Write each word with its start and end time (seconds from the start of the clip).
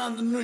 Dançando 0.00 0.22
no. 0.22 0.40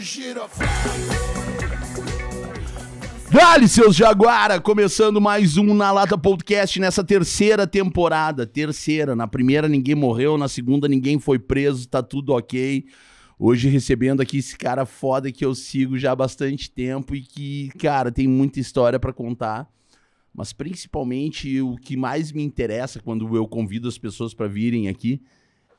Dale, 3.32 3.66
seus 3.66 3.96
Jaguara! 3.96 4.60
Começando 4.60 5.18
mais 5.18 5.56
um 5.56 5.72
Na 5.72 5.90
Lata 5.90 6.18
Podcast 6.18 6.78
nessa 6.78 7.02
terceira 7.02 7.66
temporada. 7.66 8.46
Terceira. 8.46 9.16
Na 9.16 9.26
primeira 9.26 9.66
ninguém 9.66 9.94
morreu, 9.94 10.36
na 10.36 10.46
segunda 10.46 10.86
ninguém 10.86 11.18
foi 11.18 11.38
preso, 11.38 11.88
tá 11.88 12.02
tudo 12.02 12.34
ok. 12.34 12.84
Hoje 13.38 13.70
recebendo 13.70 14.20
aqui 14.20 14.38
esse 14.38 14.58
cara 14.58 14.84
foda 14.84 15.32
que 15.32 15.42
eu 15.42 15.54
sigo 15.54 15.96
já 15.96 16.12
há 16.12 16.16
bastante 16.16 16.70
tempo 16.70 17.16
e 17.16 17.22
que, 17.22 17.70
cara, 17.78 18.12
tem 18.12 18.28
muita 18.28 18.60
história 18.60 19.00
pra 19.00 19.10
contar. 19.10 19.66
Mas 20.34 20.52
principalmente 20.52 21.62
o 21.62 21.76
que 21.76 21.96
mais 21.96 22.30
me 22.30 22.42
interessa 22.42 23.00
quando 23.00 23.34
eu 23.34 23.48
convido 23.48 23.88
as 23.88 23.96
pessoas 23.96 24.34
pra 24.34 24.48
virem 24.48 24.88
aqui 24.88 25.22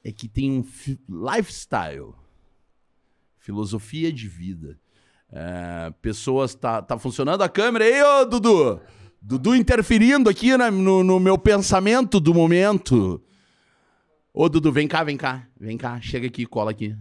é 0.03 0.11
que 0.11 0.27
tem 0.27 0.49
um 0.49 0.66
lifestyle, 1.07 2.16
filosofia 3.47 4.11
de 4.11 4.27
vida. 4.27 4.77
É, 5.31 5.93
pessoas. 6.01 6.53
Tá, 6.53 6.81
tá 6.81 6.99
funcionando 6.99 7.41
a 7.41 7.47
câmera 7.47 7.85
aí, 7.85 8.03
ô 8.03 8.25
Dudu? 8.25 8.81
Dudu 9.21 9.55
interferindo 9.55 10.29
aqui 10.29 10.57
né, 10.57 10.69
no, 10.69 11.01
no 11.01 11.17
meu 11.17 11.38
pensamento 11.38 12.19
do 12.19 12.33
momento. 12.33 13.23
Ô 14.33 14.49
Dudu, 14.49 14.69
vem 14.69 14.85
cá, 14.85 15.02
vem 15.02 15.15
cá. 15.15 15.47
Vem 15.57 15.77
cá, 15.77 15.99
chega 16.02 16.27
aqui, 16.27 16.45
cola 16.45 16.71
aqui. 16.71 16.93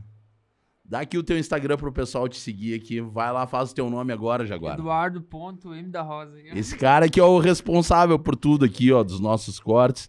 Dá 0.84 1.00
aqui 1.00 1.18
o 1.18 1.22
teu 1.24 1.36
Instagram 1.36 1.76
pro 1.76 1.92
pessoal 1.92 2.28
te 2.28 2.38
seguir 2.38 2.74
aqui. 2.74 3.00
Vai 3.00 3.32
lá, 3.32 3.44
faz 3.48 3.72
o 3.72 3.74
teu 3.74 3.90
nome 3.90 4.12
agora, 4.12 4.46
Jaguar. 4.46 4.78
Eduardo.m 4.78 5.88
da 5.90 6.02
Rosa. 6.02 6.38
Esse 6.54 6.76
cara 6.76 7.08
que 7.08 7.18
é 7.18 7.24
o 7.24 7.40
responsável 7.40 8.20
por 8.20 8.36
tudo 8.36 8.64
aqui, 8.64 8.92
ó, 8.92 9.02
dos 9.02 9.18
nossos 9.18 9.58
cortes. 9.58 10.08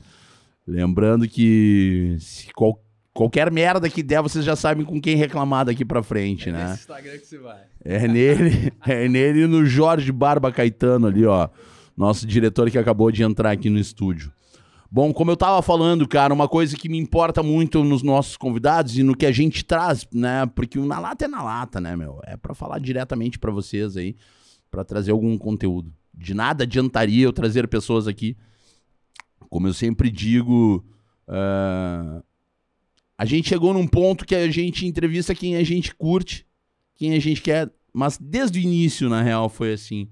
Lembrando 0.67 1.28
que 1.28 2.16
se 2.19 2.53
qual- 2.53 2.80
qualquer 3.18 3.52
merda 3.52 3.90
que 3.90 4.04
der, 4.04 4.22
vocês 4.22 4.46
já 4.46 4.56
sabem 4.56 4.86
com 4.86 5.02
quem 5.02 5.16
reclamar 5.16 5.66
daqui 5.66 5.84
pra 5.84 6.04
frente, 6.04 6.52
né? 6.52 6.70
Nesse 6.70 6.82
Instagram 6.82 7.18
que 7.18 7.26
você 7.26 7.40
vai. 7.40 7.62
É 7.84 8.08
nele, 8.08 8.72
é 8.86 9.09
nele 9.09 9.42
e 9.42 9.48
no 9.48 9.66
Jorge 9.66 10.12
Barba 10.12 10.52
Caetano 10.52 11.08
ali, 11.08 11.26
ó. 11.26 11.50
Nosso 11.98 12.28
diretor 12.28 12.70
que 12.70 12.78
acabou 12.78 13.12
de 13.12 13.24
entrar 13.24 13.50
aqui 13.50 13.72
no 13.72 13.80
estúdio. 13.80 14.32
Bom, 14.90 15.12
como 15.12 15.32
eu 15.32 15.36
tava 15.36 15.64
falando, 15.64 16.08
cara, 16.08 16.32
uma 16.32 16.48
coisa 16.48 16.78
que 16.78 16.88
me 16.88 17.00
importa 17.00 17.42
muito 17.42 17.84
nos 17.84 18.04
nossos 18.04 18.38
convidados 18.38 18.96
e 19.00 19.02
no 19.02 19.18
que 19.18 19.26
a 19.26 19.31
gente 19.31 19.66
traz, 19.66 20.08
né? 20.14 20.46
Porque 20.54 20.78
o 20.78 20.86
Na 20.86 21.00
Lata 21.00 21.26
é 21.26 21.28
na 21.28 21.42
lata, 21.42 21.81
né, 21.81 21.96
meu? 21.96 22.22
É 22.24 22.38
pra 22.38 22.54
falar 22.54 22.78
diretamente 22.78 23.40
pra 23.40 23.52
vocês 23.52 23.98
aí, 23.98 24.16
pra 24.70 24.84
trazer 24.84 25.09
algum 25.09 25.36
conteúdo. 25.40 25.92
De 26.14 26.36
nada 26.36 26.66
adiantaria 26.66 27.26
eu 27.26 27.34
trazer 27.34 27.68
pessoas 27.68 28.08
aqui. 28.08 28.38
Como 29.50 29.68
eu 29.68 29.74
sempre 29.74 30.12
digo, 30.12 30.86
ah, 31.28 32.22
a 33.18 33.26
gente 33.26 33.50
chegou 33.50 33.73
num 33.73 33.88
ponto 33.88 34.26
que 34.26 34.36
a 34.36 34.50
gente 34.50 34.86
entrevista 34.86 35.34
quem 35.34 35.56
a 35.56 35.64
gente 35.64 35.96
curte, 35.96 36.46
quem 36.96 37.14
a 37.14 37.20
gente 37.20 37.42
quer, 37.42 37.72
mas 37.92 38.18
desde 38.18 38.59
o 38.59 38.62
início, 38.62 39.09
na 39.09 39.22
real, 39.22 39.50
foi 39.50 39.74
assim. 39.74 40.08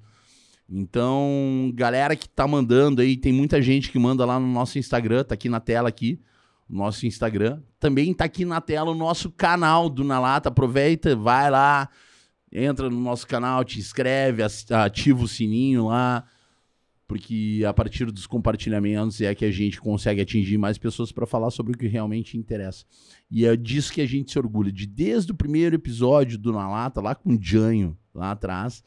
Então, 0.67 1.71
galera 1.75 2.15
que 2.15 2.27
tá 2.27 2.47
mandando 2.47 3.01
aí, 3.01 3.15
tem 3.15 3.31
muita 3.31 3.61
gente 3.61 3.91
que 3.91 3.99
manda 3.99 4.25
lá 4.25 4.39
no 4.39 4.47
nosso 4.47 4.79
Instagram, 4.79 5.23
tá 5.23 5.35
aqui 5.35 5.47
na 5.47 5.59
tela 5.59 5.87
aqui, 5.87 6.19
nosso 6.67 7.05
Instagram. 7.05 7.61
Também 7.79 8.11
tá 8.13 8.25
aqui 8.25 8.43
na 8.43 8.59
tela 8.59 8.89
o 8.89 8.95
nosso 8.95 9.29
canal 9.29 9.87
do 9.87 10.03
Na 10.03 10.19
Lata. 10.19 10.49
Aproveita, 10.49 11.15
vai 11.15 11.51
lá, 11.51 11.87
entra 12.51 12.89
no 12.89 12.99
nosso 12.99 13.27
canal, 13.27 13.63
te 13.63 13.77
inscreve, 13.77 14.41
ativa 14.41 15.23
o 15.23 15.27
sininho 15.27 15.85
lá, 15.85 16.25
porque 17.07 17.63
a 17.67 17.73
partir 17.73 18.11
dos 18.11 18.25
compartilhamentos 18.25 19.21
é 19.21 19.33
que 19.35 19.45
a 19.45 19.51
gente 19.51 19.79
consegue 19.79 20.21
atingir 20.21 20.57
mais 20.57 20.77
pessoas 20.77 21.11
para 21.11 21.27
falar 21.27 21.51
sobre 21.51 21.73
o 21.73 21.77
que 21.77 21.87
realmente 21.87 22.37
interessa. 22.37 22.83
E 23.29 23.45
é 23.45 23.55
disso 23.55 23.93
que 23.93 24.01
a 24.01 24.07
gente 24.07 24.31
se 24.31 24.39
orgulha, 24.39 24.71
de 24.71 24.87
desde 24.87 25.31
o 25.31 25.35
primeiro 25.35 25.75
episódio 25.75 26.37
do 26.37 26.51
Na 26.51 26.67
Lata, 26.67 27.01
lá 27.01 27.13
com 27.13 27.35
o 27.35 27.39
Janho, 27.39 27.95
lá 28.13 28.31
atrás, 28.31 28.83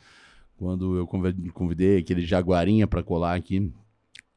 quando 0.57 0.97
eu 0.97 1.07
convi- 1.07 1.51
convidei 1.51 1.99
aquele 1.99 2.23
Jaguarinha 2.23 2.87
para 2.87 3.03
colar 3.03 3.37
aqui, 3.37 3.73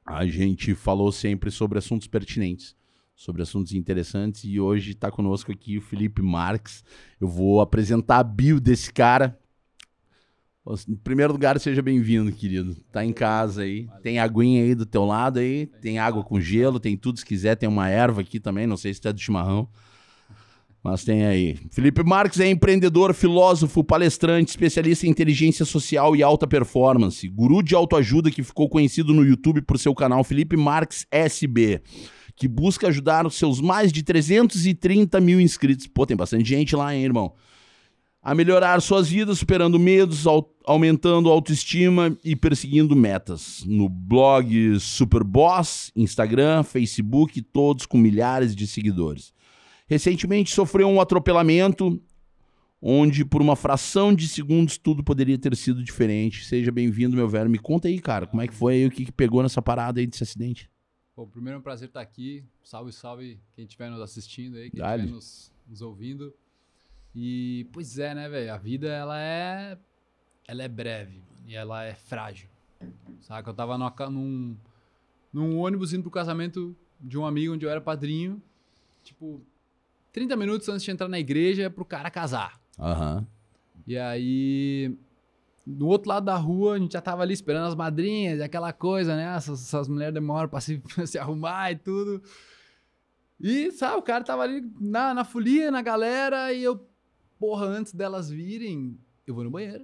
a 0.05 0.25
gente 0.27 0.75
falou 0.75 1.11
sempre 1.11 1.49
sobre 1.49 1.79
assuntos 1.79 2.07
pertinentes, 2.07 2.75
sobre 3.15 3.41
assuntos 3.41 3.73
interessantes, 3.73 4.43
e 4.43 4.59
hoje 4.59 4.91
está 4.91 5.09
conosco 5.11 5.51
aqui 5.51 5.77
o 5.77 5.81
Felipe 5.81 6.21
Marques. 6.21 6.83
Eu 7.19 7.27
vou 7.27 7.61
apresentar 7.61 8.19
a 8.19 8.23
bio 8.23 8.59
desse 8.59 8.93
cara. 8.93 9.39
Em 10.87 10.95
primeiro 10.95 11.33
lugar, 11.33 11.59
seja 11.59 11.81
bem-vindo, 11.81 12.31
querido. 12.31 12.75
Tá 12.91 13.03
em 13.03 13.11
casa 13.11 13.63
aí. 13.63 13.87
Tem 14.03 14.19
aguinha 14.19 14.63
aí 14.63 14.75
do 14.75 14.85
teu 14.85 15.03
lado 15.03 15.39
aí, 15.39 15.65
tem 15.81 15.97
água 15.97 16.23
com 16.23 16.39
gelo, 16.39 16.79
tem 16.79 16.95
tudo 16.95 17.17
se 17.17 17.25
quiser, 17.25 17.55
tem 17.55 17.67
uma 17.67 17.89
erva 17.89 18.21
aqui 18.21 18.39
também, 18.39 18.67
não 18.67 18.77
sei 18.77 18.93
se 18.93 19.01
tá 19.01 19.11
de 19.11 19.21
chimarrão. 19.21 19.67
Mas 20.83 21.03
tem 21.03 21.25
aí. 21.25 21.57
Felipe 21.71 22.03
Marques 22.03 22.39
é 22.39 22.47
empreendedor, 22.47 23.13
filósofo, 23.13 23.83
palestrante, 23.83 24.51
especialista 24.51 25.07
em 25.07 25.09
inteligência 25.09 25.65
social 25.65 26.15
e 26.15 26.21
alta 26.21 26.47
performance, 26.47 27.27
guru 27.27 27.63
de 27.63 27.73
autoajuda 27.73 28.29
que 28.29 28.43
ficou 28.43 28.69
conhecido 28.69 29.13
no 29.13 29.25
YouTube 29.25 29.61
por 29.61 29.79
seu 29.79 29.95
canal 29.95 30.23
Felipe 30.23 30.55
Marques 30.55 31.07
SB, 31.11 31.81
que 32.35 32.47
busca 32.47 32.87
ajudar 32.87 33.25
os 33.25 33.35
seus 33.35 33.59
mais 33.59 33.91
de 33.91 34.03
330 34.03 35.19
mil 35.21 35.39
inscritos. 35.39 35.87
Pô, 35.87 36.05
tem 36.05 36.17
bastante 36.17 36.47
gente 36.47 36.75
lá, 36.75 36.95
hein, 36.95 37.03
irmão? 37.03 37.33
A 38.23 38.35
melhorar 38.35 38.79
suas 38.81 39.09
vidas, 39.09 39.39
superando 39.39 39.79
medos, 39.79 40.27
au- 40.27 40.53
aumentando 40.65 41.27
a 41.29 41.31
autoestima 41.33 42.15
e 42.23 42.35
perseguindo 42.35 42.95
metas. 42.95 43.63
No 43.65 43.89
blog 43.89 44.79
Superboss, 44.79 45.91
Instagram, 45.95 46.61
Facebook, 46.63 47.41
todos 47.41 47.85
com 47.87 47.97
milhares 47.97 48.55
de 48.55 48.67
seguidores. 48.67 49.33
Recentemente 49.87 50.53
sofreu 50.53 50.87
um 50.87 51.01
atropelamento 51.01 51.99
onde 52.79 53.25
por 53.25 53.41
uma 53.41 53.55
fração 53.55 54.13
de 54.13 54.27
segundos 54.27 54.77
tudo 54.77 55.03
poderia 55.03 55.37
ter 55.37 55.55
sido 55.55 55.83
diferente. 55.83 56.45
Seja 56.45 56.71
bem-vindo, 56.71 57.15
meu 57.15 57.27
velho. 57.27 57.49
Me 57.49 57.59
conta 57.59 57.87
aí, 57.87 57.99
cara, 57.99 58.27
como 58.27 58.41
é 58.41 58.47
que 58.47 58.53
foi 58.53 58.75
aí, 58.75 58.85
o 58.85 58.91
que, 58.91 59.05
que 59.05 59.11
pegou 59.11 59.41
nessa 59.41 59.61
parada 59.63 59.99
aí 59.99 60.05
desse 60.05 60.23
acidente? 60.23 60.69
Pô, 61.15 61.25
primeiro 61.27 61.57
é 61.57 61.59
um 61.59 61.63
prazer 61.63 61.87
estar 61.87 62.01
aqui. 62.01 62.43
Salve, 62.63 62.91
salve 62.91 63.39
quem 63.55 63.65
estiver 63.65 63.89
nos 63.89 63.99
assistindo 63.99 64.57
aí, 64.57 64.69
quem 64.69 64.79
estiver 64.79 65.07
nos, 65.11 65.51
nos 65.67 65.81
ouvindo. 65.81 66.33
E, 67.15 67.67
pois 67.73 67.99
é, 67.99 68.15
né, 68.15 68.29
velho? 68.29 68.53
A 68.53 68.57
vida, 68.57 68.87
ela 68.87 69.19
é... 69.19 69.77
Ela 70.47 70.63
é 70.63 70.67
breve 70.67 71.17
mano, 71.17 71.47
e 71.47 71.55
ela 71.55 71.83
é 71.83 71.93
frágil. 71.93 72.49
Saca? 73.21 73.49
Eu 73.49 73.53
tava 73.53 73.77
numa 73.77 73.93
num, 74.09 74.57
num 75.31 75.59
ônibus 75.59 75.93
indo 75.93 76.03
pro 76.03 76.11
casamento 76.11 76.75
de 76.99 77.17
um 77.17 77.25
amigo 77.25 77.53
onde 77.53 77.65
eu 77.65 77.69
era 77.69 77.79
padrinho. 77.79 78.41
Tipo, 79.03 79.41
30 80.11 80.35
minutos 80.35 80.67
antes 80.67 80.83
de 80.83 80.91
entrar 80.91 81.07
na 81.07 81.19
igreja 81.19 81.69
pro 81.69 81.85
cara 81.85 82.09
casar. 82.09 82.59
Aham. 82.77 83.25
E 83.87 83.97
aí, 83.97 84.95
do 85.65 85.87
outro 85.87 86.09
lado 86.09 86.25
da 86.25 86.35
rua, 86.35 86.75
a 86.75 86.79
gente 86.79 86.93
já 86.93 87.01
tava 87.01 87.23
ali 87.23 87.33
esperando 87.33 87.67
as 87.67 87.75
madrinhas, 87.75 88.39
e 88.39 88.43
aquela 88.43 88.73
coisa, 88.73 89.15
né? 89.15 89.35
Essas, 89.35 89.61
essas 89.61 89.87
mulheres 89.87 90.13
demoram 90.13 90.49
pra 90.49 90.61
se, 90.61 90.77
pra 90.95 91.05
se 91.05 91.17
arrumar 91.17 91.71
e 91.71 91.75
tudo. 91.75 92.21
E, 93.39 93.71
sabe, 93.71 93.97
o 93.97 94.01
cara 94.03 94.23
tava 94.23 94.43
ali 94.43 94.61
na, 94.79 95.13
na 95.13 95.23
folia, 95.23 95.71
na 95.71 95.81
galera, 95.81 96.53
e 96.53 96.63
eu, 96.63 96.87
porra, 97.41 97.65
antes 97.65 97.91
delas 97.91 98.29
virem, 98.29 98.99
eu 99.25 99.33
vou 99.33 99.43
no 99.43 99.49
banheiro. 99.49 99.83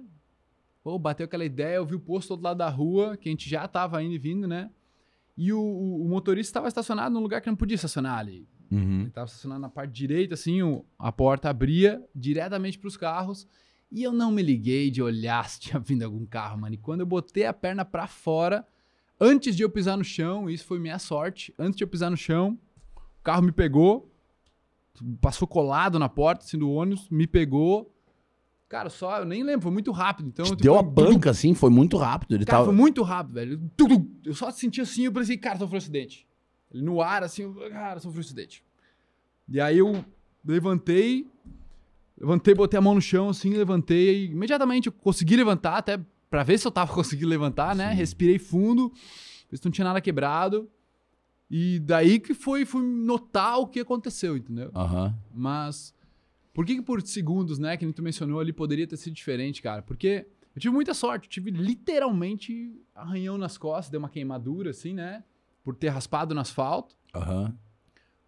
Pô, 0.80 0.96
bateu 0.96 1.24
aquela 1.24 1.44
ideia, 1.44 1.74
eu 1.74 1.84
vi 1.84 1.96
o 1.96 2.00
posto 2.00 2.28
do 2.28 2.30
outro 2.34 2.44
lado 2.44 2.58
da 2.58 2.68
rua, 2.68 3.16
que 3.16 3.28
a 3.28 3.32
gente 3.32 3.50
já 3.50 3.66
tava 3.66 4.00
indo 4.00 4.14
e 4.14 4.18
vindo, 4.18 4.46
né? 4.46 4.70
E 5.36 5.52
o, 5.52 5.60
o, 5.60 6.08
motorista 6.08 6.50
estava 6.50 6.68
estacionado 6.68 7.12
num 7.12 7.20
lugar 7.20 7.40
que 7.40 7.48
não 7.48 7.56
podia 7.56 7.74
estacionar 7.74 8.16
ali. 8.16 8.48
Uhum. 8.70 9.00
Ele 9.00 9.10
tava 9.10 9.26
estacionado 9.26 9.60
na 9.60 9.68
parte 9.68 9.92
direita, 9.92 10.34
assim, 10.34 10.60
a 10.96 11.10
porta 11.10 11.50
abria 11.50 12.00
diretamente 12.14 12.78
pros 12.78 12.96
carros. 12.96 13.44
E 13.90 14.04
eu 14.04 14.12
não 14.12 14.30
me 14.30 14.42
liguei 14.42 14.88
de 14.88 15.02
olhar 15.02 15.46
se 15.50 15.58
tinha 15.58 15.80
vindo 15.80 16.04
algum 16.04 16.24
carro, 16.24 16.60
mano. 16.60 16.76
E 16.76 16.78
quando 16.78 17.00
eu 17.00 17.06
botei 17.06 17.44
a 17.44 17.52
perna 17.52 17.84
pra 17.84 18.06
fora, 18.06 18.64
antes 19.20 19.56
de 19.56 19.64
eu 19.64 19.70
pisar 19.70 19.96
no 19.96 20.04
chão, 20.04 20.48
isso 20.48 20.64
foi 20.64 20.78
minha 20.78 20.98
sorte, 21.00 21.52
antes 21.58 21.76
de 21.76 21.82
eu 21.82 21.88
pisar 21.88 22.08
no 22.08 22.16
chão, 22.16 22.56
o 22.94 23.24
carro 23.24 23.42
me 23.42 23.50
pegou, 23.50 24.08
passou 25.20 25.46
colado 25.46 25.98
na 25.98 26.08
porta, 26.08 26.44
assim, 26.44 26.58
do 26.58 26.70
ônibus, 26.70 27.08
me 27.10 27.26
pegou. 27.26 27.94
Cara, 28.68 28.90
só, 28.90 29.20
eu 29.20 29.24
nem 29.24 29.42
lembro, 29.42 29.62
foi 29.62 29.72
muito 29.72 29.90
rápido. 29.90 30.28
Então, 30.28 30.44
Te 30.44 30.50
tipo, 30.50 30.62
deu 30.62 30.78
a 30.78 30.82
banca, 30.82 31.30
assim, 31.30 31.54
foi 31.54 31.70
muito 31.70 31.96
rápido. 31.96 32.34
Ele 32.34 32.44
Cara, 32.44 32.58
tava... 32.58 32.66
foi 32.66 32.74
muito 32.74 33.02
rápido, 33.02 33.34
velho. 33.34 33.70
Eu 34.24 34.34
só 34.34 34.50
senti 34.50 34.80
assim, 34.80 35.04
eu 35.04 35.12
pensei, 35.12 35.38
cara, 35.38 35.58
sofreu 35.58 35.76
um 35.76 35.78
acidente. 35.78 36.26
Ele 36.70 36.82
no 36.82 37.00
ar, 37.00 37.22
assim, 37.22 37.42
eu, 37.42 37.54
cara, 37.70 37.98
sofreu 37.98 38.18
um 38.18 38.24
acidente. 38.24 38.62
E 39.48 39.58
aí 39.58 39.78
eu 39.78 40.04
levantei, 40.44 41.26
levantei, 42.20 42.54
botei 42.54 42.78
a 42.78 42.82
mão 42.82 42.94
no 42.94 43.00
chão, 43.00 43.30
assim, 43.30 43.54
levantei. 43.54 44.26
Imediatamente 44.26 44.88
eu 44.88 44.92
consegui 44.92 45.36
levantar, 45.36 45.78
até 45.78 45.98
pra 46.28 46.42
ver 46.42 46.58
se 46.58 46.66
eu 46.66 46.70
tava 46.70 46.92
conseguindo 46.94 47.28
levantar, 47.28 47.74
né? 47.74 47.90
Sim. 47.90 47.96
Respirei 47.96 48.38
fundo, 48.38 48.92
ver 49.50 49.56
se 49.56 49.64
não 49.64 49.72
tinha 49.72 49.86
nada 49.86 50.00
quebrado. 50.00 50.68
E 51.50 51.78
daí 51.80 52.18
que 52.20 52.34
foi, 52.34 52.64
fui 52.66 52.82
notar 52.82 53.58
o 53.58 53.66
que 53.66 53.80
aconteceu, 53.80 54.36
entendeu? 54.36 54.70
Aham. 54.74 55.14
Mas 55.32 55.94
por 56.52 56.66
que, 56.66 56.74
que 56.76 56.82
por 56.82 57.00
segundos, 57.02 57.58
né, 57.58 57.76
que 57.76 57.84
nem 57.84 57.92
tu 57.92 58.02
mencionou 58.02 58.38
ali, 58.40 58.52
poderia 58.52 58.86
ter 58.86 58.96
sido 58.96 59.14
diferente, 59.14 59.62
cara? 59.62 59.80
Porque 59.80 60.26
eu 60.54 60.60
tive 60.60 60.74
muita 60.74 60.92
sorte, 60.92 61.24
eu 61.26 61.30
tive 61.30 61.50
literalmente 61.50 62.72
arranhão 62.94 63.38
nas 63.38 63.56
costas, 63.56 63.90
deu 63.90 63.98
uma 64.00 64.08
queimadura, 64.08 64.70
assim, 64.70 64.92
né? 64.92 65.24
Por 65.64 65.74
ter 65.74 65.88
raspado 65.88 66.34
no 66.34 66.40
asfalto. 66.40 66.96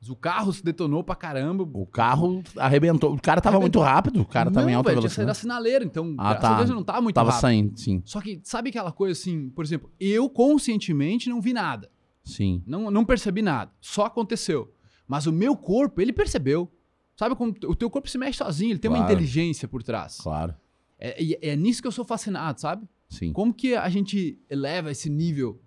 Mas 0.01 0.09
o 0.09 0.17
carro 0.17 0.51
se 0.53 0.65
detonou 0.65 1.05
pra 1.05 1.15
caramba. 1.15 1.69
O 1.75 1.85
carro 1.87 2.43
arrebentou. 2.57 3.13
O 3.15 3.21
cara 3.21 3.39
tava 3.41 3.57
Arrebentou. 3.57 3.83
muito 3.83 3.93
rápido. 3.93 4.21
O 4.23 4.25
cara 4.25 4.51
tava 4.51 4.65
não, 4.65 4.73
em 4.73 4.75
alta 4.75 4.89
velho, 4.91 5.01
tinha 5.01 5.11
saído 5.11 5.27
da 5.27 5.33
velocidade. 5.35 5.39
sinaleira, 5.61 5.85
então, 5.85 6.15
Ah, 6.17 6.31
graças 6.31 6.41
tá. 6.41 6.55
a 6.55 6.57
Deus, 6.57 6.71
eu 6.71 6.77
não 6.77 6.85
tava 6.85 7.01
muito 7.03 7.15
Tava 7.15 7.31
rápido. 7.31 7.41
saindo, 7.43 7.79
sim. 7.79 8.03
Só 8.07 8.21
que, 8.21 8.41
sabe 8.43 8.71
aquela 8.71 8.93
coisa 8.93 9.13
assim, 9.13 9.51
por 9.51 9.63
exemplo, 9.65 9.91
eu 10.01 10.29
conscientemente 10.31 11.29
não 11.29 11.41
vi 11.41 11.53
nada. 11.53 11.91
Sim. 12.31 12.63
Não, 12.67 12.91
não 12.91 13.05
percebi 13.05 13.43
nada. 13.43 13.71
Só 13.81 14.05
aconteceu. 14.07 14.73
Mas 15.07 15.27
o 15.27 15.33
meu 15.33 15.57
corpo, 15.57 16.01
ele 16.01 16.13
percebeu. 16.13 16.71
Sabe 17.17 17.35
como 17.37 17.55
o 17.67 17.75
teu 17.75 17.91
corpo 17.91 18.09
se 18.09 18.17
mexe 18.17 18.39
sozinho, 18.39 18.73
ele 18.73 18.79
tem 18.79 18.91
uma 18.91 18.99
Claro. 18.99 19.13
inteligência 19.13 19.69
por 19.69 19.83
trás. 19.83 20.19
Claro. 20.19 20.55
É, 20.99 21.23
e 21.23 21.39
é 21.43 21.55
nisso 21.57 21.83
que 21.83 21.89
eu 21.89 21.93
sou 21.93 22.05
fascinado, 22.05 22.61
sabe? 22.61 22.87
Sim. 23.09 23.33
Como 23.33 23.53
que 23.53 23.75
a 23.75 23.89
gente 23.89 24.39
eleva 24.49 24.91
esse 24.91 25.11
nível 25.11 25.61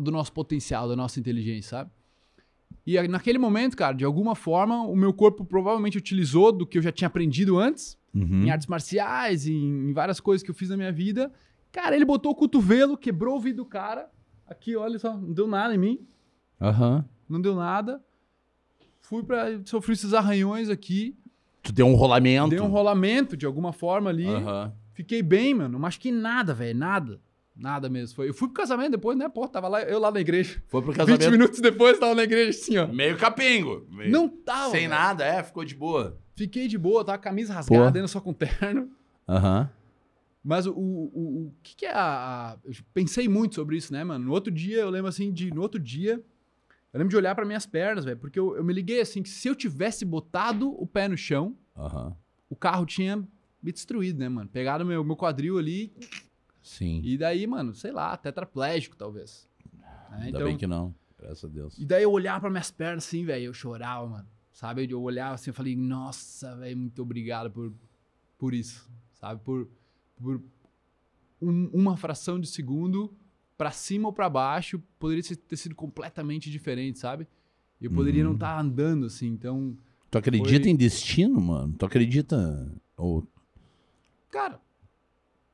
do 0.00 0.10
nosso 0.10 0.32
potencial, 0.32 0.88
da 0.88 0.96
nossa 0.96 1.20
inteligência, 1.20 1.70
sabe? 1.70 1.90
E 2.86 2.96
naquele 3.08 3.36
momento, 3.38 3.76
cara, 3.76 3.92
de 3.94 4.04
alguma 4.04 4.34
forma, 4.34 4.82
o 4.86 4.94
meu 4.96 5.12
corpo 5.12 5.44
provavelmente 5.44 5.98
utilizou 5.98 6.52
do 6.52 6.66
que 6.66 6.78
eu 6.78 6.82
já 6.82 6.92
tinha 6.92 7.08
aprendido 7.08 7.58
antes, 7.58 7.98
Uhum. 8.14 8.44
em 8.44 8.50
artes 8.50 8.66
marciais, 8.68 9.46
em, 9.46 9.90
em 9.90 9.92
várias 9.92 10.20
coisas 10.20 10.42
que 10.42 10.50
eu 10.50 10.54
fiz 10.54 10.70
na 10.70 10.76
minha 10.76 10.92
vida. 10.92 11.30
Cara, 11.70 11.94
ele 11.94 12.04
botou 12.06 12.32
o 12.32 12.34
cotovelo, 12.34 12.96
quebrou 12.96 13.32
o 13.32 13.36
ouvido 13.36 13.56
do 13.56 13.66
cara. 13.66 14.08
Aqui, 14.48 14.76
olha 14.76 14.98
só, 14.98 15.16
não 15.16 15.32
deu 15.32 15.46
nada 15.46 15.74
em 15.74 15.78
mim, 15.78 16.06
Aham. 16.60 17.04
não 17.28 17.40
deu 17.40 17.54
nada. 17.54 18.00
Fui 19.02 19.22
pra. 19.22 19.46
sofri 19.64 19.92
esses 19.92 20.12
arranhões 20.14 20.68
aqui, 20.68 21.16
Tu 21.62 21.72
deu 21.72 21.86
um 21.86 21.94
rolamento. 21.94 22.50
dei 22.50 22.60
um 22.60 22.68
rolamento 22.68 23.36
de 23.36 23.44
alguma 23.46 23.72
forma 23.72 24.10
ali. 24.10 24.26
Aham. 24.28 24.72
Fiquei 24.94 25.20
bem, 25.22 25.52
mano. 25.52 25.70
Não 25.70 25.78
machuquei 25.80 26.10
nada, 26.12 26.54
velho. 26.54 26.78
Nada. 26.78 27.20
Nada 27.54 27.88
mesmo. 27.88 28.14
Foi. 28.16 28.28
Eu 28.28 28.34
fui 28.34 28.48
pro 28.48 28.54
casamento 28.62 28.92
depois, 28.92 29.16
né? 29.18 29.28
Pô, 29.28 29.46
tava 29.48 29.66
lá, 29.68 29.82
eu 29.82 29.98
lá 29.98 30.10
na 30.10 30.20
igreja. 30.20 30.62
Foi 30.68 30.80
pro 30.80 30.92
20 30.92 30.96
casamento. 31.18 31.30
minutos 31.32 31.60
depois, 31.60 31.98
tava 31.98 32.14
na 32.14 32.22
igreja 32.22 32.50
assim, 32.50 32.76
ó. 32.78 32.86
Meio 32.86 33.16
capengo. 33.16 33.84
Meio- 33.90 34.10
Não 34.12 34.28
tava. 34.28 34.70
Sem 34.70 34.80
velho. 34.80 34.90
nada, 34.90 35.24
é, 35.24 35.42
ficou 35.42 35.64
de 35.64 35.74
boa. 35.74 36.18
Fiquei 36.36 36.68
de 36.68 36.78
boa, 36.78 37.04
tava 37.04 37.18
com 37.18 37.22
a 37.22 37.24
camisa 37.30 37.52
rasgada, 37.54 37.90
Pô. 37.92 37.96
ainda 37.98 38.08
só 38.08 38.20
com 38.20 38.32
terno. 38.32 38.90
Aham. 39.28 39.68
Mas 40.48 40.64
o, 40.64 40.72
o, 40.72 41.46
o, 41.48 41.54
que, 41.60 41.74
que 41.74 41.86
é 41.86 41.92
a, 41.92 42.52
a- 42.52 42.58
Eu 42.64 42.72
pensei 42.94 43.28
muito 43.28 43.56
sobre 43.56 43.76
isso, 43.76 43.92
né, 43.92 44.04
mano? 44.04 44.26
No 44.26 44.30
outro 44.32 44.52
dia, 44.52 44.78
eu 44.78 44.90
lembro 44.90 45.08
assim, 45.08 45.32
de. 45.32 45.50
No 45.52 45.60
outro 45.60 45.80
dia, 45.80 46.22
eu 46.92 46.98
lembro 46.98 47.08
de 47.08 47.16
olhar 47.16 47.34
pra 47.34 47.44
minhas 47.44 47.66
pernas, 47.66 48.04
velho. 48.04 48.16
Porque 48.16 48.38
eu, 48.38 48.56
eu 48.56 48.62
me 48.62 48.72
liguei 48.72 49.00
assim 49.00 49.24
que 49.24 49.28
se 49.28 49.48
eu 49.48 49.56
tivesse 49.56 50.04
botado 50.04 50.70
o 50.80 50.86
pé 50.86 51.08
no 51.08 51.16
chão, 51.16 51.56
o 52.48 52.54
carro 52.54 52.86
tinha 52.86 53.16
me 53.60 53.72
destruído, 53.72 54.20
né, 54.20 54.28
mano? 54.28 54.48
Pegaram 54.48 54.84
meu, 54.86 55.02
meu 55.02 55.16
quadril 55.16 55.58
ali. 55.58 55.92
Sim. 56.62 57.00
E 57.02 57.18
daí, 57.18 57.44
mano, 57.44 57.74
sei 57.74 57.90
lá, 57.90 58.16
tetraplégico, 58.16 58.96
talvez. 58.96 59.48
Né? 60.10 60.26
Ainda 60.26 60.44
bem 60.44 60.56
que 60.56 60.66
não. 60.66 60.94
Graças 61.18 61.44
a 61.44 61.48
Deus. 61.48 61.76
E 61.76 61.84
daí 61.84 62.04
eu 62.04 62.12
olhava 62.12 62.42
pra 62.42 62.50
minhas 62.50 62.70
pernas 62.70 63.04
assim, 63.04 63.24
velho, 63.24 63.46
eu 63.46 63.52
chorava, 63.54 64.06
mano. 64.06 64.28
Sabe? 64.52 64.88
Eu 64.88 65.02
olhava 65.02 65.34
assim, 65.34 65.50
eu 65.50 65.54
falei, 65.54 65.74
nossa, 65.74 66.54
velho, 66.56 66.76
muito 66.78 67.02
obrigado 67.02 67.50
por, 67.50 67.72
por 68.38 68.54
isso. 68.54 68.88
Sabe? 69.14 69.42
Por, 69.42 69.68
por 70.16 70.40
um- 71.40 71.68
uma 71.72 71.96
fração 71.96 72.40
de 72.40 72.46
segundo, 72.46 73.12
pra 73.56 73.70
cima 73.70 74.08
ou 74.08 74.12
pra 74.12 74.28
baixo, 74.28 74.82
poderia 74.98 75.22
ter 75.22 75.56
sido 75.56 75.74
completamente 75.74 76.50
diferente, 76.50 76.98
sabe? 76.98 77.26
Eu 77.80 77.90
poderia 77.90 78.22
não 78.22 78.30
Uhum. 78.30 78.36
estar 78.36 78.58
andando 78.58 79.06
assim, 79.06 79.28
então. 79.28 79.76
Tu 80.10 80.18
acredita 80.18 80.62
Foi- 80.62 80.70
em 80.70 80.76
destino, 80.76 81.40
mano? 81.40 81.74
Tu 81.78 81.84
acredita. 81.84 82.72
Ou... 82.96 83.26
Cara, 84.30 84.60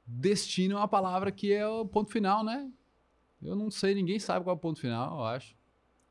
destino 0.06 0.74
é 0.74 0.76
uma 0.78 0.88
palavra 0.88 1.32
que 1.32 1.52
é 1.52 1.66
o 1.66 1.84
ponto 1.86 2.10
final, 2.12 2.44
né? 2.44 2.70
Eu 3.42 3.56
não 3.56 3.70
sei, 3.70 3.94
ninguém 3.94 4.18
sabe 4.20 4.44
qual 4.44 4.54
é 4.54 4.56
o 4.56 4.60
ponto 4.60 4.80
final, 4.80 5.18
eu 5.18 5.24
acho. 5.24 5.54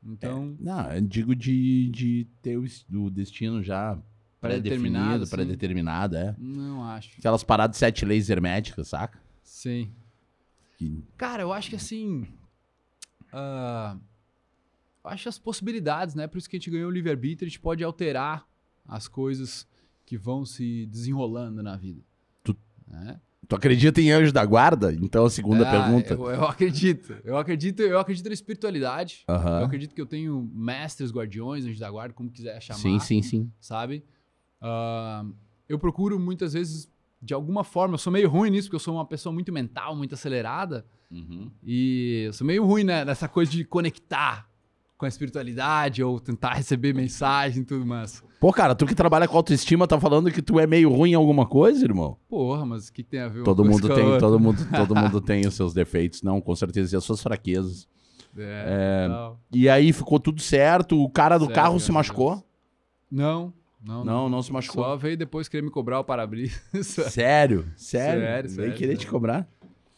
Então. 0.04 0.56
Não, 0.58 0.92
eu 0.92 1.00
digo 1.00 1.34
de, 1.34 1.88
de 1.90 2.26
ter 2.42 2.58
o, 2.58 2.64
o 2.94 3.10
destino 3.10 3.62
já 3.62 3.98
pré-definido, 4.42 5.26
pré-determinado, 5.28 6.16
é. 6.16 6.34
Não 6.38 6.84
acho. 6.84 7.10
Aquelas 7.18 7.42
paradas 7.42 7.74
de 7.76 7.78
sete 7.78 8.04
leis 8.04 8.28
herméticas, 8.28 8.88
saca? 8.88 9.18
Sim. 9.42 9.90
Que- 10.76 11.02
Cara, 11.16 11.42
eu 11.42 11.52
acho 11.52 11.70
que 11.70 11.76
assim. 11.76 12.26
eu 15.04 15.10
acho 15.10 15.28
as 15.28 15.38
possibilidades, 15.38 16.14
né? 16.14 16.26
Por 16.26 16.38
isso 16.38 16.48
que 16.48 16.56
a 16.56 16.58
gente 16.58 16.70
ganhou 16.70 16.88
o 16.88 16.92
livre-arbítrio, 16.92 17.46
a 17.46 17.48
gente 17.48 17.60
pode 17.60 17.82
alterar 17.82 18.46
as 18.86 19.08
coisas 19.08 19.66
que 20.04 20.16
vão 20.18 20.44
se 20.44 20.86
desenrolando 20.86 21.62
na 21.62 21.76
vida. 21.76 22.02
Tu- 22.42 22.56
Né? 22.86 23.20
Tu 23.48 23.56
acredita 23.56 24.00
em 24.00 24.10
anjo 24.10 24.32
da 24.32 24.44
guarda? 24.46 24.92
Então, 24.94 25.24
a 25.26 25.30
segunda 25.30 25.68
Ah, 25.68 25.70
pergunta. 25.70 26.14
Eu, 26.14 26.30
eu 26.30 26.44
acredito. 26.46 27.16
Eu 27.24 27.36
acredito, 27.36 27.80
eu 27.80 27.98
acredito 27.98 28.26
na 28.26 28.32
espiritualidade. 28.32 29.24
Eu 29.28 29.64
acredito 29.64 29.94
que 29.94 30.00
eu 30.00 30.06
tenho 30.06 30.48
mestres, 30.54 31.10
guardiões, 31.10 31.64
anjos 31.64 31.78
da 31.78 31.90
guarda, 31.90 32.14
como 32.14 32.30
quiser 32.30 32.60
chamar. 32.62 32.78
Sim, 32.78 32.98
sim, 33.00 33.20
sim. 33.20 33.52
sabe? 33.60 34.04
Ah, 34.62 35.24
eu 35.68 35.78
procuro 35.78 36.18
muitas 36.20 36.52
vezes, 36.52 36.88
de 37.20 37.34
alguma 37.34 37.64
forma, 37.64 37.94
eu 37.94 37.98
sou 37.98 38.12
meio 38.12 38.28
ruim 38.28 38.50
nisso, 38.50 38.68
porque 38.68 38.76
eu 38.76 38.80
sou 38.80 38.94
uma 38.94 39.04
pessoa 39.06 39.32
muito 39.32 39.52
mental, 39.52 39.96
muito 39.96 40.14
acelerada, 40.14 40.84
Uhum. 41.10 41.50
e 41.62 42.22
eu 42.26 42.32
sou 42.32 42.46
meio 42.46 42.64
ruim 42.64 42.84
né, 42.84 43.04
nessa 43.04 43.28
coisa 43.28 43.50
de 43.50 43.64
conectar 43.64 44.48
com 44.96 45.04
a 45.04 45.08
espiritualidade 45.08 46.02
ou 46.02 46.18
tentar 46.20 46.54
receber 46.54 46.94
mensagem 46.94 47.62
e 47.62 47.66
tudo 47.66 47.84
mais. 47.84 48.22
Pô, 48.40 48.52
cara, 48.52 48.74
tu 48.74 48.86
que 48.86 48.94
trabalha 48.94 49.26
com 49.28 49.36
autoestima, 49.36 49.86
tá 49.86 49.98
falando 50.00 50.30
que 50.30 50.40
tu 50.40 50.58
é 50.60 50.66
meio 50.66 50.88
ruim 50.90 51.10
em 51.10 51.14
alguma 51.14 51.44
coisa, 51.44 51.84
irmão? 51.84 52.16
Porra, 52.28 52.64
mas 52.64 52.88
o 52.88 52.92
que, 52.92 53.02
que 53.02 53.10
tem 53.10 53.20
a 53.20 53.28
ver 53.28 53.42
Todo 53.42 53.64
mundo 53.64 53.86
com 53.88 53.92
a 53.92 53.96
tem, 53.96 54.04
outra? 54.04 54.20
todo 54.20 54.38
mundo, 54.40 54.56
todo 54.74 54.94
mundo 54.96 55.20
tem 55.20 55.46
os 55.46 55.54
seus 55.54 55.74
defeitos, 55.74 56.22
não, 56.22 56.40
com 56.40 56.54
certeza, 56.54 56.94
e 56.94 56.96
as 56.96 57.04
suas 57.04 57.20
fraquezas. 57.22 57.88
É, 58.36 59.06
tal. 59.08 59.40
E 59.52 59.68
aí 59.68 59.92
ficou 59.92 60.18
tudo 60.18 60.40
certo, 60.40 60.98
o 61.02 61.10
cara 61.10 61.36
do 61.36 61.44
Certo, 61.46 61.54
carro 61.56 61.78
se 61.80 61.92
machucou? 61.92 62.42
Não, 63.10 63.52
não, 63.84 64.04
Não, 64.04 64.28
não 64.28 64.42
se 64.42 64.52
machucou. 64.52 64.84
Só 64.84 64.96
veio 64.96 65.16
depois 65.16 65.48
querer 65.48 65.62
me 65.62 65.70
cobrar 65.70 66.00
o 66.00 66.04
para-brisa. 66.04 66.60
Sério? 66.82 67.66
Sério? 67.76 68.20
Sério, 68.22 68.50
Veio 68.50 68.50
sério, 68.50 68.74
querer 68.76 68.94
te 68.94 68.98
sério. 69.00 69.10
cobrar? 69.12 69.48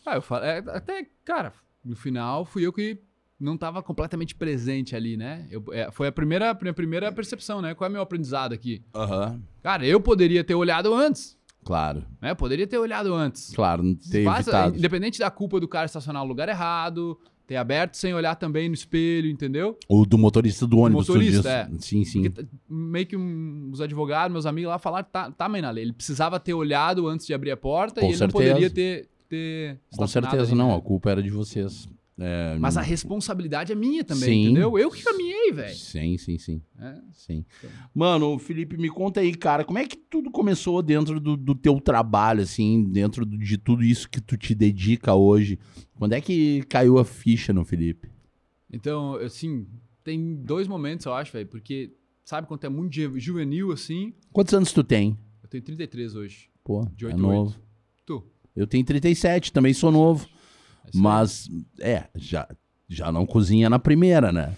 Ah, 0.06 0.16
eu 0.16 0.22
falo, 0.22 0.44
é, 0.44 0.58
até, 0.58 1.06
cara, 1.24 1.52
no 1.84 1.96
final 1.96 2.44
fui 2.44 2.66
eu 2.66 2.72
que 2.72 2.98
não 3.40 3.54
estava 3.54 3.82
completamente 3.82 4.34
presente 4.34 4.94
ali, 4.94 5.16
né? 5.16 5.46
Eu- 5.50 5.64
é, 5.72 5.90
foi 5.90 6.06
a 6.08 6.12
primeira, 6.12 6.50
a 6.50 6.54
minha 6.60 6.72
primeira 6.74 7.10
percepção, 7.12 7.60
né? 7.60 7.74
Qual 7.74 7.86
é 7.86 7.90
o 7.90 7.92
meu 7.92 8.02
aprendizado 8.02 8.52
aqui? 8.52 8.82
Aham. 8.94 9.42
Cara, 9.62 9.84
eu 9.86 10.00
poderia 10.00 10.44
ter 10.44 10.54
olhado 10.54 10.94
antes, 10.94 11.36
Claro, 11.64 12.04
né? 12.20 12.30
Eu 12.30 12.36
poderia 12.36 12.66
ter 12.66 12.76
olhado 12.76 13.14
antes. 13.14 13.54
claro, 13.54 13.82
não 13.82 13.94
ter 13.94 14.22
Faz- 14.24 14.46
evitado. 14.46 14.76
independente 14.76 15.18
da 15.18 15.30
culpa 15.30 15.58
do 15.58 15.66
cara 15.66 15.86
estacionar 15.86 16.22
no 16.22 16.28
lugar 16.28 16.46
errado, 16.50 17.18
ter 17.46 17.56
aberto 17.56 17.94
sem 17.96 18.14
olhar 18.14 18.34
também 18.36 18.68
no 18.68 18.74
espelho, 18.74 19.28
entendeu? 19.28 19.78
O 19.88 20.04
do 20.06 20.16
motorista 20.16 20.66
do 20.66 20.78
ônibus, 20.78 21.08
motorista, 21.08 21.66
tu 21.70 21.76
diz. 21.76 21.84
Sim, 21.84 22.04
sim. 22.04 22.30
Porque 22.30 22.46
meio 22.68 23.06
que 23.06 23.16
um- 23.16 23.70
os 23.72 23.80
advogados, 23.80 24.32
meus 24.32 24.46
amigos 24.46 24.70
lá 24.70 24.78
falaram, 24.78 25.06
tá, 25.10 25.30
tá 25.30 25.48
mãe 25.48 25.60
na 25.60 25.70
lei. 25.70 25.84
Ele 25.84 25.92
precisava 25.92 26.40
ter 26.40 26.54
olhado 26.54 27.06
antes 27.06 27.26
de 27.26 27.34
abrir 27.34 27.50
a 27.50 27.56
porta 27.56 28.00
Com 28.00 28.06
e 28.06 28.10
ele 28.10 28.16
certeza. 28.18 28.44
não 28.44 28.50
poderia 28.52 28.70
ter, 28.70 29.08
ter 29.28 29.78
Com 29.96 30.06
certeza 30.06 30.42
ali, 30.44 30.54
não, 30.54 30.68
né? 30.68 30.76
a 30.76 30.80
culpa 30.80 31.10
era 31.10 31.22
de 31.22 31.30
vocês. 31.30 31.86
É, 32.16 32.56
Mas 32.60 32.76
a 32.76 32.80
responsabilidade 32.80 33.72
é 33.72 33.74
minha 33.74 34.04
também, 34.04 34.28
Sim. 34.28 34.44
entendeu? 34.44 34.78
Eu 34.78 34.88
que 34.90 35.02
caminhei, 35.02 35.50
velho. 35.52 35.74
Sim, 35.76 36.16
sim, 36.16 36.38
sim. 36.38 36.62
É. 36.78 36.94
Sim. 37.12 37.44
Mano, 37.92 38.38
Felipe, 38.38 38.76
me 38.76 38.88
conta 38.88 39.18
aí, 39.20 39.34
cara, 39.34 39.64
como 39.64 39.78
é 39.80 39.84
que 39.86 39.96
tudo 39.96 40.30
começou 40.30 40.80
dentro 40.80 41.18
do, 41.18 41.36
do 41.36 41.54
teu 41.56 41.80
trabalho, 41.80 42.42
assim, 42.42 42.84
dentro 42.84 43.26
do- 43.26 43.36
de 43.36 43.58
tudo 43.58 43.82
isso 43.82 44.08
que 44.08 44.20
tu 44.20 44.36
te 44.36 44.54
dedica 44.54 45.12
hoje? 45.14 45.58
Quando 45.96 46.12
é 46.12 46.20
que 46.20 46.62
caiu 46.68 46.98
a 46.98 47.04
ficha 47.04 47.52
no 47.52 47.64
Felipe? 47.64 48.08
Então, 48.72 49.16
assim, 49.16 49.66
tem 50.04 50.36
dois 50.36 50.68
momentos, 50.68 51.06
eu 51.06 51.14
acho, 51.14 51.32
velho, 51.32 51.48
porque 51.48 51.96
sabe 52.24 52.46
quando 52.46 52.64
é 52.64 52.68
muito 52.68 52.94
ju- 52.94 53.18
juvenil, 53.18 53.72
assim, 53.72 54.14
Quantos 54.32 54.54
anos 54.54 54.72
tu 54.72 54.84
tem? 54.84 55.16
eu 55.42 55.48
tenho 55.48 55.62
33 55.64 56.14
hoje. 56.14 56.48
Pô, 56.62 56.86
De 56.96 57.04
é 57.04 57.08
8 57.08 57.18
novo. 57.18 57.56
Tu? 58.06 58.24
Eu 58.54 58.66
tenho 58.68 58.84
37, 58.84 59.52
também 59.52 59.72
sou 59.74 59.90
novo. 59.90 60.28
É 60.84 60.88
aí. 60.88 61.02
Mas, 61.02 61.48
é, 61.80 62.04
já, 62.14 62.46
já 62.88 63.10
não 63.10 63.26
cozinha 63.26 63.68
na 63.70 63.78
primeira, 63.78 64.30
né? 64.32 64.52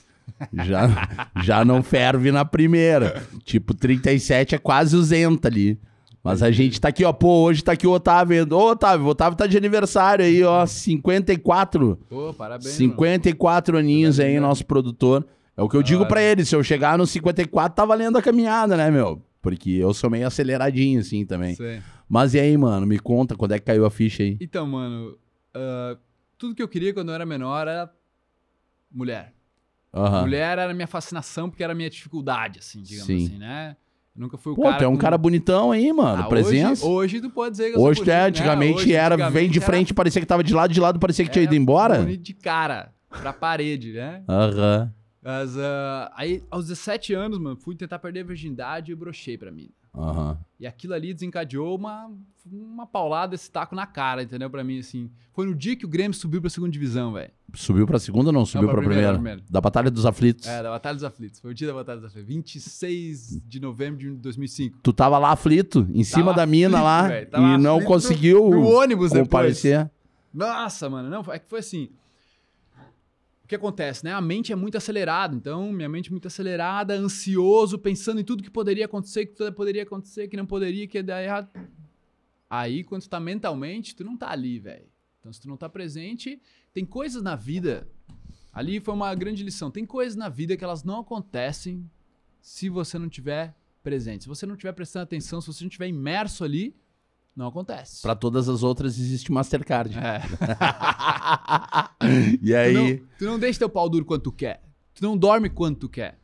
Já, 0.52 0.88
já 1.42 1.64
não 1.64 1.82
ferve 1.82 2.30
na 2.30 2.44
primeira. 2.44 3.22
Tipo, 3.44 3.74
37 3.74 4.54
é 4.54 4.58
quase 4.58 4.96
usenta 4.96 5.48
ali. 5.48 5.78
Mas 6.22 6.42
a 6.42 6.50
gente 6.50 6.80
tá 6.80 6.88
aqui, 6.88 7.04
ó. 7.04 7.12
Pô, 7.12 7.44
hoje 7.44 7.62
tá 7.62 7.72
aqui 7.72 7.86
o 7.86 7.92
Otávio. 7.92 8.44
Ô, 8.50 8.70
Otávio, 8.72 9.06
o 9.06 9.10
Otávio 9.10 9.38
tá 9.38 9.46
de 9.46 9.56
aniversário 9.56 10.24
aí, 10.24 10.42
ó. 10.42 10.66
54. 10.66 11.96
Pô, 12.08 12.34
parabéns, 12.34 12.74
54 12.74 13.78
aninhos 13.78 14.18
aí, 14.18 14.26
Obrigado. 14.26 14.48
nosso 14.48 14.66
produtor. 14.66 15.24
É 15.56 15.62
o 15.62 15.68
que 15.68 15.76
eu 15.76 15.82
digo 15.84 16.04
pra 16.04 16.20
ele. 16.20 16.44
Se 16.44 16.56
eu 16.56 16.64
chegar 16.64 16.98
nos 16.98 17.10
54, 17.10 17.76
tá 17.76 17.84
valendo 17.84 18.18
a 18.18 18.22
caminhada, 18.22 18.76
né, 18.76 18.90
meu? 18.90 19.22
Porque 19.40 19.70
eu 19.70 19.94
sou 19.94 20.10
meio 20.10 20.26
aceleradinho, 20.26 20.98
assim, 20.98 21.24
também. 21.24 21.54
Sei. 21.54 21.80
Mas 22.08 22.34
e 22.34 22.40
aí, 22.40 22.56
mano? 22.56 22.84
Me 22.86 22.98
conta 22.98 23.36
quando 23.36 23.52
é 23.52 23.58
que 23.60 23.64
caiu 23.64 23.86
a 23.86 23.90
ficha 23.90 24.24
aí. 24.24 24.36
Então, 24.40 24.66
mano, 24.66 25.16
ah, 25.54 25.96
tudo 26.38 26.54
que 26.54 26.62
eu 26.62 26.68
queria 26.68 26.92
quando 26.94 27.08
eu 27.10 27.14
era 27.14 27.26
menor 27.26 27.66
era 27.68 27.92
mulher. 28.90 29.32
Aham. 29.94 30.22
Mulher 30.22 30.58
era 30.58 30.70
a 30.70 30.74
minha 30.74 30.86
fascinação, 30.86 31.48
porque 31.48 31.64
era 31.64 31.72
a 31.72 31.76
minha 31.76 31.88
dificuldade, 31.88 32.58
assim, 32.58 32.82
digamos 32.82 33.06
Sim. 33.06 33.24
assim, 33.26 33.38
né? 33.38 33.76
Eu 34.14 34.20
nunca 34.22 34.36
fui 34.38 34.52
o 34.52 34.56
Pô, 34.56 34.62
cara 34.62 34.78
tu 34.78 34.84
é 34.84 34.88
um 34.88 34.92
com- 34.92 34.98
cara 34.98 35.16
bonitão 35.18 35.72
aí, 35.72 35.92
mano. 35.92 36.22
Ah, 36.22 36.28
Presença. 36.28 36.84
Hoje, 36.86 37.16
hoje 37.16 37.20
tu 37.20 37.30
pode 37.30 37.52
dizer 37.52 37.64
que 37.70 37.76
eu 37.76 37.80
sou 37.80 37.88
Hoje, 37.88 38.02
tu 38.02 38.10
é, 38.10 38.14
bonito, 38.20 38.22
né? 38.22 38.28
antigamente 38.28 38.80
Hoje, 38.82 38.92
era, 38.94 39.16
vem 39.16 39.24
antigamente 39.26 39.52
de 39.52 39.58
era- 39.58 39.66
frente, 39.66 39.94
parecia 39.94 40.20
que 40.20 40.26
tava 40.26 40.42
de 40.44 40.54
lado, 40.54 40.72
de 40.72 40.80
lado, 40.80 40.98
parecia 40.98 41.24
que 41.24 41.30
tinha 41.30 41.42
era 41.44 41.52
ido 41.54 41.60
embora. 41.62 41.98
Bonito 42.00 42.22
de 42.22 42.34
cara, 42.34 42.94
pra 43.08 43.32
parede, 43.32 43.92
né? 43.92 44.22
Aham. 44.28 44.92
Mas, 45.22 45.58
ah, 45.58 46.12
aí, 46.14 46.42
aos 46.50 46.66
17 46.68 47.12
anos, 47.14 47.38
mano, 47.38 47.56
fui 47.56 47.74
tentar 47.74 47.98
perder 47.98 48.20
a 48.20 48.24
virgindade 48.24 48.92
e 48.92 48.94
brochei 48.94 49.36
pra 49.36 49.50
mim. 49.50 49.70
Aham. 49.96 50.38
E 50.60 50.66
aquilo 50.66 50.94
ali 50.94 51.12
desencadeou 51.14 51.76
uma, 51.76 52.10
uma 52.50 52.86
paulada, 52.86 53.34
esse 53.34 53.50
taco 53.50 53.74
na 53.74 53.86
cara, 53.86 54.22
entendeu? 54.22 54.48
Pra 54.50 54.62
mim, 54.62 54.78
assim. 54.78 55.10
Foi 55.32 55.46
no 55.46 55.54
dia 55.54 55.76
que 55.76 55.84
o 55.84 55.88
Grêmio 55.88 56.14
subiu 56.14 56.40
pra 56.40 56.50
segunda 56.50 56.70
divisão, 56.72 57.12
velho. 57.12 57.30
Subiu 57.54 57.86
pra 57.86 57.98
segunda 57.98 58.28
ou 58.28 58.32
não? 58.32 58.44
Subiu 58.44 58.68
pra 58.68 58.78
pra, 58.78 58.86
primeira, 58.86 59.12
primeira? 59.14 59.42
Da 59.48 59.60
Batalha 59.60 59.90
dos 59.90 60.04
Aflitos. 60.04 60.46
É, 60.46 60.62
da 60.62 60.70
Batalha 60.70 60.94
dos 60.94 61.04
Aflitos. 61.04 61.40
Foi 61.40 61.50
o 61.50 61.54
dia 61.54 61.66
da 61.68 61.74
Batalha 61.74 62.00
dos 62.00 62.08
Aflitos. 62.10 62.28
26 62.28 63.40
de 63.46 63.60
novembro 63.60 63.98
de 63.98 64.10
2005. 64.10 64.78
Tu 64.82 64.92
tava 64.92 65.18
lá 65.18 65.30
aflito, 65.30 65.86
em 65.92 66.04
cima 66.04 66.26
Tava 66.26 66.36
da 66.36 66.46
mina 66.46 66.78
aflito, 66.80 67.32
lá, 67.38 67.54
e 67.54 67.58
não 67.58 67.82
conseguiu 67.82 68.50
No 68.50 68.66
ônibus 68.66 69.10
depois. 69.10 69.28
comparecer. 69.28 69.90
Nossa, 70.32 70.90
mano, 70.90 71.08
não, 71.08 71.32
é 71.32 71.38
que 71.38 71.48
foi 71.48 71.60
assim. 71.60 71.88
O 73.46 73.48
que 73.48 73.54
acontece, 73.54 74.04
né? 74.04 74.12
A 74.12 74.20
mente 74.20 74.52
é 74.52 74.56
muito 74.56 74.76
acelerada, 74.76 75.32
então 75.32 75.72
minha 75.72 75.88
mente 75.88 76.08
é 76.08 76.10
muito 76.10 76.26
acelerada, 76.26 76.94
ansioso, 76.94 77.78
pensando 77.78 78.20
em 78.20 78.24
tudo 78.24 78.42
que 78.42 78.50
poderia 78.50 78.86
acontecer, 78.86 79.24
que 79.26 79.52
poderia 79.52 79.84
acontecer, 79.84 80.26
que 80.26 80.36
não 80.36 80.44
poderia, 80.44 80.84
que 80.88 80.98
ia 80.98 81.04
dar 81.04 81.22
errado. 81.22 81.48
Aí, 82.50 82.82
quando 82.82 83.02
tu 83.02 83.08
tá 83.08 83.20
mentalmente, 83.20 83.94
tu 83.94 84.02
não 84.02 84.16
tá 84.16 84.32
ali, 84.32 84.58
velho. 84.58 84.88
Então, 85.20 85.32
se 85.32 85.40
tu 85.40 85.46
não 85.46 85.56
tá 85.56 85.68
presente, 85.68 86.42
tem 86.74 86.84
coisas 86.84 87.22
na 87.22 87.36
vida. 87.36 87.86
Ali 88.52 88.80
foi 88.80 88.92
uma 88.92 89.14
grande 89.14 89.44
lição. 89.44 89.70
Tem 89.70 89.86
coisas 89.86 90.16
na 90.16 90.28
vida 90.28 90.56
que 90.56 90.64
elas 90.64 90.82
não 90.82 90.98
acontecem 90.98 91.88
se 92.40 92.68
você 92.68 92.98
não 92.98 93.08
tiver 93.08 93.54
presente. 93.80 94.24
Se 94.24 94.28
você 94.28 94.44
não 94.44 94.56
tiver 94.56 94.72
prestando 94.72 95.04
atenção, 95.04 95.40
se 95.40 95.46
você 95.46 95.62
não 95.62 95.70
tiver 95.70 95.86
imerso 95.86 96.42
ali, 96.42 96.74
não 97.36 97.48
acontece. 97.48 98.00
Pra 98.00 98.14
todas 98.14 98.48
as 98.48 98.62
outras 98.62 98.98
existe 98.98 99.30
Mastercard. 99.30 99.94
É. 99.98 100.22
e 102.42 102.48
Tu 102.48 102.54
aí, 102.56 102.72
não, 102.72 103.06
tu 103.18 103.24
não 103.26 103.38
deixa 103.38 103.58
teu 103.58 103.68
pau 103.68 103.88
duro 103.88 104.06
quando 104.06 104.22
tu 104.22 104.32
quer. 104.32 104.62
Tu 104.94 105.02
não 105.02 105.16
dorme 105.16 105.50
quando 105.50 105.76
tu 105.76 105.88
quer. 105.88 106.18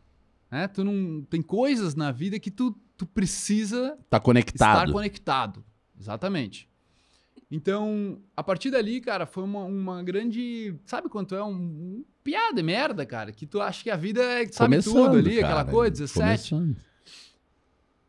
Né? 0.51 0.67
Tu 0.69 0.83
não 0.83 1.23
tem 1.29 1.43
coisas 1.43 1.95
na 1.95 2.11
vida 2.11 2.41
que 2.41 2.51
tu, 2.51 2.75
tu 2.97 3.05
precisa 3.05 3.91
tá 3.91 4.17
estar 4.17 4.21
conectado. 4.21 4.93
conectado. 4.93 5.65
Exatamente. 6.01 6.69
Então, 7.51 8.19
a 8.35 8.43
partir 8.43 8.71
dali, 8.71 8.99
cara, 8.99 9.27
foi 9.27 9.45
uma, 9.45 9.65
uma 9.65 10.03
grande. 10.03 10.75
Sabe 10.87 11.11
quanto 11.11 11.35
é 11.35 11.45
um, 11.45 11.53
um 11.53 12.05
piada 12.25 12.59
e 12.59 12.63
merda, 12.63 13.05
cara? 13.05 13.31
Que 13.31 13.47
tu 13.47 13.61
acha 13.61 13.83
que 13.83 13.91
a 13.91 13.97
vida 13.97 14.23
é 14.23 14.47
sabe 14.51 14.71
Começando, 14.71 14.95
tudo 14.95 15.19
ali, 15.19 15.41
cara. 15.41 15.61
aquela 15.61 15.65
coisa, 15.67 15.91
17. 15.91 16.49
Começando. 16.51 16.77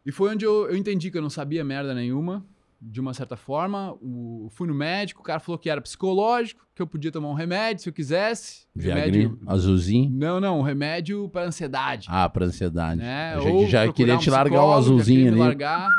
E 0.06 0.12
foi 0.12 0.32
onde 0.32 0.46
eu, 0.46 0.70
eu 0.70 0.78
entendi 0.78 1.12
que 1.12 1.18
eu 1.18 1.22
não 1.22 1.30
sabia 1.30 1.64
merda 1.64 1.94
nenhuma, 1.94 2.46
de 2.86 3.00
uma 3.00 3.13
certa 3.13 3.36
forma. 3.36 3.94
O, 4.02 4.50
fui 4.52 4.68
no 4.68 4.74
médico, 4.74 5.22
o 5.22 5.24
cara 5.24 5.40
falou 5.40 5.58
que 5.58 5.70
era 5.70 5.82
psicológico, 5.82 6.66
que 6.75 6.82
eu 6.82 6.88
podia 6.88 7.12
tomar 7.12 7.30
um 7.30 7.34
remédio 7.34 7.84
se 7.84 7.90
eu 7.90 7.94
quisesse. 7.94 8.68
Viagrinho, 8.75 9.30
Remédio. 9.30 9.40
azulzinho. 9.48 10.10
Não, 10.12 10.40
não, 10.40 10.60
um 10.60 10.62
remédio 10.62 11.30
para 11.30 11.46
ansiedade. 11.48 12.08
Ah, 12.10 12.28
pra 12.28 12.46
ansiedade. 12.46 13.00
né? 13.00 13.36
Eu 13.38 13.66
já, 13.68 13.86
já 13.86 13.94
queria 13.94 14.16
um 14.16 14.20
te 14.20 14.30
largar 14.30 14.63
o 14.66 14.74
azulzinho 14.74 15.30
ali. 15.30 15.40
largar. 15.40 15.90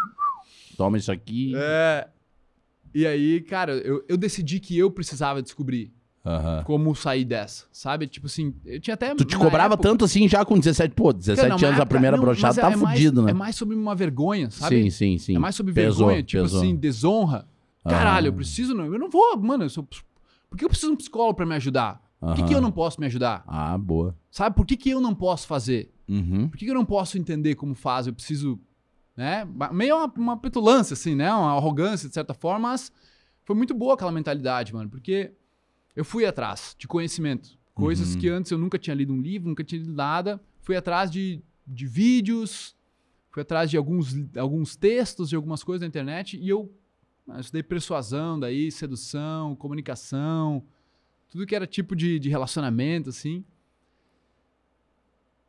Toma 0.77 0.99
isso 0.99 1.11
aqui. 1.11 1.53
É. 1.57 2.09
E 2.95 3.07
aí, 3.07 3.41
cara, 3.41 3.73
eu, 3.79 4.05
eu 4.09 4.17
decidi 4.17 4.61
que 4.61 4.79
eu 4.79 4.91
precisava 4.91 5.43
descobrir 5.43 5.93
Aham. 6.27 6.63
como 6.65 6.95
sair 6.95 7.25
dessa, 7.25 7.67
sabe? 7.71 8.07
Tipo 8.07 8.27
assim, 8.27 8.55
eu 8.65 8.81
tinha 8.81 8.95
até. 8.95 9.15
Tu 9.15 9.25
te 9.27 9.37
cobrava 9.37 9.75
época- 9.75 9.89
tanto 9.89 10.05
assim 10.07 10.27
já 10.29 10.43
com 10.45 10.59
17? 10.59 10.95
Pô, 10.95 11.13
17 11.13 11.37
Cara, 11.37 11.49
não, 11.49 11.55
anos 11.57 11.65
a 11.65 11.69
época- 11.83 11.87
primeira 11.87 12.17
não, 12.17 12.25
brochada 12.25 12.61
tá 12.61 12.71
é 12.73 12.77
mais- 12.77 12.99
fudido, 12.99 13.23
né? 13.23 13.31
É 13.31 13.35
mais 13.35 13.57
sobre 13.57 13.77
uma 13.77 13.95
vergonha, 13.95 14.51
sabe? 14.51 14.85
Sim, 14.85 14.91
sim, 14.91 15.19
sim. 15.19 15.37
É 15.37 15.39
mais 15.39 15.55
sobre 15.55 15.73
Pesou, 15.75 16.07
vergonha, 16.07 16.23
tipo 16.23 16.43
pesou. 16.43 16.61
assim, 16.61 16.75
desonra. 16.75 17.47
Caralho, 17.85 18.27
Ah. 18.27 18.29
eu 18.29 18.33
preciso. 18.33 18.75
Não, 18.75 18.87
eu 18.87 18.99
não 18.99 19.11
vou, 19.11 19.37
mano. 19.39 19.65
Eu 19.65 19.69
sou, 19.71 19.85
por 20.49 20.57
que 20.57 20.65
eu 20.65 20.69
preciso 20.71 20.89
de 20.89 20.95
um 20.95 20.97
psicólogo 20.97 21.35
pra 21.35 21.45
me 21.45 21.55
ajudar? 21.57 22.03
Por 22.19 22.35
que, 22.37 22.43
que 22.45 22.55
eu 22.55 22.61
não 22.63 22.73
posso 22.73 22.99
me 22.99 23.07
ajudar? 23.07 23.45
Ah, 23.47 23.77
boa. 23.77 24.17
Sabe? 24.31 24.57
Por 24.57 24.65
que, 24.65 24.79
que 24.79 24.89
eu 24.89 25.01
não 25.03 25.15
posso 25.15 25.47
fazer? 25.47 25.93
Uhum. 26.09 26.49
Por 26.49 26.57
que, 26.57 26.65
que 26.65 26.71
eu 26.71 26.75
não 26.75 26.87
posso 26.87 27.19
entender 27.19 27.55
como 27.55 27.75
faz? 27.75 28.07
Eu 28.07 28.15
preciso. 28.15 28.59
Né? 29.15 29.47
Meio 29.73 29.97
uma, 29.97 30.13
uma 30.17 30.37
petulância, 30.39 30.95
assim, 30.95 31.15
né? 31.15 31.31
Uma 31.35 31.53
arrogância, 31.53 32.09
de 32.09 32.15
certa 32.15 32.33
forma, 32.33 32.71
mas 32.71 32.91
foi 33.45 33.55
muito 33.55 33.75
boa 33.75 33.93
aquela 33.93 34.11
mentalidade, 34.11 34.73
mano, 34.73 34.89
porque 34.89 35.33
eu 35.95 36.05
fui 36.05 36.25
atrás 36.27 36.75
de 36.79 36.87
conhecimento. 36.89 37.59
Coisas 37.75 38.15
Uhum. 38.15 38.21
que 38.21 38.29
antes 38.29 38.51
eu 38.53 38.59
nunca 38.59 38.79
tinha 38.79 38.95
lido 38.95 39.13
um 39.13 39.21
livro, 39.21 39.49
nunca 39.49 39.65
tinha 39.65 39.81
lido 39.81 39.93
nada. 39.93 40.41
Fui 40.61 40.77
atrás 40.77 41.11
de, 41.11 41.43
de 41.67 41.87
vídeos, 41.87 42.77
fui 43.31 43.43
atrás 43.43 43.71
de 43.71 43.77
alguns, 43.77 44.15
alguns 44.37 44.77
textos, 44.77 45.29
de 45.29 45.37
algumas 45.37 45.65
coisas 45.65 45.81
na 45.81 45.89
internet, 45.89 46.37
e 46.39 46.49
eu, 46.49 46.73
ah, 47.29 47.41
estudei 47.41 47.63
persuasão, 47.63 48.39
daí, 48.39 48.71
sedução, 48.71 49.57
comunicação, 49.57 50.65
tudo 51.29 51.45
que 51.47 51.55
era 51.55 51.67
tipo 51.67 51.97
de, 51.97 52.19
de 52.21 52.29
relacionamento, 52.29 53.11
assim. 53.11 53.45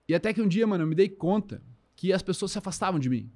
E 0.08 0.14
até 0.16 0.34
que 0.34 0.42
um 0.42 0.48
dia, 0.48 0.66
mano, 0.66 0.84
eu 0.84 0.88
me 0.88 0.96
dei 0.96 1.10
conta 1.10 1.62
que 1.96 2.12
as 2.12 2.22
pessoas 2.22 2.52
se 2.52 2.58
afastavam 2.58 3.00
de 3.00 3.10
mim. 3.10 3.32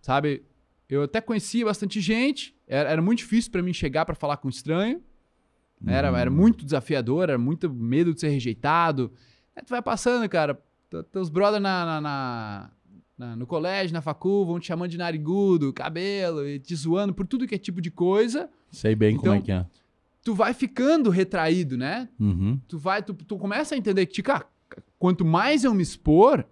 Sabe? 0.00 0.44
Eu 0.88 1.04
até 1.04 1.20
conhecia 1.20 1.64
bastante 1.64 2.00
gente, 2.00 2.56
era, 2.66 2.90
era 2.90 3.00
muito 3.02 3.18
difícil 3.18 3.50
pra 3.50 3.62
mim 3.62 3.72
chegar 3.72 4.04
pra 4.04 4.14
falar 4.14 4.36
com 4.36 4.48
um 4.48 4.50
estranho. 4.50 5.02
Era, 5.86 6.10
Uhum. 6.10 6.16
era 6.16 6.30
muito 6.30 6.64
desafiador, 6.64 7.24
era 7.28 7.38
muito 7.38 7.68
medo 7.72 8.14
de 8.14 8.20
ser 8.20 8.28
rejeitado. 8.28 9.12
Aí 9.56 9.62
tu 9.64 9.70
vai 9.70 9.82
passando, 9.82 10.28
cara. 10.28 10.54
te- 10.90 11.02
Teus 11.10 11.28
brothers 11.30 11.62
na, 11.62 11.84
na- 11.86 12.00
na- 12.02 12.70
na- 13.16 13.36
no 13.36 13.46
colégio, 13.46 13.94
na 13.94 14.02
facul, 14.02 14.44
vão 14.44 14.60
te 14.60 14.66
chamando 14.66 14.90
de 14.90 14.98
narigudo, 14.98 15.72
cabelo, 15.72 16.46
e 16.46 16.58
te 16.58 16.74
zoando 16.76 17.14
por 17.14 17.26
tudo 17.26 17.46
que 17.46 17.54
é 17.54 17.58
tipo 17.58 17.80
de 17.80 17.90
coisa. 17.90 18.48
Sei 18.70 18.94
bem 18.94 19.16
como 19.16 19.28
Então- 19.28 19.34
é 19.34 19.40
que 19.40 19.52
é. 19.52 19.66
Tu 20.22 20.34
vai 20.34 20.52
ficando 20.54 21.08
retraído, 21.10 21.76
né? 21.78 22.08
Uhum. 22.20 22.60
tu 22.68 22.78
vai, 22.78 23.02
tu, 23.02 23.12
tu 23.14 23.36
começa 23.38 23.74
a 23.74 23.78
entender 23.78 24.04
que, 24.06 24.22
cara, 24.22 24.44
quanto 24.98 25.24
mais 25.24 25.64
eu 25.64 25.72
me 25.74 25.82
expor, 25.82 26.44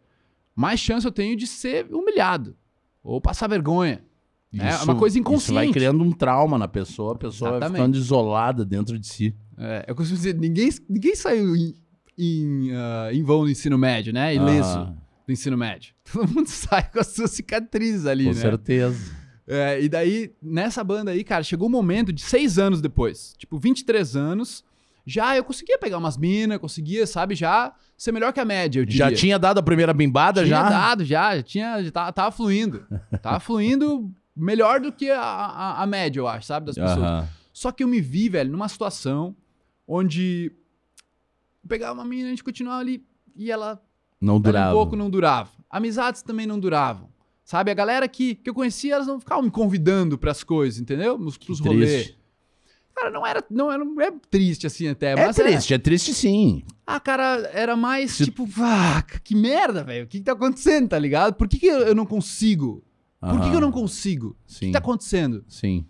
mais 0.56 0.80
chance 0.80 1.06
eu 1.06 1.12
tenho 1.12 1.36
de 1.36 1.46
ser 1.46 1.86
humilhado 1.94 2.56
ou 3.02 3.20
passar 3.20 3.46
vergonha. 3.46 4.02
É 4.52 4.76
uma 4.82 4.96
coisa 4.96 5.16
Isso 5.18 5.24
vai 5.24 5.34
inconsciente. 5.66 5.72
criando 5.72 6.02
um 6.02 6.10
trauma 6.10 6.58
na 6.58 6.66
pessoa, 6.66 7.12
a 7.12 7.18
pessoa 7.18 7.50
vai 7.52 7.58
Exatamente. 7.58 7.78
ficando 7.82 7.96
isolada 7.96 8.64
dentro 8.64 8.98
de 8.98 9.06
si. 9.06 9.34
É, 9.56 9.84
eu 9.86 9.94
costumo 9.94 10.16
dizer, 10.16 10.34
ninguém, 10.34 10.68
ninguém 10.88 11.14
saiu 11.14 11.54
em, 11.54 11.74
em, 12.18 12.70
ah, 12.74 13.10
em 13.12 13.22
vão 13.22 13.44
do 13.44 13.50
ensino 13.50 13.78
médio, 13.78 14.12
né? 14.12 14.34
Ileso 14.34 14.78
Ah, 14.78 14.94
do 15.26 15.32
ensino 15.32 15.56
médio. 15.56 15.94
Todo 16.12 16.28
mundo 16.28 16.48
sai 16.48 16.82
com 16.90 16.98
as 16.98 17.08
suas 17.08 17.30
cicatrizes 17.30 18.06
ali, 18.06 18.24
com 18.24 18.30
né? 18.34 18.40
certeza. 18.40 19.20
É, 19.46 19.80
e 19.82 19.88
daí, 19.88 20.32
nessa 20.42 20.82
banda 20.82 21.10
aí, 21.12 21.22
cara, 21.24 21.42
chegou 21.44 21.68
um 21.68 21.70
momento 21.72 22.12
de 22.12 22.20
seis 22.22 22.58
anos 22.58 22.80
depois, 22.80 23.34
tipo, 23.38 23.58
23 23.58 24.14
anos, 24.16 24.64
já 25.06 25.36
eu 25.36 25.42
conseguia 25.42 25.78
pegar 25.78 25.98
umas 25.98 26.16
minas, 26.16 26.58
conseguia, 26.58 27.06
sabe, 27.06 27.34
já 27.34 27.72
ser 27.96 28.12
melhor 28.12 28.32
que 28.32 28.38
a 28.40 28.44
média, 28.44 28.80
eu 28.80 28.84
diria. 28.84 29.08
Já 29.10 29.12
tinha 29.14 29.38
dado 29.38 29.58
a 29.58 29.62
primeira 29.62 29.92
bimbada 29.92 30.44
Tinha 30.44 30.56
já? 30.56 30.68
dado, 30.68 31.04
já, 31.04 31.36
já 31.36 31.42
tinha, 31.42 31.82
já 31.82 31.90
tava, 31.90 32.12
tava 32.12 32.30
fluindo. 32.32 32.84
Tava 33.20 33.40
fluindo 33.40 34.10
melhor 34.36 34.80
do 34.80 34.92
que 34.92 35.10
a, 35.10 35.20
a, 35.20 35.82
a 35.82 35.86
média, 35.86 36.20
eu 36.20 36.28
acho, 36.28 36.46
sabe, 36.46 36.66
das 36.66 36.74
pessoas. 36.76 36.98
Aham. 36.98 37.28
Só 37.52 37.72
que 37.72 37.82
eu 37.82 37.88
me 37.88 38.00
vi, 38.00 38.28
velho, 38.28 38.50
numa 38.50 38.68
situação 38.68 39.34
onde 39.86 40.52
eu 41.62 41.68
pegava 41.68 41.94
uma 41.94 42.04
menina, 42.04 42.28
a 42.28 42.30
gente 42.30 42.44
continuava 42.44 42.80
ali 42.80 43.04
e 43.36 43.50
ela 43.50 43.82
Não 44.20 44.40
durava. 44.40 44.70
um 44.70 44.74
pouco 44.74 44.96
não 44.96 45.10
durava. 45.10 45.50
Amizades 45.68 46.22
também 46.22 46.46
não 46.46 46.58
duravam. 46.58 47.10
Sabe, 47.44 47.70
a 47.70 47.74
galera 47.74 48.06
que, 48.06 48.36
que 48.36 48.48
eu 48.48 48.54
conhecia, 48.54 48.94
elas 48.94 49.08
não 49.08 49.18
ficavam 49.18 49.42
me 49.42 49.50
convidando 49.50 50.16
pras 50.16 50.44
coisas, 50.44 50.80
entendeu? 50.80 51.18
Nos, 51.18 51.36
pros 51.36 51.58
rolês. 51.58 51.90
Triste. 52.04 52.20
Cara, 52.94 53.10
não 53.10 53.26
era, 53.26 53.44
não 53.50 53.72
era, 53.72 53.82
é 54.06 54.12
triste 54.30 54.66
assim 54.66 54.86
até, 54.88 55.12
É 55.12 55.16
mas 55.16 55.38
era- 55.38 55.48
triste, 55.50 55.74
é 55.74 55.78
triste 55.78 56.14
sim. 56.14 56.62
ah, 56.86 57.00
cara, 57.00 57.50
era 57.52 57.74
mais 57.76 58.12
Se- 58.12 58.24
tipo, 58.24 58.46
ah, 58.60 59.02
que 59.24 59.34
merda, 59.34 59.82
velho. 59.82 60.04
O 60.04 60.08
que, 60.08 60.18
que 60.18 60.24
tá 60.24 60.32
acontecendo, 60.32 60.88
tá 60.90 60.98
ligado? 60.98 61.34
Por 61.34 61.48
que, 61.48 61.58
que 61.58 61.66
eu 61.66 61.78
eu 61.80 61.94
não 61.94 62.06
consigo? 62.06 62.84
Por 63.20 63.40
que, 63.42 63.50
que 63.50 63.56
eu 63.56 63.60
não 63.60 63.70
consigo? 63.72 64.28
O 64.28 64.34
que, 64.46 64.52
Sim, 64.54 64.66
que 64.66 64.72
tá 64.72 64.78
acontecendo? 64.78 65.44
sim. 65.48 65.84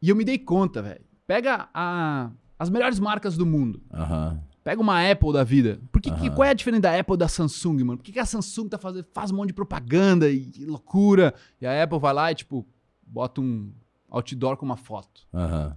E 0.00 0.08
eu 0.08 0.16
me 0.16 0.24
dei 0.24 0.38
conta, 0.38 0.80
velho. 0.80 1.04
Pega 1.26 1.68
a- 1.74 2.30
as 2.58 2.70
melhores 2.70 2.98
marcas 2.98 3.36
do 3.36 3.44
mundo. 3.44 3.82
Aham. 3.92 4.40
Pega 4.64 4.80
uma 4.80 5.10
Apple 5.10 5.32
da 5.32 5.42
vida. 5.44 5.80
Por 5.90 6.00
que, 6.00 6.10
que- 6.10 6.26
Aham. 6.28 6.34
qual 6.34 6.44
é 6.46 6.50
a 6.50 6.54
diferença 6.54 6.82
da 6.82 6.98
Apple 6.98 7.16
da 7.16 7.28
Samsung, 7.28 7.82
mano? 7.84 7.98
Por 7.98 8.04
que, 8.04 8.12
que 8.12 8.18
a 8.18 8.24
Samsung 8.26 8.68
tá 8.68 8.78
fazendo, 8.78 9.06
faz 9.12 9.30
um 9.30 9.36
monte 9.36 9.48
de 9.48 9.54
propaganda 9.54 10.30
e, 10.30 10.50
e 10.56 10.64
loucura? 10.66 11.34
E 11.60 11.66
a 11.66 11.82
Apple 11.82 11.98
vai 11.98 12.12
lá 12.14 12.30
e, 12.30 12.34
tipo, 12.34 12.66
bota 13.06 13.40
um 13.40 13.72
outdoor 14.08 14.56
com 14.56 14.64
uma 14.66 14.76
foto. 14.76 15.26
Aham. 15.34 15.76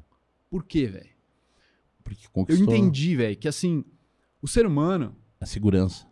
Por 0.50 0.63
quê, 0.63 0.86
velho? 0.86 1.10
Porque 2.03 2.25
Eu 2.25 2.29
conquistou 2.31 2.65
entendi, 2.75 3.15
velho, 3.15 3.36
que 3.38 3.48
assim, 3.48 3.83
o 4.41 4.48
ser 4.48 4.65
humano, 4.65 5.15
a 5.39 5.45
segurança. 5.45 6.05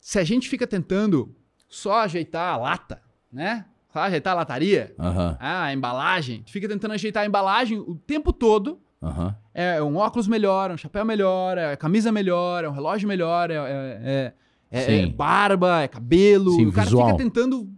se 0.00 0.18
a 0.18 0.24
gente 0.24 0.48
fica 0.48 0.66
tentando 0.66 1.34
só 1.68 2.00
ajeitar 2.00 2.54
a 2.54 2.56
lata, 2.56 3.02
né? 3.30 3.66
Só 3.92 4.00
ajeitar 4.00 4.32
a 4.32 4.36
lataria, 4.36 4.94
ah, 4.98 5.64
a 5.64 5.72
embalagem, 5.72 6.42
fica 6.46 6.66
tentando 6.66 6.92
ajeitar 6.94 7.24
a 7.24 7.26
embalagem 7.26 7.78
o 7.78 7.94
tempo 7.94 8.32
todo. 8.32 8.80
Aham. 9.02 9.34
É 9.52 9.82
um 9.82 9.96
óculos 9.96 10.26
melhor, 10.26 10.70
é 10.70 10.74
um 10.74 10.78
chapéu 10.78 11.04
melhor, 11.04 11.58
é 11.58 11.72
a 11.72 11.76
camisa 11.76 12.10
melhor, 12.10 12.64
é 12.64 12.68
um 12.68 12.72
relógio 12.72 13.06
melhor, 13.06 13.50
é, 13.50 13.54
é- 13.56 14.32
é- 14.70 14.80
é- 14.80 15.02
é 15.02 15.06
barba, 15.06 15.82
é 15.82 15.88
cabelo. 15.88 16.52
Sim, 16.52 16.66
o 16.66 16.72
cara 16.72 16.86
visual. 16.86 17.06
fica 17.08 17.18
tentando. 17.18 17.68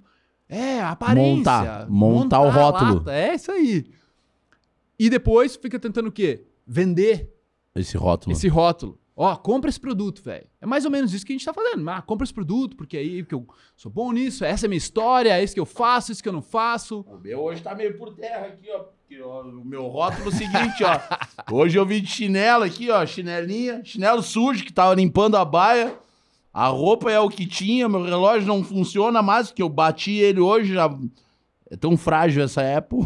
É, 0.48 0.80
aparência. 0.82 1.86
Montar, 1.88 1.90
montar 1.90 2.40
o 2.42 2.48
a 2.48 2.50
rótulo. 2.52 3.10
É 3.10 3.34
isso 3.34 3.50
aí. 3.50 3.84
E 4.96 5.10
depois 5.10 5.56
fica 5.56 5.80
tentando 5.80 6.08
o 6.08 6.12
quê? 6.12 6.44
Vender 6.64 7.34
Esse 7.74 7.96
rótulo. 7.96 8.32
esse 8.36 8.46
rótulo. 8.46 8.98
Ó, 9.16 9.36
compra 9.36 9.70
esse 9.70 9.78
produto, 9.78 10.22
velho. 10.22 10.46
É 10.60 10.66
mais 10.66 10.84
ou 10.84 10.90
menos 10.90 11.14
isso 11.14 11.24
que 11.24 11.32
a 11.32 11.36
gente 11.36 11.44
tá 11.44 11.54
fazendo. 11.54 11.88
Ah, 11.88 12.02
compra 12.02 12.24
esse 12.24 12.34
produto, 12.34 12.76
porque 12.76 12.96
aí 12.96 13.22
porque 13.22 13.34
eu 13.34 13.46
sou 13.76 13.90
bom 13.90 14.12
nisso, 14.12 14.44
essa 14.44 14.64
é 14.64 14.66
a 14.66 14.68
minha 14.68 14.78
história, 14.78 15.38
é 15.38 15.42
isso 15.42 15.54
que 15.54 15.60
eu 15.60 15.66
faço, 15.66 16.10
isso 16.10 16.22
que 16.22 16.28
eu 16.28 16.32
não 16.32 16.42
faço. 16.42 17.04
O 17.08 17.18
meu 17.18 17.40
hoje 17.40 17.62
tá 17.62 17.74
meio 17.74 17.96
por 17.96 18.12
terra 18.14 18.46
aqui, 18.46 18.68
ó. 18.72 18.80
Porque, 18.80 19.20
ó, 19.20 19.42
o 19.42 19.64
meu 19.64 19.86
rótulo 19.86 20.24
é 20.24 20.28
o 20.28 20.32
seguinte, 20.32 20.82
ó. 20.82 20.98
Hoje 21.54 21.78
eu 21.78 21.84
vim 21.84 22.00
de 22.00 22.08
chinelo 22.08 22.64
aqui, 22.64 22.90
ó. 22.90 23.04
Chinelinha. 23.04 23.84
Chinelo 23.84 24.22
sujo 24.22 24.64
que 24.64 24.72
tava 24.72 24.94
limpando 24.94 25.36
a 25.36 25.44
baia. 25.44 25.94
A 26.52 26.68
roupa 26.68 27.10
é 27.10 27.20
o 27.20 27.28
que 27.28 27.46
tinha. 27.46 27.86
Meu 27.86 28.02
relógio 28.02 28.48
não 28.48 28.64
funciona 28.64 29.20
mais, 29.20 29.48
porque 29.48 29.62
eu 29.62 29.68
bati 29.68 30.12
ele 30.12 30.40
hoje. 30.40 30.72
Já... 30.72 30.88
É 31.70 31.76
tão 31.76 31.98
frágil 31.98 32.42
essa 32.42 32.62
Apple. 32.76 33.00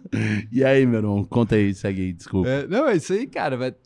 e 0.52 0.62
aí, 0.62 0.84
meu 0.84 0.98
irmão? 0.98 1.24
Conta 1.24 1.54
aí, 1.54 1.74
segue 1.74 2.02
aí, 2.02 2.12
desculpa. 2.12 2.46
É, 2.46 2.66
não, 2.66 2.86
é 2.86 2.96
isso 2.96 3.14
aí, 3.14 3.26
cara, 3.26 3.56
velho. 3.56 3.76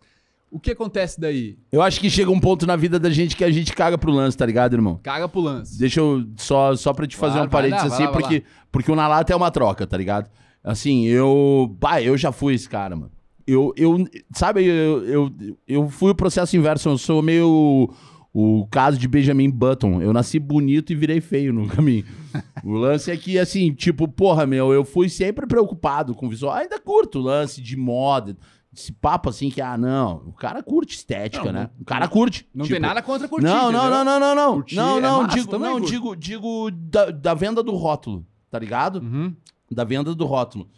O 0.52 0.60
que 0.60 0.72
acontece 0.72 1.18
daí? 1.18 1.56
Eu 1.72 1.80
acho 1.80 1.98
que 1.98 2.10
chega 2.10 2.30
um 2.30 2.38
ponto 2.38 2.66
na 2.66 2.76
vida 2.76 3.00
da 3.00 3.08
gente 3.08 3.34
que 3.34 3.42
a 3.42 3.50
gente 3.50 3.72
caga 3.72 3.96
pro 3.96 4.12
lance, 4.12 4.36
tá 4.36 4.44
ligado, 4.44 4.74
irmão? 4.74 5.00
Caga 5.02 5.26
pro 5.26 5.40
lance. 5.40 5.78
Deixa 5.78 5.98
eu 5.98 6.26
só, 6.36 6.76
só 6.76 6.92
pra 6.92 7.06
te 7.06 7.16
fazer 7.16 7.36
Claro, 7.36 7.46
um 7.46 7.50
parênteses 7.50 7.90
assim, 7.90 8.04
lá, 8.04 8.12
porque, 8.12 8.42
porque 8.70 8.92
o 8.92 8.94
Na 8.94 9.08
Lata 9.08 9.32
é 9.32 9.36
uma 9.36 9.50
troca, 9.50 9.86
tá 9.86 9.96
ligado? 9.96 10.30
Assim, 10.62 11.06
eu. 11.06 11.74
Bah, 11.80 12.02
eu 12.02 12.18
já 12.18 12.30
fui 12.30 12.52
esse 12.52 12.68
cara, 12.68 12.94
mano. 12.94 13.10
Eu, 13.46 13.72
eu 13.78 14.06
sabe, 14.30 14.62
eu, 14.62 15.04
eu, 15.06 15.32
eu 15.66 15.88
fui 15.88 16.10
o 16.10 16.14
processo 16.14 16.54
inverso, 16.54 16.90
eu 16.90 16.98
sou 16.98 17.22
meio 17.22 17.90
o 18.34 18.66
caso 18.70 18.98
de 18.98 19.08
Benjamin 19.08 19.50
Button. 19.50 20.02
Eu 20.02 20.12
nasci 20.12 20.38
bonito 20.38 20.92
e 20.92 20.96
virei 20.96 21.22
feio 21.22 21.52
no 21.52 21.66
caminho. 21.66 22.04
o 22.62 22.72
lance 22.72 23.10
é 23.10 23.16
que, 23.16 23.38
assim, 23.38 23.72
tipo, 23.72 24.06
porra, 24.06 24.46
meu, 24.46 24.70
eu 24.72 24.84
fui 24.84 25.08
sempre 25.08 25.46
preocupado 25.46 26.14
com 26.14 26.26
o 26.26 26.30
visual. 26.30 26.54
Ainda 26.54 26.78
curto 26.78 27.18
o 27.18 27.22
lance 27.22 27.60
de 27.62 27.74
moda, 27.76 28.36
esse 28.74 28.92
papo 28.92 29.28
assim 29.28 29.50
que, 29.50 29.60
ah, 29.60 29.76
não, 29.76 30.22
o 30.26 30.32
cara 30.32 30.62
curte 30.62 30.96
estética, 30.96 31.44
Não, 31.46 31.52
né? 31.52 31.70
O 31.80 31.84
cara 31.84 32.08
curte. 32.08 32.48
Não 32.54 32.64
Tipo, 32.64 32.74
tem 32.74 32.80
nada 32.80 33.02
contra 33.02 33.28
curtir, 33.28 33.44
não, 33.46 33.70
não, 33.70 33.90
não, 33.90 34.04
não, 34.04 34.18
não, 34.20 34.34
não. 34.34 34.54
Curtir 34.54 34.76
Não, 34.76 34.96
é 34.96 35.00
não, 35.00 35.22
massa, 35.22 35.36
digo, 35.36 35.58
não 35.58 35.72
curto. 35.72 35.90
digo, 35.90 36.16
digo 36.16 36.70
da, 36.70 37.10
da 37.10 37.34
venda 37.34 37.62
do 37.62 37.72
rótulo, 37.72 38.26
tá 38.50 38.58
ligado? 38.58 39.00
Uhum. 39.00 39.34
Da 39.70 39.84
venda 39.84 40.14
do 40.14 40.24
rótulo. 40.24 40.68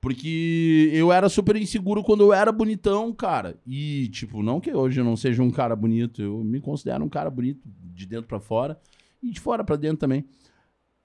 Porque 0.00 0.90
eu 0.92 1.10
era 1.10 1.28
super 1.30 1.56
inseguro 1.56 2.02
quando 2.04 2.22
eu 2.24 2.32
era 2.32 2.52
bonitão, 2.52 3.10
cara. 3.12 3.56
E, 3.66 4.08
tipo, 4.08 4.42
não 4.42 4.60
que 4.60 4.70
hoje 4.72 5.00
eu 5.00 5.04
não 5.04 5.16
seja 5.16 5.42
um 5.42 5.50
cara 5.50 5.74
bonito, 5.74 6.20
eu 6.20 6.44
me 6.44 6.60
considero 6.60 7.02
um 7.04 7.08
cara 7.08 7.30
bonito 7.30 7.60
de 7.64 8.04
dentro 8.04 8.26
pra 8.26 8.38
fora 8.38 8.78
e 9.22 9.30
de 9.30 9.40
fora 9.40 9.64
pra 9.64 9.76
dentro 9.76 9.98
também. 9.98 10.24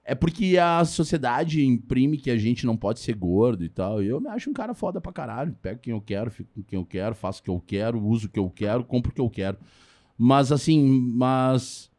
É 0.04 0.14
porque 0.14 0.56
a 0.58 0.84
sociedade 0.84 1.64
imprime 1.64 2.16
que 2.16 2.30
a 2.30 2.36
gente 2.36 2.66
não 2.66 2.76
pode 2.76 3.00
ser 3.00 3.14
gordo 3.14 3.64
e 3.64 3.68
tal. 3.68 4.02
E 4.02 4.08
eu 4.08 4.20
me 4.20 4.28
acho 4.28 4.50
um 4.50 4.52
cara 4.52 4.74
foda 4.74 5.00
pra 5.00 5.12
caralho. 5.12 5.56
Pego 5.60 5.80
quem 5.80 5.92
eu 5.92 6.00
quero, 6.00 6.30
fico 6.30 6.50
com 6.54 6.62
quem 6.62 6.78
eu 6.78 6.84
quero, 6.84 7.14
faço 7.14 7.40
o 7.40 7.44
que 7.44 7.50
eu 7.50 7.62
quero, 7.64 8.02
uso 8.02 8.26
o 8.26 8.30
que 8.30 8.38
eu 8.38 8.50
quero, 8.50 8.84
compro 8.84 9.12
o 9.12 9.14
que 9.14 9.20
eu 9.20 9.30
quero. 9.30 9.58
Mas 10.18 10.50
assim, 10.50 10.82
mas. 11.14 11.90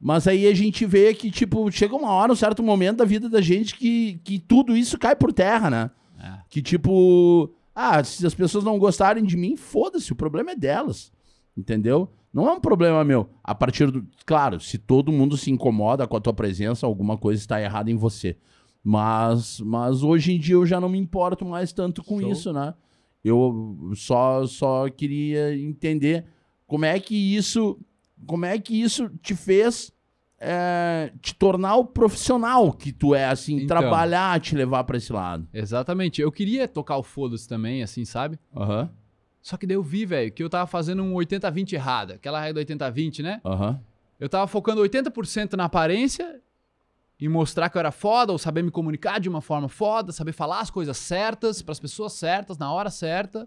Mas 0.00 0.26
aí 0.26 0.46
a 0.46 0.54
gente 0.54 0.84
vê 0.84 1.14
que, 1.14 1.30
tipo, 1.30 1.70
chega 1.70 1.94
uma 1.94 2.10
hora, 2.10 2.32
um 2.32 2.36
certo 2.36 2.62
momento 2.62 2.98
da 2.98 3.04
vida 3.06 3.28
da 3.28 3.40
gente 3.40 3.74
que, 3.74 4.20
que 4.22 4.38
tudo 4.38 4.76
isso 4.76 4.98
cai 4.98 5.16
por 5.16 5.32
terra, 5.32 5.70
né? 5.70 5.90
É. 6.18 6.40
Que, 6.50 6.60
tipo, 6.60 7.54
ah, 7.74 8.04
se 8.04 8.26
as 8.26 8.34
pessoas 8.34 8.64
não 8.64 8.78
gostarem 8.78 9.24
de 9.24 9.36
mim, 9.36 9.56
foda-se, 9.56 10.12
o 10.12 10.16
problema 10.16 10.50
é 10.50 10.56
delas. 10.56 11.10
Entendeu? 11.56 12.10
Não 12.34 12.48
é 12.48 12.52
um 12.52 12.60
problema 12.60 13.04
meu. 13.04 13.30
A 13.44 13.54
partir 13.54 13.90
do. 13.92 14.04
Claro, 14.26 14.58
se 14.58 14.76
todo 14.76 15.12
mundo 15.12 15.36
se 15.36 15.52
incomoda 15.52 16.04
com 16.06 16.16
a 16.16 16.20
tua 16.20 16.32
presença, 16.34 16.84
alguma 16.84 17.16
coisa 17.16 17.40
está 17.40 17.62
errada 17.62 17.90
em 17.90 17.96
você. 17.96 18.36
Mas, 18.82 19.60
mas 19.60 20.02
hoje 20.02 20.32
em 20.32 20.38
dia 20.40 20.56
eu 20.56 20.66
já 20.66 20.80
não 20.80 20.88
me 20.88 20.98
importo 20.98 21.44
mais 21.46 21.72
tanto 21.72 22.02
com 22.02 22.20
Show. 22.20 22.32
isso, 22.32 22.52
né? 22.52 22.74
Eu 23.24 23.78
só, 23.94 24.44
só 24.46 24.90
queria 24.90 25.56
entender 25.56 26.26
como 26.66 26.84
é 26.84 26.98
que 26.98 27.14
isso. 27.14 27.78
Como 28.26 28.44
é 28.44 28.58
que 28.58 28.80
isso 28.80 29.08
te 29.22 29.34
fez 29.34 29.92
é, 30.38 31.12
te 31.22 31.34
tornar 31.34 31.76
o 31.76 31.84
profissional 31.84 32.72
que 32.72 32.92
tu 32.92 33.14
é, 33.14 33.26
assim, 33.26 33.56
Então. 33.56 33.66
trabalhar, 33.68 34.38
te 34.40 34.54
levar 34.54 34.84
pra 34.84 34.96
esse 34.98 35.12
lado. 35.12 35.48
Exatamente. 35.52 36.20
Eu 36.20 36.30
queria 36.30 36.68
tocar 36.68 36.96
o 36.98 37.02
foda-se 37.02 37.48
também, 37.48 37.82
assim, 37.82 38.04
sabe? 38.04 38.38
Aham, 38.54 38.90
Só 39.44 39.58
que 39.58 39.66
daí 39.66 39.76
eu 39.76 39.82
vi, 39.82 40.06
velho, 40.06 40.32
que 40.32 40.42
eu 40.42 40.48
tava 40.48 40.66
fazendo 40.66 41.02
um 41.02 41.12
80-20 41.12 41.74
errado. 41.74 42.12
Aquela 42.12 42.40
regra 42.40 42.64
do 42.64 42.72
80-20, 42.72 43.22
né? 43.22 43.42
aham. 43.44 43.78
Eu 44.18 44.26
tava 44.26 44.46
focando 44.46 44.80
80% 44.80 45.52
na 45.52 45.66
aparência 45.66 46.40
e 47.20 47.28
mostrar 47.28 47.68
que 47.68 47.76
eu 47.76 47.80
era 47.80 47.90
foda, 47.90 48.32
ou 48.32 48.38
saber 48.38 48.62
me 48.62 48.70
comunicar 48.70 49.20
de 49.20 49.28
uma 49.28 49.42
forma 49.42 49.68
foda, 49.68 50.12
saber 50.12 50.32
falar 50.32 50.60
as 50.60 50.70
coisas 50.70 50.96
certas 50.96 51.60
pras 51.60 51.78
pessoas 51.78 52.14
certas, 52.14 52.56
na 52.56 52.72
hora 52.72 52.88
certa. 52.88 53.46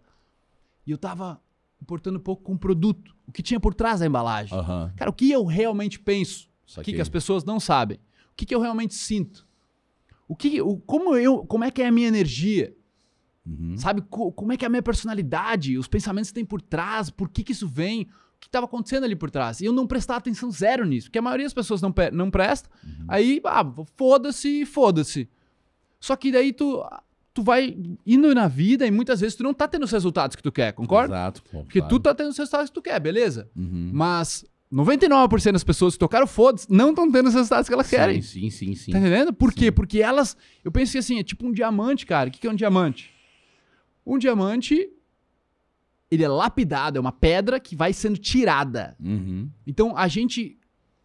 E 0.86 0.92
eu 0.92 1.00
tava 1.00 1.42
importando 1.82 2.20
um 2.20 2.22
pouco 2.22 2.44
com 2.44 2.54
o 2.54 2.60
produto, 2.60 3.16
o 3.26 3.32
que 3.32 3.42
tinha 3.42 3.60
por 3.60 3.74
trás 3.74 4.02
da 4.02 4.06
embalagem. 4.06 4.56
Aham. 4.56 4.94
Cara, 4.96 5.10
o 5.10 5.14
que 5.14 5.32
eu 5.32 5.46
realmente 5.46 6.00
penso? 6.00 6.48
O 6.78 6.82
que, 6.82 6.94
que 6.94 7.02
as 7.02 7.10
pessoas 7.10 7.44
não 7.44 7.60
sabem? 7.60 7.98
O 8.32 8.36
que, 8.36 8.46
que 8.46 8.54
eu 8.54 8.60
realmente 8.60 8.94
sinto? 8.94 9.48
O 10.28 10.36
que, 10.36 10.62
o, 10.62 10.78
como 10.78 11.16
eu, 11.16 11.44
como 11.48 11.64
é 11.64 11.72
que 11.72 11.82
é 11.82 11.88
a 11.88 11.92
minha 11.92 12.08
energia? 12.10 12.76
Uhum. 13.48 13.78
Sabe? 13.78 14.02
Co- 14.10 14.32
como 14.32 14.52
é 14.52 14.58
que 14.58 14.66
é 14.66 14.68
a 14.68 14.70
minha 14.70 14.82
personalidade? 14.84 15.78
Os 15.78 15.88
pensamentos 15.88 16.30
que 16.32 16.36
tem 16.36 16.46
por 16.46 16.62
trás? 16.62 17.10
Por 17.10 17.30
que, 17.30 17.44
que 17.44 17.52
isso 17.54 17.68
vem? 17.68 18.04
O 18.04 18.40
que 18.40 18.48
estava 18.48 18.66
acontecendo 18.66 19.04
ali 19.06 19.16
por 19.16 19.32
trás? 19.32 19.62
E 19.62 19.66
eu 19.66 19.72
não 19.74 19.88
prestar 19.88 20.18
atenção 20.18 20.52
zero 20.52 20.86
nisso, 20.86 21.08
porque 21.08 21.18
a 21.20 21.22
maioria 21.22 21.46
das 21.46 21.54
pessoas 21.54 21.82
não, 21.82 21.94
não 22.12 22.30
presta. 22.30 22.70
Uhum. 22.84 23.06
Aí, 23.08 23.42
ah, 23.46 23.66
foda-se, 23.96 24.66
foda-se. 24.66 25.28
Só 26.00 26.16
que 26.16 26.32
daí 26.32 26.54
tu, 26.54 26.84
tu 27.34 27.42
vai 27.42 27.76
indo 28.06 28.34
na 28.36 28.48
vida 28.48 28.86
e 28.86 28.92
muitas 28.92 29.22
vezes 29.22 29.36
tu 29.36 29.44
não 29.44 29.54
tá 29.54 29.68
tendo 29.68 29.84
os 29.84 29.92
resultados 29.92 30.36
que 30.36 30.44
tu 30.44 30.52
quer, 30.52 30.74
concorda? 30.74 31.16
Exato. 31.16 31.42
pô, 31.52 31.64
Porque 31.64 31.80
claro. 31.80 31.96
tu 31.96 32.00
tá 32.00 32.14
tendo 32.14 32.30
os 32.30 32.38
resultados 32.38 32.70
que 32.70 32.74
tu 32.76 32.82
quer, 32.82 33.00
beleza? 33.00 33.50
Uhum. 33.56 33.90
Mas 33.94 34.46
99% 34.72 35.54
das 35.54 35.64
pessoas 35.64 35.94
que 35.94 36.00
tocaram 36.00 36.28
foda-se 36.28 36.68
não 36.70 36.90
estão 36.92 37.10
tendo 37.12 37.28
os 37.28 37.34
resultados 37.34 37.68
que 37.68 37.74
elas 37.74 37.90
querem. 37.90 38.22
Sim, 38.22 38.50
sim, 38.50 38.52
sim. 38.52 38.76
sim. 38.76 38.92
Tá 38.92 39.00
entendendo? 39.00 39.34
Por 39.34 39.52
quê? 39.54 39.66
Sim. 39.66 39.72
Porque 39.72 40.00
elas. 40.02 40.38
Eu 40.64 40.72
penso 40.72 40.92
que 40.92 40.98
assim, 41.00 41.18
é 41.20 41.24
tipo 41.24 41.48
um 41.48 41.52
diamante, 41.52 42.06
cara. 42.06 42.30
O 42.30 42.32
que 42.32 42.40
que 42.40 42.46
é 42.48 42.52
um 42.52 42.56
diamante? 42.56 43.12
Um 44.08 44.18
diamante. 44.18 44.90
Ele 46.10 46.24
é 46.24 46.28
lapidado, 46.28 46.98
é 46.98 47.02
uma 47.02 47.12
pedra 47.12 47.60
que 47.60 47.76
vai 47.76 47.92
sendo 47.92 48.18
tirada. 48.18 48.96
Uhum. 49.00 49.50
Então 49.66 49.96
a 49.98 50.08
gente. 50.08 50.58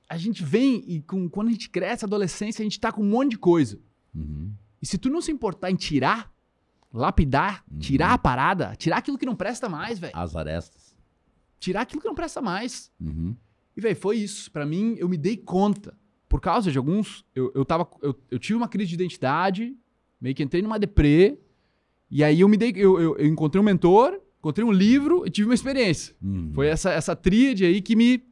A 0.08 0.16
gente 0.18 0.44
vem 0.44 0.84
e 0.86 1.00
com, 1.00 1.26
quando 1.28 1.48
a 1.48 1.52
gente 1.52 1.70
cresce, 1.70 2.04
adolescência, 2.04 2.62
a 2.62 2.64
gente 2.64 2.78
tá 2.78 2.92
com 2.92 3.02
um 3.02 3.08
monte 3.08 3.30
de 3.30 3.38
coisa. 3.38 3.80
Uhum. 4.14 4.52
E 4.80 4.86
se 4.86 4.98
tu 4.98 5.08
não 5.08 5.22
se 5.22 5.32
importar 5.32 5.70
em 5.70 5.74
tirar, 5.74 6.30
lapidar, 6.92 7.64
Uhum. 7.70 7.78
tirar 7.78 8.12
a 8.12 8.18
parada, 8.18 8.76
tirar 8.76 8.98
aquilo 8.98 9.16
que 9.16 9.24
não 9.24 9.34
presta 9.34 9.68
mais, 9.70 9.98
velho. 9.98 10.12
As 10.14 10.36
arestas. 10.36 10.94
Tirar 11.58 11.80
aquilo 11.82 12.02
que 12.02 12.06
não 12.08 12.14
presta 12.14 12.42
mais. 12.42 12.92
Uhum. 13.00 13.34
E, 13.74 13.80
velho, 13.80 13.96
foi 13.96 14.18
isso. 14.18 14.50
Pra 14.50 14.66
mim, 14.66 14.96
eu 14.98 15.08
me 15.08 15.16
dei 15.16 15.36
conta. 15.36 15.96
Por 16.28 16.40
causa 16.40 16.70
de 16.70 16.76
alguns. 16.76 17.24
Eu, 17.34 17.50
eu, 17.54 17.64
tava, 17.64 17.88
eu, 18.02 18.14
eu 18.30 18.38
tive 18.38 18.56
uma 18.56 18.68
crise 18.68 18.88
de 18.90 18.94
identidade, 18.94 19.74
meio 20.20 20.34
que 20.34 20.42
entrei 20.42 20.60
numa 20.62 20.78
deprê. 20.78 21.38
E 22.14 22.22
aí 22.22 22.40
eu 22.40 22.48
me 22.48 22.58
dei. 22.58 22.74
Eu, 22.76 23.00
eu, 23.00 23.16
eu 23.16 23.26
encontrei 23.26 23.58
um 23.58 23.64
mentor, 23.64 24.20
encontrei 24.38 24.66
um 24.66 24.70
livro 24.70 25.26
e 25.26 25.30
tive 25.30 25.48
uma 25.48 25.54
experiência. 25.54 26.14
Uhum. 26.22 26.50
Foi 26.52 26.66
essa, 26.66 26.90
essa 26.92 27.16
tríade 27.16 27.64
aí 27.64 27.80
que 27.80 27.96
me. 27.96 28.22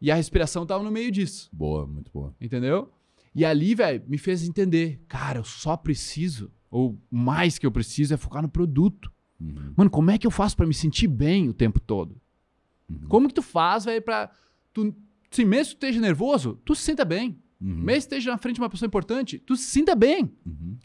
E 0.00 0.08
a 0.08 0.14
respiração 0.14 0.64
tava 0.64 0.84
no 0.84 0.90
meio 0.90 1.10
disso, 1.10 1.48
Boa, 1.52 1.84
muito 1.86 2.12
boa. 2.12 2.32
entendeu? 2.40 2.92
E 3.34 3.44
ali, 3.44 3.74
velho, 3.74 4.04
me 4.06 4.18
fez 4.18 4.46
entender. 4.46 5.00
Cara, 5.08 5.40
eu 5.40 5.44
só 5.44 5.76
preciso, 5.76 6.50
ou 6.70 6.96
mais 7.10 7.58
que 7.58 7.66
eu 7.66 7.72
preciso, 7.72 8.14
é 8.14 8.16
focar 8.16 8.40
no 8.40 8.48
produto. 8.48 9.10
Uhum. 9.40 9.72
Mano, 9.76 9.90
como 9.90 10.10
é 10.10 10.16
que 10.18 10.26
eu 10.26 10.30
faço 10.30 10.56
pra 10.56 10.66
me 10.66 10.72
sentir 10.74 11.08
bem 11.08 11.48
o 11.48 11.52
tempo 11.52 11.80
todo? 11.80 12.14
Uhum. 12.88 13.08
Como 13.08 13.26
que 13.28 13.34
tu 13.34 13.42
faz, 13.42 13.84
velho, 13.84 14.00
pra. 14.00 14.30
Tu, 14.72 14.94
se 15.30 15.44
mesmo 15.44 15.72
tu 15.72 15.76
esteja 15.76 16.00
nervoso, 16.00 16.60
tu 16.64 16.74
se 16.74 16.82
sinta 16.82 17.04
bem. 17.04 17.36
Uhum. 17.60 17.68
Mesmo 17.68 17.86
que 17.86 17.96
esteja 18.14 18.30
na 18.30 18.38
frente 18.38 18.56
de 18.56 18.60
uma 18.60 18.70
pessoa 18.70 18.86
importante, 18.86 19.38
tu 19.40 19.56
se 19.56 19.64
sinta 19.64 19.96
bem. 19.96 20.30
Uhum. 20.46 20.76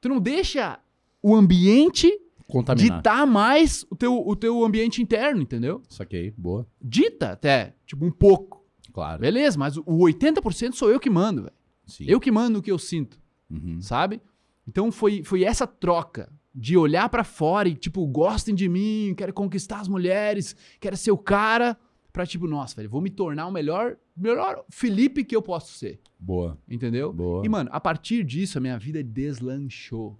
Tu 0.00 0.08
não 0.08 0.18
deixa 0.20 0.80
o 1.26 1.34
ambiente 1.34 2.12
Contaminar. 2.46 2.98
ditar 2.98 3.26
mais 3.26 3.86
o 3.90 3.96
teu, 3.96 4.14
o 4.26 4.36
teu 4.36 4.62
ambiente 4.62 5.00
interno, 5.00 5.40
entendeu? 5.40 5.80
Saquei, 5.88 6.32
boa. 6.36 6.66
Dita 6.80 7.30
até, 7.32 7.74
tipo, 7.86 8.04
um 8.04 8.10
pouco. 8.10 8.62
Claro. 8.92 9.20
Beleza, 9.22 9.58
mas 9.58 9.76
o 9.78 9.82
80% 9.84 10.74
sou 10.74 10.90
eu 10.90 11.00
que 11.00 11.08
mando, 11.08 11.42
velho. 11.44 11.54
Sim. 11.86 12.04
Eu 12.06 12.20
que 12.20 12.30
mando 12.30 12.58
o 12.58 12.62
que 12.62 12.70
eu 12.70 12.78
sinto, 12.78 13.18
Uhum. 13.50 13.80
sabe? 13.80 14.20
Então 14.68 14.92
foi, 14.92 15.22
foi 15.24 15.44
essa 15.44 15.66
troca 15.66 16.30
de 16.54 16.76
olhar 16.76 17.08
pra 17.08 17.24
fora 17.24 17.68
e, 17.68 17.74
tipo, 17.74 18.06
gostem 18.06 18.54
de 18.54 18.68
mim, 18.68 19.14
quero 19.16 19.32
conquistar 19.32 19.80
as 19.80 19.88
mulheres, 19.88 20.54
quero 20.78 20.96
ser 20.96 21.10
o 21.10 21.18
cara, 21.18 21.76
pra, 22.12 22.24
tipo, 22.24 22.46
nossa, 22.46 22.76
velho, 22.76 22.88
vou 22.88 23.00
me 23.00 23.10
tornar 23.10 23.46
o 23.46 23.50
melhor, 23.50 23.96
melhor 24.16 24.64
Felipe 24.68 25.24
que 25.24 25.34
eu 25.34 25.42
posso 25.42 25.72
ser, 25.74 26.00
Boa. 26.20 26.56
entendeu? 26.68 27.12
Boa. 27.12 27.44
E, 27.44 27.48
mano, 27.48 27.68
a 27.72 27.80
partir 27.80 28.22
disso, 28.22 28.56
a 28.58 28.60
minha 28.60 28.78
vida 28.78 29.02
deslanchou. 29.02 30.18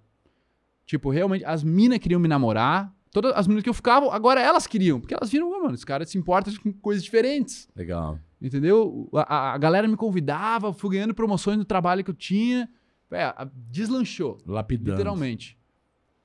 Tipo, 0.86 1.10
realmente, 1.10 1.44
as 1.44 1.62
minas 1.62 1.98
queriam 1.98 2.20
me 2.20 2.28
namorar. 2.28 2.94
Todas 3.10 3.32
as 3.36 3.46
meninas 3.46 3.62
que 3.62 3.70
eu 3.70 3.74
ficava, 3.74 4.12
agora 4.14 4.40
elas 4.40 4.66
queriam. 4.66 5.00
Porque 5.00 5.14
elas 5.14 5.30
viram, 5.30 5.54
"Ah, 5.54 5.60
mano, 5.62 5.74
esse 5.74 5.86
cara 5.86 6.04
se 6.04 6.18
importa 6.18 6.50
com 6.60 6.72
coisas 6.72 7.02
diferentes. 7.04 7.68
Legal. 7.74 8.18
Entendeu? 8.42 9.08
A, 9.14 9.52
a- 9.54 9.58
galera 9.58 9.86
me 9.88 9.96
convidava, 9.96 10.72
fui 10.72 10.90
ganhando 10.96 11.14
promoções 11.14 11.56
no 11.56 11.64
trabalho 11.64 12.02
que 12.04 12.10
eu 12.10 12.14
tinha. 12.14 12.68
É, 13.10 13.32
deslanchou, 13.70 14.38
Lapidando. 14.44 14.90
literalmente. 14.90 15.56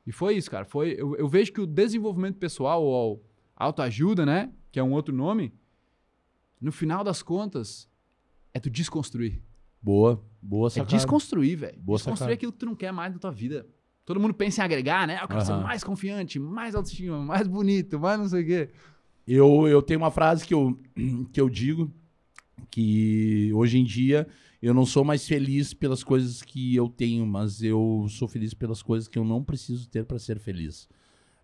E 0.08 0.12
foi 0.12 0.36
isso, 0.36 0.50
cara. 0.50 0.66
Foi, 0.66 0.96
eu, 0.98 1.16
eu 1.18 1.28
vejo 1.28 1.54
que 1.54 1.62
o 1.62 1.68
desenvolvimento 1.68 2.38
pessoal, 2.38 2.84
ou 2.84 3.24
autoajuda, 3.56 4.26
né? 4.26 4.52
que 4.72 4.80
é 4.80 4.84
um 4.84 4.92
outro 4.92 5.14
nome, 5.16 5.54
no 6.60 6.72
final 6.72 7.04
das 7.04 7.22
contas, 7.22 7.88
é 8.54 8.60
tu 8.60 8.70
desconstruir. 8.70 9.42
Boa, 9.82 10.24
boa 10.42 10.68
É 10.68 10.72
sacada. 10.72 10.90
desconstruir, 10.96 11.56
velho. 11.58 11.80
Boa 11.80 11.98
Desconstruir 11.98 12.18
sacada. 12.18 12.34
aquilo 12.34 12.52
que 12.52 12.58
tu 12.58 12.66
não 12.66 12.76
quer 12.76 12.92
mais 12.92 13.14
na 13.14 13.20
tua 13.20 13.32
vida. 13.32 13.66
Todo 14.10 14.20
mundo 14.20 14.34
pensa 14.34 14.64
em 14.64 14.66
agregar, 14.66 15.06
né? 15.06 15.20
Eu 15.22 15.28
quero 15.28 15.46
ser 15.46 15.52
Aham. 15.52 15.62
mais 15.62 15.84
confiante, 15.84 16.40
mais 16.40 16.74
autoestima, 16.74 17.20
mais 17.20 17.46
bonito, 17.46 18.00
mais 18.00 18.20
não 18.20 18.28
sei 18.28 18.42
o 18.42 18.46
quê. 18.48 18.70
Eu, 19.28 19.68
eu 19.68 19.84
tenho 19.84 20.00
uma 20.00 20.10
frase 20.10 20.48
que 20.48 20.52
eu, 20.52 20.80
que 21.32 21.40
eu 21.40 21.48
digo 21.48 21.94
que 22.72 23.52
hoje 23.54 23.78
em 23.78 23.84
dia 23.84 24.28
eu 24.64 24.74
não 24.74 24.84
sou 24.84 25.04
mais 25.04 25.28
feliz 25.28 25.76
pelas 25.76 26.04
coisas 26.04 26.42
que 26.42 26.76
eu 26.76 26.90
tenho, 26.90 27.24
mas 27.24 27.62
eu 27.62 28.08
sou 28.10 28.28
feliz 28.28 28.52
pelas 28.52 28.82
coisas 28.82 29.08
que 29.08 29.20
eu 29.20 29.24
não 29.24 29.44
preciso 29.44 29.88
ter 29.88 30.04
para 30.06 30.18
ser 30.18 30.40
feliz. 30.40 30.90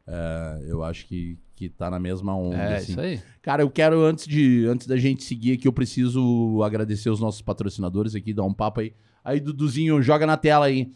É, 0.08 0.66
eu 0.68 0.84
acho 0.84 1.06
que, 1.06 1.38
que 1.56 1.70
tá 1.70 1.92
na 1.92 2.00
mesma 2.00 2.36
onda. 2.36 2.58
É, 2.58 2.78
assim. 2.78 2.94
isso 2.94 3.00
aí. 3.00 3.22
Cara, 3.44 3.62
eu 3.62 3.70
quero, 3.70 4.02
antes, 4.02 4.26
de, 4.26 4.66
antes 4.66 4.88
da 4.88 4.98
gente 4.98 5.24
seguir 5.24 5.52
aqui, 5.52 5.68
eu 5.68 5.74
preciso 5.74 6.64
agradecer 6.64 7.12
os 7.12 7.20
nossos 7.20 7.44
patrocinadores 7.44 8.16
aqui, 8.16 8.34
dar 8.34 8.42
um 8.44 8.56
papo 8.56 8.80
aí. 8.80 8.92
Aí, 9.24 9.40
Duduzinho, 9.40 10.02
joga 10.02 10.26
na 10.26 10.36
tela 10.36 10.66
aí. 10.66 10.92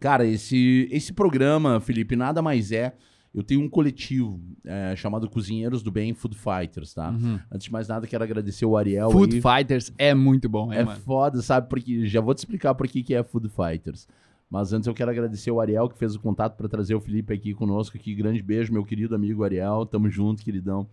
Cara, 0.00 0.26
esse, 0.26 0.88
esse 0.90 1.12
programa, 1.12 1.80
Felipe, 1.80 2.16
nada 2.16 2.42
mais 2.42 2.72
é. 2.72 2.94
Eu 3.34 3.42
tenho 3.42 3.60
um 3.60 3.68
coletivo 3.68 4.40
é, 4.64 4.96
chamado 4.96 5.28
Cozinheiros 5.28 5.82
do 5.82 5.90
Bem 5.90 6.14
Food 6.14 6.36
Fighters, 6.36 6.94
tá? 6.94 7.10
Uhum. 7.10 7.38
Antes 7.52 7.66
de 7.66 7.72
mais 7.72 7.86
nada, 7.86 8.06
quero 8.06 8.24
agradecer 8.24 8.64
o 8.64 8.76
Ariel. 8.76 9.10
Food 9.10 9.36
aí. 9.36 9.42
Fighters 9.42 9.92
é 9.98 10.14
muito 10.14 10.48
bom, 10.48 10.72
é, 10.72 10.80
É 10.80 10.84
mano. 10.84 10.98
foda, 11.00 11.42
sabe? 11.42 11.68
Porque 11.68 12.06
já 12.06 12.20
vou 12.22 12.34
te 12.34 12.38
explicar 12.38 12.74
por 12.74 12.88
que, 12.88 13.02
que 13.02 13.14
é 13.14 13.22
Food 13.22 13.50
Fighters. 13.50 14.08
Mas 14.48 14.72
antes 14.72 14.86
eu 14.86 14.94
quero 14.94 15.10
agradecer 15.10 15.50
o 15.50 15.60
Ariel 15.60 15.88
que 15.88 15.98
fez 15.98 16.14
o 16.14 16.20
contato 16.20 16.56
para 16.56 16.68
trazer 16.68 16.94
o 16.94 17.00
Felipe 17.00 17.34
aqui 17.34 17.52
conosco. 17.52 17.96
Aqui, 17.96 18.14
grande 18.14 18.40
beijo, 18.42 18.72
meu 18.72 18.84
querido 18.84 19.14
amigo 19.14 19.44
Ariel. 19.44 19.84
Tamo 19.84 20.08
junto, 20.08 20.42
queridão. 20.42 20.86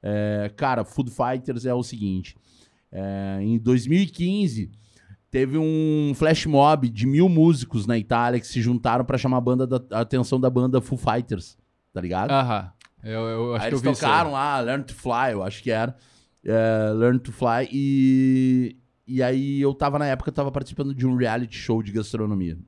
É, 0.00 0.52
cara, 0.56 0.84
Food 0.84 1.10
Fighters 1.10 1.64
é 1.66 1.74
o 1.74 1.82
seguinte: 1.82 2.36
é, 2.92 3.38
em 3.40 3.58
2015 3.58 4.70
teve 5.30 5.58
um 5.58 6.12
flash 6.14 6.46
mob 6.46 6.88
de 6.88 7.06
mil 7.06 7.28
músicos 7.28 7.86
na 7.86 7.98
Itália 7.98 8.40
que 8.40 8.46
se 8.46 8.60
juntaram 8.60 9.04
para 9.04 9.18
chamar 9.18 9.38
a, 9.38 9.40
banda 9.40 9.66
da, 9.66 9.80
a 9.96 10.00
atenção 10.00 10.40
da 10.40 10.48
banda 10.48 10.80
Foo 10.80 10.98
Fighters, 10.98 11.56
tá 11.92 12.00
ligado? 12.00 12.30
Aham. 12.30 12.72
Eu, 13.02 13.20
eu 13.20 13.54
acho 13.54 13.64
Aí 13.64 13.70
que 13.70 13.74
eu 13.74 13.78
eles 13.78 13.82
vi 13.82 13.90
isso 13.92 14.04
aí. 14.04 14.10
tocaram 14.10 14.32
lá, 14.32 14.60
Learn 14.60 14.84
to 14.84 14.94
Fly, 14.94 15.32
eu 15.32 15.42
acho 15.42 15.62
que 15.62 15.70
era. 15.70 15.96
É, 16.44 16.90
Learn 16.94 17.18
to 17.20 17.32
Fly. 17.32 17.68
E, 17.70 18.76
e 19.06 19.22
aí 19.22 19.60
eu 19.60 19.72
tava, 19.72 19.98
na 19.98 20.06
época, 20.06 20.30
eu 20.30 20.34
tava 20.34 20.50
participando 20.50 20.94
de 20.94 21.06
um 21.06 21.14
reality 21.16 21.56
show 21.56 21.82
de 21.82 21.92
gastronomia. 21.92 22.58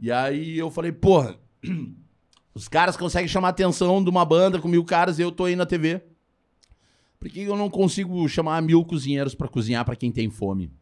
E 0.00 0.10
aí 0.10 0.56
eu 0.56 0.70
falei, 0.70 0.92
porra, 0.92 1.36
os 2.54 2.68
caras 2.68 2.96
conseguem 2.96 3.28
chamar 3.28 3.48
a 3.48 3.50
atenção 3.50 4.02
de 4.02 4.08
uma 4.08 4.24
banda 4.24 4.58
com 4.58 4.68
mil 4.68 4.84
caras 4.84 5.18
e 5.18 5.22
eu 5.22 5.32
tô 5.32 5.44
aí 5.44 5.56
na 5.56 5.66
TV. 5.66 6.00
Por 7.18 7.28
que 7.28 7.40
eu 7.42 7.56
não 7.56 7.68
consigo 7.68 8.26
chamar 8.28 8.62
mil 8.62 8.82
cozinheiros 8.84 9.34
pra 9.34 9.48
cozinhar 9.48 9.84
pra 9.84 9.96
quem 9.96 10.10
tem 10.10 10.30
fome? 10.30 10.72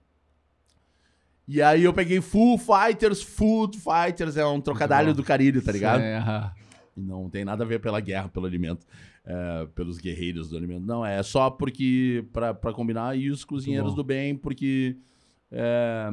E 1.48 1.62
aí 1.62 1.82
eu 1.84 1.94
peguei 1.94 2.20
Full 2.20 2.58
Fighters, 2.58 3.22
Food 3.22 3.78
Fighters, 3.78 4.36
é 4.36 4.44
um 4.46 4.60
trocadilho 4.60 5.14
do 5.14 5.24
carilho, 5.24 5.62
tá 5.62 5.72
ligado? 5.72 6.02
Não 6.94 7.30
tem 7.30 7.42
nada 7.42 7.64
a 7.64 7.66
ver 7.66 7.80
pela 7.80 8.00
guerra, 8.00 8.28
pelo 8.28 8.44
alimento, 8.44 8.86
é, 9.24 9.66
pelos 9.74 9.96
guerreiros 9.98 10.50
do 10.50 10.56
alimento. 10.58 10.84
Não, 10.84 11.06
é 11.06 11.22
só 11.22 11.48
porque, 11.48 12.26
pra, 12.34 12.52
pra 12.52 12.72
combinar, 12.72 13.16
e 13.16 13.30
os 13.30 13.44
cozinheiros 13.46 13.94
do 13.94 14.04
bem, 14.04 14.36
porque 14.36 14.98
é, 15.50 16.10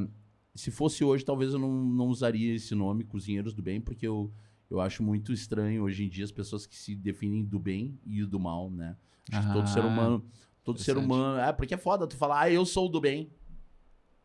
se 0.54 0.71
fosse 0.71 1.04
hoje, 1.04 1.26
talvez 1.26 1.52
eu 1.52 1.60
não, 1.60 1.69
não 1.84 2.08
usaria 2.08 2.56
esse 2.56 2.74
nome, 2.74 3.04
cozinheiros 3.04 3.54
do 3.54 3.62
bem, 3.62 3.82
porque 3.82 4.08
eu, 4.08 4.32
eu 4.69 4.80
acho 4.80 5.04
muito 5.04 5.34
estranho 5.34 5.84
hoje 5.84 6.06
em 6.06 6.08
dia 6.08 6.24
as 6.24 6.32
pessoas 6.32 6.65
que 6.65 6.78
se 6.78 6.95
definem 6.95 7.43
do 7.43 7.60
bem 7.60 8.00
e 8.06 8.24
do 8.24 8.39
mal, 8.39 8.69
né? 8.69 8.95
Acho 9.32 9.48
que 9.48 9.54
todo 9.54 9.63
Ah, 9.63 9.67
ser 9.67 9.84
humano, 9.84 10.24
todo 10.63 10.80
ser 10.80 10.98
humano, 10.98 11.39
é, 11.39 11.52
porque 11.52 11.74
é 11.74 11.78
foda 11.78 12.08
tu 12.08 12.15
falar, 12.15 12.41
ah, 12.41 12.50
eu 12.52 12.65
sou 12.65 12.88
do 12.88 13.02
bem, 13.02 13.30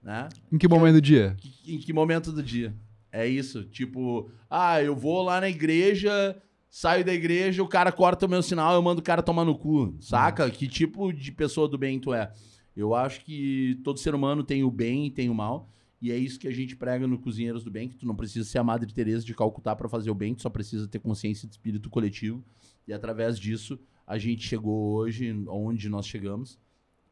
né? 0.03 0.29
Em 0.51 0.59
que 0.59 0.69
momento 0.69 0.95
do 0.95 1.01
dia? 1.01 1.37
Em 1.67 1.79
que 1.79 1.93
momento 1.93 2.33
do 2.33 2.43
dia? 2.43 2.75
É 3.13 3.27
isso, 3.27 3.65
tipo, 3.65 4.31
ah, 4.49 4.83
eu 4.83 4.95
vou 4.95 5.23
lá 5.23 5.41
na 5.41 5.49
igreja, 5.49 6.41
saio 6.69 7.05
da 7.05 7.13
igreja, 7.13 7.63
o 7.63 7.69
cara 7.69 7.91
corta 7.91 8.27
o 8.27 8.29
meu 8.29 8.43
sinal, 8.43 8.75
eu 8.75 8.83
mando 8.83 9.01
o 9.01 9.05
cara 9.05 9.23
tomar 9.23 9.45
no 9.45 9.59
cu, 9.59 9.97
saca? 10.01 10.49
Que 10.51 10.69
tipo 10.69 11.13
de 11.13 11.33
pessoa 11.33 11.69
do 11.69 11.77
bem 11.77 11.99
tu 11.99 12.15
é? 12.15 12.33
Eu 12.77 12.95
acho 12.95 13.25
que 13.25 13.81
todo 13.83 13.99
ser 13.99 14.15
humano 14.15 14.45
tem 14.45 14.63
o 14.63 14.71
bem 14.71 15.07
e 15.07 15.11
tem 15.11 15.29
o 15.29 15.35
mal, 15.35 15.69
e 16.01 16.11
é 16.11 16.17
isso 16.17 16.39
que 16.39 16.49
a 16.49 16.53
gente 16.53 16.77
prega 16.77 17.07
no 17.07 17.19
Cozinheiros 17.19 17.63
do 17.63 17.71
Bem, 17.71 17.87
que 17.87 17.97
tu 17.97 18.07
não 18.07 18.17
precisa 18.17 18.49
ser 18.49 18.59
a 18.59 18.65
Madre 18.65 18.91
Teresa 18.91 19.23
de 19.23 19.35
Calcutá 19.35 19.77
para 19.77 19.89
fazer 19.89 20.11
o 20.11 20.15
bem, 20.15 20.35
tu 20.35 20.41
só 20.41 20.49
precisa 20.49 20.89
ter 20.89 20.99
consciência 20.99 21.47
de 21.47 21.55
espírito 21.55 21.91
coletivo, 21.91 22.43
e 22.89 22.93
através 22.93 23.39
disso 23.39 23.79
a 24.07 24.17
gente 24.17 24.47
chegou 24.47 24.95
hoje 24.95 25.31
onde 25.47 25.89
nós 25.91 26.07
chegamos, 26.07 26.59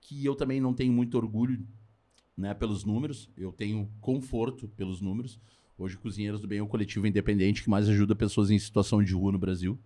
que 0.01 0.25
eu 0.25 0.35
também 0.35 0.59
não 0.59 0.73
tenho 0.73 0.93
muito 0.93 1.19
orgulho 1.19 1.67
né, 2.39 2.55
pelos 2.55 2.85
números, 2.85 3.29
eu 3.37 3.53
tenho 3.53 3.91
conforto 4.01 4.69
pelos 4.69 5.01
números. 5.01 5.41
Hoje, 5.77 5.99
Cozinheiros 5.99 6.41
do 6.41 6.47
Bem 6.47 6.61
é 6.61 6.63
o 6.63 6.69
coletivo 6.69 7.05
independente 7.05 7.65
que 7.65 7.69
mais 7.69 7.89
ajuda 7.89 8.15
pessoas 8.15 8.49
em 8.51 8.59
situação 8.59 9.03
de 9.03 9.13
rua 9.13 9.33
no 9.33 9.39
Brasil. 9.39 9.77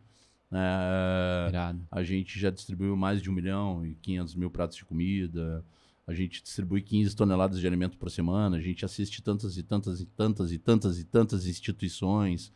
É, 0.52 1.50
a 1.90 2.02
gente 2.02 2.38
já 2.38 2.50
distribuiu 2.50 2.94
mais 2.94 3.22
de 3.22 3.30
1 3.30 3.32
milhão 3.32 3.86
e 3.86 3.94
500 3.94 4.34
mil 4.34 4.50
pratos 4.50 4.76
de 4.76 4.84
comida. 4.84 5.64
A 6.06 6.12
gente 6.12 6.42
distribui 6.42 6.82
15 6.82 7.16
toneladas 7.16 7.58
de 7.58 7.66
alimento 7.66 7.96
por 7.96 8.10
semana. 8.10 8.58
A 8.58 8.60
gente 8.60 8.84
assiste 8.84 9.22
tantas 9.22 9.56
e 9.56 9.62
tantas 9.62 10.00
e 10.00 10.04
tantas 10.04 10.52
e 10.52 10.58
tantas 10.58 10.98
e 10.98 11.04
tantas 11.04 11.46
instituições. 11.46 12.52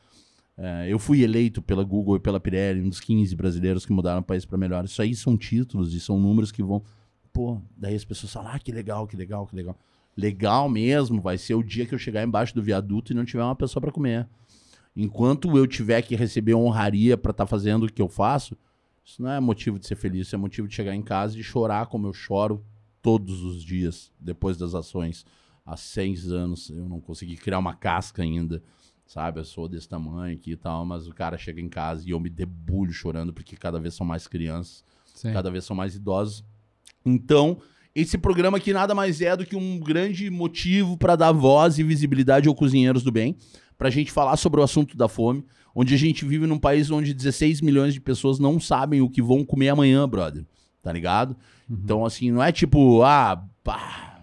É, 0.59 0.87
eu 0.91 0.99
fui 0.99 1.23
eleito 1.23 1.63
pela 1.63 1.83
Google 1.83 2.17
e 2.17 2.21
pela 2.21 2.41
Pirelli, 2.41 2.83
um 2.83 2.89
dos 2.91 3.01
15 3.01 3.35
brasileiros 3.35 3.87
que 3.87 3.93
mudaram 3.93 4.21
o 4.21 4.25
país 4.25 4.45
para 4.45 4.59
melhor. 4.59 4.85
Isso 4.85 5.01
aí 5.01 5.15
são 5.15 5.39
títulos 5.39 5.95
e 5.95 6.01
são 6.01 6.21
números 6.21 6.53
que 6.53 6.63
vão. 6.63 6.83
Pô, 7.37 7.61
daí 7.77 7.95
as 7.95 8.03
pessoas 8.03 8.33
falam: 8.33 8.51
ah, 8.51 8.59
que 8.59 8.73
legal, 8.73 9.07
que 9.07 9.15
legal, 9.15 9.47
que 9.47 9.55
legal. 9.55 9.79
Legal 10.17 10.71
mesmo 10.71 11.21
vai 11.21 11.37
ser 11.37 11.55
o 11.55 11.63
dia 11.63 11.85
que 11.85 11.95
eu 11.95 11.99
chegar 11.99 12.25
embaixo 12.25 12.55
do 12.55 12.63
viaduto 12.63 13.13
e 13.13 13.15
não 13.15 13.27
tiver 13.27 13.45
uma 13.45 13.55
pessoa 13.55 13.79
para 13.79 13.93
comer. 13.93 14.27
Enquanto 14.97 15.55
eu 15.55 15.67
tiver 15.67 16.01
que 16.01 16.17
receber 16.17 16.55
honraria 16.55 17.15
para 17.15 17.33
estar 17.33 17.45
fazendo 17.45 17.85
o 17.85 17.93
que 17.93 18.01
eu 18.01 18.09
faço, 18.09 18.57
isso 19.05 19.21
não 19.21 19.31
é 19.31 19.39
motivo 19.39 19.79
de 19.79 19.87
ser 19.87 19.97
feliz, 19.97 20.29
isso 20.29 20.35
é 20.35 20.39
motivo 20.39 20.67
de 20.67 20.75
chegar 20.75 20.95
em 20.95 21.03
casa 21.03 21.39
e 21.39 21.43
chorar 21.43 21.89
como 21.89 22.07
eu 22.07 22.15
choro 22.15 22.65
todos 23.03 23.43
os 23.43 23.63
dias 23.63 24.11
depois 24.19 24.57
das 24.57 24.75
ações. 24.75 25.27
Há 25.63 25.77
seis 25.77 26.33
anos 26.33 26.71
eu 26.71 26.89
não 26.89 27.03
consegui 27.03 27.37
criar 27.37 27.59
uma 27.59 27.75
casca 27.75 28.23
ainda, 28.23 28.63
sabe? 29.07 29.41
Eu 29.41 29.45
sou 29.45 29.69
desse 29.69 29.87
tamanho 29.87 30.35
aqui 30.35 30.53
e 30.53 30.57
tal, 30.57 30.87
mas 30.87 31.07
o 31.07 31.13
cara 31.13 31.37
chega 31.37 31.61
em 31.61 31.69
casa 31.69 32.03
e 32.09 32.13
eu 32.13 32.19
me 32.19 32.31
debulho 32.31 32.95
chorando 32.95 33.31
porque 33.31 33.57
cada 33.57 33.79
vez 33.79 33.93
são 33.93 34.07
mais 34.07 34.27
crianças, 34.27 34.83
Sim. 35.15 35.35
cada 35.35 35.51
vez 35.51 35.67
são 35.67 35.77
mais 35.77 35.95
idosos. 35.95 36.43
Então, 37.07 37.59
esse 37.95 38.19
programa 38.19 38.59
aqui 38.59 38.73
nada 38.73 38.95
mais 38.95 39.21
é 39.21 39.37
do 39.37 39.47
que 39.47 39.57
um 39.57 39.79
grande 39.79 40.29
motivo 40.29 40.97
para 40.99 41.17
dar 41.17 41.33
voz 41.33 41.79
e 41.79 41.83
visibilidade 41.83 42.49
ao 42.49 42.55
Cozinheiros 42.55 43.03
do 43.03 43.13
Bem, 43.13 43.37
para 43.79 43.89
a 43.89 43.91
gente 43.91 44.11
falar 44.13 44.37
sobre 44.37 44.61
o 44.61 44.63
assunto 44.65 44.97
da 44.97 45.09
fome, 45.09 45.45
onde 45.75 45.95
a 45.95 45.99
gente 45.99 46.25
vive 46.25 46.47
num 46.47 46.59
país 46.59 46.91
onde 46.91 47.15
16 47.15 47.61
milhões 47.61 47.95
de 47.95 48.01
pessoas 48.01 48.39
não 48.39 48.59
sabem 48.59 49.01
o 49.01 49.09
que 49.09 49.23
vão 49.23 49.45
comer 49.45 49.69
amanhã, 49.69 50.09
brother. 50.09 50.45
Tá 50.83 50.93
ligado? 50.93 51.37
Então, 51.71 52.05
assim, 52.05 52.31
não 52.31 52.43
é 52.43 52.51
tipo, 52.53 53.03
ah, 53.03 53.45
pá, 53.63 54.21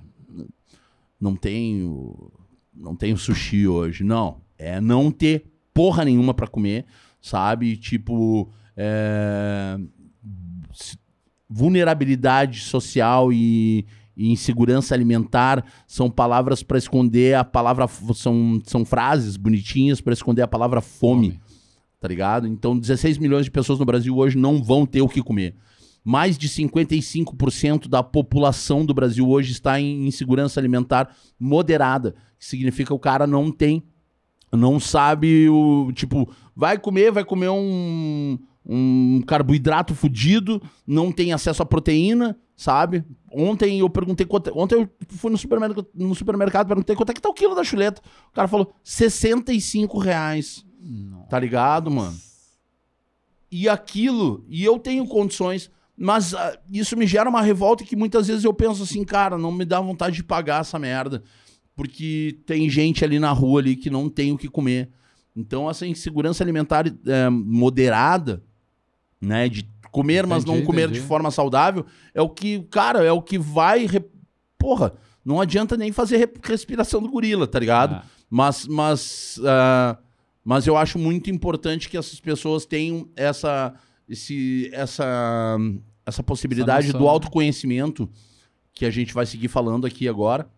não 1.19 1.36
tenho, 1.36 2.32
não 2.74 2.96
tenho 2.96 3.17
sushi 3.17 3.67
hoje. 3.67 4.04
Não, 4.04 4.41
é 4.58 4.80
não 4.82 5.12
ter 5.12 5.46
porra 5.74 6.06
nenhuma 6.06 6.34
para 6.34 6.48
comer, 6.48 6.86
sabe? 7.22 7.76
Tipo, 7.78 8.50
é, 8.78 9.78
se- 10.74 10.98
vulnerabilidade 11.53 12.61
social 12.61 13.31
e, 13.31 13.85
e 14.17 14.31
insegurança 14.31 14.95
alimentar 14.95 15.63
são 15.85 16.09
palavras 16.09 16.63
para 16.63 16.79
esconder 16.79 17.35
a 17.35 17.43
palavra 17.43 17.87
são, 18.15 18.59
são 18.65 18.83
frases 18.83 19.37
bonitinhas 19.37 20.01
para 20.01 20.13
esconder 20.13 20.41
a 20.41 20.47
palavra 20.47 20.81
fome, 20.81 21.39
tá 21.99 22.07
ligado? 22.07 22.47
Então 22.47 22.77
16 22.77 23.19
milhões 23.19 23.45
de 23.45 23.51
pessoas 23.51 23.77
no 23.77 23.85
Brasil 23.85 24.17
hoje 24.17 24.35
não 24.35 24.63
vão 24.63 24.83
ter 24.83 25.01
o 25.01 25.07
que 25.07 25.21
comer. 25.21 25.55
Mais 26.03 26.37
de 26.39 26.49
55% 26.49 27.87
da 27.87 28.01
população 28.01 28.83
do 28.83 28.93
Brasil 28.93 29.29
hoje 29.29 29.51
está 29.51 29.79
em 29.79 30.07
insegurança 30.07 30.59
alimentar 30.59 31.15
moderada, 31.39 32.15
que 32.37 32.45
significa 32.45 32.87
que 32.87 32.93
o 32.93 32.99
cara 32.99 33.27
não 33.27 33.51
tem 33.51 33.83
não 34.51 34.79
sabe 34.79 35.49
o 35.49 35.91
tipo, 35.93 36.29
vai 36.55 36.77
comer, 36.77 37.11
vai 37.11 37.25
comer 37.25 37.49
um, 37.49 38.37
um 38.65 39.21
carboidrato 39.28 39.93
fudido, 39.93 40.62
não 40.86 41.12
tem 41.12 41.34
acesso 41.34 41.62
à 41.62 41.65
proteína, 41.65 42.38
sabe? 42.56 43.04
Ontem 43.32 43.80
eu 43.80 43.89
perguntei 43.89 44.26
quanto, 44.26 44.52
ontem 44.58 44.76
eu 44.76 44.89
fui 45.10 45.32
no 45.32 45.38
supermercado, 45.38 45.88
no 45.93 46.15
supermercado 46.15 46.67
perguntei 46.67 46.95
quanto 46.95 47.10
é 47.10 47.13
que 47.13 47.21
tá 47.21 47.30
o 47.30 47.34
quilo 47.34 47.56
da 47.56 47.63
chuleta. 47.63 48.02
O 48.30 48.34
cara 48.34 48.47
falou 48.47 48.73
65 48.84 49.97
reais. 49.97 50.65
Tá 51.30 51.39
ligado, 51.39 51.89
mano? 51.89 52.15
E 53.52 53.69
aquilo, 53.69 54.43
e 54.47 54.63
eu 54.63 54.80
tenho 54.80 55.06
condições, 55.06 55.69
mas 55.95 56.34
ah, 56.34 56.58
isso 56.71 56.97
me 56.97 57.06
gera 57.06 57.30
uma 57.30 57.41
revolta 57.41 57.84
que 57.84 57.95
muitas 57.95 58.28
vezes 58.28 58.43
eu 58.43 58.54
penso 58.54 58.84
assim, 58.84 59.04
cara, 59.04 59.38
não 59.38 59.52
me 59.52 59.63
dá 59.63 59.80
vontade 59.80 60.15
de 60.15 60.23
pagar 60.23 60.62
essa 60.62 60.80
merda 60.80 61.23
porque 61.76 62.39
tem 62.45 62.69
gente 62.69 63.04
ali 63.04 63.19
na 63.19 63.32
rua 63.32 63.60
ali 63.60 63.76
que 63.76 63.89
não 63.89 64.10
tem 64.10 64.32
o 64.32 64.38
que 64.38 64.47
comer. 64.47 64.89
Então, 65.36 65.69
essa 65.69 65.88
insegurança 65.88 66.43
alimentar 66.43 66.86
é, 66.88 67.30
moderada, 67.30 68.43
né, 69.23 69.47
de 69.49 69.65
comer, 69.91 70.25
mas 70.25 70.43
Entendi, 70.43 70.59
não 70.59 70.65
comer 70.65 70.83
entendi. 70.83 70.99
de 70.99 71.05
forma 71.05 71.29
saudável, 71.31 71.86
é 72.13 72.21
o 72.21 72.29
que, 72.29 72.59
cara, 72.63 73.03
é 73.03 73.12
o 73.12 73.21
que 73.21 73.38
vai. 73.38 73.86
re- 73.86 74.03
Porra, 74.57 74.93
não 75.23 75.39
adianta 75.39 75.77
nem 75.77 75.91
fazer 75.91 76.17
re- 76.17 76.33
respiração 76.43 77.01
do 77.01 77.09
gorila, 77.09 77.45
tá 77.47 77.59
ligado? 77.59 77.95
Ah. 77.95 78.03
Mas, 78.29 78.67
mas, 78.67 79.39
ah, 79.45 79.97
mas 80.43 80.65
eu 80.67 80.75
acho 80.75 80.97
muito 80.97 81.29
importante 81.29 81.88
que 81.89 81.95
essas 81.97 82.19
pessoas 82.19 82.65
tenham 82.65 83.07
essa, 83.15 83.73
esse, 84.09 84.69
essa, 84.73 85.57
essa 86.05 86.23
possibilidade 86.23 86.88
noção, 86.88 86.99
do 86.99 87.05
né? 87.05 87.12
autoconhecimento 87.12 88.09
que 88.73 88.86
a 88.86 88.89
gente 88.91 89.13
vai 89.13 89.25
seguir 89.27 89.47
falando 89.49 89.86
aqui 89.86 90.07
agora, 90.07 90.49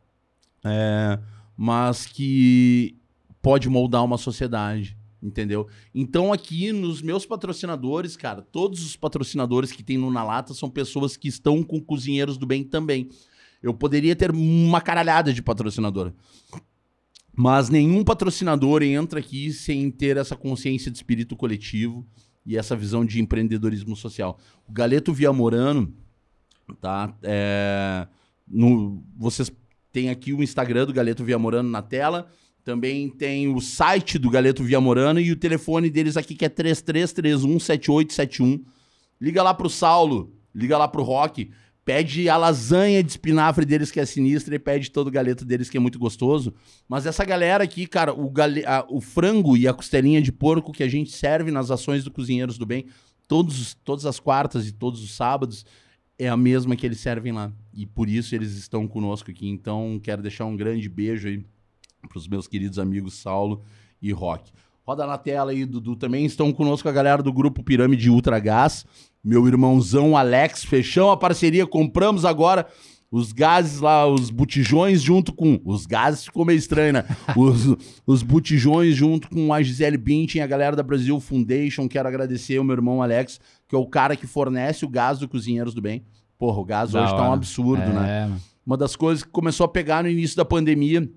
é, 0.64 1.20
mas 1.58 2.06
que 2.06 2.96
pode 3.42 3.68
moldar 3.70 4.04
uma 4.06 4.18
sociedade, 4.18 4.98
entendeu? 5.26 5.68
Então 5.94 6.32
aqui 6.32 6.72
nos 6.72 7.02
meus 7.02 7.26
patrocinadores, 7.26 8.16
cara, 8.16 8.42
todos 8.42 8.86
os 8.86 8.96
patrocinadores 8.96 9.72
que 9.72 9.84
tem 9.84 9.98
no 9.98 10.12
Na 10.12 10.24
Lata 10.24 10.54
são 10.54 10.70
pessoas 10.70 11.18
que 11.18 11.28
estão 11.28 11.64
com 11.64 11.82
cozinheiros 11.82 12.38
do 12.38 12.46
bem 12.46 12.64
também. 12.64 13.10
Eu 13.62 13.74
poderia 13.74 14.16
ter 14.16 14.32
uma 14.32 14.80
caralhada 14.80 15.34
de 15.34 15.42
patrocinador. 15.42 16.14
Mas 17.36 17.70
nenhum 17.70 18.04
patrocinador 18.04 18.84
entra 18.84 19.20
aqui 19.20 19.52
sem 19.52 19.90
ter 19.90 20.16
essa 20.16 20.36
consciência 20.36 20.92
de 20.92 20.98
espírito 20.98 21.36
coletivo 21.36 22.06
e 22.46 22.56
essa 22.56 22.76
visão 22.76 23.04
de 23.04 23.20
empreendedorismo 23.20 23.96
social. 23.96 24.40
O 24.68 24.72
Galeto 24.72 25.12
Viamorano, 25.12 25.94
tá? 26.80 27.18
É, 27.24 28.08
no, 28.48 29.04
vocês 29.18 29.52
têm 29.92 30.10
aqui 30.10 30.32
o 30.32 30.44
Instagram 30.44 30.86
do 30.86 30.94
Galeto 30.94 31.26
Viamorano 31.26 31.70
na 31.70 31.82
tela. 31.82 32.32
Também 32.66 33.08
tem 33.10 33.48
o 33.48 33.62
site 33.62 34.18
do 34.20 34.30
Galeto 34.30 34.62
Viamorano 34.64 35.20
e 35.22 35.32
o 35.32 35.36
telefone 35.38 35.90
deles 35.90 36.18
aqui 36.18 36.36
que 36.36 36.44
é 36.44 36.50
33317871. 36.50 38.62
Liga 39.22 39.44
lá 39.44 39.54
pro 39.54 39.70
Saulo, 39.70 40.34
liga 40.54 40.78
lá 40.78 40.88
pro 40.88 41.04
Rock, 41.04 41.52
pede 41.86 42.28
a 42.28 42.36
lasanha 42.36 43.04
de 43.04 43.12
espinafre 43.12 43.64
deles 43.66 43.92
que 43.92 44.00
é 44.00 44.06
sinistra 44.06 44.56
e 44.56 44.60
pede 44.60 44.90
todo 44.92 45.08
o 45.08 45.12
galeto 45.12 45.46
deles 45.46 45.70
que 45.70 45.78
é 45.78 45.80
muito 45.80 46.00
gostoso. 46.00 46.54
Mas 46.90 47.06
essa 47.06 47.24
galera 47.24 47.64
aqui, 47.64 47.86
cara, 47.86 48.12
o, 48.14 48.30
gale- 48.30 48.64
o 48.90 49.00
frango 49.00 49.56
e 49.56 49.68
a 49.68 49.74
costelinha 49.74 50.22
de 50.22 50.32
porco 50.32 50.72
que 50.74 50.84
a 50.84 50.90
gente 50.90 51.12
serve 51.12 51.52
nas 51.52 51.70
ações 51.70 52.04
do 52.04 52.12
Cozinheiros 52.12 52.58
do 52.58 52.66
Bem, 52.66 52.86
todos, 53.28 53.60
os- 53.62 53.74
todas 53.76 54.06
as 54.06 54.20
quartas 54.20 54.68
e 54.68 54.72
todos 54.72 55.04
os 55.04 55.16
sábados, 55.16 55.66
é 56.18 56.28
a 56.28 56.36
mesma 56.38 56.76
que 56.76 56.86
eles 56.86 57.00
servem 57.00 57.32
lá. 57.32 57.52
E 57.74 57.86
por 57.86 58.10
isso 58.10 58.34
eles 58.34 58.54
estão 58.58 58.88
conosco 58.88 59.30
aqui. 59.30 59.48
Então, 59.48 60.00
quero 60.02 60.22
deixar 60.24 60.46
um 60.46 60.58
grande 60.58 60.90
beijo 60.90 61.28
aí 61.28 61.46
pros 62.08 62.28
meus 62.28 62.48
queridos 62.48 62.80
amigos 62.80 63.16
Saulo 63.16 63.64
e 64.02 64.12
Rock. 64.12 64.52
Roda 64.86 65.08
na 65.08 65.18
tela 65.18 65.52
aí, 65.52 65.66
Dudu. 65.66 65.96
Também 65.96 66.26
estão 66.26 66.52
conosco 66.52 66.88
a 66.88 66.92
galera 66.92 67.24
do 67.24 67.34
grupo 67.34 67.64
Pirâmide 67.64 68.10
Ultra 68.10 68.40
Gás. 68.40 68.86
Meu 69.24 69.48
irmãozão 69.48 70.16
Alex, 70.16 70.64
fechamos 70.64 71.14
a 71.14 71.18
parceria, 71.18 71.66
compramos 71.66 72.24
agora 72.24 72.68
os 73.12 73.32
gases 73.32 73.80
lá, 73.80 74.06
os 74.06 74.30
botijões 74.30 75.02
junto 75.02 75.34
com. 75.34 75.60
Os 75.66 75.88
gases 75.88 76.26
ficou 76.26 76.46
meio 76.46 76.58
estranho, 76.58 76.94
né? 76.94 77.06
Os, 77.36 77.76
os 78.06 78.22
botijões 78.22 78.96
junto 78.96 79.30
com 79.30 79.54
a 79.54 79.64
Gisele 79.64 79.98
Bündchen, 79.98 80.42
a 80.42 80.48
galera 80.48 80.76
da 80.76 80.84
Brasil 80.84 81.20
Foundation. 81.20 81.88
Quero 81.88 82.08
agradecer 82.08 82.60
o 82.60 82.64
meu 82.64 82.76
irmão 82.76 83.02
Alex, 83.02 83.40
que 83.68 83.76
é 83.76 83.78
o 83.78 83.88
cara 83.88 84.16
que 84.16 84.28
fornece 84.28 84.84
o 84.86 84.90
gás 84.90 85.18
do 85.18 85.28
Cozinheiros 85.28 85.74
do 85.74 85.82
Bem. 85.82 86.04
Porra, 86.38 86.60
o 86.60 86.66
gás 86.66 86.92
Da 86.92 87.04
hoje 87.04 87.12
tá 87.12 87.22
um 87.22 87.26
hora. 87.26 87.34
absurdo, 87.34 87.86
né? 87.94 88.24
É, 88.24 88.26
mano. 88.26 88.42
Uma 88.66 88.76
das 88.78 88.96
coisas 88.96 89.24
que 89.24 89.30
começou 89.30 89.66
a 89.66 89.70
pegar 89.70 90.04
no 90.04 90.10
início 90.10 90.36
da 90.36 90.44
pandemia 90.44 91.10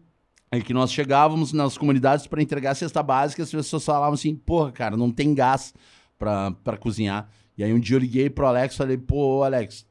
é 0.50 0.60
que 0.60 0.72
nós 0.72 0.90
chegávamos 0.92 1.52
nas 1.52 1.76
comunidades 1.76 2.26
para 2.26 2.42
entregar 2.42 2.74
cesta 2.74 3.02
básica, 3.02 3.42
as 3.42 3.50
pessoas 3.50 3.84
falavam 3.84 4.14
assim, 4.14 4.34
porra, 4.34 4.72
cara, 4.72 4.96
não 4.96 5.10
tem 5.10 5.34
gás 5.34 5.74
pra 6.18 6.76
cozinhar. 6.80 7.28
E 7.56 7.62
aí 7.64 7.72
um 7.72 7.78
dia 7.80 7.96
eu 7.96 8.00
liguei 8.00 8.30
pro 8.30 8.46
Alex 8.46 8.74
e 8.74 8.78
falei, 8.78 8.96
pô, 8.96 9.42
Alex, 9.42 9.86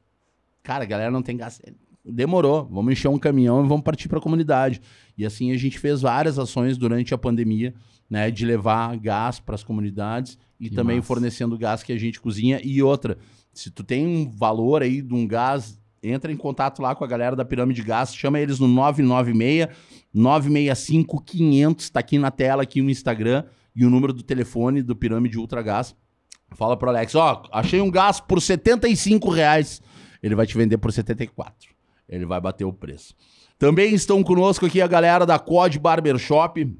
cara, 0.62 0.84
a 0.84 0.86
galera 0.86 1.10
não 1.10 1.22
tem 1.22 1.36
gás. 1.36 1.60
Demorou, 2.04 2.66
vamos 2.70 2.92
encher 2.92 3.08
um 3.08 3.18
caminhão 3.18 3.64
e 3.64 3.68
vamos 3.68 3.84
partir 3.84 4.08
pra 4.08 4.20
comunidade. 4.20 4.80
E 5.16 5.24
assim 5.26 5.52
a 5.52 5.56
gente 5.56 5.78
fez 5.78 6.00
várias 6.00 6.38
ações 6.38 6.76
durante 6.78 7.12
a 7.14 7.18
pandemia, 7.18 7.74
né, 8.08 8.30
de 8.30 8.46
levar 8.46 8.96
gás 8.96 9.38
para 9.38 9.54
as 9.54 9.62
comunidades 9.62 10.38
e 10.58 10.68
Que 10.70 10.74
também 10.74 10.96
massa. 10.96 11.06
fornecendo 11.06 11.58
gás 11.58 11.82
que 11.82 11.92
a 11.92 11.98
gente 11.98 12.18
cozinha. 12.20 12.60
E 12.64 12.82
outra, 12.82 13.18
se 13.52 13.70
tu 13.70 13.84
tem 13.84 14.06
um 14.06 14.30
valor 14.30 14.82
aí 14.82 15.02
de 15.02 15.14
um 15.14 15.26
gás, 15.26 15.77
entra 16.02 16.32
em 16.32 16.36
contato 16.36 16.80
lá 16.80 16.94
com 16.94 17.04
a 17.04 17.06
galera 17.06 17.34
da 17.34 17.44
Pirâmide 17.44 17.82
Gás, 17.82 18.14
chama 18.14 18.38
eles 18.38 18.58
no 18.58 18.68
996 18.68 19.68
965 20.12 21.22
500, 21.22 21.90
tá 21.90 22.00
aqui 22.00 22.18
na 22.18 22.30
tela 22.30 22.62
aqui 22.62 22.80
no 22.80 22.90
Instagram 22.90 23.44
e 23.74 23.84
o 23.84 23.90
número 23.90 24.12
do 24.12 24.22
telefone 24.22 24.82
do 24.82 24.96
Pirâmide 24.96 25.38
Ultra 25.38 25.62
Gás. 25.62 25.94
Fala 26.52 26.76
pro 26.76 26.88
Alex, 26.88 27.14
ó, 27.14 27.42
achei 27.52 27.80
um 27.80 27.90
gás 27.90 28.20
por 28.20 28.40
75 28.40 29.30
reais. 29.30 29.82
Ele 30.22 30.34
vai 30.34 30.46
te 30.46 30.56
vender 30.56 30.78
por 30.78 30.92
74. 30.92 31.70
Ele 32.08 32.24
vai 32.24 32.40
bater 32.40 32.64
o 32.64 32.72
preço. 32.72 33.14
Também 33.58 33.94
estão 33.94 34.22
conosco 34.22 34.66
aqui 34.66 34.80
a 34.80 34.86
galera 34.86 35.26
da 35.26 35.38
COD 35.38 35.78
Barbershop, 35.78 36.74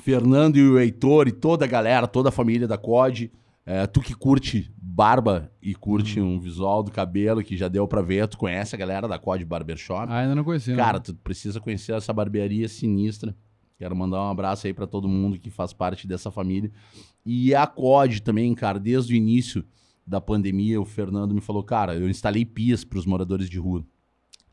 Fernando 0.00 0.56
e 0.56 0.68
o 0.68 0.78
Heitor 0.78 1.28
e 1.28 1.32
toda 1.32 1.64
a 1.64 1.68
galera, 1.68 2.06
toda 2.06 2.30
a 2.30 2.32
família 2.32 2.66
da 2.66 2.76
COD. 2.76 3.30
É, 3.68 3.84
tu 3.86 4.00
que 4.00 4.14
curte 4.14 4.72
barba 4.78 5.50
e 5.60 5.74
curte 5.74 6.20
um 6.20 6.38
visual 6.38 6.84
do 6.84 6.92
cabelo 6.92 7.42
que 7.42 7.56
já 7.56 7.66
deu 7.66 7.86
pra 7.88 8.00
ver, 8.00 8.28
tu 8.28 8.38
conhece 8.38 8.74
a 8.76 8.78
galera 8.78 9.08
da 9.08 9.18
COD 9.18 9.44
Barbershop? 9.44 10.06
Ah, 10.10 10.20
ainda 10.20 10.36
não 10.36 10.44
conhecia. 10.44 10.74
né? 10.76 10.82
Cara, 10.82 11.00
tu 11.00 11.12
precisa 11.16 11.60
conhecer 11.60 11.92
essa 11.92 12.12
barbearia 12.12 12.68
sinistra. 12.68 13.36
Quero 13.76 13.94
mandar 13.94 14.22
um 14.22 14.30
abraço 14.30 14.66
aí 14.66 14.72
pra 14.72 14.86
todo 14.86 15.08
mundo 15.08 15.38
que 15.38 15.50
faz 15.50 15.72
parte 15.72 16.06
dessa 16.06 16.30
família. 16.30 16.70
E 17.26 17.54
a 17.54 17.66
COD 17.66 18.22
também, 18.22 18.54
cara, 18.54 18.78
desde 18.78 19.12
o 19.12 19.16
início 19.16 19.64
da 20.06 20.20
pandemia, 20.20 20.80
o 20.80 20.84
Fernando 20.84 21.34
me 21.34 21.40
falou, 21.40 21.62
cara, 21.64 21.94
eu 21.96 22.08
instalei 22.08 22.44
pias 22.44 22.84
pros 22.84 23.04
moradores 23.04 23.50
de 23.50 23.58
rua 23.58 23.84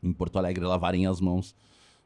em 0.02 0.12
Porto 0.12 0.36
Alegre 0.38 0.64
lavarem 0.64 1.06
as 1.06 1.20
mãos 1.20 1.54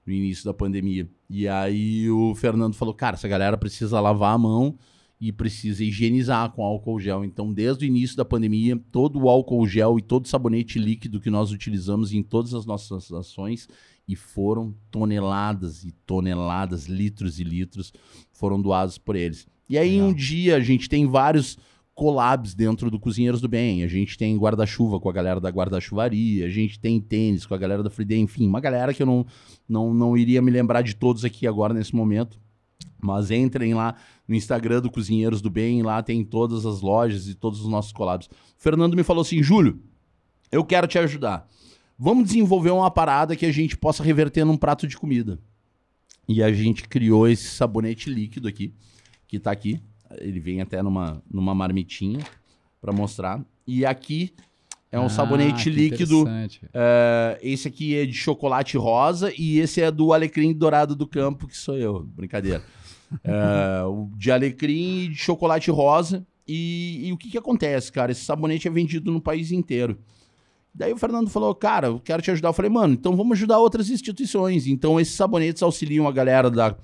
no 0.06 0.12
início 0.12 0.44
da 0.44 0.54
pandemia. 0.54 1.08
E 1.28 1.48
aí 1.48 2.08
o 2.10 2.34
Fernando 2.34 2.74
falou, 2.74 2.94
cara, 2.94 3.14
essa 3.16 3.26
galera 3.26 3.56
precisa 3.56 3.98
lavar 3.98 4.34
a 4.34 4.38
mão 4.38 4.78
e 5.20 5.32
precisa 5.32 5.82
higienizar 5.82 6.50
com 6.52 6.62
álcool 6.62 7.00
gel. 7.00 7.24
Então, 7.24 7.52
desde 7.52 7.84
o 7.84 7.88
início 7.88 8.16
da 8.16 8.24
pandemia, 8.24 8.80
todo 8.92 9.18
o 9.18 9.28
álcool 9.28 9.66
gel 9.66 9.98
e 9.98 10.02
todo 10.02 10.24
o 10.24 10.28
sabonete 10.28 10.78
líquido 10.78 11.20
que 11.20 11.30
nós 11.30 11.50
utilizamos 11.50 12.12
em 12.12 12.22
todas 12.22 12.54
as 12.54 12.64
nossas 12.64 13.10
ações 13.10 13.68
e 14.06 14.14
foram 14.14 14.74
toneladas 14.90 15.84
e 15.84 15.92
toneladas, 16.06 16.86
litros 16.86 17.40
e 17.40 17.44
litros 17.44 17.92
foram 18.32 18.60
doados 18.60 18.96
por 18.96 19.16
eles. 19.16 19.46
E 19.68 19.76
aí 19.76 19.92
Legal. 19.92 20.08
um 20.08 20.14
dia 20.14 20.56
a 20.56 20.60
gente 20.60 20.88
tem 20.88 21.06
vários 21.06 21.58
collabs 21.94 22.54
dentro 22.54 22.92
do 22.92 23.00
Cozinheiros 23.00 23.40
do 23.40 23.48
Bem. 23.48 23.82
A 23.82 23.88
gente 23.88 24.16
tem 24.16 24.38
guarda-chuva 24.38 25.00
com 25.00 25.10
a 25.10 25.12
galera 25.12 25.40
da 25.40 25.50
guarda-chuvaria, 25.50 26.46
a 26.46 26.48
gente 26.48 26.78
tem 26.78 27.00
tênis 27.00 27.44
com 27.44 27.54
a 27.54 27.58
galera 27.58 27.82
da 27.82 27.90
Friday, 27.90 28.20
enfim, 28.20 28.46
uma 28.46 28.60
galera 28.60 28.94
que 28.94 29.02
eu 29.02 29.06
não, 29.06 29.26
não, 29.68 29.92
não 29.92 30.16
iria 30.16 30.40
me 30.40 30.50
lembrar 30.50 30.82
de 30.82 30.94
todos 30.94 31.24
aqui 31.24 31.44
agora 31.44 31.74
nesse 31.74 31.94
momento. 31.94 32.40
Mas 33.00 33.30
entrem 33.30 33.74
lá 33.74 33.94
no 34.26 34.34
Instagram 34.34 34.80
do 34.80 34.90
Cozinheiros 34.90 35.40
do 35.40 35.48
Bem, 35.48 35.82
lá 35.82 36.02
tem 36.02 36.24
todas 36.24 36.66
as 36.66 36.80
lojas 36.80 37.28
e 37.28 37.34
todos 37.34 37.60
os 37.60 37.68
nossos 37.68 37.92
collabs. 37.92 38.26
O 38.26 38.30
Fernando 38.56 38.96
me 38.96 39.02
falou 39.02 39.22
assim: 39.22 39.42
Júlio, 39.42 39.80
eu 40.50 40.64
quero 40.64 40.86
te 40.86 40.98
ajudar. 40.98 41.48
Vamos 41.98 42.26
desenvolver 42.26 42.70
uma 42.70 42.90
parada 42.90 43.34
que 43.34 43.46
a 43.46 43.52
gente 43.52 43.76
possa 43.76 44.02
reverter 44.02 44.44
num 44.44 44.56
prato 44.56 44.86
de 44.86 44.96
comida. 44.96 45.38
E 46.28 46.42
a 46.42 46.52
gente 46.52 46.86
criou 46.88 47.26
esse 47.26 47.48
sabonete 47.48 48.10
líquido 48.10 48.46
aqui, 48.46 48.74
que 49.26 49.40
tá 49.40 49.50
aqui. 49.50 49.80
Ele 50.18 50.38
vem 50.38 50.60
até 50.60 50.82
numa, 50.82 51.22
numa 51.30 51.54
marmitinha 51.54 52.20
para 52.80 52.92
mostrar. 52.92 53.44
E 53.66 53.84
aqui 53.84 54.34
é 54.90 54.98
um 54.98 55.06
Ah, 55.06 55.08
sabonete 55.08 55.68
líquido. 55.70 56.24
É, 56.72 57.38
esse 57.42 57.68
aqui 57.68 57.96
é 57.96 58.06
de 58.06 58.14
chocolate 58.14 58.76
rosa 58.76 59.32
e 59.36 59.58
esse 59.58 59.80
é 59.80 59.90
do 59.90 60.12
alecrim 60.12 60.52
dourado 60.52 60.96
do 60.96 61.06
campo, 61.06 61.46
que 61.46 61.56
sou 61.56 61.76
eu. 61.76 62.04
Brincadeira. 62.04 62.62
O 63.90 64.10
de 64.16 64.30
alecrim 64.30 65.04
e 65.04 65.08
de 65.08 65.16
chocolate 65.16 65.70
rosa. 65.70 66.26
E, 66.46 67.08
e 67.08 67.12
o 67.12 67.16
que, 67.16 67.30
que 67.30 67.38
acontece, 67.38 67.90
cara? 67.90 68.12
Esse 68.12 68.22
sabonete 68.24 68.68
é 68.68 68.70
vendido 68.70 69.10
no 69.10 69.20
país 69.20 69.50
inteiro. 69.50 69.98
Daí 70.74 70.92
o 70.92 70.96
Fernando 70.96 71.28
falou, 71.30 71.54
cara, 71.54 71.88
eu 71.88 71.98
quero 72.00 72.22
te 72.22 72.30
ajudar. 72.30 72.50
Eu 72.50 72.52
falei, 72.52 72.70
mano, 72.70 72.94
então 72.94 73.16
vamos 73.16 73.36
ajudar 73.38 73.58
outras 73.58 73.90
instituições. 73.90 74.66
Então 74.66 75.00
esses 75.00 75.14
sabonetes 75.14 75.62
auxiliam 75.62 76.06
a 76.06 76.12
galera 76.12 76.50
da 76.50 76.76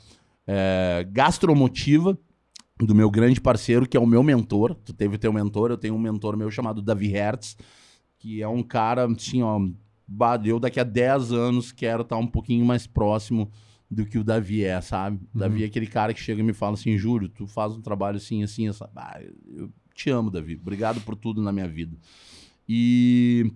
é, 0.46 1.06
gastromotiva, 1.10 2.18
do 2.80 2.94
meu 2.94 3.10
grande 3.10 3.40
parceiro, 3.40 3.86
que 3.86 3.96
é 3.96 4.00
o 4.00 4.06
meu 4.06 4.22
mentor. 4.22 4.74
Tu 4.84 4.92
teve 4.92 5.16
teu 5.18 5.32
mentor, 5.32 5.70
eu 5.70 5.76
tenho 5.78 5.94
um 5.94 5.98
mentor 5.98 6.36
meu 6.36 6.50
chamado 6.50 6.82
Davi 6.82 7.08
Hertz, 7.08 7.56
que 8.24 8.40
é 8.40 8.48
um 8.48 8.62
cara, 8.62 9.04
assim, 9.04 9.42
ó, 9.42 9.60
eu 10.46 10.58
daqui 10.58 10.80
a 10.80 10.82
10 10.82 11.30
anos 11.30 11.70
quero 11.70 12.00
estar 12.00 12.16
um 12.16 12.26
pouquinho 12.26 12.64
mais 12.64 12.86
próximo 12.86 13.50
do 13.90 14.06
que 14.06 14.16
o 14.16 14.24
Davi 14.24 14.64
é, 14.64 14.80
sabe? 14.80 15.20
O 15.34 15.38
Davi 15.38 15.62
é 15.62 15.66
aquele 15.66 15.86
cara 15.86 16.14
que 16.14 16.22
chega 16.22 16.40
e 16.40 16.42
me 16.42 16.54
fala 16.54 16.72
assim, 16.72 16.96
Júlio, 16.96 17.28
tu 17.28 17.46
faz 17.46 17.74
um 17.74 17.82
trabalho 17.82 18.16
assim, 18.16 18.42
assim, 18.42 18.66
essa... 18.66 18.88
Ah, 18.96 19.20
eu 19.54 19.70
te 19.94 20.08
amo, 20.08 20.30
Davi. 20.30 20.54
Obrigado 20.54 21.02
por 21.02 21.14
tudo 21.16 21.42
na 21.42 21.52
minha 21.52 21.68
vida. 21.68 21.98
E 22.66 23.52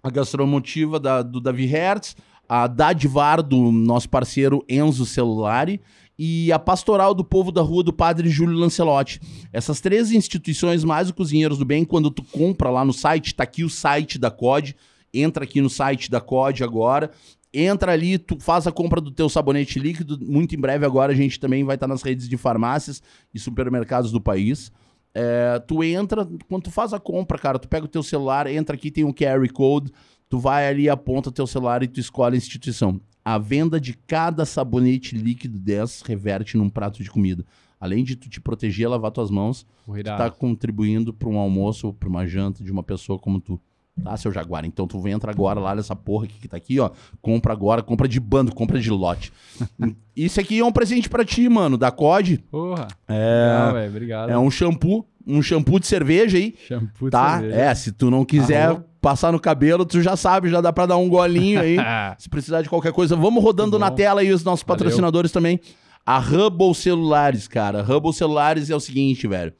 a 0.00 0.10
gastromotiva 0.10 1.00
da, 1.00 1.20
do 1.20 1.40
Davi 1.40 1.66
Hertz, 1.66 2.14
a 2.48 2.68
Dadivar 2.68 3.42
do 3.42 3.72
nosso 3.72 4.08
parceiro 4.08 4.64
Enzo 4.68 5.04
Celulari 5.04 5.80
e 6.18 6.52
a 6.52 6.58
Pastoral 6.58 7.14
do 7.14 7.24
Povo 7.24 7.50
da 7.50 7.62
Rua 7.62 7.82
do 7.82 7.92
Padre 7.92 8.28
Júlio 8.28 8.56
Lancelotti. 8.56 9.20
Essas 9.52 9.80
três 9.80 10.12
instituições, 10.12 10.84
mais 10.84 11.08
o 11.10 11.14
Cozinheiros 11.14 11.58
do 11.58 11.64
Bem, 11.64 11.84
quando 11.84 12.10
tu 12.10 12.22
compra 12.22 12.70
lá 12.70 12.84
no 12.84 12.92
site, 12.92 13.34
tá 13.34 13.42
aqui 13.42 13.64
o 13.64 13.70
site 13.70 14.18
da 14.18 14.30
COD, 14.30 14.76
entra 15.12 15.44
aqui 15.44 15.60
no 15.60 15.70
site 15.70 16.10
da 16.10 16.20
COD 16.20 16.62
agora, 16.62 17.10
entra 17.52 17.92
ali, 17.92 18.18
tu 18.18 18.38
faz 18.40 18.66
a 18.66 18.72
compra 18.72 19.00
do 19.00 19.10
teu 19.10 19.28
sabonete 19.28 19.78
líquido, 19.78 20.18
muito 20.20 20.54
em 20.54 20.60
breve 20.60 20.84
agora 20.84 21.12
a 21.12 21.16
gente 21.16 21.38
também 21.38 21.64
vai 21.64 21.76
estar 21.76 21.86
nas 21.86 22.02
redes 22.02 22.28
de 22.28 22.36
farmácias 22.36 23.02
e 23.32 23.38
supermercados 23.38 24.10
do 24.10 24.20
país. 24.20 24.72
É, 25.14 25.60
tu 25.60 25.84
entra, 25.84 26.28
quando 26.48 26.64
tu 26.64 26.70
faz 26.72 26.92
a 26.92 26.98
compra, 26.98 27.38
cara, 27.38 27.58
tu 27.58 27.68
pega 27.68 27.84
o 27.84 27.88
teu 27.88 28.02
celular, 28.02 28.48
entra 28.48 28.74
aqui, 28.74 28.90
tem 28.90 29.04
um 29.04 29.12
QR 29.12 29.48
Code, 29.52 29.92
tu 30.28 30.38
vai 30.38 30.66
ali, 30.66 30.88
aponta 30.88 31.30
teu 31.30 31.46
celular 31.46 31.82
e 31.84 31.88
tu 31.88 32.00
escolhe 32.00 32.34
a 32.34 32.38
instituição. 32.38 33.00
A 33.24 33.38
venda 33.38 33.80
de 33.80 33.94
cada 33.94 34.44
sabonete 34.44 35.16
líquido 35.16 35.58
dessas 35.58 36.02
reverte 36.02 36.56
num 36.58 36.68
prato 36.68 37.02
de 37.02 37.10
comida. 37.10 37.44
Além 37.80 38.04
de 38.04 38.16
tu 38.16 38.28
te 38.28 38.40
proteger, 38.40 38.88
lavar 38.88 39.10
tuas 39.10 39.30
mãos, 39.30 39.66
tu 39.86 40.02
tá 40.04 40.30
contribuindo 40.30 41.12
para 41.12 41.28
um 41.28 41.38
almoço, 41.38 41.92
para 41.92 42.08
uma 42.08 42.26
janta 42.26 42.62
de 42.62 42.70
uma 42.70 42.82
pessoa 42.82 43.18
como 43.18 43.40
tu. 43.40 43.60
Tá, 44.02 44.16
seu 44.16 44.32
Jaguar? 44.32 44.64
Então 44.64 44.88
tu 44.88 45.06
entra 45.06 45.30
agora 45.30 45.60
lá 45.60 45.72
nessa 45.74 45.94
porra 45.94 46.24
aqui 46.24 46.34
que 46.40 46.48
tá 46.48 46.56
aqui, 46.56 46.80
ó. 46.80 46.90
Compra 47.22 47.52
agora, 47.52 47.82
compra 47.82 48.08
de 48.08 48.18
bando, 48.18 48.52
compra 48.52 48.80
de 48.80 48.90
lote. 48.90 49.32
Isso 50.16 50.40
aqui 50.40 50.58
é 50.58 50.64
um 50.64 50.72
presente 50.72 51.08
para 51.08 51.24
ti, 51.24 51.48
mano, 51.48 51.78
da 51.78 51.92
COD. 51.92 52.38
Porra. 52.50 52.88
É, 53.06 53.52
Legal, 53.52 53.72
velho. 53.74 53.90
Obrigado. 53.90 54.30
é 54.30 54.38
um 54.38 54.50
shampoo, 54.50 55.06
um 55.26 55.40
shampoo 55.42 55.78
de 55.80 55.86
cerveja 55.86 56.36
aí. 56.38 56.54
shampoo 56.68 57.06
de 57.06 57.10
Tá? 57.10 57.38
cerveja. 57.40 57.56
É, 57.60 57.74
se 57.74 57.92
tu 57.92 58.10
não 58.10 58.24
quiser 58.24 58.66
Arroba. 58.66 58.86
passar 59.00 59.32
no 59.32 59.40
cabelo, 59.40 59.84
tu 59.84 60.00
já 60.02 60.16
sabe, 60.16 60.48
já 60.50 60.60
dá 60.60 60.72
pra 60.72 60.86
dar 60.86 60.96
um 60.96 61.08
golinho 61.08 61.60
aí. 61.60 61.76
Se 62.18 62.28
precisar 62.28 62.62
de 62.62 62.68
qualquer 62.68 62.92
coisa, 62.92 63.16
vamos 63.16 63.42
rodando 63.42 63.72
Muito 63.78 63.80
na 63.80 63.90
tela 63.90 64.20
aí 64.20 64.32
os 64.32 64.44
nossos 64.44 64.64
Valeu. 64.64 64.78
patrocinadores 64.78 65.30
também. 65.32 65.58
A 66.06 66.18
Hubble 66.18 66.74
Celulares, 66.74 67.48
cara. 67.48 67.82
Hubble 67.82 68.12
Celulares 68.12 68.68
é 68.70 68.76
o 68.76 68.80
seguinte, 68.80 69.26
velho. 69.26 69.52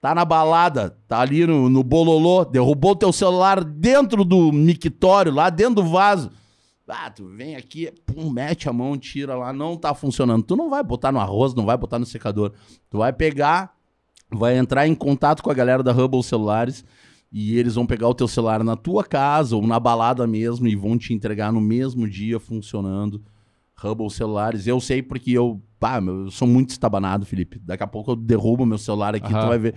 Tá 0.00 0.14
na 0.14 0.24
balada, 0.24 0.96
tá 1.06 1.20
ali 1.20 1.46
no, 1.46 1.68
no 1.68 1.82
bololô, 1.82 2.42
derrubou 2.44 2.96
teu 2.96 3.12
celular 3.12 3.62
dentro 3.62 4.24
do 4.24 4.50
mictório, 4.50 5.30
lá 5.32 5.50
dentro 5.50 5.74
do 5.76 5.84
vaso. 5.84 6.30
Ah, 6.88 7.10
tu 7.10 7.26
vem 7.28 7.54
aqui, 7.54 7.92
pum, 8.06 8.30
mete 8.30 8.68
a 8.68 8.72
mão, 8.72 8.96
tira 8.98 9.34
lá, 9.36 9.52
não 9.52 9.76
tá 9.76 9.94
funcionando. 9.94 10.42
Tu 10.42 10.56
não 10.56 10.70
vai 10.70 10.82
botar 10.82 11.12
no 11.12 11.20
arroz, 11.20 11.54
não 11.54 11.66
vai 11.66 11.76
botar 11.76 11.98
no 11.98 12.06
secador. 12.06 12.52
Tu 12.88 12.98
vai 12.98 13.12
pegar, 13.12 13.72
vai 14.32 14.56
entrar 14.56 14.86
em 14.86 14.94
contato 14.94 15.42
com 15.42 15.50
a 15.50 15.54
galera 15.54 15.82
da 15.82 15.92
Hubble 15.92 16.22
Celulares 16.22 16.84
e 17.32 17.56
eles 17.56 17.74
vão 17.74 17.86
pegar 17.86 18.08
o 18.08 18.14
teu 18.14 18.26
celular 18.26 18.62
na 18.64 18.76
tua 18.76 19.04
casa 19.04 19.54
ou 19.56 19.66
na 19.66 19.78
balada 19.78 20.26
mesmo 20.26 20.66
e 20.66 20.74
vão 20.74 20.98
te 20.98 21.12
entregar 21.12 21.52
no 21.52 21.60
mesmo 21.60 22.08
dia 22.08 22.40
funcionando. 22.40 23.22
Hubble 23.82 24.10
Celulares, 24.10 24.66
eu 24.66 24.80
sei 24.80 25.02
porque 25.02 25.30
eu, 25.32 25.60
pá, 25.78 26.00
meu, 26.00 26.24
eu 26.24 26.30
sou 26.30 26.46
muito 26.46 26.70
estabanado, 26.70 27.24
Felipe. 27.24 27.58
Daqui 27.64 27.82
a 27.82 27.86
pouco 27.86 28.12
eu 28.12 28.16
derrubo 28.16 28.66
meu 28.66 28.78
celular 28.78 29.14
aqui, 29.14 29.32
Aham. 29.32 29.40
tu 29.40 29.48
vai 29.48 29.58
ver. 29.58 29.74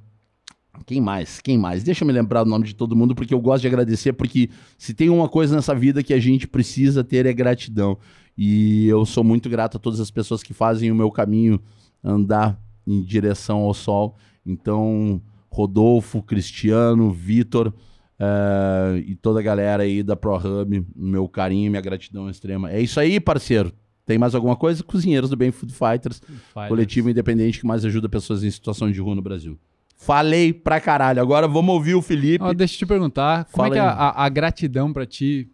Quem 0.85 1.01
mais? 1.01 1.39
Quem 1.39 1.57
mais? 1.57 1.83
Deixa 1.83 2.03
eu 2.03 2.07
me 2.07 2.13
lembrar 2.13 2.43
do 2.43 2.49
nome 2.49 2.65
de 2.65 2.75
todo 2.75 2.95
mundo, 2.95 3.15
porque 3.15 3.33
eu 3.33 3.39
gosto 3.39 3.61
de 3.61 3.67
agradecer, 3.67 4.13
porque 4.13 4.49
se 4.77 4.93
tem 4.93 5.09
uma 5.09 5.29
coisa 5.29 5.55
nessa 5.55 5.75
vida 5.75 6.03
que 6.03 6.13
a 6.13 6.19
gente 6.19 6.47
precisa 6.47 7.03
ter 7.03 7.25
é 7.25 7.33
gratidão. 7.33 7.97
E 8.37 8.87
eu 8.87 9.05
sou 9.05 9.23
muito 9.23 9.49
grato 9.49 9.77
a 9.77 9.79
todas 9.79 9.99
as 9.99 10.09
pessoas 10.09 10.41
que 10.41 10.53
fazem 10.53 10.91
o 10.91 10.95
meu 10.95 11.11
caminho 11.11 11.59
andar 12.03 12.57
em 12.87 13.03
direção 13.03 13.59
ao 13.59 13.73
sol. 13.73 14.15
Então, 14.45 15.21
Rodolfo, 15.51 16.23
Cristiano, 16.23 17.11
Vitor 17.11 17.73
eh, 18.19 19.03
e 19.07 19.15
toda 19.15 19.39
a 19.39 19.43
galera 19.43 19.83
aí 19.83 20.01
da 20.01 20.15
ProHub, 20.15 20.85
meu 20.95 21.27
carinho 21.27 21.69
minha 21.69 21.81
gratidão 21.81 22.29
extrema. 22.29 22.71
É 22.71 22.81
isso 22.81 22.99
aí, 22.99 23.19
parceiro. 23.19 23.73
Tem 24.05 24.17
mais 24.17 24.33
alguma 24.33 24.55
coisa? 24.55 24.83
Cozinheiros 24.83 25.29
do 25.29 25.37
Bem 25.37 25.51
Food 25.51 25.71
Fighters, 25.71 26.21
Faz. 26.53 26.67
coletivo 26.67 27.09
independente 27.09 27.59
que 27.59 27.67
mais 27.67 27.85
ajuda 27.85 28.09
pessoas 28.09 28.43
em 28.43 28.49
situação 28.49 28.91
de 28.91 28.99
rua 28.99 29.13
no 29.13 29.21
Brasil. 29.21 29.59
Falei 30.01 30.53
pra 30.53 30.79
caralho. 30.79 31.21
Agora 31.21 31.45
vamos 31.45 31.73
ouvir 31.75 31.93
o 31.93 32.01
Felipe. 32.01 32.41
Ó, 32.43 32.53
deixa 32.53 32.75
eu 32.75 32.77
te 32.79 32.85
perguntar, 32.85 33.43
como 33.45 33.57
Fala 33.63 33.67
é 33.67 33.71
que 33.73 33.79
a, 33.79 33.91
a- 33.91 34.25
a 34.25 34.29
gratidão 34.29 34.93
pra 34.93 35.05
ti 35.05 35.51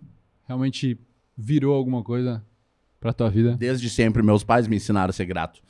realmente 0.48 0.98
virou 1.36 1.74
alguma 1.76 2.04
coisa 2.04 2.46
pra 3.00 3.12
tua 3.12 3.28
vida? 3.30 3.58
Desde 3.58 3.90
sempre, 3.90 4.22
meus 4.22 4.44
pais 4.44 4.68
me 4.68 4.76
ensinaram 4.76 5.10
a 5.10 5.14
ser 5.14 5.26
grato. 5.26 5.62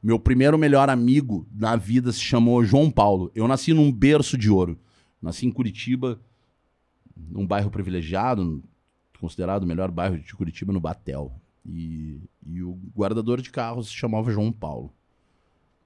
Meu 0.00 0.16
primeiro 0.18 0.56
melhor 0.56 0.88
amigo 0.88 1.44
na 1.52 1.74
vida 1.74 2.12
se 2.12 2.20
chamou 2.20 2.64
João 2.64 2.88
Paulo. 2.88 3.32
Eu 3.34 3.48
nasci 3.48 3.74
num 3.74 3.90
berço 3.90 4.38
de 4.38 4.48
ouro. 4.48 4.78
Nasci 5.20 5.44
em 5.46 5.50
Curitiba, 5.50 6.18
num 7.16 7.46
bairro 7.46 7.68
privilegiado, 7.70 8.62
considerado 9.20 9.64
o 9.64 9.66
melhor 9.66 9.90
bairro 9.90 10.16
de 10.18 10.34
Curitiba, 10.34 10.72
no 10.72 10.80
Batel. 10.80 11.32
E, 11.68 12.20
e 12.46 12.62
o 12.62 12.78
guardador 12.96 13.42
de 13.42 13.50
carros 13.50 13.88
se 13.88 13.92
chamava 13.94 14.30
João 14.30 14.50
Paulo. 14.52 14.94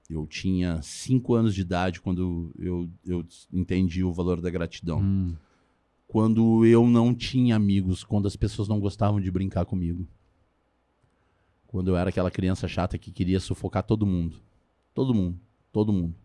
Eu 0.09 0.27
tinha 0.27 0.81
cinco 0.83 1.33
anos 1.33 1.55
de 1.55 1.61
idade 1.61 1.99
quando 1.99 2.51
eu, 2.59 2.89
eu 3.05 3.25
entendi 3.51 4.03
o 4.03 4.13
valor 4.13 4.39
da 4.39 4.49
gratidão. 4.49 4.99
Hum, 4.99 5.35
Quando 6.07 6.63
eu 6.65 6.87
não 6.87 7.13
tinha 7.13 7.55
amigos, 7.55 8.03
quando 8.03 8.27
as 8.27 8.35
pessoas 8.35 8.67
não 8.67 8.79
gostavam 8.79 9.19
de 9.19 9.31
brincar 9.31 9.65
comigo. 9.65 10.07
Quando 11.67 11.89
eu 11.89 11.97
era 11.97 12.09
aquela 12.09 12.29
criança 12.29 12.67
chata 12.67 12.97
que 12.97 13.11
queria 13.11 13.39
sufocar 13.39 13.83
todo 13.83 14.05
mundo. 14.05 14.37
Todo 14.93 15.13
mundo. 15.13 15.39
Todo 15.71 15.91
mundo. 15.91 16.15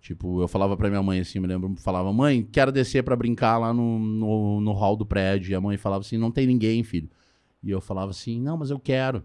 Tipo, 0.00 0.40
eu 0.40 0.48
falava 0.48 0.76
pra 0.76 0.88
minha 0.88 1.02
mãe 1.02 1.20
assim, 1.20 1.40
me 1.40 1.46
lembro, 1.46 1.74
falava, 1.76 2.10
mãe, 2.12 2.42
quero 2.42 2.70
descer 2.72 3.02
pra 3.02 3.16
brincar 3.16 3.58
lá 3.58 3.72
no, 3.72 3.98
no, 3.98 4.60
no 4.60 4.72
hall 4.72 4.96
do 4.96 5.04
prédio. 5.04 5.50
E 5.50 5.54
a 5.54 5.60
mãe 5.60 5.76
falava 5.76 6.02
assim, 6.02 6.16
não 6.16 6.30
tem 6.30 6.46
ninguém, 6.46 6.82
filho. 6.82 7.10
E 7.62 7.70
eu 7.70 7.80
falava 7.80 8.10
assim, 8.10 8.40
não, 8.40 8.56
mas 8.56 8.70
eu 8.70 8.78
quero. 8.78 9.22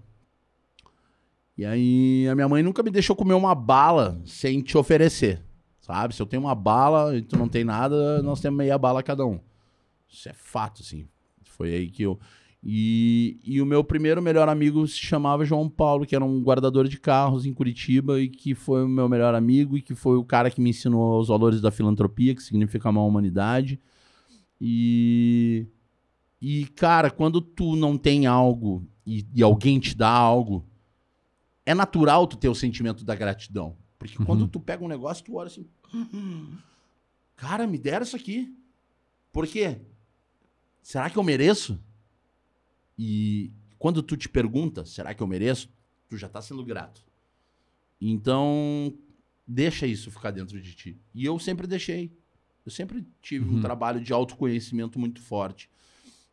E 1.57 1.65
aí 1.65 2.27
a 2.27 2.35
minha 2.35 2.49
mãe 2.49 2.61
nunca 2.61 2.83
me 2.83 2.91
deixou 2.91 3.15
comer 3.15 3.33
uma 3.33 3.55
bala 3.55 4.21
sem 4.25 4.61
te 4.61 4.77
oferecer. 4.77 5.41
Sabe? 5.79 6.15
Se 6.15 6.21
eu 6.21 6.25
tenho 6.25 6.41
uma 6.41 6.55
bala 6.55 7.15
e 7.15 7.21
tu 7.21 7.37
não 7.37 7.47
tem 7.47 7.63
nada, 7.63 8.21
nós 8.23 8.41
temos 8.41 8.57
meia 8.57 8.77
bala 8.77 9.03
cada 9.03 9.25
um. 9.25 9.39
Isso 10.09 10.27
é 10.27 10.33
fato, 10.33 10.81
assim. 10.81 11.07
Foi 11.43 11.73
aí 11.73 11.89
que 11.89 12.03
eu. 12.03 12.19
E, 12.63 13.39
e 13.43 13.61
o 13.61 13.65
meu 13.65 13.83
primeiro 13.83 14.21
melhor 14.21 14.49
amigo 14.49 14.87
se 14.87 14.97
chamava 14.97 15.45
João 15.45 15.69
Paulo, 15.69 16.05
que 16.05 16.15
era 16.15 16.25
um 16.25 16.41
guardador 16.41 16.87
de 16.87 16.99
carros 16.99 17.45
em 17.45 17.53
Curitiba 17.53 18.19
e 18.19 18.27
que 18.27 18.55
foi 18.55 18.83
o 18.83 18.87
meu 18.87 19.07
melhor 19.07 19.35
amigo 19.35 19.77
e 19.77 19.81
que 19.83 19.93
foi 19.93 20.17
o 20.17 20.23
cara 20.23 20.49
que 20.49 20.59
me 20.59 20.71
ensinou 20.71 21.19
os 21.19 21.27
valores 21.27 21.61
da 21.61 21.69
filantropia, 21.69 22.33
que 22.33 22.41
significa 22.41 22.89
amar 22.89 23.03
a 23.03 23.07
humanidade. 23.07 23.79
E. 24.59 25.67
E, 26.41 26.65
cara, 26.75 27.09
quando 27.09 27.39
tu 27.39 27.75
não 27.75 27.97
tem 27.97 28.25
algo 28.25 28.83
e, 29.05 29.25
e 29.33 29.43
alguém 29.43 29.79
te 29.79 29.95
dá 29.95 30.09
algo, 30.09 30.65
é 31.65 31.73
natural 31.73 32.27
tu 32.27 32.37
ter 32.37 32.49
o 32.49 32.55
sentimento 32.55 33.03
da 33.03 33.15
gratidão. 33.15 33.75
Porque 33.97 34.17
Uhum. 34.19 34.25
quando 34.25 34.47
tu 34.47 34.59
pega 34.59 34.83
um 34.83 34.87
negócio, 34.87 35.23
tu 35.23 35.35
olha 35.35 35.47
assim. 35.47 35.67
"Hum, 35.93 36.57
Cara, 37.35 37.65
me 37.67 37.77
deram 37.77 38.03
isso 38.05 38.15
aqui. 38.15 38.55
Por 39.33 39.45
quê? 39.47 39.81
Será 40.81 41.09
que 41.09 41.17
eu 41.17 41.23
mereço? 41.23 41.77
E 42.97 43.51
quando 43.77 44.01
tu 44.01 44.15
te 44.15 44.29
pergunta, 44.29 44.85
será 44.85 45.13
que 45.13 45.21
eu 45.21 45.27
mereço? 45.27 45.69
Tu 46.07 46.15
já 46.17 46.29
tá 46.29 46.41
sendo 46.41 46.63
grato. 46.63 47.01
Então, 47.99 48.93
deixa 49.47 49.85
isso 49.87 50.11
ficar 50.11 50.31
dentro 50.31 50.61
de 50.61 50.73
ti. 50.73 50.97
E 51.13 51.25
eu 51.25 51.37
sempre 51.39 51.67
deixei. 51.67 52.11
Eu 52.65 52.71
sempre 52.71 53.05
tive 53.21 53.49
um 53.49 53.55
Uhum. 53.55 53.61
trabalho 53.61 53.99
de 53.99 54.11
autoconhecimento 54.13 54.97
muito 54.99 55.21
forte. 55.21 55.69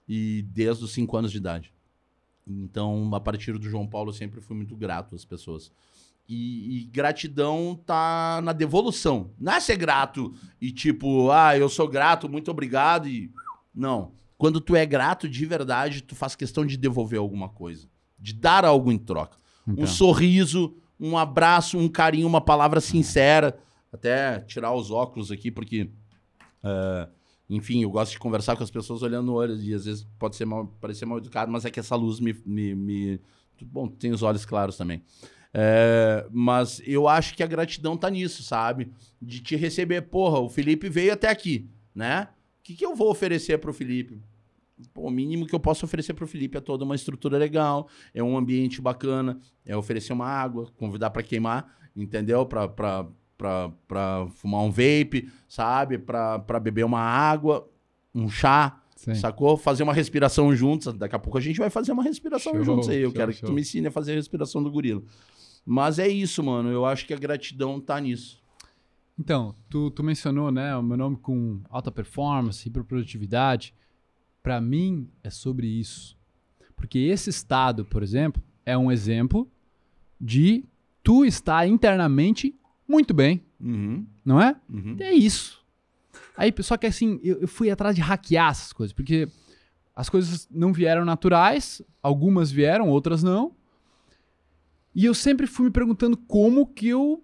E 0.09 0.43
desde 0.51 0.85
os 0.85 0.93
cinco 0.93 1.16
anos 1.16 1.30
de 1.30 1.39
idade. 1.39 1.72
Então, 2.47 3.11
a 3.14 3.20
partir 3.20 3.57
do 3.57 3.68
João 3.68 3.86
Paulo, 3.86 4.11
eu 4.11 4.14
sempre 4.14 4.40
fui 4.40 4.57
muito 4.57 4.76
grato 4.76 5.14
às 5.14 5.24
pessoas. 5.24 5.70
E, 6.28 6.78
e 6.78 6.84
gratidão 6.84 7.78
tá 7.84 8.40
na 8.43 8.53
devolução. 8.53 9.30
Não 9.38 9.53
é 9.53 9.61
ser 9.61 9.76
grato 9.76 10.32
e 10.61 10.70
tipo, 10.70 11.30
ah, 11.30 11.57
eu 11.57 11.68
sou 11.68 11.88
grato, 11.88 12.28
muito 12.28 12.51
obrigado 12.51 13.09
e. 13.09 13.30
Não. 13.74 14.12
Quando 14.38 14.61
tu 14.61 14.74
é 14.74 14.84
grato 14.84 15.28
de 15.28 15.47
verdade, 15.47 16.03
tu 16.03 16.14
faz 16.14 16.34
questão 16.34 16.66
de 16.66 16.76
devolver 16.76 17.18
alguma 17.18 17.49
coisa. 17.49 17.88
De 18.18 18.32
dar 18.32 18.64
algo 18.64 18.90
em 18.90 18.99
troca. 18.99 19.36
Então. 19.66 19.84
Um 19.84 19.86
sorriso, 19.86 20.74
um 20.99 21.16
abraço, 21.16 21.78
um 21.78 21.88
carinho, 21.88 22.26
uma 22.26 22.40
palavra 22.40 22.80
sincera. 22.80 23.59
Até 23.93 24.40
tirar 24.40 24.72
os 24.72 24.90
óculos 24.90 25.30
aqui, 25.30 25.51
porque. 25.51 25.90
é, 26.64 27.09
enfim, 27.55 27.82
eu 27.82 27.90
gosto 27.90 28.12
de 28.12 28.18
conversar 28.18 28.57
com 28.57 28.62
as 28.62 28.70
pessoas 28.70 29.03
olhando 29.03 29.26
no 29.26 29.34
olho. 29.34 29.55
E 29.57 29.74
às 29.74 29.84
vezes 29.84 30.07
pode 30.18 30.36
ser 30.36 30.44
mal, 30.44 30.66
parecer 30.80 31.05
mal 31.07 31.18
educado, 31.18 31.50
mas 31.50 31.64
é 31.64 31.70
que 31.70 31.80
essa 31.80 31.94
luz 31.96 32.20
me. 32.20 32.34
me, 32.44 32.74
me- 32.74 33.20
Bom, 33.64 33.86
tem 33.86 34.11
os 34.11 34.22
olhos 34.22 34.44
claros 34.44 34.76
também. 34.76 35.03
É, 35.55 36.26
mas 36.32 36.80
eu 36.84 37.07
acho 37.07 37.34
que 37.36 37.42
a 37.42 37.46
gratidão 37.46 37.96
tá 37.96 38.09
nisso, 38.11 38.42
sabe? 38.42 38.90
De 39.20 39.40
te 39.40 39.55
receber. 39.55 40.03
Porra, 40.03 40.40
o 40.40 40.48
Felipe 40.48 40.88
veio 40.88 41.12
até 41.12 41.28
aqui, 41.28 41.68
né? 41.94 42.28
O 42.59 42.62
que, 42.64 42.74
que 42.74 42.84
eu 42.84 42.96
vou 42.96 43.11
oferecer 43.11 43.59
pro 43.59 43.72
Felipe? 43.72 44.20
Pô, 44.92 45.03
o 45.03 45.11
mínimo 45.11 45.46
que 45.46 45.55
eu 45.55 45.61
posso 45.61 45.84
oferecer 45.84 46.14
pro 46.14 46.26
Felipe 46.26 46.57
é 46.57 46.61
toda 46.61 46.84
uma 46.84 46.94
estrutura 46.96 47.38
legal, 47.38 47.88
é 48.12 48.22
um 48.22 48.36
ambiente 48.36 48.80
bacana, 48.80 49.38
é 49.64 49.76
oferecer 49.76 50.12
uma 50.12 50.26
água, 50.26 50.66
convidar 50.76 51.11
pra 51.11 51.22
queimar, 51.22 51.76
entendeu? 51.94 52.44
Pra, 52.46 52.66
pra, 52.66 53.07
pra 53.37 54.26
fumar 54.37 54.62
um 54.62 54.70
vape, 54.70 55.28
sabe? 55.49 55.99
Pra 55.99 56.61
beber 56.61 56.85
uma 56.85 57.01
água, 57.01 57.68
um 58.14 58.28
chá, 58.28 58.80
Sim. 58.97 59.14
sacou? 59.14 59.57
Fazer 59.57 59.83
uma 59.83 59.93
respiração 59.95 60.55
juntos. 60.55 60.93
Daqui 60.95 61.16
a 61.16 61.18
pouco 61.18 61.39
a 61.39 61.41
gente 61.41 61.59
vai 61.59 61.70
fazer 61.70 61.93
uma 61.93 62.03
respiração 62.03 62.53
Show, 62.55 62.64
juntos 62.64 62.89
aí. 62.89 63.01
Eu 63.01 63.11
show, 63.11 63.16
quero 63.16 63.33
que 63.33 63.39
show. 63.39 63.49
tu 63.49 63.53
me 63.53 63.61
ensine 63.62 63.87
a 63.89 63.91
fazer 63.91 64.12
a 64.12 64.14
respiração 64.14 64.62
do 64.62 64.70
gorila. 64.70 65.03
Mas 65.64 65.99
é 65.99 66.09
isso, 66.09 66.43
mano. 66.43 66.70
Eu 66.70 66.85
acho 66.85 67.07
que 67.07 67.14
a 67.14 67.18
gratidão 67.18 67.80
tá 67.80 68.01
nisso. 68.01 68.41
Então, 69.18 69.55
tu, 69.68 69.91
tu 69.91 70.03
mencionou, 70.03 70.51
né, 70.51 70.74
o 70.76 70.83
meu 70.83 70.97
nome 70.97 71.16
com 71.16 71.61
alta 71.68 71.91
performance, 71.91 72.66
hiperprodutividade. 72.66 73.74
Pra 74.43 74.61
mim, 74.61 75.09
é 75.22 75.30
sobre 75.30 75.66
isso. 75.66 76.16
Porque 76.74 76.99
esse 76.99 77.30
estado, 77.30 77.85
por 77.85 78.03
exemplo, 78.03 78.43
é 78.66 78.76
um 78.76 78.91
exemplo 78.91 79.49
de 80.20 80.64
tu 81.03 81.24
estar 81.24 81.66
internamente 81.68 82.55
muito 82.93 83.12
bem, 83.14 83.43
Uhum, 83.61 84.07
não 84.24 84.40
é? 84.40 84.55
uhum. 84.68 84.97
É 85.01 85.12
isso. 85.12 85.61
Aí, 86.36 86.53
só 86.61 86.76
que 86.76 86.86
assim, 86.86 87.18
eu, 87.22 87.40
eu 87.40 87.49
fui 87.49 87.70
atrás 87.70 87.95
de 87.97 88.01
hackear 88.03 88.51
essas 88.51 88.72
coisas, 88.72 88.93
porque 88.93 89.28
as 89.97 90.09
coisas 90.09 90.49
não 90.51 90.72
vieram 90.72 91.05
naturais, 91.05 91.80
algumas 92.03 92.51
vieram, 92.51 92.88
outras 92.88 93.22
não. 93.22 93.53
E 94.95 95.05
eu 95.05 95.14
sempre 95.14 95.47
fui 95.47 95.66
me 95.66 95.70
perguntando 95.70 96.16
como 96.16 96.66
que 96.66 96.88
eu, 96.88 97.22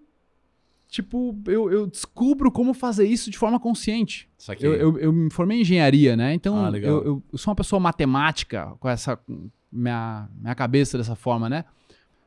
tipo, 0.87 1.37
eu, 1.45 1.71
eu 1.71 1.87
descubro 1.87 2.51
como 2.51 2.73
fazer 2.73 3.05
isso 3.05 3.29
de 3.29 3.37
forma 3.37 3.59
consciente. 3.59 4.27
Eu, 4.59 4.73
eu, 4.73 4.97
eu 4.99 5.13
me 5.13 5.29
formei 5.31 5.57
em 5.59 5.61
engenharia, 5.61 6.15
né? 6.17 6.33
Então, 6.33 6.65
Ah, 6.65 6.71
eu, 6.77 7.05
eu- 7.31 7.37
sou 7.37 7.51
uma 7.51 7.55
pessoa 7.55 7.79
matemática, 7.79 8.73
com 8.79 8.89
essa 8.89 9.19
minha, 9.71 10.27
minha 10.39 10.55
cabeça 10.55 10.97
dessa 10.97 11.15
forma, 11.15 11.47
né? 11.49 11.63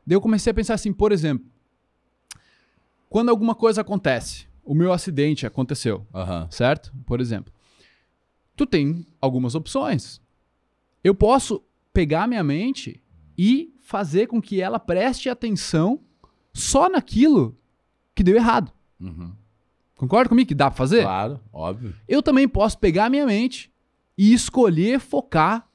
Daí 0.06 0.16
eu 0.16 0.20
comecei 0.20 0.50
a 0.50 0.54
pensar 0.54 0.74
assim, 0.74 0.92
por 0.92 1.12
exemplo, 1.12 1.44
quando 3.12 3.28
alguma 3.28 3.54
coisa 3.54 3.82
acontece, 3.82 4.46
o 4.64 4.74
meu 4.74 4.90
acidente 4.90 5.46
aconteceu, 5.46 6.06
Aham. 6.14 6.48
certo? 6.50 6.90
Por 7.04 7.20
exemplo, 7.20 7.52
tu 8.56 8.64
tem 8.64 9.06
algumas 9.20 9.54
opções. 9.54 10.18
Eu 11.04 11.14
posso 11.14 11.62
pegar 11.92 12.26
minha 12.26 12.42
mente 12.42 13.02
e 13.36 13.70
fazer 13.82 14.28
com 14.28 14.40
que 14.40 14.62
ela 14.62 14.78
preste 14.78 15.28
atenção 15.28 16.00
só 16.54 16.88
naquilo 16.88 17.54
que 18.14 18.22
deu 18.22 18.34
errado. 18.34 18.72
Uhum. 18.98 19.32
Concorda 19.94 20.30
comigo 20.30 20.48
que 20.48 20.54
dá 20.54 20.70
pra 20.70 20.78
fazer? 20.78 21.02
Claro, 21.02 21.38
óbvio. 21.52 21.94
eu 22.08 22.22
também 22.22 22.48
posso 22.48 22.78
pegar 22.78 23.04
a 23.04 23.10
minha 23.10 23.26
mente 23.26 23.70
e 24.16 24.32
escolher 24.32 24.98
focar 25.00 25.68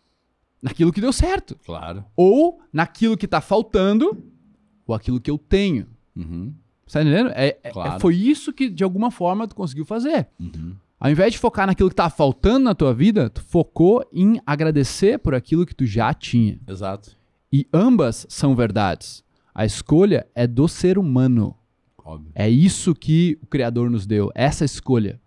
naquilo 0.60 0.92
que 0.92 1.00
deu 1.00 1.14
certo. 1.14 1.56
Claro. 1.64 2.04
Ou 2.16 2.60
naquilo 2.74 3.16
que 3.16 3.28
tá 3.28 3.42
faltando, 3.42 4.24
ou 4.88 4.96
aquilo 4.96 5.22
que 5.22 5.30
eu 5.30 5.38
tenho. 5.38 5.86
Uhum. 6.16 6.52
Você 6.88 7.00
tá 7.00 7.02
entendendo? 7.02 7.30
É, 7.36 7.58
é- 7.64 7.70
Claro. 7.70 7.96
é- 7.98 8.00
foi 8.00 8.16
isso 8.16 8.52
que, 8.54 8.70
de 8.70 8.84
alguma 8.84 9.12
forma, 9.12 9.48
tu 9.48 9.54
conseguiu 9.56 9.86
fazer. 9.86 10.28
Uhum. 10.40 10.74
Ao 11.00 11.12
invés 11.12 11.34
de 11.34 11.38
focar 11.38 11.68
naquilo 11.68 11.90
que 11.90 11.96
tá 11.96 12.10
faltando 12.10 12.60
na 12.66 12.74
tua 12.74 12.94
vida, 12.94 13.30
tu 13.30 13.42
focou 13.44 14.04
em 14.12 14.42
agradecer 14.46 15.20
por 15.20 15.36
aquilo 15.36 15.66
que 15.66 15.76
tu 15.76 15.86
já 15.86 16.12
tinha. 16.14 16.60
Exato. 16.68 17.12
E 17.54 17.68
ambas 17.72 18.26
são 18.30 18.56
verdades. 18.56 19.24
A 19.54 19.66
escolha 19.66 20.26
é 20.34 20.48
do 20.48 20.68
ser 20.68 20.98
humano. 20.98 21.56
Óbvio. 22.04 22.32
É 22.34 22.50
isso 22.50 22.96
que 22.96 23.38
o 23.44 23.46
Criador 23.48 23.90
nos 23.90 24.06
deu, 24.08 24.32
essa 24.34 24.64
escolha. 24.66 25.20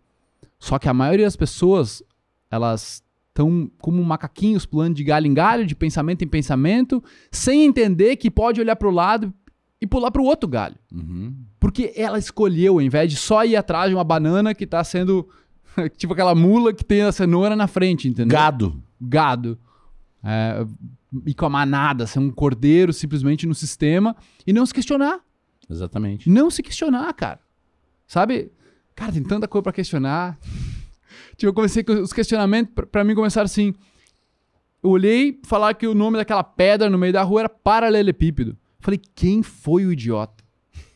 Só 0.58 0.78
que 0.78 0.88
a 0.88 0.94
maioria 0.94 1.26
das 1.26 1.36
pessoas, 1.36 2.02
elas 2.50 3.02
estão 3.28 3.70
como 3.80 4.02
macaquinhos 4.04 4.66
pulando 4.66 4.94
de 4.96 5.04
galho 5.04 5.26
em 5.26 5.34
galho, 5.34 5.64
de 5.66 5.74
pensamento 5.74 6.22
em 6.22 6.28
pensamento, 6.28 7.02
sem 7.30 7.64
entender 7.64 8.16
que 8.16 8.30
pode 8.30 8.60
olhar 8.60 8.76
para 8.76 8.88
o 8.88 8.92
lado 8.92 9.32
e 9.80 9.86
pular 9.86 10.10
para 10.10 10.20
o 10.20 10.24
outro 10.26 10.48
galho. 10.48 10.76
Uhum. 10.92 11.34
Porque 11.58 11.92
ela 11.96 12.18
escolheu, 12.18 12.74
ao 12.74 12.82
invés 12.82 13.10
de 13.10 13.16
só 13.16 13.44
ir 13.44 13.56
atrás 13.56 13.88
de 13.88 13.94
uma 13.94 14.04
banana 14.04 14.54
que 14.54 14.64
está 14.64 14.84
sendo 14.84 15.28
tipo 15.96 16.12
aquela 16.12 16.34
mula 16.34 16.72
que 16.72 16.84
tem 16.84 17.02
a 17.02 17.12
cenoura 17.12 17.56
na 17.56 17.66
frente, 17.66 18.08
entendeu? 18.08 18.36
Gado. 18.36 18.82
Gado. 19.00 19.58
É, 20.22 20.66
ir 21.26 21.34
com 21.34 21.46
a 21.46 21.50
manada, 21.50 22.06
ser 22.06 22.18
um 22.18 22.30
cordeiro 22.30 22.92
simplesmente 22.92 23.46
no 23.46 23.54
sistema 23.54 24.14
e 24.46 24.52
não 24.52 24.66
se 24.66 24.74
questionar. 24.74 25.20
Exatamente. 25.68 26.28
Não 26.28 26.50
se 26.50 26.62
questionar, 26.62 27.12
cara. 27.14 27.40
Sabe? 28.06 28.52
Cara, 28.94 29.12
tem 29.12 29.22
tanta 29.22 29.48
coisa 29.48 29.62
pra 29.62 29.72
questionar. 29.72 30.38
tipo, 31.36 31.46
eu 31.46 31.54
comecei 31.54 31.82
com 31.82 31.92
os 31.92 32.12
questionamentos, 32.12 32.74
pra, 32.74 32.86
pra 32.86 33.04
mim 33.04 33.14
começaram 33.14 33.46
assim. 33.46 33.74
Eu 34.82 34.90
olhei 34.90 35.38
falar 35.44 35.74
que 35.74 35.86
o 35.86 35.94
nome 35.94 36.16
daquela 36.16 36.42
pedra 36.42 36.90
no 36.90 36.98
meio 36.98 37.12
da 37.12 37.22
rua 37.22 37.40
era 37.40 37.48
paralelepípedo. 37.48 38.56
Falei, 38.80 39.00
quem 39.14 39.42
foi 39.42 39.86
o 39.86 39.92
idiota? 39.92 40.42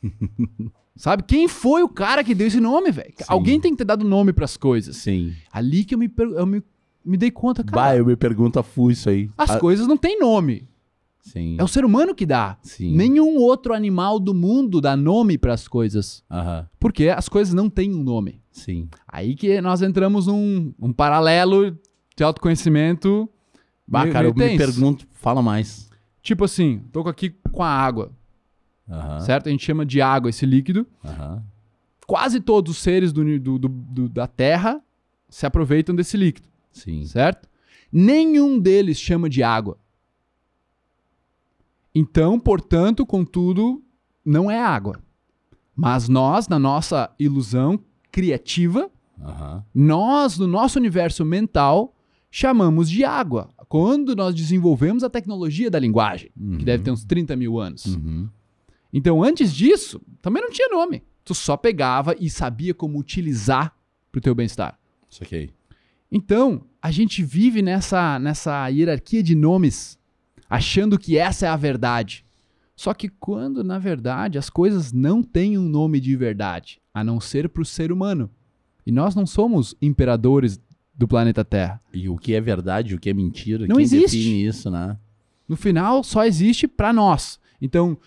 Sabe? 0.97 1.25
Quem 1.25 1.49
foi 1.49 1.83
o 1.83 1.89
cara 1.89 2.23
que 2.23 2.35
deu 2.35 2.47
esse 2.47 2.61
nome, 2.61 2.91
velho? 2.93 3.13
Alguém 3.27 3.61
tem 3.61 3.73
que 3.73 3.79
ter 3.79 3.85
dado 3.85 4.05
nome 4.05 4.33
pras 4.33 4.57
coisas. 4.57 4.97
Sim. 4.97 5.33
Ali 5.53 5.85
que 5.85 5.95
eu 5.95 5.99
me, 5.99 6.11
eu 6.17 6.47
me, 6.47 6.63
me 7.05 7.17
dei 7.17 7.31
conta, 7.33 7.65
cara. 7.65 7.77
Bah, 7.91 7.97
eu 7.97 8.07
me 8.07 8.15
pergunto 8.17 8.59
a 8.61 8.63
fu 8.63 8.91
isso 8.91 9.09
aí. 9.09 9.29
As 9.37 9.51
Ah, 9.51 9.59
coisas 9.59 9.89
não 9.89 9.97
têm 9.97 10.19
nome. 10.21 10.69
Sim. 11.21 11.57
É 11.59 11.65
o 11.65 11.69
ser 11.69 11.85
humano 11.85 12.15
que 12.15 12.25
dá. 12.27 12.59
Sim. 12.63 12.95
Nenhum 12.95 13.39
outro 13.39 13.75
animal 13.75 14.21
do 14.21 14.33
mundo 14.35 14.81
dá 14.81 14.95
nome 14.97 15.37
pras 15.39 15.67
coisas. 15.67 16.23
Aham. 16.31 16.69
Porque 16.79 17.09
as 17.09 17.29
coisas 17.29 17.55
não 17.55 17.69
têm 17.69 17.93
um 17.93 18.03
nome. 18.03 18.41
Sim. 18.53 18.89
Aí 19.09 19.35
que 19.35 19.61
nós 19.61 19.83
entramos 19.83 20.27
num 20.29 20.73
um 20.79 20.93
paralelo 20.93 21.77
de 22.17 22.23
autoconhecimento. 22.23 23.29
Bah, 23.89 24.07
cara, 24.09 24.29
eu 24.29 24.35
me 24.35 24.57
pergunto. 24.57 25.07
Fala 25.13 25.43
mais. 25.43 25.91
Tipo 26.25 26.45
assim, 26.45 26.79
tô 26.91 27.01
aqui 27.07 27.31
com 27.53 27.63
a 27.63 27.69
água, 27.69 28.11
Aham. 28.91 29.21
certo? 29.21 29.47
A 29.47 29.51
gente 29.53 29.65
chama 29.65 29.85
de 29.87 30.01
água 30.01 30.31
esse 30.31 30.45
líquido. 30.47 30.87
Aham. 31.05 31.45
Quase 32.07 32.41
todos 32.41 32.73
os 32.73 32.79
seres 32.83 33.13
do, 33.13 33.39
do- 33.39 33.59
do- 33.59 33.69
do- 33.69 34.09
da 34.09 34.27
Terra 34.27 34.83
se 35.29 35.45
aproveitam 35.47 35.95
desse 35.95 36.17
líquido, 36.17 36.49
Sim. 36.73 37.05
certo? 37.07 37.47
Nenhum 37.93 38.59
deles 38.59 38.99
chama 38.99 39.29
de 39.29 39.43
água. 39.43 39.79
Então, 41.95 42.41
portanto, 42.41 43.07
contudo, 43.07 43.83
não 44.25 44.51
é 44.51 44.59
água. 44.59 44.99
Mas 45.77 46.09
nós, 46.09 46.49
na 46.49 46.59
nossa 46.59 47.11
ilusão 47.19 47.79
criativa, 48.11 48.91
Aham. 49.21 49.65
nós, 49.75 50.39
no 50.39 50.47
nosso 50.47 50.79
universo 50.79 51.25
mental, 51.25 51.94
chamamos 52.37 52.91
de 52.91 53.05
água. 53.05 53.49
Quando 53.69 54.17
nós 54.17 54.35
desenvolvemos 54.35 55.05
a 55.05 55.09
tecnologia 55.09 55.71
da 55.71 55.79
linguagem, 55.79 56.31
Uhum. 56.37 56.59
que 56.59 56.65
deve 56.65 56.83
ter 56.83 56.91
uns 56.91 57.05
30 57.05 57.37
mil 57.37 57.61
anos. 57.61 57.87
Uhum. 57.87 58.29
Então, 58.93 59.23
antes 59.23 59.55
disso, 59.55 60.01
também 60.21 60.43
não 60.43 60.51
tinha 60.51 60.69
nome. 60.69 61.05
Tu 61.25 61.33
só 61.33 61.57
pegava 61.57 62.13
e 62.19 62.29
sabia 62.29 62.75
como 62.75 62.99
utilizar 62.99 63.73
pro 64.11 64.21
teu 64.21 64.35
bem-estar. 64.35 64.77
Isso 65.09 65.23
aqui. 65.23 65.51
Então, 66.11 66.63
a 66.83 66.91
gente 66.91 67.23
vive 67.23 67.63
nessa, 67.63 68.19
nessa 68.19 68.69
hierarquia 68.69 69.23
de 69.23 69.37
nomes, 69.37 69.97
achando 70.51 70.99
que 70.99 71.17
essa 71.17 71.47
é 71.47 71.49
a 71.49 71.57
verdade. 71.57 72.27
Só 72.75 72.93
que 72.93 73.09
quando, 73.09 73.63
na 73.63 73.79
verdade, 73.79 74.39
as 74.39 74.51
coisas 74.51 74.93
não 74.93 75.23
têm 75.23 75.57
um 75.57 75.69
nome 75.69 76.01
de 76.01 76.17
verdade, 76.17 76.81
a 76.93 77.05
não 77.05 77.21
ser 77.21 77.49
pro 77.49 77.65
ser 77.65 77.93
humano. 77.93 78.29
E 78.85 78.91
nós 78.91 79.15
não 79.15 79.25
somos 79.25 79.75
imperadores 79.81 80.61
do 80.97 81.09
planeta 81.09 81.45
Terra. 81.45 81.81
E 81.93 82.09
o 82.09 82.17
que 82.17 82.35
é 82.35 82.41
verdade, 82.41 82.95
o 82.95 82.99
que 83.01 83.11
é 83.11 83.15
mentira? 83.15 83.67
Não 83.67 83.77
quem 83.77 83.85
existe. 83.85 84.17
define 84.17 84.47
isso, 84.47 84.71
né? 84.71 84.97
No 85.49 85.57
final, 85.57 86.03
só 86.05 86.25
existe 86.25 86.67
pra 86.69 86.93
nós. 86.93 87.39
Então, 87.61 87.99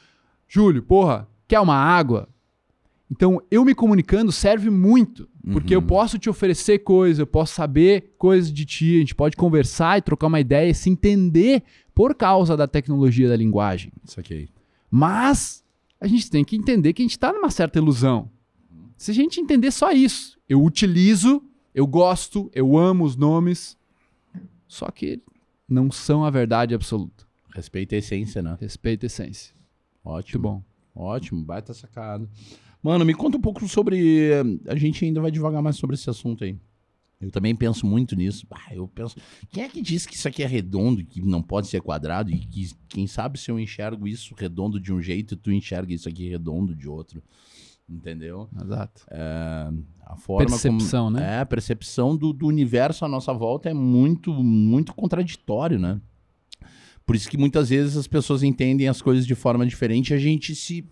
Júlio, 0.48 0.82
porra, 0.82 1.28
quer 1.48 1.60
uma 1.60 1.76
água? 1.76 2.28
Então, 3.12 3.42
eu 3.50 3.64
me 3.64 3.74
comunicando 3.74 4.32
serve 4.32 4.70
muito, 4.70 5.30
porque 5.52 5.76
Uhum. 5.76 5.82
eu 5.82 5.88
posso 5.88 6.18
te 6.20 6.30
oferecer 6.30 6.80
coisas, 6.80 7.20
eu 7.20 7.28
posso 7.28 7.54
saber 7.56 8.14
coisas 8.18 8.52
de 8.52 8.66
ti, 8.66 8.96
a 8.98 9.00
gente 9.00 9.16
pode 9.16 9.36
conversar 9.38 9.98
e 9.98 10.02
trocar 10.02 10.28
uma 10.28 10.40
ideia 10.42 10.70
e 10.70 10.74
se 10.76 10.90
entender 10.90 11.64
por 11.96 12.14
causa 12.16 12.58
da 12.58 12.68
tecnologia 12.68 13.30
da 13.30 13.36
linguagem. 13.36 13.92
Isso 14.04 14.20
aqui. 14.20 14.50
Mas 14.92 15.64
a 16.02 16.08
gente 16.08 16.30
tem 16.30 16.44
que 16.44 16.56
entender 16.56 16.92
que 16.94 17.02
a 17.02 17.06
gente 17.06 17.18
tá 17.18 17.32
numa 17.32 17.50
certa 17.50 17.80
ilusão. 17.80 18.30
Se 18.98 19.12
a 19.12 19.14
gente 19.14 19.40
entender 19.40 19.72
só 19.72 19.92
isso, 19.92 20.38
eu 20.50 20.62
utilizo, 20.64 21.42
eu 21.78 21.86
gosto, 21.86 22.50
eu 22.56 22.76
amo 22.76 23.04
os 23.04 23.16
nomes, 23.16 23.78
só 24.68 24.90
que 24.90 25.22
não 25.70 25.92
são 25.92 26.26
a 26.26 26.30
verdade 26.32 26.74
absoluta. 26.74 27.24
Respeita 27.54 27.94
a 27.94 28.00
essência, 28.00 28.42
né? 28.42 28.58
Respeito 28.60 29.06
a 29.06 29.06
essência. 29.06 29.54
Muito 30.04 30.18
Ótimo. 30.18 30.42
bom. 30.42 30.64
Ótimo, 30.96 31.46
baita 31.46 31.76
sacada. 31.76 32.28
Mano, 32.82 33.06
me 33.06 33.14
conta 33.14 33.38
um 33.38 33.42
pouco 33.42 33.68
sobre. 33.68 34.32
A 34.68 34.76
gente 34.76 35.06
ainda 35.06 35.22
vai 35.22 35.30
devagar 35.30 35.62
mais 35.62 35.76
sobre 35.76 35.94
esse 35.94 36.10
assunto 36.10 36.44
aí. 36.44 36.58
Eu 37.22 37.30
também 37.30 37.56
penso 37.56 37.86
muito 37.86 38.16
nisso. 38.16 38.48
Ah, 38.50 38.74
eu 38.74 38.88
penso. 38.88 39.16
Quem 39.52 39.64
é 39.64 39.70
que 39.70 39.80
diz 39.80 40.08
que 40.08 40.16
isso 40.16 40.28
aqui 40.28 40.42
é 40.42 40.48
redondo, 40.48 41.06
que 41.06 41.22
não 41.22 41.44
pode 41.44 41.68
ser 41.68 41.82
quadrado? 41.82 42.32
E 42.32 42.40
que, 42.40 42.72
quem 42.90 43.06
sabe 43.06 43.38
se 43.38 43.52
eu 43.52 43.60
enxergo 43.60 44.08
isso 44.08 44.34
redondo 44.36 44.80
de 44.80 44.92
um 44.92 45.00
jeito 45.00 45.36
e 45.36 45.38
tu 45.38 45.52
enxerga 45.52 45.94
isso 45.94 46.10
aqui 46.10 46.28
redondo 46.28 46.74
de 46.74 46.90
outro. 46.90 47.22
Entendeu? 47.90 48.50
Exato. 48.62 49.06
É, 49.10 49.70
a 50.06 50.16
forma 50.18 50.46
Percepção, 50.46 51.06
como, 51.06 51.18
né? 51.18 51.38
É, 51.38 51.40
a 51.40 51.46
percepção 51.46 52.18
do, 52.18 52.34
do 52.34 52.46
universo 52.46 53.06
à 53.06 53.08
nossa 53.08 53.34
volta 53.34 53.70
é 53.70 53.74
muito, 53.74 54.34
muito 54.34 54.94
contraditório, 54.94 55.80
né? 55.80 56.02
Por 57.06 57.16
isso 57.16 57.30
que 57.30 57.38
muitas 57.38 57.70
vezes 57.70 57.96
as 57.96 58.06
pessoas 58.06 58.44
entendem 58.44 58.90
as 58.90 59.02
coisas 59.02 59.26
de 59.26 59.34
forma 59.34 59.66
diferente 59.66 60.10
e 60.10 60.14
a 60.14 60.18
gente 60.18 60.54
se. 60.54 60.86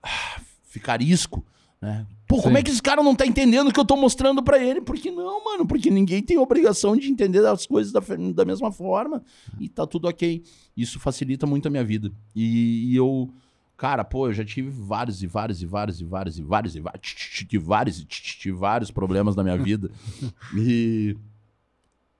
Ah, 0.00 0.40
fica 0.62 0.92
arisco, 0.92 1.44
né? 1.82 2.06
Pô, 2.28 2.42
como 2.42 2.54
Sim. 2.54 2.60
é 2.60 2.62
que 2.62 2.70
esse 2.70 2.82
cara 2.82 3.02
não 3.02 3.14
tá 3.14 3.26
entendendo 3.26 3.68
o 3.68 3.72
que 3.72 3.78
eu 3.78 3.84
tô 3.84 3.96
mostrando 3.96 4.42
pra 4.42 4.62
ele? 4.62 4.80
Porque 4.80 5.10
não, 5.10 5.44
mano, 5.44 5.66
porque 5.66 5.90
ninguém 5.90 6.22
tem 6.22 6.38
obrigação 6.38 6.96
de 6.96 7.08
entender 7.08 7.44
as 7.46 7.66
coisas 7.66 7.92
da, 7.92 8.00
da 8.34 8.44
mesma 8.44 8.70
forma 8.72 9.22
e 9.60 9.68
tá 9.68 9.86
tudo 9.86 10.08
ok. 10.08 10.42
Isso 10.76 10.98
facilita 11.00 11.46
muito 11.46 11.66
a 11.66 11.70
minha 11.70 11.84
vida. 11.84 12.12
E, 12.34 12.92
e 12.92 12.96
eu, 12.96 13.28
cara, 13.76 14.04
pô, 14.04 14.28
eu 14.28 14.32
já 14.32 14.44
tive 14.44 14.70
vários 14.70 15.22
e 15.22 15.26
vários 15.26 15.60
e 15.62 15.66
vários 15.66 16.00
e 16.00 16.04
vários 16.04 16.38
e 16.38 16.42
vários 16.42 16.74
e 16.76 16.80
vários, 16.80 17.14
vários 17.62 17.98
e 18.00 18.04
tive 18.06 18.54
vários 18.56 18.90
problemas 18.90 19.36
na 19.36 19.42
minha 19.42 19.56
vida. 19.58 19.90
E, 20.56 21.16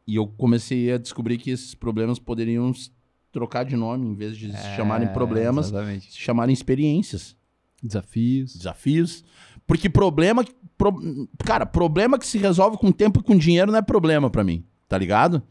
e 0.06 0.16
eu 0.16 0.26
comecei 0.26 0.92
a 0.92 0.98
descobrir 0.98 1.38
que 1.38 1.50
esses 1.50 1.74
problemas 1.74 2.18
poderiam 2.18 2.72
trocar 3.32 3.64
de 3.64 3.76
nome, 3.76 4.06
em 4.08 4.14
vez 4.14 4.36
de 4.36 4.50
se 4.52 4.76
chamarem 4.76 5.08
É, 5.08 5.12
problemas, 5.12 5.66
Exatamente. 5.68 6.12
se 6.12 6.18
chamarem 6.18 6.52
experiências 6.52 7.36
Desafios. 7.82 8.54
desafios. 8.56 9.24
Porque 9.66 9.88
problema. 9.90 10.44
pro- 10.78 11.28
cara, 11.44 11.66
problema 11.66 12.18
que 12.18 12.26
se 12.26 12.38
resolve 12.38 12.76
com 12.78 12.90
tempo 12.92 13.20
e 13.20 13.22
com 13.22 13.36
dinheiro 13.36 13.70
não 13.72 13.78
é 13.78 13.82
problema 13.82 14.30
pra 14.30 14.44
mim, 14.44 14.64
tá 14.88 14.96
ligado? 14.96 15.42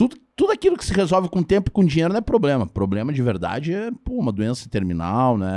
Tudo, 0.00 0.16
tudo 0.34 0.50
aquilo 0.50 0.78
que 0.78 0.84
se 0.86 0.94
resolve 0.94 1.28
com 1.28 1.42
tempo 1.42 1.68
e 1.68 1.70
com 1.70 1.84
dinheiro 1.84 2.10
não 2.10 2.18
é 2.20 2.22
problema. 2.22 2.66
Problema 2.66 3.12
de 3.12 3.20
verdade 3.20 3.74
é 3.74 3.90
pô, 4.02 4.14
uma 4.14 4.32
doença 4.32 4.66
terminal, 4.66 5.36
né? 5.36 5.52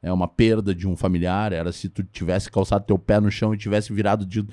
É 0.00 0.12
uma 0.12 0.28
perda 0.28 0.72
de 0.72 0.86
um 0.86 0.96
familiar. 0.96 1.52
Era 1.52 1.72
se 1.72 1.88
tu 1.88 2.04
tivesse 2.04 2.48
calçado 2.48 2.84
teu 2.86 2.96
pé 2.96 3.18
no 3.18 3.32
chão 3.32 3.52
e 3.52 3.58
tivesse 3.58 3.92
virado 3.92 4.24
de 4.24 4.46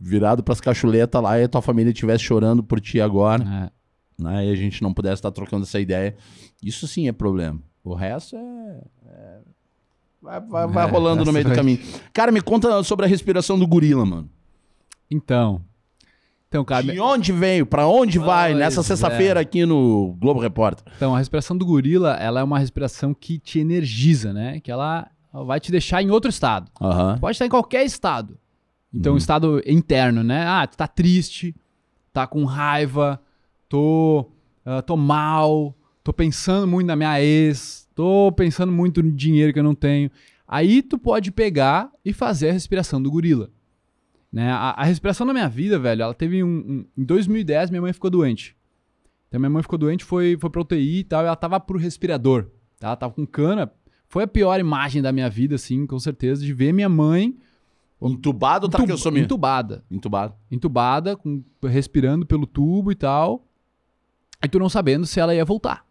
virado 0.00 0.42
pras 0.42 0.60
cachuletas 0.60 1.22
lá 1.22 1.38
e 1.38 1.44
a 1.44 1.48
tua 1.48 1.62
família 1.62 1.92
estivesse 1.92 2.24
chorando 2.24 2.64
por 2.64 2.80
ti 2.80 3.00
agora 3.00 3.70
É. 4.18 4.22
né, 4.22 4.46
e 4.48 4.50
a 4.50 4.56
gente 4.56 4.82
não 4.82 4.92
pudesse 4.92 5.14
estar 5.20 5.30
trocando 5.30 5.62
essa 5.62 5.78
ideia. 5.78 6.16
Isso 6.60 6.88
sim 6.88 7.06
é 7.06 7.12
problema. 7.12 7.60
O 7.84 7.94
resto 7.94 8.34
é. 8.34 8.80
é- 9.06 9.38
vai 10.20 10.40
vai, 10.40 10.66
vai 10.66 10.88
É, 10.88 10.90
rolando 10.90 11.24
no 11.24 11.32
meio 11.32 11.44
do 11.44 11.54
caminho. 11.54 11.78
Cara, 12.12 12.32
me 12.32 12.40
conta 12.42 12.82
sobre 12.82 13.06
a 13.06 13.08
respiração 13.08 13.56
do 13.56 13.68
gorila, 13.68 14.04
mano. 14.04 14.28
Então. 15.08 15.62
Então, 16.54 16.64
cara, 16.64 16.84
De 16.84 17.00
onde 17.00 17.32
veio? 17.32 17.66
Pra 17.66 17.84
onde 17.88 18.16
vai? 18.16 18.50
Pois 18.52 18.60
Nessa 18.60 18.80
sexta-feira 18.84 19.40
é. 19.40 19.42
aqui 19.42 19.66
no 19.66 20.14
Globo 20.20 20.38
Repórter. 20.38 20.84
Então, 20.96 21.12
a 21.12 21.18
respiração 21.18 21.56
do 21.58 21.66
gorila, 21.66 22.12
ela 22.14 22.38
é 22.38 22.44
uma 22.44 22.60
respiração 22.60 23.12
que 23.12 23.40
te 23.40 23.58
energiza, 23.58 24.32
né? 24.32 24.60
Que 24.60 24.70
ela 24.70 25.10
vai 25.32 25.58
te 25.58 25.72
deixar 25.72 26.00
em 26.00 26.12
outro 26.12 26.30
estado. 26.30 26.70
Aham. 26.80 27.18
Pode 27.18 27.34
estar 27.34 27.44
em 27.46 27.48
qualquer 27.48 27.84
estado. 27.84 28.38
Então, 28.94 29.10
Uhum. 29.10 29.16
um 29.16 29.18
estado 29.18 29.60
interno, 29.66 30.22
né? 30.22 30.44
Ah, 30.46 30.64
tu 30.64 30.76
tá 30.76 30.86
triste, 30.86 31.52
tá 32.12 32.24
com 32.24 32.44
raiva, 32.44 33.20
tô, 33.68 34.24
ah, 34.64 34.80
tô 34.80 34.96
mal, 34.96 35.74
tô 36.04 36.12
pensando 36.12 36.68
muito 36.68 36.86
na 36.86 36.94
minha 36.94 37.20
ex, 37.20 37.88
tô 37.96 38.30
pensando 38.30 38.70
muito 38.70 39.02
no 39.02 39.10
dinheiro 39.10 39.52
que 39.52 39.58
eu 39.58 39.64
não 39.64 39.74
tenho. 39.74 40.08
Aí 40.46 40.82
tu 40.82 40.98
pode 40.98 41.32
pegar 41.32 41.90
e 42.04 42.12
fazer 42.12 42.50
a 42.50 42.52
respiração 42.52 43.02
do 43.02 43.10
gorila. 43.10 43.50
Né? 44.34 44.50
A, 44.50 44.70
a 44.70 44.84
respiração 44.84 45.24
na 45.24 45.32
minha 45.32 45.48
vida, 45.48 45.78
velho, 45.78 46.02
ela 46.02 46.12
teve 46.14 46.42
um, 46.42 46.48
um- 46.48 46.84
Em 46.98 47.04
2010, 47.04 47.70
minha 47.70 47.80
mãe 47.80 47.92
ficou 47.92 48.10
doente. 48.10 48.56
Então, 49.28 49.38
minha 49.38 49.48
mãe 49.50 49.62
ficou 49.62 49.78
doente, 49.78 50.04
foi, 50.04 50.36
foi 50.40 50.50
pra 50.50 50.60
UTI 50.60 50.98
e 50.98 51.04
tal, 51.04 51.22
e 51.22 51.26
ela 51.26 51.36
tava 51.36 51.60
pro 51.60 51.78
respirador. 51.78 52.46
tá? 52.80 52.88
Ela 52.88 52.96
tava 52.96 53.12
com 53.14 53.24
cana. 53.24 53.70
Foi 54.08 54.24
a 54.24 54.26
pior 54.26 54.58
imagem 54.58 55.00
da 55.00 55.12
minha 55.12 55.30
vida, 55.30 55.54
assim, 55.54 55.86
com 55.86 55.98
certeza, 56.00 56.44
de 56.44 56.52
ver 56.52 56.72
minha 56.72 56.88
mãe 56.88 57.36
Entubado 58.02 58.64
ou 58.64 58.68
entu- 58.68 58.76
traqueossomia? 58.76 59.22
entubada. 59.22 59.84
Entubado. 59.90 60.34
Entubada, 60.50 61.16
com, 61.16 61.42
respirando 61.62 62.26
pelo 62.26 62.44
tubo 62.46 62.90
e 62.90 62.94
tal. 62.96 63.46
E 64.44 64.48
tu 64.48 64.58
não 64.58 64.68
sabendo 64.68 65.06
se 65.06 65.20
ela 65.20 65.32
ia 65.34 65.44
voltar. 65.44 65.86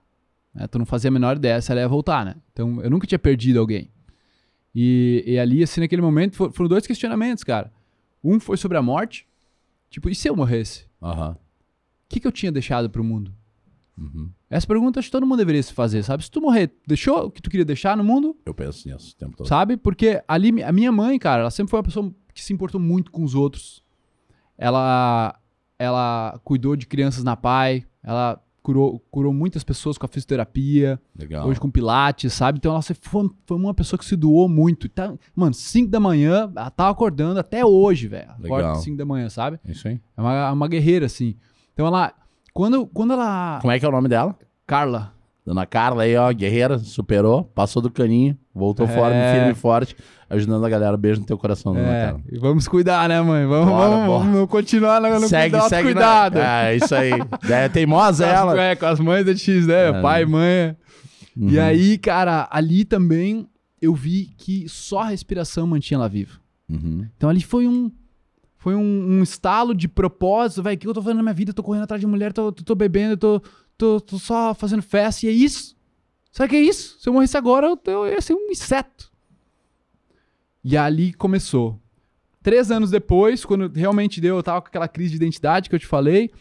né? 0.54 0.68
Tu 0.68 0.78
não 0.78 0.86
fazia 0.86 1.08
a 1.08 1.12
menor 1.12 1.38
ideia 1.38 1.60
se 1.62 1.72
ela 1.72 1.80
ia 1.82 1.88
voltar, 1.88 2.24
né? 2.26 2.36
Então, 2.52 2.82
eu 2.82 2.90
nunca 2.90 3.08
tinha 3.08 3.18
perdido 3.18 3.60
alguém. 3.60 3.90
E, 4.76 5.24
e 5.26 5.40
ali, 5.40 5.64
assim, 5.64 5.82
naquele 5.82 6.02
momento, 6.02 6.36
for- 6.36 6.52
foram 6.52 6.68
dois 6.70 6.86
questionamentos, 6.86 7.44
cara. 7.44 7.72
Um 8.24 8.40
foi 8.40 8.58
sobre 8.58 8.78
a 8.78 8.82
morte. 8.82 9.28
Tipo, 9.90 10.10
e 10.10 10.16
se 10.16 10.28
eu 10.28 10.36
morresse? 10.36 10.86
Aham. 11.02 11.32
O 11.32 11.38
que, 12.10 12.20
que 12.20 12.28
eu 12.28 12.32
tinha 12.32 12.52
deixado 12.52 12.90
pro 12.90 13.04
mundo? 13.04 13.34
Uhum. 13.98 14.30
Essa 14.50 14.66
pergunta 14.66 15.00
acho 15.00 15.08
que 15.08 15.12
todo 15.12 15.26
mundo 15.26 15.38
deveria 15.38 15.62
se 15.62 15.74
fazer, 15.74 16.04
sabe? 16.04 16.24
Se 16.24 16.32
tu 16.32 16.42
morrer, 16.42 16.72
deixou 16.86 17.26
o 17.26 17.32
que 17.32 17.42
tu 17.42 17.50
queria 17.50 17.66
deixar 17.66 17.96
no 17.96 18.04
mundo? 18.04 18.36
Eu 18.46 18.54
penso 18.54 18.88
nisso 18.88 19.14
o 19.14 19.16
tempo 19.16 19.38
todo. 19.38 19.48
Sabe? 19.48 19.78
Porque 19.78 20.24
ali, 20.28 20.64
a 20.64 20.72
minha 20.72 20.92
mãe, 20.92 21.18
cara, 21.20 21.42
ela 21.42 21.52
sempre 21.52 21.72
foi 21.72 21.78
uma 21.78 21.84
pessoa 21.84 22.14
que 22.34 22.44
se 22.44 22.54
importou 22.54 22.80
muito 22.80 23.12
com 23.12 23.24
os 23.24 23.36
outros. 23.36 23.84
Ela, 24.58 25.40
ela 25.78 26.40
cuidou 26.44 26.76
de 26.76 26.88
crianças 26.88 27.24
na 27.24 27.36
PAI, 27.36 27.86
ela 28.04 28.44
curou, 28.64 29.00
curou 29.12 29.34
muitas 29.34 29.64
pessoas 29.64 29.98
com 29.98 30.06
a 30.06 30.10
fisioterapia, 30.10 31.00
Legal. 31.16 31.48
hoje 31.48 31.60
com 31.60 31.70
pilates, 31.70 32.32
sabe? 32.34 32.58
Então 32.58 32.72
ela 32.72 32.82
foi, 32.82 33.30
foi 33.46 33.58
uma 33.58 33.74
pessoa 33.74 34.00
que 34.00 34.06
se 34.06 34.16
doou 34.16 34.48
muito. 34.48 34.88
Tá, 34.88 35.14
mano, 35.36 35.54
5 35.54 35.92
da 35.92 36.00
manhã, 36.00 36.52
ela 36.56 36.72
tava 36.72 36.90
acordando 36.90 37.40
até 37.40 37.64
hoje, 37.64 38.08
velho. 38.08 38.32
Acorda 38.32 38.56
Legal. 38.56 38.76
5 38.76 38.98
da 38.98 39.06
manhã, 39.06 39.30
sabe? 39.30 39.60
É 39.66 39.72
isso 39.72 39.88
aí. 39.88 40.00
É 40.16 40.22
uma, 40.22 40.52
uma 40.54 40.68
guerreira, 40.68 41.06
assim. 41.06 41.36
Então 41.74 41.86
ela, 41.86 42.14
quando, 42.54 42.88
quando 42.88 43.14
ela... 43.14 43.60
Como 43.62 43.72
é 43.72 43.78
que 43.78 43.86
é 43.86 43.90
o 43.90 43.92
nome 43.92 44.08
dela? 44.08 44.36
Carla, 44.66 45.13
Dona 45.46 45.66
Carla 45.66 46.04
aí, 46.04 46.16
ó, 46.16 46.32
guerreira, 46.32 46.80
superou, 46.80 47.44
passou 47.44 47.82
do 47.82 47.92
caninho, 47.92 48.38
voltou 48.56 48.86
É. 48.86 48.90
forte, 48.90 49.16
firme 49.34 49.52
e 49.52 49.56
forte, 49.56 49.96
ajudando 50.30 50.66
a 50.66 50.70
galera. 50.70 50.96
Beijo 50.96 51.20
no 51.20 51.26
teu 51.26 51.38
coração, 51.38 51.74
Dona 51.74 51.86
É, 51.88 52.06
Carla. 52.06 52.22
e 52.32 52.40
vamos 52.40 52.68
cuidar, 52.68 53.10
né, 53.10 53.22
mãe? 53.22 53.46
Vamos, 53.46 53.68
Bora, 53.70 53.90
vamos, 53.90 54.06
bora. 54.08 54.24
vamos 54.32 54.50
continuar 54.50 55.02
no, 55.02 55.20
no 55.20 55.28
segue, 55.28 55.52
cuidado, 55.52 55.70
segue. 55.70 55.84
cuidado. 55.84 56.36
Na... 56.36 56.64
É, 56.64 56.76
isso 56.78 56.96
aí. 56.96 57.12
É 57.50 57.68
teimosa 57.68 58.24
Com 58.26 58.32
as- 58.32 58.38
ela. 58.38 58.62
É, 58.62 58.76
com 58.76 58.86
as 58.86 59.00
mães 59.02 59.26
da 59.26 59.36
X, 59.36 59.68
né? 59.68 59.90
É, 59.90 60.02
Pai, 60.02 60.26
mãe. 60.26 60.76
Uhum. 61.36 61.50
E 61.50 61.60
aí, 61.60 61.98
cara, 61.98 62.48
ali 62.50 62.86
também 62.86 63.48
eu 63.82 63.94
vi 63.94 64.30
que 64.38 64.68
só 64.70 65.00
a 65.00 65.08
respiração 65.10 65.68
mantinha 65.68 65.98
ela 65.98 66.08
viva. 66.08 66.40
Uhum. 66.70 67.06
Então 67.18 67.30
ali 67.30 67.42
foi 67.42 67.68
um 67.68 67.92
foi 68.58 68.76
um, 68.76 68.80
um 69.20 69.22
estalo 69.24 69.76
de 69.76 69.90
propósito, 69.90 70.64
velho, 70.64 70.76
o 70.78 70.80
que 70.80 70.88
eu 70.88 70.94
tô 70.94 71.02
fazendo 71.02 71.18
na 71.18 71.24
minha 71.24 71.34
vida? 71.34 71.50
Eu 71.52 71.54
tô 71.54 71.62
correndo 71.62 71.84
atrás 71.84 72.00
de 72.00 72.08
mulher, 72.08 72.32
tô, 72.32 72.50
tô, 72.50 72.64
tô 72.64 72.74
bebendo, 72.76 73.18
tô, 73.18 73.42
tô, 73.84 74.00
tô 74.00 74.18
só 74.18 74.54
fazendo 74.54 74.82
festa, 74.82 75.26
e 75.26 75.30
é 75.30 75.32
isso. 75.32 75.76
O 76.40 76.48
que 76.48 76.56
é 76.56 76.62
isso? 76.62 76.98
Se 77.00 77.10
eu 77.10 77.14
morresse 77.14 77.38
agora, 77.38 77.68
eu, 77.68 77.80
eu 77.86 78.14
ia 78.14 78.22
ser 78.22 78.34
um 78.34 78.50
inseto. 78.50 79.12
E 80.64 80.78
ali 80.78 81.14
começou. 81.14 81.80
Três 82.42 82.72
anos 82.72 82.90
depois, 82.90 83.44
quando 83.44 83.68
realmente 83.68 84.22
deu, 84.22 84.38
eu 84.38 84.44
tava 84.44 84.62
com 84.62 84.68
aquela 84.68 84.88
crise 84.88 85.12
de 85.12 85.18
identidade 85.18 85.70
que 85.70 85.76
eu 85.76 85.80
te 85.80 85.86
falei, 85.86 86.32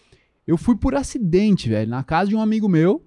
eu 0.46 0.56
fui 0.56 0.76
por 0.76 0.94
acidente, 0.94 1.68
velho, 1.68 1.90
na 1.90 2.02
casa 2.02 2.30
de 2.30 2.36
um 2.36 2.40
amigo 2.40 2.68
meu, 2.68 3.04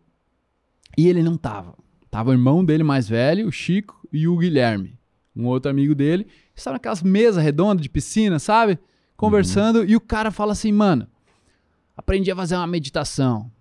e 0.98 1.08
ele 1.08 1.24
não 1.24 1.38
tava. 1.38 1.76
Tava 2.12 2.30
o 2.30 2.34
irmão 2.34 2.64
dele 2.64 2.84
mais 2.84 3.08
velho, 3.08 3.48
o 3.48 3.52
Chico, 3.52 4.08
e 4.12 4.28
o 4.28 4.38
Guilherme, 4.38 4.98
um 5.36 5.46
outro 5.46 5.72
amigo 5.72 5.96
dele. 5.96 6.28
Estavam 6.56 6.76
naquelas 6.76 7.02
mesas 7.02 7.44
redondas 7.44 7.82
de 7.82 7.90
piscina, 7.90 8.38
sabe? 8.40 8.78
Conversando, 9.18 9.84
e 9.84 9.96
o 9.96 10.02
cara 10.02 10.32
fala 10.32 10.52
assim, 10.52 10.72
mano, 10.72 11.08
aprendi 11.98 12.32
a 12.32 12.36
fazer 12.36 12.56
uma 12.56 12.68
meditação. 12.68 13.52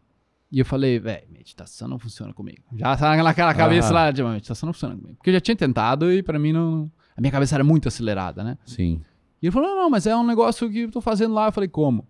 E 0.54 0.60
eu 0.60 0.64
falei, 0.64 1.00
velho, 1.00 1.26
meditação 1.32 1.88
não 1.88 1.98
funciona 1.98 2.32
comigo. 2.32 2.62
Já 2.76 2.96
tá 2.96 3.16
naquela 3.16 3.52
cabeça 3.52 3.88
Ah. 3.88 3.92
lá 3.92 4.10
de 4.12 4.22
meditação 4.22 4.68
não 4.68 4.72
funciona 4.72 4.94
comigo. 4.94 5.16
Porque 5.16 5.30
eu 5.30 5.34
já 5.34 5.40
tinha 5.40 5.56
tentado 5.56 6.12
e 6.12 6.22
pra 6.22 6.38
mim 6.38 6.52
não. 6.52 6.88
A 7.16 7.20
minha 7.20 7.32
cabeça 7.32 7.56
era 7.56 7.64
muito 7.64 7.88
acelerada, 7.88 8.44
né? 8.44 8.56
Sim. 8.64 9.02
E 9.42 9.46
ele 9.46 9.50
falou: 9.52 9.68
não, 9.68 9.76
não, 9.76 9.90
mas 9.90 10.06
é 10.06 10.14
um 10.14 10.24
negócio 10.24 10.70
que 10.70 10.78
eu 10.82 10.90
tô 10.92 11.00
fazendo 11.00 11.34
lá. 11.34 11.46
Eu 11.48 11.52
falei, 11.52 11.68
como? 11.68 12.06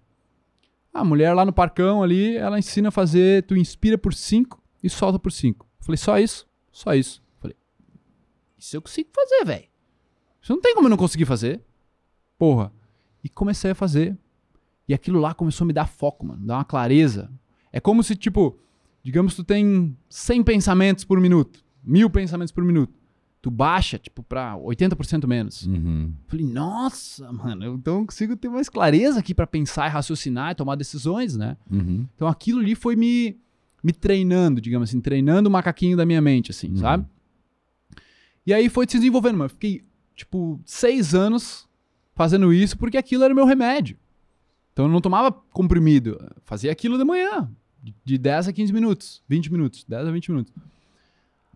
A 0.93 1.03
mulher 1.03 1.33
lá 1.33 1.43
no 1.47 1.55
parcão 1.55 2.03
ali, 2.03 2.37
ela 2.37 2.59
ensina 2.59 2.89
a 2.89 2.93
fazer, 2.93 3.45
tu 3.47 3.57
inspira 3.57 3.97
por 3.97 4.13
5 4.13 4.63
e 4.83 4.91
solta 4.91 5.19
por 5.19 5.33
5. 5.33 5.65
Eu 5.81 5.85
falei, 5.87 5.97
só 5.97 6.19
isso? 6.19 6.47
Só 6.71 6.95
isso. 6.95 7.23
Eu 7.37 7.41
falei, 7.41 7.57
isso 8.59 8.77
eu 8.77 8.83
consigo 8.83 9.09
fazer, 9.15 9.45
velho. 9.47 9.65
Isso 10.43 10.53
não 10.53 10.61
tem 10.61 10.75
como 10.75 10.87
eu 10.87 10.91
não 10.91 10.99
conseguir 10.99 11.25
fazer. 11.25 11.63
Porra. 12.39 12.71
E 13.25 13.29
comecei 13.31 13.71
a 13.71 13.75
fazer. 13.75 14.19
E 14.87 14.93
aquilo 14.93 15.19
lá 15.19 15.33
começou 15.33 15.65
a 15.65 15.67
me 15.67 15.73
dar 15.73 15.87
foco, 15.89 16.27
mano. 16.27 16.45
Dar 16.47 16.57
uma 16.59 16.65
clareza. 16.65 17.33
É 17.77 17.81
como 17.81 18.05
se, 18.05 18.15
tipo, 18.15 18.57
digamos, 19.03 19.35
tu 19.35 19.43
tem 19.43 19.97
100 20.09 20.45
pensamentos 20.45 21.05
por 21.05 21.19
minuto. 21.21 21.59
Mil 21.83 22.09
pensamentos 22.09 22.53
por 22.53 22.63
minuto. 22.65 22.95
tu 23.43 23.51
baixa, 23.51 23.99
tipo, 23.99 24.23
pra 24.23 24.57
80% 24.57 25.27
menos. 25.27 25.67
Uhum. 25.67 26.15
Falei, 26.29 26.47
nossa, 26.47 27.31
mano, 27.33 27.65
eu 27.65 27.75
então 27.75 28.07
consigo 28.07 28.35
ter 28.37 28.49
mais 28.49 28.69
clareza 28.71 29.19
aqui 29.19 29.35
pra 29.35 29.47
pensar 29.47 29.87
e 29.87 29.91
raciocinar 29.91 30.53
e 30.53 30.55
tomar 30.55 30.77
decisões, 30.77 31.37
né? 31.37 31.57
Uhum. 31.71 32.07
Então 32.15 32.27
aquilo 32.29 32.61
ali 32.61 32.75
foi 32.75 32.97
me, 32.97 33.37
me 33.83 33.93
treinando, 33.93 34.61
digamos 34.63 34.89
assim, 34.89 34.99
treinando 35.01 35.49
o 35.51 35.53
macaquinho 35.53 35.95
da 35.97 36.07
minha 36.07 36.23
mente, 36.23 36.53
assim, 36.53 36.71
Uhum. 36.71 36.77
sabe? 36.77 37.05
E 38.47 38.55
aí 38.55 38.69
foi 38.71 38.87
se 38.89 38.97
desenvolvendo, 38.99 39.37
mano. 39.39 39.51
Fiquei, 39.51 39.85
tipo, 40.15 40.59
seis 40.65 41.15
anos 41.15 41.69
fazendo 42.15 42.53
isso 42.53 42.79
porque 42.79 42.97
aquilo 42.97 43.25
era 43.25 43.33
o 43.35 43.37
meu 43.37 43.45
remédio. 43.45 43.99
Então 44.73 44.87
eu 44.87 44.91
não 44.91 45.01
tomava 45.03 45.31
comprimido, 45.31 46.17
eu 46.21 46.31
fazia 46.45 46.73
aquilo 46.73 46.97
de 46.97 47.05
manhã, 47.05 47.51
de- 47.85 47.95
de 48.05 48.19
10 48.19 48.49
a 48.49 48.53
15 48.53 48.73
minutos, 48.73 49.23
20 49.29 49.53
minutos, 49.53 49.85
10 49.87 50.07
a 50.09 50.11
20 50.11 50.31
minutos. 50.31 50.53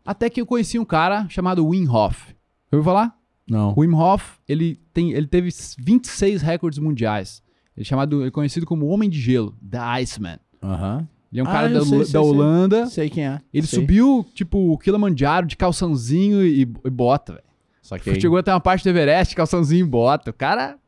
Até 0.05 0.29
que 0.31 0.41
eu 0.41 0.47
conheci 0.47 0.79
um 0.79 0.85
cara 0.85 1.26
chamado 1.29 1.66
Wim 1.66 1.89
Hof. 1.89 2.31
Eu 2.70 2.79
ouviu 2.79 2.85
falar? 2.85 3.16
Não. 3.49 3.72
O 3.76 3.81
Wim 3.81 3.95
Hof, 3.95 4.37
ele, 4.49 4.79
tem, 4.93 5.12
ele 5.12 5.26
teve 5.26 5.49
26 5.79 6.43
recordes 6.43 6.79
mundiais. 6.79 7.43
Ele 7.76 7.83
é, 7.83 7.85
chamado, 7.85 8.20
ele 8.20 8.29
é 8.29 8.31
conhecido 8.31 8.66
como 8.66 8.87
Homem 8.89 9.09
de 9.09 9.20
Gelo, 9.20 9.55
The 9.70 9.79
Iceman. 10.03 10.39
Aham. 10.62 11.09
Ele 11.31 11.41
é 11.41 11.45
um 11.45 11.47
Ah, 11.47 11.53
cara 11.53 11.68
da, 11.68 11.81
sei, 11.83 11.91
da 11.99 12.05
sei, 12.05 12.12
sei. 12.12 12.20
Holanda. 12.20 12.87
Sei 12.87 13.11
quem 13.11 13.26
é. 13.26 13.41
Ele 13.53 13.66
Sei. 13.66 13.79
subiu, 13.81 14.26
tipo, 14.35 14.72
o 14.72 14.79
Kilimanjaro 14.79 15.47
de 15.47 15.57
calçãozinho 15.57 16.43
e, 16.45 16.62
e 16.62 16.91
bota, 16.91 17.35
velho. 17.35 18.18
Chegou 18.20 18.39
até 18.39 18.53
uma 18.53 18.61
parte 18.61 18.83
do 18.83 18.91
Everest, 18.91 19.35
calçãozinho 19.35 19.85
e 19.85 19.89
bota. 19.89 20.31
O 20.31 20.35
cara, 20.35 20.79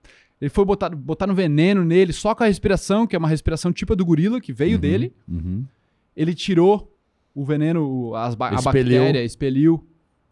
ele 0.41 0.49
foi 0.51 0.64
botar, 0.64 0.88
botar 0.91 1.26
no 1.26 1.34
veneno 1.34 1.84
nele 1.84 2.12
só 2.12 2.34
com 2.34 2.43
a 2.43 2.47
respiração, 2.47 3.07
que 3.07 3.14
é 3.14 3.18
uma 3.18 3.28
respiração 3.28 3.72
tipo 3.72 3.93
a 3.93 3.97
do 3.97 4.05
gorila, 4.05 4.41
que 4.41 4.53
veio 4.53 4.74
Uhum, 4.74 4.80
dele. 4.80 5.14
Uhum. 5.28 5.64
Ele 6.16 6.34
tirou 6.34 6.97
o 7.34 7.45
veneno, 7.45 8.14
as 8.14 8.34
ba 8.34 8.51
a 8.51 8.55
Expeliu. 8.55 8.99
bactéria, 9.01 9.24
expeliu. 9.24 9.86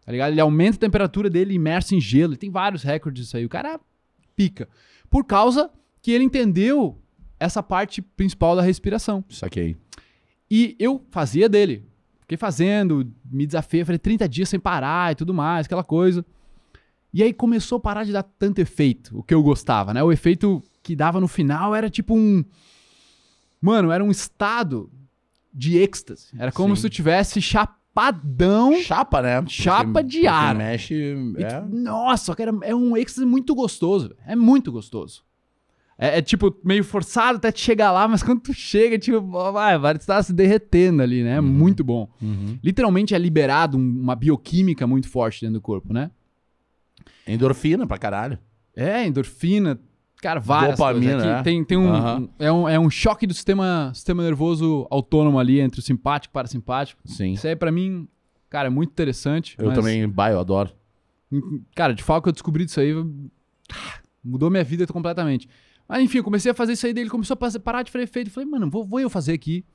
Tá 0.05 0.11
ligado? 0.11 0.31
Ele 0.31 0.41
aumenta 0.41 0.77
a 0.77 0.79
temperatura 0.79 1.29
dele 1.29 1.53
imerso 1.53 1.93
em 1.93 2.01
gelo. 2.01 2.33
Ele 2.33 2.39
tem 2.39 2.49
vários 2.49 2.81
recordes 2.83 3.23
disso 3.25 3.37
aí. 3.37 3.45
O 3.45 3.49
cara 3.49 3.79
pica. 4.35 4.67
Por 5.09 5.23
causa 5.25 5.69
que 6.01 6.11
ele 6.11 6.23
entendeu 6.23 6.97
essa 7.39 7.61
parte 7.61 8.01
principal 8.01 8.55
da 8.55 8.61
respiração. 8.61 9.23
Saquei. 9.29 9.77
E 10.49 10.75
eu 10.79 11.05
fazia 11.11 11.47
dele. 11.47 11.85
Fiquei 12.21 12.37
fazendo, 12.37 13.11
me 13.31 13.45
desafiei, 13.45 13.85
falei 13.85 13.99
30 13.99 14.27
dias 14.27 14.49
sem 14.49 14.59
parar 14.59 15.11
e 15.11 15.15
tudo 15.15 15.33
mais, 15.33 15.65
aquela 15.65 15.83
coisa. 15.83 16.25
E 17.13 17.23
aí 17.23 17.33
começou 17.33 17.77
a 17.77 17.81
parar 17.81 18.03
de 18.03 18.11
dar 18.11 18.23
tanto 18.23 18.59
efeito, 18.59 19.17
o 19.17 19.23
que 19.23 19.33
eu 19.33 19.41
gostava, 19.41 19.93
né? 19.93 20.03
O 20.03 20.11
efeito 20.11 20.61
que 20.83 20.95
dava 20.95 21.19
no 21.19 21.27
final 21.27 21.73
era 21.75 21.89
tipo 21.89 22.15
um. 22.15 22.43
Mano, 23.61 23.91
era 23.91 24.03
um 24.03 24.11
estado 24.11 24.89
de 25.53 25.77
êxtase. 25.77 26.27
Era 26.37 26.51
como 26.51 26.75
Sim. 26.75 26.81
se 26.83 26.89
tu 26.89 26.93
tivesse 26.93 27.41
chapadão. 27.41 28.79
Chapa, 28.81 29.21
né? 29.21 29.43
Chapa 29.47 30.01
de 30.03 30.17
porque 30.19 30.27
ar. 30.27 30.55
mexe. 30.55 31.15
É. 31.37 31.59
tu- 31.61 31.67
Nossa, 31.75 32.35
cara, 32.35 32.55
é 32.61 32.73
um 32.73 32.95
êxtase 32.95 33.25
muito 33.25 33.53
gostoso. 33.55 34.15
É 34.25 34.35
muito 34.35 34.71
gostoso. 34.71 35.23
É, 36.01 36.19
é, 36.19 36.21
tipo 36.21 36.55
meio 36.63 36.81
forçado 36.83 37.37
até 37.37 37.51
te 37.51 37.59
chegar 37.59 37.91
lá, 37.91 38.07
mas 38.07 38.23
quando 38.23 38.39
tu 38.39 38.53
chega, 38.53 38.97
tipo, 38.97 39.19
vai, 39.51 39.77
vai 39.77 39.95
estar 39.95 40.23
se 40.23 40.31
derretendo 40.31 41.01
ali, 41.03 41.23
né? 41.23 41.35
É 41.37 41.41
muito 41.41 41.83
bom. 41.83 42.07
Uhum. 42.21 42.57
Literalmente 42.63 43.13
é 43.13 43.17
liberado 43.17 43.77
um- 43.77 43.99
uma 44.01 44.15
bioquímica 44.15 44.87
muito 44.87 45.09
forte 45.09 45.41
dentro 45.41 45.55
do 45.55 45.61
corpo, 45.61 45.91
né? 45.91 46.09
Endorfina 47.27 47.85
pra 47.87 47.97
caralho. 47.97 48.37
É, 48.75 49.05
endorfina, 49.05 49.79
cara, 50.21 50.39
várias 50.39 50.77
Dopamina, 50.77 51.11
coisas. 51.13 51.27
Aqui 51.27 51.37
né? 51.37 51.43
tem, 51.43 51.63
tem 51.63 51.77
um, 51.77 51.89
Aham. 51.93 52.19
um- 52.21 52.29
é 52.39 52.51
um. 52.51 52.69
É 52.69 52.79
um 52.79 52.89
choque 52.89 53.27
do 53.27 53.33
sistema, 53.33 53.91
sistema 53.93 54.23
nervoso 54.23 54.87
autônomo 54.89 55.37
ali 55.39 55.59
entre 55.59 55.79
o 55.79 55.83
simpático 55.83 56.31
e 56.31 56.33
parasimpático. 56.33 57.01
Sim. 57.05 57.33
Isso 57.33 57.47
aí, 57.47 57.55
pra 57.55 57.71
mim, 57.71 58.07
cara, 58.49 58.67
é 58.67 58.69
muito 58.69 58.91
interessante. 58.91 59.55
Eu 59.59 59.67
mas- 59.67 59.75
também, 59.75 60.07
bah, 60.07 60.31
eu 60.31 60.39
adoro. 60.39 60.71
Cara, 61.75 61.93
de 61.93 62.01
fato 62.03 62.23
que 62.23 62.29
eu 62.29 62.33
descobri 62.33 62.65
disso 62.65 62.79
aí, 62.79 62.93
mudou 64.23 64.49
minha 64.49 64.63
vida 64.63 64.85
completamente. 64.87 65.47
Mas 65.87 66.03
enfim, 66.03 66.19
eu 66.19 66.23
comecei 66.23 66.51
a 66.51 66.55
fazer 66.55 66.73
isso 66.73 66.85
aí, 66.85 66.93
daí 66.93 67.03
ele 67.03 67.09
começou 67.09 67.35
a 67.39 67.59
parar 67.59 67.83
de 67.83 67.91
fazer 67.91 68.03
efeito. 68.03 68.27
Eu 68.29 68.33
falei, 68.33 68.49
mano, 68.49 68.69
vou, 68.69 68.85
vou 68.85 68.99
eu 68.99 69.09
fazer 69.09 69.33
aqui. 69.33 69.65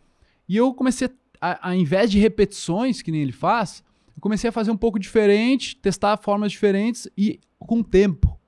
E 0.49 0.57
eu 0.57 0.73
comecei, 0.75 1.09
a, 1.41 1.69
ao 1.71 1.75
invés 1.75 2.11
de 2.11 2.19
repetições, 2.19 3.03
que 3.03 3.11
nem 3.11 3.23
ele 3.23 3.33
faz, 3.33 3.83
comecei 4.25 4.49
a 4.49 4.53
fazer 4.53 4.71
um 4.71 4.77
pouco 4.77 4.99
diferente, 4.99 5.77
testar 5.77 6.17
formas 6.17 6.51
diferentes 6.51 7.07
e 7.15 7.39
com 7.59 7.83
tempo. 7.83 8.41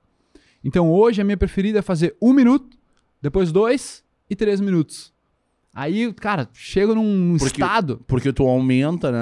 Então 0.63 0.91
hoje 0.91 1.21
a 1.21 1.23
minha 1.23 1.37
preferida 1.37 1.77
é 1.77 1.81
fazer 1.83 2.17
um 2.19 2.33
minuto, 2.33 2.75
depois 3.21 3.51
dois 3.51 4.03
e 4.27 4.35
três 4.35 4.59
minutos. 4.59 5.13
Aí, 5.71 6.11
cara, 6.13 6.49
chego 6.51 6.95
num, 6.95 7.03
num 7.03 7.37
Porque- 7.37 7.61
estado. 7.61 8.03
Porque 8.07 8.33
tu 8.33 8.47
aumenta, 8.47 9.11
né? 9.11 9.19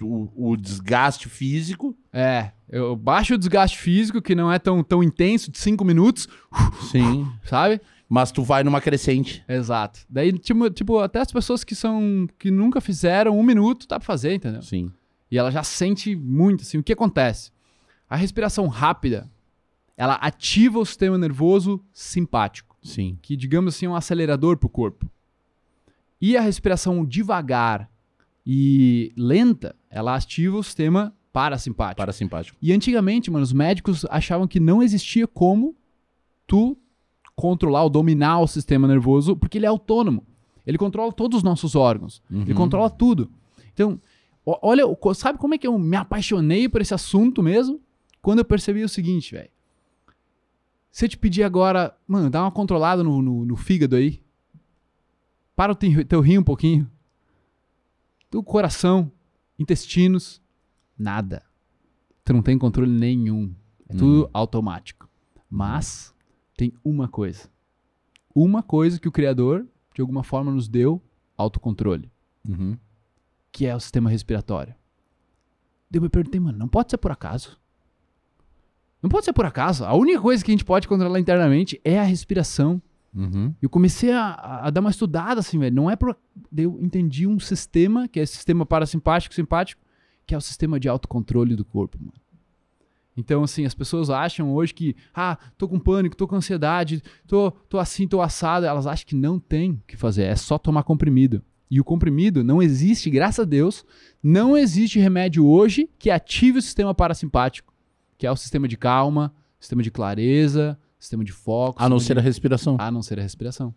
O, 0.00 0.52
o 0.52 0.56
desgaste 0.56 1.28
físico. 1.28 1.94
É, 2.10 2.52
eu 2.70 2.96
baixo 2.96 3.34
o 3.34 3.38
desgaste 3.38 3.76
físico, 3.78 4.22
que 4.22 4.34
não 4.34 4.50
é 4.50 4.58
tão, 4.58 4.82
tão 4.82 5.02
intenso, 5.02 5.50
de 5.50 5.58
cinco 5.58 5.84
minutos, 5.84 6.26
Sim. 6.90 7.30
sabe? 7.44 7.78
Mas 8.08 8.32
tu 8.32 8.42
vai 8.42 8.64
numa 8.64 8.80
crescente. 8.80 9.44
Exato. 9.46 10.00
Daí, 10.08 10.32
tipo, 10.32 10.70
tipo, 10.70 10.98
até 10.98 11.20
as 11.20 11.30
pessoas 11.30 11.62
que 11.62 11.74
são. 11.74 12.26
que 12.38 12.50
nunca 12.50 12.80
fizeram 12.80 13.38
um 13.38 13.42
minuto, 13.42 13.86
dá 13.86 13.98
pra 13.98 14.06
fazer, 14.06 14.32
entendeu? 14.34 14.62
Sim. 14.62 14.90
E 15.32 15.38
ela 15.38 15.50
já 15.50 15.62
sente 15.62 16.14
muito, 16.14 16.60
assim. 16.60 16.76
O 16.76 16.82
que 16.82 16.92
acontece? 16.92 17.50
A 18.08 18.14
respiração 18.16 18.66
rápida, 18.68 19.30
ela 19.96 20.16
ativa 20.16 20.78
o 20.78 20.84
sistema 20.84 21.16
nervoso 21.16 21.80
simpático, 21.90 22.76
Sim. 22.82 23.18
que, 23.22 23.34
digamos 23.34 23.74
assim, 23.74 23.86
é 23.86 23.88
um 23.88 23.96
acelerador 23.96 24.58
pro 24.58 24.68
corpo. 24.68 25.10
E 26.20 26.36
a 26.36 26.42
respiração 26.42 27.02
devagar 27.02 27.90
e 28.46 29.10
lenta, 29.16 29.74
ela 29.88 30.14
ativa 30.14 30.58
o 30.58 30.62
sistema 30.62 31.14
parasimpático. 31.32 31.96
Parasimpático. 31.96 32.58
E 32.60 32.70
antigamente, 32.70 33.30
mano, 33.30 33.42
os 33.42 33.54
médicos 33.54 34.04
achavam 34.10 34.46
que 34.46 34.60
não 34.60 34.82
existia 34.82 35.26
como 35.26 35.74
tu 36.46 36.76
controlar 37.34 37.84
ou 37.84 37.88
dominar 37.90 38.40
o 38.40 38.46
sistema 38.46 38.86
nervoso, 38.86 39.34
porque 39.34 39.56
ele 39.56 39.64
é 39.64 39.68
autônomo. 39.70 40.26
Ele 40.66 40.76
controla 40.76 41.10
todos 41.10 41.38
os 41.38 41.42
nossos 41.42 41.74
órgãos. 41.74 42.22
Ele 42.30 42.50
Uhum. 42.50 42.54
controla 42.56 42.90
tudo. 42.90 43.30
Então, 43.72 43.92
o- 43.92 44.00
olha, 44.44 44.84
sabe 45.14 45.38
como 45.38 45.54
é 45.54 45.58
que 45.58 45.66
eu 45.66 45.78
me 45.78 45.96
apaixonei 45.96 46.68
por 46.68 46.80
esse 46.80 46.94
assunto 46.94 47.42
mesmo? 47.42 47.80
Quando 48.20 48.40
eu 48.40 48.44
percebi 48.44 48.82
o 48.82 48.88
seguinte, 48.88 49.34
velho. 49.34 49.50
Se 50.90 51.04
eu 51.04 51.08
te 51.08 51.16
pedir 51.16 51.42
agora, 51.42 51.96
mano, 52.06 52.28
dá 52.28 52.42
uma 52.42 52.50
controlada 52.50 53.02
no, 53.02 53.22
no, 53.22 53.44
no 53.44 53.56
fígado 53.56 53.96
aí. 53.96 54.22
Para 55.56 55.72
o 55.72 55.74
teu, 55.74 56.04
teu 56.04 56.20
rim 56.20 56.38
um 56.38 56.42
pouquinho. 56.44 56.90
Do 58.30 58.42
coração, 58.42 59.10
intestinos, 59.58 60.40
nada. 60.98 61.42
Tu 62.24 62.32
não 62.32 62.42
tem 62.42 62.58
controle 62.58 62.90
nenhum. 62.90 63.54
É 63.88 63.94
tudo 63.94 64.30
automático. 64.32 65.08
Mas 65.48 66.14
tem 66.56 66.72
uma 66.84 67.08
coisa. 67.08 67.50
Uma 68.34 68.62
coisa 68.62 68.98
que 68.98 69.08
o 69.08 69.12
Criador, 69.12 69.66
de 69.94 70.00
alguma 70.00 70.22
forma, 70.22 70.50
nos 70.50 70.68
deu 70.68 71.02
autocontrole, 71.36 72.10
Uhum. 72.48 72.76
Que 73.52 73.66
é 73.66 73.76
o 73.76 73.80
sistema 73.80 74.08
respiratório. 74.10 74.74
Daí 75.90 75.98
eu 75.98 76.02
me 76.02 76.08
perguntei, 76.08 76.40
mano, 76.40 76.58
não 76.58 76.68
pode 76.68 76.90
ser 76.90 76.96
por 76.96 77.10
acaso. 77.12 77.58
Não 79.02 79.10
pode 79.10 79.24
ser 79.24 79.32
por 79.32 79.44
acaso. 79.44 79.84
A 79.84 79.94
única 79.94 80.20
coisa 80.20 80.42
que 80.44 80.50
a 80.50 80.54
gente 80.54 80.64
pode 80.64 80.88
controlar 80.88 81.18
internamente 81.20 81.80
é 81.84 81.98
a 81.98 82.02
respiração. 82.04 82.80
Uhum. 83.14 83.52
Eu 83.60 83.68
comecei 83.68 84.10
a, 84.12 84.62
a- 84.64 84.70
dar 84.70 84.80
uma 84.80 84.90
estudada, 84.90 85.40
assim, 85.40 85.58
velho. 85.58 85.74
Não 85.74 85.90
é 85.90 85.96
por. 85.96 86.16
Eu 86.56 86.78
entendi 86.80 87.26
um 87.26 87.38
sistema, 87.38 88.08
que 88.08 88.18
é 88.18 88.22
esse 88.22 88.34
sistema 88.36 88.64
parasimpático 88.64 89.34
simpático, 89.34 89.82
que 90.24 90.34
é 90.34 90.38
o 90.38 90.40
sistema 90.40 90.80
de 90.80 90.88
autocontrole 90.88 91.54
do 91.54 91.64
corpo, 91.64 91.98
mano. 92.00 92.14
Então, 93.14 93.42
assim, 93.42 93.66
as 93.66 93.74
pessoas 93.74 94.08
acham 94.08 94.50
hoje 94.54 94.72
que, 94.72 94.96
ah, 95.14 95.36
tô 95.58 95.68
com 95.68 95.78
pânico, 95.78 96.16
tô 96.16 96.26
com 96.26 96.36
ansiedade, 96.36 97.02
tô, 97.26 97.50
tô 97.68 97.78
assim, 97.78 98.08
tô 98.08 98.22
assado. 98.22 98.64
Elas 98.64 98.86
acham 98.86 99.04
que 99.06 99.14
não 99.14 99.38
tem 99.38 99.72
o 99.72 99.82
que 99.86 99.96
fazer, 99.98 100.22
é 100.22 100.36
só 100.36 100.56
tomar 100.56 100.84
comprimido. 100.84 101.42
E 101.74 101.80
o 101.80 101.84
comprimido 101.84 102.44
não 102.44 102.62
existe, 102.62 103.08
graças 103.08 103.38
a 103.40 103.48
Deus, 103.48 103.82
não 104.22 104.54
existe 104.54 104.98
remédio 104.98 105.46
hoje 105.46 105.88
que 105.98 106.10
ative 106.10 106.58
o 106.58 106.62
sistema 106.62 106.94
parasimpático, 106.94 107.72
que 108.18 108.26
é 108.26 108.30
o 108.30 108.36
sistema 108.36 108.68
de 108.68 108.76
calma, 108.76 109.34
sistema 109.58 109.82
de 109.82 109.90
clareza, 109.90 110.78
sistema 110.98 111.24
de 111.24 111.32
foco. 111.32 111.82
A 111.82 111.88
não 111.88 111.98
ser 111.98 112.18
a 112.18 112.20
respiração. 112.20 112.76
de- 112.76 112.82
a 112.82 112.90
não 112.90 113.00
ser 113.00 113.18
a 113.18 113.22
respiração. 113.22 113.74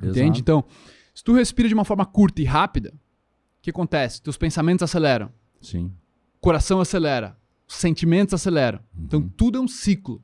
Exato. 0.00 0.16
Entende? 0.16 0.38
Então, 0.40 0.64
se 1.12 1.24
tu 1.24 1.32
respira 1.32 1.66
de 1.66 1.74
uma 1.74 1.84
forma 1.84 2.06
curta 2.06 2.40
e 2.40 2.44
rápida, 2.44 2.90
o 2.90 3.62
que 3.62 3.70
acontece? 3.70 4.22
Teus 4.22 4.36
pensamentos 4.36 4.84
aceleram, 4.84 5.32
Sim. 5.60 5.86
o 6.36 6.40
coração 6.40 6.80
acelera, 6.80 7.36
os 7.66 7.74
sentimentos 7.74 8.34
aceleram. 8.34 8.78
Uhum. 8.96 9.04
Então, 9.04 9.28
tudo 9.36 9.58
é 9.58 9.60
um 9.60 9.66
ciclo. 9.66 10.22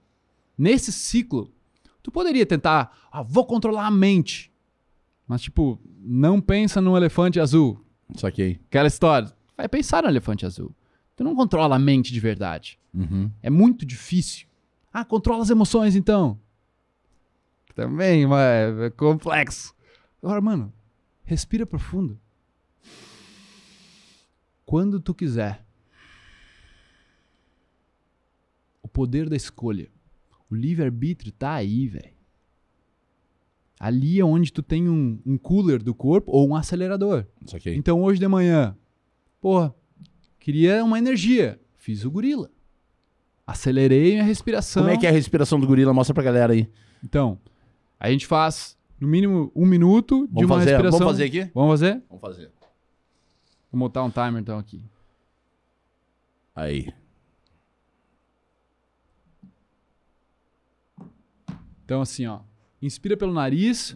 Nesse 0.56 0.92
ciclo, 0.92 1.52
tu 2.00 2.12
poderia 2.12 2.46
tentar, 2.46 2.96
ah, 3.10 3.22
vou 3.24 3.44
controlar 3.44 3.88
a 3.88 3.90
mente. 3.90 4.49
Mas, 5.30 5.42
tipo, 5.42 5.80
não 6.00 6.40
pensa 6.40 6.80
num 6.80 6.96
elefante 6.96 7.38
azul. 7.38 7.80
Saquei. 8.16 8.58
Aquela 8.66 8.88
história. 8.88 9.32
Vai 9.56 9.68
pensar 9.68 10.02
no 10.02 10.08
elefante 10.08 10.44
azul. 10.44 10.74
Tu 11.14 11.22
não 11.22 11.36
controla 11.36 11.76
a 11.76 11.78
mente 11.78 12.12
de 12.12 12.18
verdade. 12.18 12.80
Uhum. 12.92 13.30
É 13.40 13.48
muito 13.48 13.86
difícil. 13.86 14.48
Ah, 14.92 15.04
controla 15.04 15.44
as 15.44 15.48
emoções 15.48 15.94
então. 15.94 16.36
Também, 17.76 18.26
mas 18.26 18.76
é 18.80 18.90
complexo. 18.90 19.72
Agora, 20.20 20.40
mano, 20.40 20.72
respira 21.22 21.64
profundo. 21.64 22.18
Quando 24.66 24.98
tu 24.98 25.14
quiser. 25.14 25.64
poder 28.92 29.28
da 29.28 29.36
escolha. 29.36 29.88
O 30.50 30.56
livre-arbítrio 30.56 31.30
tá 31.30 31.52
aí, 31.52 31.86
velho. 31.86 32.19
Ali 33.80 34.20
é 34.20 34.24
onde 34.24 34.52
tu 34.52 34.62
tem 34.62 34.90
um, 34.90 35.18
um 35.24 35.38
cooler 35.38 35.82
do 35.82 35.94
corpo 35.94 36.30
ou 36.30 36.46
um 36.46 36.54
acelerador. 36.54 37.24
Isso 37.42 37.56
aqui. 37.56 37.70
Então 37.70 38.02
hoje 38.02 38.20
de 38.20 38.28
manhã, 38.28 38.76
porra, 39.40 39.74
queria 40.38 40.84
uma 40.84 40.98
energia. 40.98 41.58
Fiz 41.78 42.04
o 42.04 42.10
gorila. 42.10 42.50
Acelerei 43.46 44.12
minha 44.12 44.22
respiração. 44.22 44.82
Como 44.82 44.94
é 44.94 44.98
que 44.98 45.06
é 45.06 45.08
a 45.08 45.12
respiração 45.12 45.58
do 45.58 45.66
gorila? 45.66 45.94
Mostra 45.94 46.12
pra 46.12 46.22
galera 46.22 46.52
aí. 46.52 46.68
Então, 47.02 47.40
a 47.98 48.10
gente 48.10 48.26
faz 48.26 48.76
no 49.00 49.08
mínimo 49.08 49.50
um 49.56 49.64
minuto 49.64 50.26
de 50.26 50.34
Vamos 50.34 50.50
uma 50.50 50.58
fazer, 50.58 50.70
respiração. 50.72 50.98
vamos 50.98 51.12
fazer 51.14 51.24
aqui? 51.24 51.50
Vamos 51.54 51.70
fazer? 51.70 52.02
Vamos 52.06 52.20
fazer. 52.20 52.52
Vou 53.72 53.80
botar 53.80 54.04
um 54.04 54.10
timer 54.10 54.42
então 54.42 54.58
aqui. 54.58 54.84
Aí. 56.54 56.92
Então 61.82 62.02
assim, 62.02 62.26
ó. 62.26 62.40
Inspira 62.82 63.14
pelo 63.14 63.32
nariz. 63.32 63.94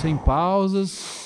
Sem 0.00 0.16
pausas. 0.16 1.21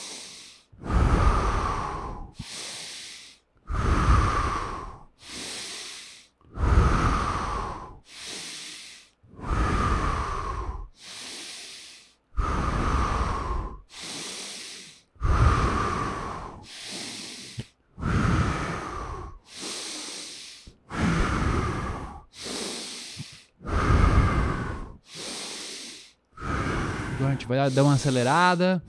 Vai 27.46 27.70
dar 27.70 27.84
uma 27.84 27.94
acelerada. 27.94 28.82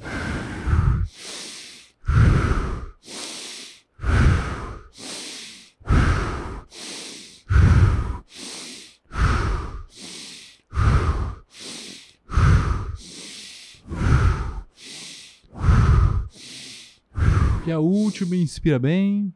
E 17.67 17.71
a 17.71 17.79
última, 17.79 18.35
inspira 18.35 18.79
bem. 18.79 19.31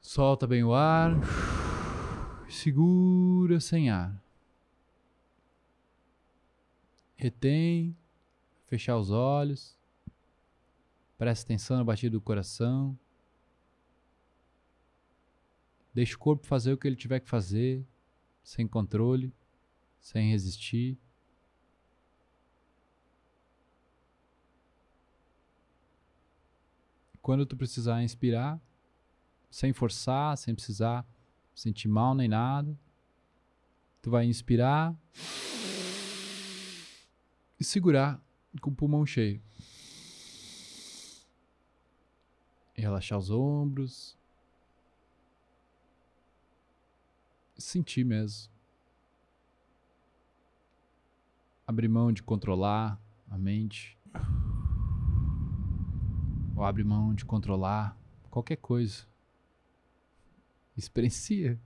Solta 0.00 0.46
bem 0.46 0.64
o 0.64 0.72
ar. 0.72 1.12
Segura 2.48 3.60
sem 3.60 3.90
ar. 3.90 4.29
Retém. 7.20 7.94
Fechar 8.64 8.96
os 8.96 9.10
olhos. 9.10 9.78
Presta 11.18 11.44
atenção 11.44 11.76
na 11.76 11.84
batida 11.84 12.12
do 12.12 12.20
coração. 12.20 12.98
Deixa 15.92 16.16
o 16.16 16.18
corpo 16.18 16.46
fazer 16.46 16.72
o 16.72 16.78
que 16.78 16.88
ele 16.88 16.96
tiver 16.96 17.20
que 17.20 17.28
fazer, 17.28 17.84
sem 18.42 18.66
controle, 18.66 19.34
sem 20.00 20.30
resistir. 20.30 20.96
Quando 27.20 27.44
tu 27.44 27.54
precisar 27.54 28.02
inspirar, 28.02 28.58
sem 29.50 29.74
forçar, 29.74 30.38
sem 30.38 30.54
precisar 30.54 31.06
sentir 31.54 31.88
mal 31.88 32.14
nem 32.14 32.28
nada, 32.28 32.74
tu 34.00 34.10
vai 34.10 34.24
inspirar 34.24 34.96
e 37.60 37.64
segurar 37.64 38.18
com 38.62 38.70
o 38.70 38.74
pulmão 38.74 39.04
cheio. 39.04 39.42
Relaxar 42.74 43.18
os 43.18 43.30
ombros. 43.30 44.18
Sentir 47.58 48.04
mesmo. 48.04 48.50
Abrir 51.66 51.88
mão 51.88 52.10
de 52.10 52.22
controlar 52.22 52.98
a 53.28 53.36
mente. 53.36 53.98
Ou 56.56 56.64
abre 56.64 56.82
mão 56.82 57.14
de 57.14 57.26
controlar 57.26 57.94
qualquer 58.30 58.56
coisa. 58.56 59.06
Experiencia. 60.74 61.60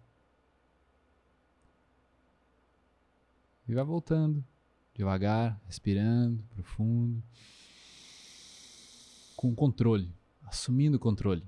E 3.69 3.75
vai 3.75 3.85
voltando. 3.85 4.45
Devagar, 4.95 5.61
respirando, 5.67 6.43
profundo. 6.55 7.23
Com 9.37 9.55
controle. 9.55 10.11
Assumindo 10.45 10.97
o 10.97 11.01
controle. 11.01 11.43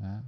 É. 0.00 0.22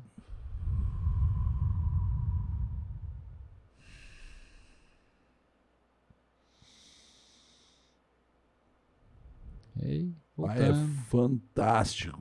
E 9.76 9.84
aí, 9.84 10.14
Ah, 10.38 10.58
é 10.58 10.72
fantástico. 11.08 12.18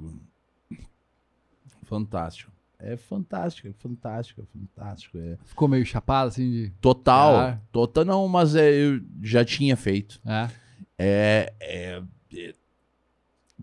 Fantástico. 1.84 2.52
É 2.84 2.97
fantástico, 2.97 3.67
é 3.67 3.73
fantástico, 3.73 4.41
é 4.41 4.45
fantástico. 4.45 5.17
É 5.17 5.38
Ficou 5.45 5.67
meio 5.67 5.86
chapado 5.86 6.29
assim 6.29 6.49
de. 6.49 6.69
total. 6.82 7.36
Ah. 7.38 7.61
Total, 7.71 8.03
não, 8.03 8.27
mas 8.27 8.55
é, 8.55 8.71
eu 8.71 9.01
já 9.21 9.45
tinha 9.45 9.77
feito. 9.77 10.19
É. 10.25 10.49
É, 10.97 11.53
é- 11.61 12.03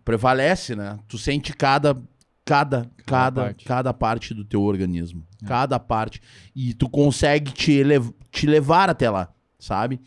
prevalece, 0.05 0.75
né? 0.75 0.99
Tu 1.09 1.19
sente 1.19 1.53
cada 1.53 2.01
cada 2.45 2.91
cada 3.05 3.43
parte. 3.43 3.65
cada 3.67 3.93
parte 3.95 4.35
do 4.35 4.45
teu 4.45 4.63
organismo, 4.63 5.27
É. 5.43 5.47
cada 5.47 5.79
parte 5.79 6.21
e 6.55 6.73
tu 6.73 6.89
consegue 6.89 7.53
te, 7.53 7.73
elev- 7.73 8.15
te 8.31 8.47
levar 8.47 8.89
até 8.89 9.11
lá, 9.11 9.33
sabe? 9.59 10.01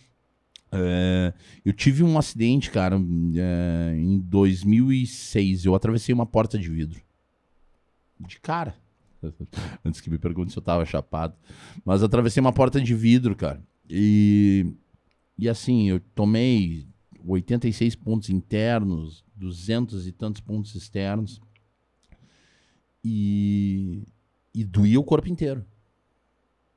É, 0.72 1.34
eu 1.66 1.74
tive 1.74 2.02
um 2.04 2.18
acidente, 2.18 2.72
cara, 2.72 2.96
é, 3.36 3.94
em 3.96 4.20
2006. 4.20 5.66
Eu 5.66 5.76
atravessei 5.76 6.14
uma 6.16 6.26
porta 6.26 6.58
de 6.58 6.70
vidro. 6.70 7.02
De 8.20 8.40
cara. 8.40 8.74
Antes 9.86 10.02
que 10.02 10.10
me 10.10 10.18
pergunte 10.18 10.52
se 10.52 10.58
eu 10.58 10.64
tava 10.64 10.86
chapado. 10.86 11.36
Mas 11.84 12.04
atravessei 12.04 12.42
uma 12.42 12.54
porta 12.54 12.80
de 12.80 12.94
vidro, 12.96 13.36
cara. 13.36 13.62
E, 13.90 14.74
e 15.38 15.50
assim, 15.50 15.90
eu 15.90 16.00
tomei 16.16 16.88
86 17.26 17.96
pontos 17.96 18.30
internos, 18.30 19.24
200 19.36 20.08
e 20.08 20.12
tantos 20.12 20.42
pontos 20.42 20.76
externos. 20.76 21.42
E, 23.04 24.04
e 24.54 24.64
doía 24.64 25.00
o 25.00 25.04
corpo 25.04 25.28
inteiro. 25.28 25.66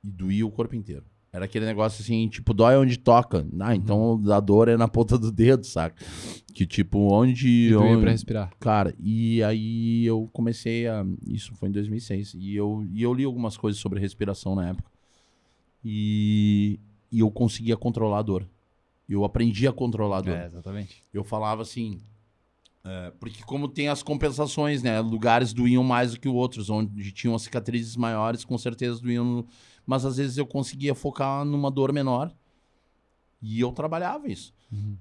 E 0.03 0.11
doía 0.11 0.45
o 0.45 0.51
corpo 0.51 0.75
inteiro. 0.75 1.05
Era 1.35 1.43
aquele 1.45 1.65
negócio 1.65 2.01
assim, 2.01 2.29
tipo, 2.29 2.53
dói 2.53 2.77
onde 2.77 2.97
toca. 2.97 3.45
Ah, 3.59 3.75
então 3.75 4.21
a 4.31 4.39
dor 4.39 4.69
é 4.69 4.77
na 4.77 4.87
ponta 4.87 5.17
do 5.17 5.31
dedo, 5.33 5.65
saca? 5.65 5.95
Que 6.53 6.65
tipo, 6.65 6.97
onde. 7.11 7.67
E 7.71 7.75
onde- 7.75 8.01
pra 8.01 8.11
respirar. 8.11 8.51
Cara, 8.57 8.95
e 8.97 9.43
aí 9.43 10.05
eu 10.05 10.29
comecei 10.31 10.87
a. 10.87 11.05
Isso 11.27 11.53
foi 11.55 11.67
em 11.67 11.71
2006. 11.73 12.33
E 12.35 12.55
eu, 12.55 12.87
e 12.89 13.03
eu 13.03 13.13
li 13.13 13.25
algumas 13.25 13.57
coisas 13.57 13.81
sobre 13.81 13.99
respiração 13.99 14.55
na 14.55 14.69
época. 14.69 14.89
E, 15.83 16.79
e 17.11 17.19
eu 17.19 17.29
conseguia 17.29 17.75
controlar 17.75 18.19
a 18.19 18.21
dor. 18.21 18.47
Eu 19.07 19.23
aprendi 19.23 19.67
a 19.67 19.73
controlar 19.73 20.17
a 20.19 20.21
dor. 20.21 20.35
É, 20.35 20.45
exatamente. 20.45 21.03
Eu 21.13 21.23
falava 21.23 21.61
assim. 21.61 21.99
É, 22.85 23.11
porque 23.19 23.43
como 23.43 23.67
tem 23.67 23.87
as 23.89 24.03
compensações, 24.03 24.83
né? 24.83 24.99
Lugares 25.01 25.51
doíam 25.53 25.83
mais 25.83 26.11
do 26.13 26.19
que 26.19 26.27
outros, 26.29 26.69
onde 26.69 27.11
tinham 27.11 27.33
as 27.35 27.41
cicatrizes 27.41 27.95
maiores, 27.95 28.45
com 28.45 28.57
certeza 28.57 29.01
doíam. 29.01 29.45
Mas 29.85 30.05
às 30.05 30.17
vezes 30.17 30.37
eu 30.37 30.45
conseguia 30.45 30.93
focar 30.95 31.43
numa 31.43 31.69
dor 31.71 31.91
menor. 31.91 32.31
E 33.41 33.59
eu 33.59 33.71
trabalhava 33.71 34.27
isso. 34.27 34.53
Uhum. 34.71 34.97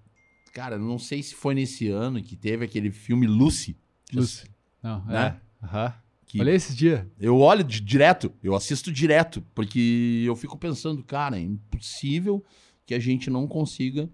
Cara, 0.53 0.79
não 0.79 0.99
sei 0.99 1.23
se 1.23 1.35
foi 1.35 1.55
nesse 1.55 1.89
ano 1.89 2.23
que 2.23 2.37
teve 2.37 2.65
aquele 2.65 2.91
filme 2.91 3.27
Lucy. 3.27 3.77
Lucy. 4.13 4.47
Não, 4.83 5.05
Né? 5.05 5.41
é. 5.63 5.65
Aham. 5.67 5.95
Que 6.27 6.41
Olha 6.41 6.51
esse 6.51 6.75
dia. 6.75 7.11
Eu 7.19 7.39
olho 7.39 7.63
di- 7.63 7.81
direto, 7.81 8.33
eu 8.43 8.55
assisto 8.55 8.91
direto, 8.93 9.43
porque 9.55 10.23
eu 10.27 10.35
fico 10.35 10.57
pensando, 10.59 11.03
cara, 11.05 11.39
é 11.39 11.41
impossível 11.43 12.45
que 12.87 12.95
a 12.95 12.99
gente 12.99 13.31
não 13.31 13.47
consiga 13.47 14.11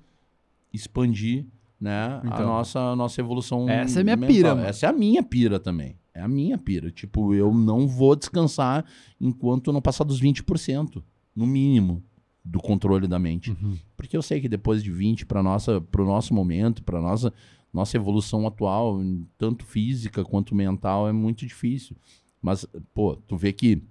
expandir 0.72 1.46
né, 1.80 2.20
a 2.22 2.22
Então. 2.24 2.46
nossa, 2.46 2.78
a 2.78 2.96
nossa 2.96 3.20
evolução 3.20 3.68
Essa 3.68 4.00
é 4.00 4.04
minha 4.04 4.16
mental. 4.16 4.34
pira, 4.34 4.54
mano. 4.54 4.66
Essa 4.66 4.86
é 4.86 4.88
a 4.88 4.92
minha 4.92 5.22
pira 5.22 5.58
também. 5.58 5.96
É 6.12 6.20
a 6.20 6.28
minha 6.28 6.58
pira. 6.58 6.90
Tipo, 6.90 7.34
eu 7.34 7.54
não 7.54 7.88
vou 7.88 8.14
descansar 8.14 8.84
enquanto 9.20 9.72
não 9.72 9.80
passar 9.80 10.04
dos 10.04 10.20
20%, 10.20 11.02
no 11.34 11.46
mínimo, 11.46 12.02
do 12.44 12.60
controle 12.60 13.06
da 13.06 13.18
mente. 13.18 13.50
Uhum. 13.50 13.76
Porque 13.96 14.16
eu 14.16 14.22
sei 14.22 14.40
que 14.40 14.48
depois 14.48 14.82
de 14.82 14.90
20 14.90 15.24
para 15.24 15.42
nossa 15.42 15.80
pro 15.80 16.04
nosso 16.04 16.34
momento, 16.34 16.82
para 16.82 17.00
nossa 17.00 17.32
nossa 17.72 17.96
evolução 17.96 18.46
atual, 18.46 18.98
tanto 19.38 19.64
física 19.64 20.24
quanto 20.24 20.54
mental, 20.54 21.08
é 21.08 21.12
muito 21.12 21.46
difícil. 21.46 21.96
Mas, 22.42 22.66
pô, 22.92 23.14
tu 23.14 23.36
vê 23.36 23.52
que 23.52 23.82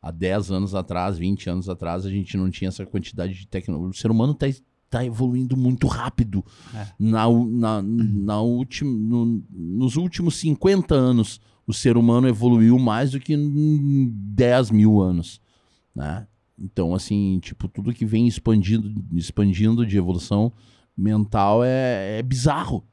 há 0.00 0.10
10 0.10 0.50
anos 0.50 0.74
atrás, 0.74 1.16
20 1.16 1.48
anos 1.48 1.68
atrás, 1.68 2.04
a 2.04 2.10
gente 2.10 2.36
não 2.36 2.50
tinha 2.50 2.68
essa 2.68 2.84
quantidade 2.84 3.34
de 3.34 3.46
tecnologia. 3.46 3.90
O 3.90 3.94
ser 3.94 4.10
humano 4.10 4.34
tá, 4.34 4.46
tá 4.92 5.04
evoluindo 5.04 5.56
muito 5.56 5.86
rápido. 5.86 6.44
É. 6.74 6.86
Na, 6.98 7.26
na, 7.28 7.82
na 7.82 8.42
ultim, 8.42 8.84
no- 8.84 9.42
nos 9.50 9.96
últimos 9.96 10.36
50 10.36 10.94
anos, 10.94 11.40
o 11.66 11.72
ser 11.72 11.96
humano 11.96 12.28
evoluiu 12.28 12.78
mais 12.78 13.12
do 13.12 13.18
que 13.20 13.32
em 13.34 14.12
10 14.14 14.70
mil 14.70 15.00
anos, 15.00 15.40
né? 15.94 16.26
Então, 16.58 16.94
assim, 16.94 17.38
tipo, 17.42 17.66
tudo 17.68 17.92
que 17.92 18.04
vem 18.04 18.26
expandindo, 18.28 18.92
expandindo 19.14 19.84
de 19.86 19.96
evolução 19.96 20.52
mental 20.96 21.64
é, 21.64 22.18
é 22.18 22.22
bizarro. 22.22 22.84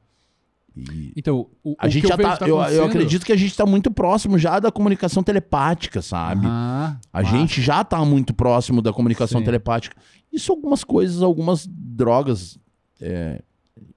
E 0.92 1.12
Então, 1.16 1.46
o, 1.62 1.74
a 1.78 1.86
o 1.86 1.90
gente 1.90 2.02
que 2.02 2.08
já 2.08 2.16
vejo 2.16 2.28
tá, 2.30 2.36
que 2.44 2.50
eu, 2.50 2.58
eu 2.62 2.84
acredito 2.84 3.24
que 3.26 3.32
a 3.32 3.36
gente 3.36 3.56
tá 3.56 3.66
muito 3.66 3.90
próximo 3.90 4.38
já 4.38 4.58
da 4.58 4.70
comunicação 4.72 5.22
telepática, 5.22 6.00
sabe? 6.02 6.46
Aham, 6.46 6.98
A 7.12 7.22
massa. 7.22 7.36
gente 7.36 7.60
já 7.62 7.82
tá 7.84 8.04
muito 8.04 8.32
próximo 8.34 8.80
da 8.82 8.92
comunicação 8.92 9.40
Sim. 9.40 9.44
telepática. 9.44 9.96
Isso 10.32 10.52
algumas 10.52 10.84
coisas, 10.84 11.22
algumas 11.22 11.66
drogas. 11.68 12.58
é, 13.00 13.42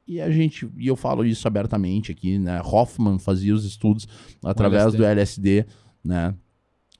e 0.08 0.20
a 0.20 0.30
gente, 0.30 0.68
e 0.78 0.88
eu 0.88 0.96
falo 0.98 1.24
isso 1.26 1.48
abertamente 1.48 2.12
aqui, 2.12 2.38
né? 2.38 2.62
Hoffman 2.64 3.18
fazia 3.18 3.56
os 3.56 3.64
estudos 3.64 4.06
através 4.44 4.84
LSD. 4.84 4.98
do 4.98 5.06
LSD, 5.06 5.66
né? 6.04 6.36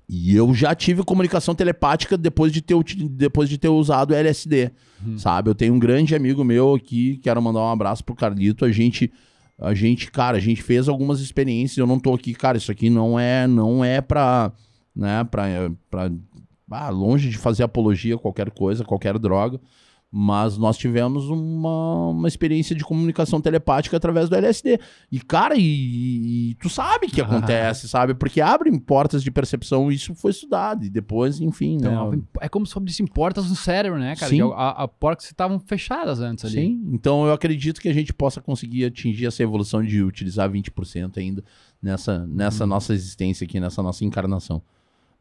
E 0.08 0.36
eu 0.36 0.54
já 0.54 0.76
tive 0.76 1.04
comunicação 1.04 1.56
telepática 1.56 2.18
depois 2.18 2.52
de 2.52 2.62
ter, 2.62 2.76
depois 3.10 3.50
de 3.50 3.58
ter 3.58 3.70
usado 3.70 4.12
o 4.12 4.14
LSD, 4.14 4.72
Uhum. 5.06 5.18
sabe? 5.18 5.50
Eu 5.50 5.56
tenho 5.56 5.74
um 5.74 5.80
grande 5.80 6.14
amigo 6.16 6.44
meu 6.44 6.74
aqui, 6.76 7.18
quero 7.18 7.42
mandar 7.42 7.60
um 7.62 7.70
abraço 7.72 8.04
pro 8.06 8.16
Carlito. 8.16 8.64
A 8.64 8.72
gente, 8.72 9.12
a 9.60 9.74
gente, 9.74 10.12
cara, 10.12 10.38
a 10.38 10.40
gente 10.40 10.62
fez 10.62 10.88
algumas 10.88 11.20
experiências. 11.20 11.78
Eu 11.78 11.88
não 11.88 12.00
tô 12.00 12.14
aqui, 12.14 12.34
cara, 12.34 12.58
isso 12.58 12.72
aqui 12.72 12.90
não 12.90 13.20
é, 13.20 13.48
não 13.48 13.84
é 13.84 14.02
pra, 14.02 14.52
né, 14.96 15.24
pra, 15.24 15.46
pra 15.90 16.12
ah, 16.72 16.90
longe 16.90 17.30
de 17.30 17.38
fazer 17.38 17.64
apologia 17.64 18.16
a 18.16 18.20
qualquer 18.20 18.50
coisa, 18.52 18.84
qualquer 18.84 19.18
droga. 19.20 19.60
Mas 20.16 20.60
nós 20.60 20.78
tivemos 20.78 21.28
uma, 21.28 22.10
uma 22.10 22.28
experiência 22.28 22.76
de 22.76 22.84
comunicação 22.84 23.42
telepática 23.42 23.98
através 23.98 24.30
do 24.30 24.36
LSD. 24.36 24.80
E, 25.12 25.20
cara, 25.20 25.56
e, 25.58 26.52
e 26.52 26.56
tu 26.62 26.70
sabe 26.70 27.08
que 27.08 27.20
acontece, 27.22 27.90
sabe? 27.90 28.14
Porque 28.14 28.40
abrem 28.40 28.78
portas 28.78 29.24
de 29.24 29.32
percepção, 29.32 29.92
isso 29.92 30.14
foi 30.14 30.30
estudado. 30.30 30.86
E 30.86 30.90
depois, 30.90 31.42
enfim, 31.42 31.78
Então, 31.78 32.12
né? 32.12 32.22
é 32.42 32.48
como 32.48 32.64
se 32.68 32.78
abrissem 32.78 33.08
portas 33.08 33.50
no 33.50 33.56
cérebro, 33.56 33.98
né, 33.98 34.16
cara? 34.16 34.30
Sim. 34.30 34.38
Que 34.38 34.54
a, 34.54 34.70
a 34.84 34.88
portas 34.88 35.26
estavam 35.26 35.60
fechadas 35.60 36.20
antes 36.20 36.46
ali. 36.46 36.54
Sim, 36.54 36.90
então 36.94 37.26
eu 37.26 37.34
acredito 37.34 37.82
que 37.82 37.90
a 37.90 37.94
gente 37.94 38.14
possa 38.14 38.40
conseguir 38.40 38.86
atingir 38.86 39.26
essa 39.26 39.42
evolução 39.42 39.82
de 39.82 40.04
utilizar 40.04 40.48
20% 40.48 41.18
ainda 41.18 41.44
nessa, 41.82 42.28
nessa 42.28 42.68
nossa 42.68 42.94
existência 42.94 43.46
aqui, 43.46 43.60
nessa 43.60 43.82
nossa 43.82 44.06
encarnação. 44.06 44.62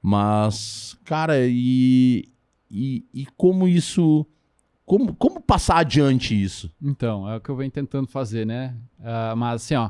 Mas, 0.03 0.99
cara, 1.05 1.47
e, 1.47 2.29
e, 2.71 3.07
e 3.15 3.27
como 3.39 3.67
isso. 3.67 4.27
Como, 4.93 5.15
como 5.15 5.41
passar 5.41 5.79
adiante 5.79 6.35
isso? 6.35 6.71
Então, 6.83 7.27
é 7.27 7.39
o 7.39 7.41
que 7.41 7.49
eu 7.49 7.57
venho 7.57 7.71
tentando 7.71 8.07
fazer, 8.07 8.45
né? 8.45 8.77
Ah, 9.03 9.35
mas 9.35 9.63
assim, 9.63 9.75
ó. 9.75 9.89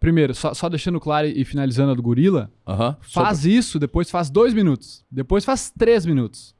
Primeiro, 0.00 0.34
só, 0.34 0.54
só 0.54 0.66
deixando 0.70 0.98
claro 0.98 1.26
e 1.26 1.44
finalizando 1.44 1.92
a 1.92 1.94
do 1.94 2.00
gorila, 2.02 2.50
faz 3.02 3.44
isso, 3.44 3.78
depois 3.78 4.10
faz 4.10 4.30
dois 4.30 4.54
minutos. 4.54 5.04
Depois 5.10 5.44
faz 5.44 5.70
três 5.70 6.06
minutos. 6.06 6.54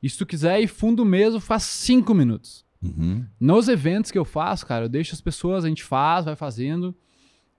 E 0.00 0.08
se 0.08 0.16
tu 0.16 0.24
quiser 0.24 0.60
ir 0.60 0.68
fundo 0.68 1.04
mesmo, 1.04 1.40
faz 1.40 1.64
cinco 1.64 2.14
minutos. 2.14 2.64
Uhum. 2.80 3.26
Nos 3.40 3.66
eventos 3.66 4.12
que 4.12 4.18
eu 4.18 4.24
faço, 4.24 4.64
cara, 4.64 4.84
eu 4.84 4.88
deixo 4.88 5.12
as 5.12 5.20
pessoas, 5.20 5.64
a 5.64 5.68
gente 5.68 5.82
faz, 5.82 6.24
vai 6.24 6.36
fazendo 6.36 6.94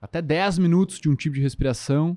até 0.00 0.22
10 0.22 0.56
minutos 0.56 0.98
de 0.98 1.10
um 1.10 1.14
tipo 1.14 1.34
de 1.34 1.42
respiração. 1.42 2.16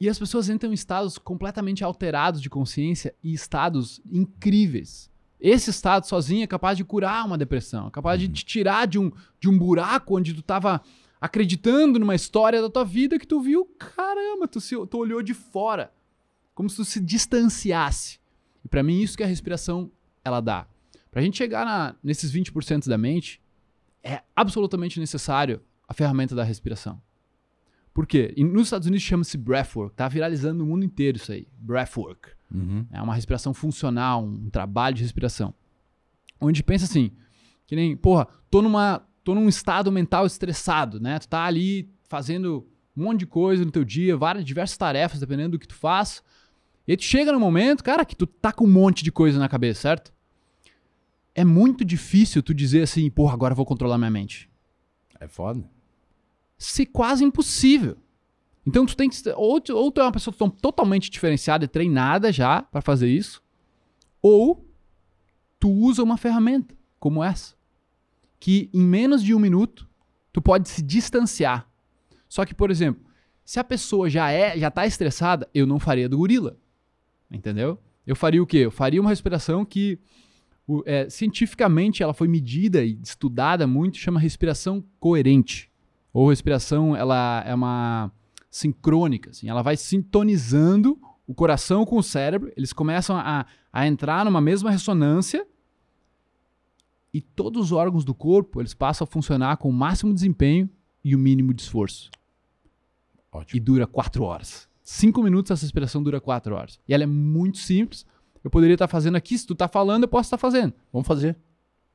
E 0.00 0.08
as 0.08 0.18
pessoas 0.18 0.48
entram 0.48 0.70
em 0.70 0.74
estados 0.74 1.18
completamente 1.18 1.84
alterados 1.84 2.40
de 2.40 2.48
consciência 2.48 3.14
e 3.22 3.34
estados 3.34 4.00
incríveis. 4.10 5.12
Esse 5.40 5.70
estado 5.70 6.06
sozinho 6.06 6.42
é 6.42 6.46
capaz 6.46 6.76
de 6.76 6.84
curar 6.84 7.26
uma 7.26 7.36
depressão, 7.36 7.88
é 7.88 7.90
capaz 7.90 8.18
de 8.18 8.28
te 8.28 8.44
tirar 8.44 8.86
de 8.86 8.98
um, 8.98 9.10
de 9.38 9.48
um 9.48 9.58
buraco 9.58 10.16
onde 10.16 10.32
tu 10.32 10.42
tava 10.42 10.80
acreditando 11.20 11.98
numa 11.98 12.14
história 12.14 12.60
da 12.60 12.70
tua 12.70 12.84
vida 12.84 13.18
que 13.18 13.26
tu 13.26 13.40
viu, 13.40 13.64
caramba, 13.78 14.46
tu, 14.46 14.60
se, 14.60 14.74
tu 14.86 14.98
olhou 14.98 15.22
de 15.22 15.34
fora, 15.34 15.92
como 16.54 16.68
se 16.68 16.76
tu 16.76 16.84
se 16.84 17.00
distanciasse. 17.00 18.18
E 18.64 18.68
pra 18.68 18.82
mim 18.82 19.00
isso 19.00 19.16
que 19.16 19.22
a 19.22 19.26
respiração 19.26 19.90
ela 20.24 20.40
dá. 20.40 20.66
Pra 21.10 21.22
gente 21.22 21.36
chegar 21.36 21.64
na, 21.64 21.94
nesses 22.02 22.32
20% 22.32 22.88
da 22.88 22.98
mente, 22.98 23.40
é 24.02 24.22
absolutamente 24.34 24.98
necessário 25.00 25.62
a 25.88 25.94
ferramenta 25.94 26.34
da 26.34 26.44
respiração. 26.44 27.00
Por 27.92 28.06
quê? 28.06 28.34
E 28.36 28.42
nos 28.42 28.64
Estados 28.64 28.88
Unidos 28.88 29.04
chama-se 29.04 29.38
breathwork, 29.38 29.94
tá 29.94 30.08
viralizando 30.08 30.58
no 30.58 30.66
mundo 30.66 30.84
inteiro 30.84 31.16
isso 31.16 31.30
aí, 31.30 31.46
breathwork. 31.56 32.30
Uhum. 32.54 32.86
É 32.92 33.02
uma 33.02 33.14
respiração 33.14 33.52
funcional, 33.52 34.24
um 34.24 34.48
trabalho 34.48 34.94
de 34.94 35.02
respiração. 35.02 35.52
Onde 36.40 36.62
pensa 36.62 36.84
assim, 36.84 37.10
que 37.66 37.74
nem, 37.74 37.96
porra, 37.96 38.28
tô 38.48 38.62
numa, 38.62 39.02
tô 39.24 39.34
num 39.34 39.48
estado 39.48 39.90
mental 39.90 40.24
estressado, 40.24 41.00
né? 41.00 41.18
Tu 41.18 41.28
tá 41.28 41.44
ali 41.44 41.90
fazendo 42.08 42.66
um 42.96 43.04
monte 43.04 43.20
de 43.20 43.26
coisa 43.26 43.64
no 43.64 43.70
teu 43.72 43.84
dia, 43.84 44.16
várias 44.16 44.44
diversas 44.44 44.76
tarefas, 44.76 45.18
dependendo 45.18 45.50
do 45.52 45.58
que 45.58 45.66
tu 45.66 45.74
faz. 45.74 46.22
E 46.86 46.96
tu 46.96 47.02
chega 47.02 47.32
no 47.32 47.40
momento, 47.40 47.82
cara, 47.82 48.04
que 48.04 48.14
tu 48.14 48.26
tá 48.26 48.52
com 48.52 48.64
um 48.64 48.70
monte 48.70 49.02
de 49.02 49.10
coisa 49.10 49.38
na 49.38 49.48
cabeça, 49.48 49.80
certo? 49.80 50.12
É 51.34 51.44
muito 51.44 51.84
difícil 51.84 52.42
tu 52.42 52.54
dizer 52.54 52.82
assim, 52.82 53.10
porra, 53.10 53.34
agora 53.34 53.52
eu 53.52 53.56
vou 53.56 53.66
controlar 53.66 53.98
minha 53.98 54.10
mente 54.10 54.48
É 55.18 55.26
foda. 55.26 55.68
se 56.56 56.86
quase 56.86 57.24
impossível. 57.24 57.96
Então 58.66 58.86
tu 58.86 58.96
tem 58.96 59.10
que 59.10 59.16
ou 59.36 59.60
ou 59.70 59.92
tu 59.92 60.00
é 60.00 60.04
uma 60.04 60.12
pessoa 60.12 60.34
to- 60.34 60.50
totalmente 60.50 61.10
diferenciada 61.10 61.64
e 61.64 61.68
treinada 61.68 62.32
já 62.32 62.62
para 62.62 62.80
fazer 62.80 63.08
isso, 63.08 63.42
ou 64.22 64.66
tu 65.60 65.70
usa 65.70 66.02
uma 66.02 66.16
ferramenta 66.16 66.74
como 66.98 67.22
essa, 67.22 67.54
que 68.40 68.70
em 68.72 68.80
menos 68.80 69.22
de 69.22 69.34
um 69.34 69.38
minuto 69.38 69.88
tu 70.32 70.40
pode 70.40 70.68
se 70.68 70.82
distanciar. 70.82 71.68
Só 72.28 72.44
que, 72.44 72.54
por 72.54 72.70
exemplo, 72.70 73.04
se 73.44 73.60
a 73.60 73.64
pessoa 73.64 74.08
já 74.08 74.30
é, 74.30 74.58
já 74.58 74.70
tá 74.70 74.86
estressada, 74.86 75.48
eu 75.54 75.66
não 75.66 75.78
faria 75.78 76.08
do 76.08 76.16
gorila, 76.16 76.56
entendeu? 77.30 77.78
Eu 78.06 78.16
faria 78.16 78.42
o 78.42 78.46
quê? 78.46 78.58
Eu 78.58 78.70
faria 78.70 79.00
uma 79.00 79.10
respiração 79.10 79.64
que 79.64 79.98
é, 80.86 81.08
cientificamente 81.10 82.02
ela 82.02 82.14
foi 82.14 82.26
medida 82.26 82.82
e 82.82 82.98
estudada 83.02 83.66
muito, 83.66 83.98
chama 83.98 84.18
respiração 84.18 84.82
coerente 84.98 85.70
ou 86.12 86.30
respiração 86.30 86.96
ela 86.96 87.42
é 87.46 87.54
uma 87.54 88.10
sincrônica, 88.54 89.30
assim, 89.30 89.48
ela 89.48 89.62
vai 89.62 89.76
sintonizando 89.76 90.96
o 91.26 91.34
coração 91.34 91.84
com 91.84 91.96
o 91.96 92.02
cérebro, 92.02 92.52
eles 92.56 92.72
começam 92.72 93.16
a, 93.16 93.46
a 93.72 93.86
entrar 93.88 94.24
numa 94.24 94.40
mesma 94.40 94.70
ressonância 94.70 95.44
e 97.12 97.20
todos 97.20 97.64
os 97.64 97.72
órgãos 97.72 98.04
do 98.04 98.14
corpo 98.14 98.60
eles 98.60 98.72
passam 98.72 99.04
a 99.04 99.08
funcionar 99.08 99.56
com 99.56 99.68
o 99.68 99.72
máximo 99.72 100.14
desempenho 100.14 100.70
e 101.02 101.16
o 101.16 101.18
mínimo 101.18 101.52
de 101.52 101.62
esforço. 101.62 102.12
E 103.32 103.36
Ótimo. 103.36 103.64
dura 103.64 103.88
quatro 103.88 104.22
horas. 104.22 104.68
Cinco 104.84 105.20
minutos 105.20 105.50
essa 105.50 105.64
respiração 105.64 106.00
dura 106.00 106.20
quatro 106.20 106.54
horas. 106.54 106.78
E 106.86 106.94
ela 106.94 107.02
é 107.02 107.08
muito 107.08 107.58
simples. 107.58 108.06
Eu 108.44 108.50
poderia 108.50 108.74
estar 108.74 108.86
fazendo 108.86 109.16
aqui, 109.16 109.36
se 109.36 109.44
tu 109.44 109.56
tá 109.56 109.66
falando, 109.66 110.04
eu 110.04 110.08
posso 110.08 110.28
estar 110.28 110.38
fazendo. 110.38 110.72
Vamos 110.92 111.08
fazer. 111.08 111.36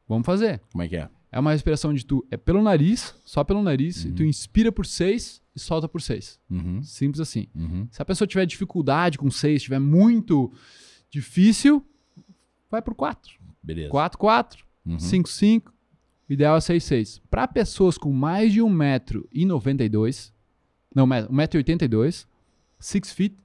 Vamos 0.06 0.26
fazer. 0.26 0.62
Como 0.74 0.84
é 0.84 0.90
que 0.90 0.98
é? 0.98 1.10
É 1.32 1.40
uma 1.40 1.52
respiração 1.52 1.94
de 1.94 2.04
tu 2.06 2.26
é 2.32 2.38
pelo 2.38 2.62
nariz, 2.62 3.14
só 3.24 3.44
pelo 3.44 3.62
nariz, 3.62 4.04
e 4.04 4.12
tu 4.12 4.24
inspira 4.24 4.72
por 4.72 4.86
seis 4.86 5.42
e 5.56 5.60
solta 5.60 5.88
por 5.88 6.02
seis. 6.02 6.40
Uhum. 6.50 6.82
Simples 6.82 7.20
assim. 7.20 7.48
Uhum. 7.56 7.88
Se 7.92 8.02
a 8.02 8.06
pessoa 8.06 8.28
tiver 8.28 8.46
dificuldade 8.48 9.18
com 9.18 9.30
seis, 9.30 9.62
tiver 9.62 9.80
muito 9.80 10.52
difícil, 11.10 11.86
vai 12.70 12.82
por 12.82 12.96
quatro. 12.96 13.38
Beleza. 13.62 13.90
Quatro, 13.90 14.18
quatro, 14.18 14.66
Uhum. 14.86 14.98
cinco, 15.00 15.30
cinco. 15.30 15.72
O 16.28 16.34
ideal 16.34 16.56
é 16.58 16.62
seis, 16.62 16.84
seis. 16.84 17.22
Para 17.30 17.48
pessoas 17.48 17.98
com 17.98 18.12
mais 18.12 18.52
de 18.54 18.60
1,92m, 18.62 20.32
não, 20.96 21.06
1,82m, 21.08 22.26
6 22.80 23.12
feet, 23.14 23.36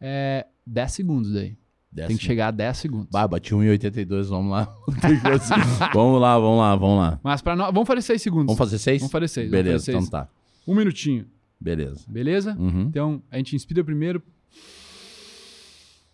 é 0.00 0.46
10 0.66 0.92
segundos 0.92 1.32
daí. 1.32 1.56
Tem 1.94 2.16
que 2.16 2.24
chegar 2.24 2.48
a 2.48 2.50
10 2.50 2.76
segundos. 2.76 3.08
Bah, 3.10 3.26
bati 3.26 3.54
1,82, 3.54 4.24
vamos 4.28 4.52
lá. 4.52 4.72
vamos 5.94 6.20
lá, 6.20 6.38
vamos 6.38 6.58
lá, 6.58 6.76
vamos 6.76 6.98
lá. 6.98 7.20
Mas 7.22 7.40
para 7.42 7.56
nós, 7.56 7.72
vamos 7.72 7.86
fazer 7.86 8.02
6 8.02 8.22
segundos. 8.22 8.46
Vamos 8.46 8.58
fazer 8.58 8.78
seis? 8.78 9.00
Vamos 9.00 9.12
fazer 9.12 9.28
seis, 9.28 9.50
Beleza, 9.50 9.70
vamos 9.70 9.84
fazer 9.86 9.92
seis. 9.92 10.06
então 10.06 10.20
tá. 10.20 10.28
Um 10.66 10.74
minutinho, 10.74 11.26
Beleza. 11.58 12.04
beleza? 12.06 12.56
Uhum. 12.58 12.82
Então, 12.82 13.22
a 13.30 13.36
gente 13.38 13.56
inspira 13.56 13.82
primeiro. 13.82 14.22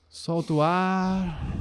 Solta 0.09 0.53
o 0.53 0.63
ar. 0.63 1.53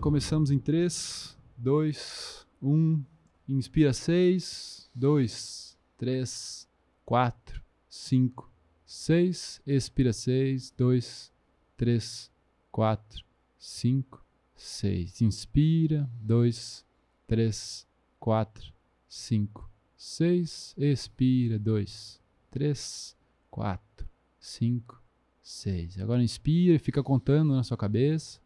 Começamos 0.00 0.50
em 0.50 0.58
3, 0.58 1.36
2, 1.56 2.46
1. 2.60 3.02
Inspira 3.48 3.92
6, 3.92 4.90
2, 4.94 5.78
3, 5.96 6.68
4, 7.04 7.62
5, 7.88 8.50
6. 8.84 9.62
Expira 9.64 10.12
6, 10.12 10.74
2, 10.76 11.32
3, 11.76 12.30
4, 12.72 13.24
5, 13.64 14.20
6. 14.56 15.20
Inspira 15.20 16.10
2, 16.20 16.84
3, 17.28 17.86
4, 18.18 18.72
5, 19.08 19.70
6. 19.96 20.74
Expira 20.76 21.60
2, 21.60 22.20
3, 22.50 23.16
4, 23.52 24.08
5, 24.40 25.00
6. 25.40 26.00
Agora 26.00 26.24
inspira 26.24 26.74
e 26.74 26.78
fica 26.80 27.04
contando 27.04 27.54
na 27.54 27.62
sua 27.62 27.76
cabeça. 27.76 28.40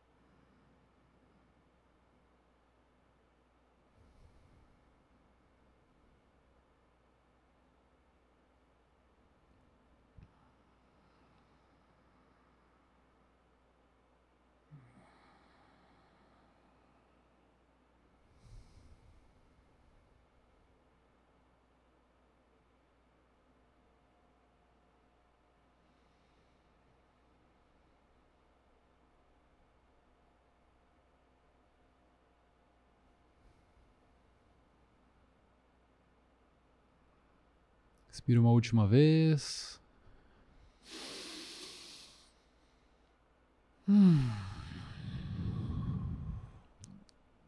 Expira 38.27 38.41
uma 38.41 38.51
última 38.51 38.89
vez. 38.89 39.81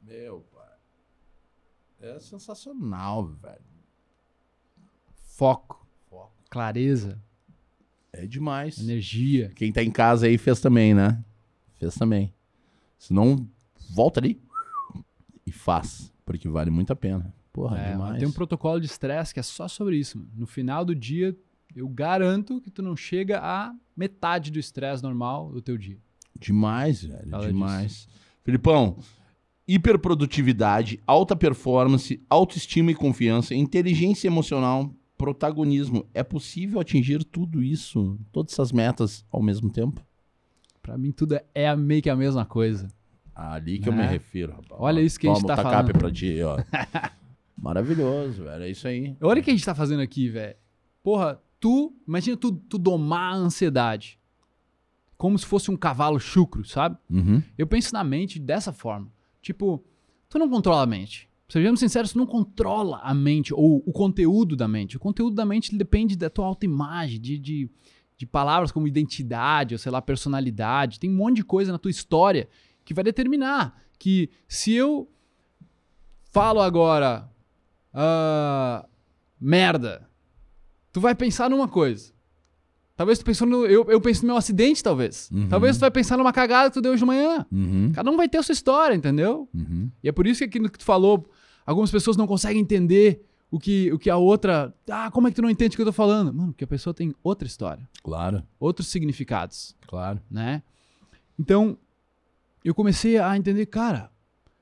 Meu, 0.02 0.40
pai. 0.54 0.76
É 2.00 2.20
sensacional, 2.20 3.26
velho. 3.26 3.58
Foco, 5.36 5.84
clareza, 6.48 7.20
É 8.12 8.24
demais. 8.24 8.78
energia. 8.78 9.50
Quem 9.56 9.72
tá 9.72 9.82
em 9.82 9.90
casa 9.90 10.26
aí 10.26 10.38
fez 10.38 10.60
também, 10.60 10.94
né? 10.94 11.24
Fez 11.74 11.96
também. 11.96 12.32
Se 12.98 13.12
não, 13.12 13.48
volta 13.90 14.20
ali 14.20 14.40
e 15.44 15.50
faz. 15.50 16.12
Porque 16.24 16.48
vale 16.48 16.70
muito 16.70 16.92
a 16.92 16.96
pena. 16.96 17.34
Porra, 17.52 17.78
É, 17.78 17.92
demais. 17.92 18.18
tem 18.18 18.28
um 18.28 18.32
protocolo 18.32 18.80
de 18.80 18.86
estresse 18.86 19.32
que 19.34 19.40
é 19.40 19.42
só 19.42 19.66
sobre 19.68 19.96
isso. 19.96 20.18
Mano. 20.18 20.30
No 20.36 20.46
final 20.46 20.84
do 20.84 20.94
dia, 20.94 21.36
eu 21.74 21.88
garanto 21.88 22.60
que 22.60 22.70
tu 22.70 22.82
não 22.82 22.94
chega 22.96 23.40
a 23.40 23.72
metade 23.96 24.50
do 24.50 24.58
estresse 24.58 25.02
normal 25.02 25.50
do 25.50 25.60
teu 25.60 25.76
dia. 25.76 25.98
Demais, 26.38 27.02
velho. 27.04 27.28
Fala 27.30 27.46
demais. 27.48 28.08
Filipão, 28.44 28.96
hiperprodutividade, 29.66 31.00
alta 31.06 31.36
performance, 31.36 32.20
autoestima 32.28 32.90
e 32.90 32.94
confiança, 32.94 33.54
inteligência 33.54 34.26
emocional, 34.26 34.92
protagonismo. 35.16 36.06
É 36.14 36.22
possível 36.22 36.80
atingir 36.80 37.24
tudo 37.24 37.62
isso, 37.62 38.18
todas 38.32 38.52
essas 38.52 38.72
metas 38.72 39.24
ao 39.30 39.42
mesmo 39.42 39.70
tempo? 39.70 40.00
Pra 40.82 40.96
mim, 40.96 41.10
tudo 41.12 41.34
é- 41.34 41.44
é 41.54 41.76
meio 41.76 42.00
que 42.02 42.08
a 42.10 42.16
mesma 42.16 42.44
coisa. 42.46 42.88
Ali 43.34 43.78
que 43.78 43.88
eu 43.88 43.92
Né? 43.92 44.02
me 44.04 44.08
refiro, 44.08 44.52
rapaz. 44.52 44.70
Olha 44.80 45.00
isso 45.00 45.18
que 45.20 45.28
a 45.28 45.32
gente 45.34 45.42
toma 45.42 45.54
tá 45.56 45.62
falando. 45.62 45.92
pra 45.92 46.10
ti, 46.10 46.38
ó. 46.42 46.56
Maravilhoso, 47.60 48.44
velho. 48.44 48.64
É 48.64 48.70
isso 48.70 48.86
aí. 48.86 49.16
Olha 49.20 49.40
o 49.40 49.44
que 49.44 49.50
a 49.50 49.52
gente 49.52 49.64
tá 49.64 49.74
fazendo 49.74 50.00
aqui, 50.00 50.28
velho. 50.28 50.56
Porra, 51.02 51.40
tu, 51.58 51.94
imagina 52.06 52.36
tu, 52.36 52.52
tu 52.52 52.78
domar 52.78 53.34
a 53.34 53.36
ansiedade. 53.36 54.18
Como 55.16 55.36
se 55.36 55.44
fosse 55.44 55.70
um 55.70 55.76
cavalo 55.76 56.20
chucro, 56.20 56.64
sabe? 56.64 56.96
Uhum. 57.10 57.42
Eu 57.56 57.66
penso 57.66 57.92
na 57.92 58.04
mente 58.04 58.38
dessa 58.38 58.72
forma. 58.72 59.10
Tipo, 59.42 59.84
tu 60.28 60.38
não 60.38 60.48
controla 60.48 60.82
a 60.82 60.86
mente. 60.86 61.28
Sejamos 61.48 61.80
sinceros, 61.80 62.12
tu 62.12 62.18
não 62.18 62.26
controla 62.26 62.98
a 62.98 63.12
mente 63.12 63.52
ou 63.52 63.82
o 63.84 63.92
conteúdo 63.92 64.54
da 64.54 64.68
mente. 64.68 64.96
O 64.96 65.00
conteúdo 65.00 65.34
da 65.34 65.44
mente 65.44 65.74
depende 65.76 66.16
da 66.16 66.30
tua 66.30 66.46
autoimagem, 66.46 67.20
de, 67.20 67.38
de, 67.38 67.70
de 68.16 68.26
palavras 68.26 68.70
como 68.70 68.86
identidade, 68.86 69.74
ou 69.74 69.78
sei 69.78 69.90
lá, 69.90 70.00
personalidade. 70.00 71.00
Tem 71.00 71.10
um 71.10 71.16
monte 71.16 71.36
de 71.36 71.44
coisa 71.44 71.72
na 71.72 71.78
tua 71.78 71.90
história 71.90 72.48
que 72.84 72.94
vai 72.94 73.02
determinar 73.02 73.82
que 73.98 74.30
se 74.46 74.72
eu 74.72 75.10
falo 76.30 76.60
agora 76.60 77.28
ah, 77.92 78.86
merda, 79.40 80.08
tu 80.92 81.00
vai 81.00 81.14
pensar 81.14 81.48
numa 81.50 81.68
coisa. 81.68 82.12
Talvez 82.96 83.18
tu 83.20 83.24
pensou 83.24 83.46
no. 83.46 83.64
Eu, 83.64 83.84
eu 83.88 84.00
penso 84.00 84.22
no 84.22 84.28
meu 84.28 84.36
acidente, 84.36 84.82
talvez. 84.82 85.30
Uhum. 85.30 85.48
Talvez 85.48 85.76
tu 85.76 85.80
vai 85.80 85.90
pensar 85.90 86.16
numa 86.16 86.32
cagada 86.32 86.68
que 86.68 86.74
tu 86.74 86.80
deu 86.80 86.92
hoje 86.92 87.00
de 87.00 87.06
manhã. 87.06 87.46
Uhum. 87.50 87.92
Cada 87.94 88.10
um 88.10 88.16
vai 88.16 88.28
ter 88.28 88.38
a 88.38 88.42
sua 88.42 88.52
história, 88.52 88.94
entendeu? 88.94 89.48
Uhum. 89.54 89.88
E 90.02 90.08
é 90.08 90.12
por 90.12 90.26
isso 90.26 90.38
que 90.38 90.44
aquilo 90.46 90.68
que 90.68 90.78
tu 90.78 90.84
falou, 90.84 91.30
algumas 91.64 91.92
pessoas 91.92 92.16
não 92.16 92.26
conseguem 92.26 92.60
entender 92.60 93.24
o 93.50 93.58
que, 93.58 93.92
o 93.92 93.98
que 94.00 94.10
a 94.10 94.16
outra. 94.16 94.74
Ah, 94.90 95.12
como 95.12 95.28
é 95.28 95.30
que 95.30 95.36
tu 95.36 95.42
não 95.42 95.48
entende 95.50 95.74
o 95.74 95.76
que 95.76 95.82
eu 95.82 95.86
tô 95.86 95.92
falando? 95.92 96.34
Mano, 96.34 96.52
porque 96.52 96.64
a 96.64 96.66
pessoa 96.66 96.92
tem 96.92 97.14
outra 97.22 97.46
história, 97.46 97.88
Claro, 98.02 98.42
outros 98.58 98.88
significados, 98.88 99.76
claro. 99.86 100.20
né? 100.28 100.60
Então, 101.38 101.78
eu 102.64 102.74
comecei 102.74 103.16
a 103.16 103.36
entender, 103.36 103.64
cara, 103.66 104.10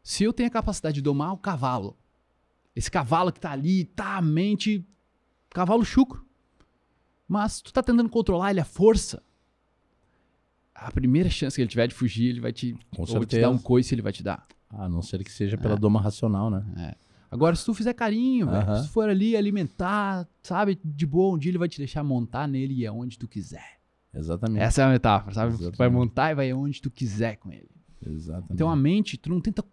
se 0.02 0.24
eu 0.24 0.32
tenho 0.32 0.48
a 0.48 0.52
capacidade 0.52 0.96
de 0.96 1.00
domar 1.00 1.32
o 1.32 1.38
cavalo, 1.38 1.96
esse 2.76 2.90
cavalo 2.90 3.32
que 3.32 3.40
tá 3.40 3.50
ali, 3.50 3.84
tá 3.86 4.18
a 4.18 4.22
mente, 4.22 4.86
cavalo 5.50 5.84
chucro. 5.84 6.24
Mas 7.26 7.60
tu 7.60 7.72
tá 7.72 7.82
tentando 7.82 8.08
controlar 8.08 8.50
ele 8.52 8.60
à 8.60 8.64
força. 8.64 9.20
A 10.74 10.92
primeira 10.92 11.30
chance 11.30 11.56
que 11.56 11.62
ele 11.62 11.68
tiver 11.70 11.88
de 11.88 11.94
fugir, 11.94 12.28
ele 12.28 12.40
vai 12.40 12.52
te, 12.52 12.76
Com 12.94 13.02
ou 13.02 13.24
te 13.24 13.40
dar 13.40 13.50
um 13.50 13.58
coice, 13.58 13.94
ele 13.94 14.02
vai 14.02 14.12
te 14.12 14.22
dar. 14.22 14.46
A 14.68 14.88
não 14.88 15.00
ser 15.02 15.24
que 15.24 15.32
seja 15.32 15.56
pela 15.56 15.74
É. 15.74 15.78
doma 15.78 16.00
racional, 16.00 16.50
né? 16.50 16.94
Agora, 17.30 17.56
se 17.56 17.64
tu 17.64 17.74
fizer 17.74 17.94
carinho, 17.94 18.46
velho, 18.48 18.76
se 18.76 18.86
tu 18.86 18.92
for 18.92 19.08
ali 19.08 19.36
alimentar, 19.36 20.28
sabe, 20.42 20.78
de 20.84 21.06
boa, 21.06 21.34
um 21.34 21.38
dia 21.38 21.50
ele 21.50 21.58
vai 21.58 21.68
te 21.68 21.78
deixar 21.78 22.04
montar 22.04 22.46
nele 22.46 22.74
e 22.74 22.86
aonde 22.86 23.18
tu 23.18 23.26
quiser. 23.26 23.80
Exatamente. 24.14 24.62
Essa 24.62 24.82
é 24.82 24.84
a 24.84 24.88
metáfora, 24.90 25.34
sabe? 25.34 25.52
Tu 25.52 25.58
vai 25.58 25.68
Exatamente. 25.68 25.92
montar 25.94 26.30
e 26.30 26.34
vai 26.34 26.50
aonde 26.50 26.80
tu 26.80 26.90
quiser 26.90 27.36
com 27.36 27.50
ele. 27.50 27.68
Exatamente. 28.06 28.52
Então 28.52 28.70
a 28.70 28.76
mente, 28.76 29.16
tu 29.16 29.28
não 29.30 29.40
tenta 29.40 29.64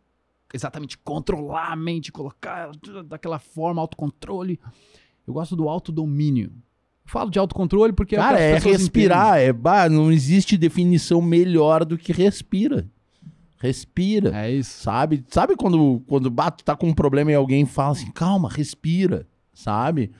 exatamente 0.53 0.97
controlar 0.97 1.71
a 1.71 1.75
mente, 1.75 2.11
colocar 2.11 2.71
daquela 3.05 3.39
forma, 3.39 3.81
autocontrole. 3.81 4.59
Eu 5.25 5.33
gosto 5.33 5.55
do 5.55 5.67
autodomínio. 5.67 6.51
Falo 7.05 7.29
de 7.29 7.39
autocontrole 7.39 7.91
porque 7.91 8.15
Cara, 8.15 8.35
o 8.35 8.37
que 8.37 8.43
é 8.43 8.53
pessoas 8.55 8.77
respirar. 8.77 9.37
É, 9.39 9.51
bah, 9.51 9.89
não 9.89 10.11
existe 10.11 10.57
definição 10.57 11.21
melhor 11.21 11.83
do 11.83 11.97
que 11.97 12.13
respira. 12.13 12.87
Respira. 13.59 14.31
É 14.35 14.51
isso. 14.51 14.83
Sabe? 14.83 15.23
Sabe 15.29 15.55
quando, 15.55 16.01
quando 16.07 16.29
bah, 16.29 16.51
tu 16.51 16.63
tá 16.63 16.75
com 16.75 16.87
um 16.87 16.93
problema 16.93 17.31
e 17.31 17.35
alguém 17.35 17.65
fala 17.65 17.91
assim, 17.91 18.11
calma, 18.11 18.49
respira. 18.49 19.27
Sabe? 19.53 20.11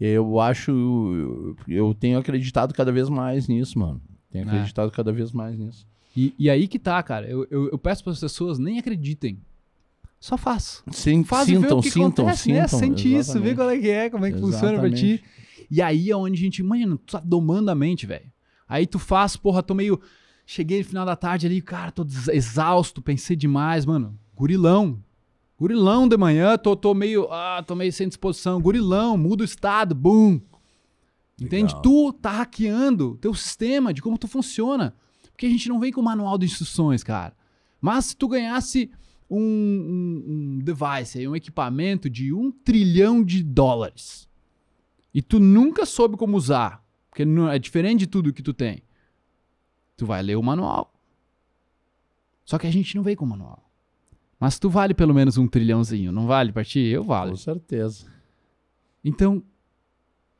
Eu 0.00 0.38
acho. 0.38 1.56
Eu, 1.66 1.92
tenho 1.94 2.18
acreditado 2.18 2.72
cada 2.72 2.92
vez 2.92 3.08
mais 3.08 3.48
nisso, 3.48 3.78
mano. 3.78 4.00
Tenho 4.30 4.44
É. 4.44 4.48
acreditado 4.48 4.90
cada 4.90 5.12
vez 5.12 5.32
mais 5.32 5.58
nisso. 5.58 5.86
E, 6.16 6.34
e 6.38 6.48
aí 6.48 6.68
que 6.68 6.78
tá, 6.78 7.02
cara. 7.02 7.26
Eu, 7.26 7.46
eu, 7.50 7.68
eu 7.70 7.78
peço 7.78 8.02
para 8.04 8.12
as 8.12 8.20
pessoas 8.20 8.58
nem 8.58 8.78
acreditem. 8.78 9.38
Só 10.20 10.36
faz. 10.36 10.82
Sim, 10.90 11.22
Faz 11.22 11.48
e 11.48 11.54
sintam, 11.54 11.78
o 11.78 11.82
que 11.82 11.90
sintam, 11.90 12.26
acontece, 12.26 12.52
né? 12.52 12.66
sintam. 12.66 12.78
Sente 12.78 13.14
isso, 13.14 13.40
vê 13.40 13.50
exatamente. 13.50 13.56
qual 13.56 13.70
é 13.70 13.78
que 13.78 13.88
é, 13.88 14.10
como 14.10 14.26
é 14.26 14.32
que 14.32 14.40
funciona 14.40 14.78
pra 14.78 14.90
ti. 14.90 15.12
Exatamente. 15.12 15.24
E 15.70 15.82
aí 15.82 16.10
é 16.10 16.16
onde 16.16 16.34
a 16.34 16.42
gente, 16.42 16.62
mano, 16.62 16.98
tu 16.98 17.12
tá 17.12 17.20
domando 17.24 17.70
a 17.70 17.74
mente, 17.74 18.06
velho. 18.06 18.30
Aí 18.68 18.86
tu 18.86 18.98
faz, 18.98 19.36
porra, 19.36 19.62
tô 19.62 19.74
meio. 19.74 20.00
Cheguei 20.44 20.78
no 20.78 20.84
final 20.84 21.04
da 21.04 21.14
tarde 21.14 21.46
ali, 21.46 21.60
cara, 21.60 21.92
tô 21.92 22.06
exausto, 22.32 23.02
pensei 23.02 23.36
demais, 23.36 23.84
mano. 23.84 24.18
Gurilão. 24.34 24.98
Gurilão 25.58 26.08
de 26.08 26.16
manhã, 26.16 26.56
tô, 26.56 26.74
tô 26.74 26.94
meio. 26.94 27.30
Ah, 27.30 27.62
tô 27.66 27.74
meio 27.74 27.92
sem 27.92 28.08
disposição. 28.08 28.60
Gurilão, 28.60 29.16
muda 29.16 29.42
o 29.42 29.44
estado, 29.44 29.94
bum. 29.94 30.40
Entende? 31.40 31.74
Legal. 31.74 31.82
Tu 31.82 32.12
tá 32.14 32.30
hackeando 32.30 33.16
teu 33.20 33.34
sistema 33.34 33.92
de 33.92 34.00
como 34.02 34.18
tu 34.18 34.26
funciona. 34.26 34.94
Porque 35.30 35.46
a 35.46 35.50
gente 35.50 35.68
não 35.68 35.78
vem 35.78 35.92
com 35.92 36.02
manual 36.02 36.38
de 36.38 36.46
instruções, 36.46 37.04
cara. 37.04 37.36
Mas 37.80 38.06
se 38.06 38.16
tu 38.16 38.26
ganhasse 38.26 38.90
um, 39.30 39.38
um- 39.40 40.24
um 40.26 40.58
device, 40.58 41.26
um 41.28 41.36
equipamento 41.36 42.08
de 42.08 42.32
um 42.32 42.50
trilhão 42.50 43.22
de 43.22 43.42
dólares 43.42 44.28
e 45.12 45.20
tu 45.22 45.38
nunca 45.38 45.84
soube 45.84 46.16
como 46.16 46.36
usar, 46.36 46.84
porque 47.10 47.24
não- 47.24 47.48
é 47.50 47.58
diferente 47.58 48.00
de 48.00 48.06
tudo 48.06 48.32
que 48.32 48.42
tu 48.42 48.52
tem, 48.54 48.82
tu 49.96 50.06
vai 50.06 50.22
ler 50.22 50.36
o 50.36 50.42
manual. 50.42 50.94
Só 52.44 52.58
que 52.58 52.66
a 52.66 52.70
gente 52.70 52.96
não 52.96 53.02
veio 53.02 53.16
com 53.16 53.24
o 53.24 53.28
manual. 53.28 53.64
Mas 54.40 54.58
tu 54.58 54.70
vale 54.70 54.94
pelo 54.94 55.12
menos 55.12 55.36
um 55.36 55.46
trilhãozinho, 55.48 56.12
não 56.12 56.26
vale 56.26 56.52
pra 56.52 56.64
ti? 56.64 56.78
Eu 56.78 57.02
vale. 57.04 57.30
Com 57.32 57.36
certeza. 57.36 58.06
Então, 59.04 59.42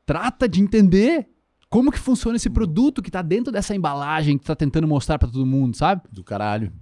trata 0.07 0.49
de 0.49 0.61
entender 0.63 1.29
como 1.69 1.91
que 1.93 1.99
funciona 1.99 2.37
esse 2.37 2.49
produto 2.49 3.03
que 3.03 3.11
tá 3.11 3.21
dentro 3.21 3.53
dessa 3.53 3.75
embalagem 3.75 4.39
que 4.39 4.45
tu 4.45 4.47
tá 4.47 4.57
tentando 4.57 4.87
mostrar 4.89 5.19
pra 5.19 5.29
todo 5.29 5.45
mundo, 5.45 5.77
sabe? 5.77 6.03
Do 6.11 6.25
caralho. 6.25 6.73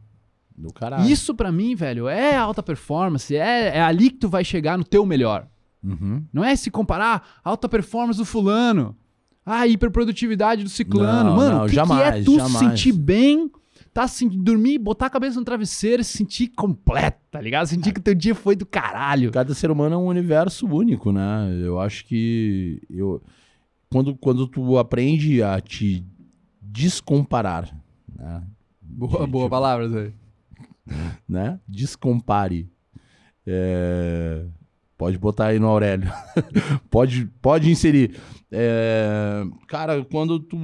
Do 0.56 0.72
caralho. 0.72 1.04
Isso 1.08 1.34
pra 1.34 1.52
mim, 1.52 1.74
velho, 1.74 2.08
é 2.08 2.36
alta 2.36 2.62
performance, 2.62 3.34
é, 3.36 3.76
é 3.76 3.80
ali 3.82 4.10
que 4.10 4.16
tu 4.18 4.28
vai 4.28 4.42
chegar 4.44 4.78
no 4.78 4.84
teu 4.84 5.04
melhor. 5.04 5.46
Uhum. 5.84 6.24
Não 6.32 6.42
é 6.42 6.56
se 6.56 6.70
comparar 6.70 7.40
alta 7.44 7.68
performance 7.68 8.18
do 8.18 8.24
fulano, 8.24 8.96
a 9.44 9.66
hiperprodutividade 9.66 10.64
do 10.64 10.68
ciclano. 10.70 11.30
Não, 11.30 11.36
Mano, 11.36 11.56
o 11.58 11.66
que, 11.66 11.72
que 11.74 11.78
é 11.80 11.84
jamais, 11.84 12.24
tu 12.24 12.36
jamais. 12.36 12.58
sentir 12.58 12.92
bem, 12.92 13.50
tá 13.92 14.08
se 14.08 14.28
dormir, 14.28 14.78
botar 14.78 15.06
a 15.06 15.10
cabeça 15.10 15.38
no 15.38 15.44
travesseiro 15.44 16.00
e 16.00 16.04
se 16.04 16.16
sentir 16.16 16.48
completo, 16.48 17.18
tá 17.30 17.40
ligado? 17.40 17.66
Sentir 17.66 17.92
que 17.92 18.00
o 18.00 18.02
teu 18.02 18.14
dia 18.14 18.34
foi 18.34 18.56
do 18.56 18.64
caralho. 18.66 19.30
Cada 19.30 19.54
ser 19.54 19.70
humano 19.70 19.94
é 19.94 19.98
um 19.98 20.06
universo 20.06 20.66
único, 20.66 21.12
né? 21.12 21.48
Eu 21.62 21.78
acho 21.78 22.04
que 22.06 22.80
eu 22.90 23.22
quando, 23.90 24.16
quando 24.16 24.48
tu 24.48 24.78
aprende 24.78 25.42
a 25.42 25.60
te 25.60 26.04
descomparar, 26.60 27.70
né? 28.14 28.42
Boa, 28.82 29.24
De- 29.24 29.30
boa 29.30 29.44
tipo, 29.44 29.50
palavra, 29.50 29.88
Zé. 29.88 30.12
né? 31.28 31.58
Descompare. 31.68 32.68
É, 33.46 34.44
Pode 34.98 35.18
botar 35.18 35.48
aí 35.48 35.58
no 35.58 35.66
Aurélio. 35.66 36.10
pode, 36.90 37.26
pode 37.42 37.70
inserir. 37.70 38.16
É, 38.50 39.44
Cara, 39.68 40.02
quando 40.06 40.40
tu. 40.40 40.56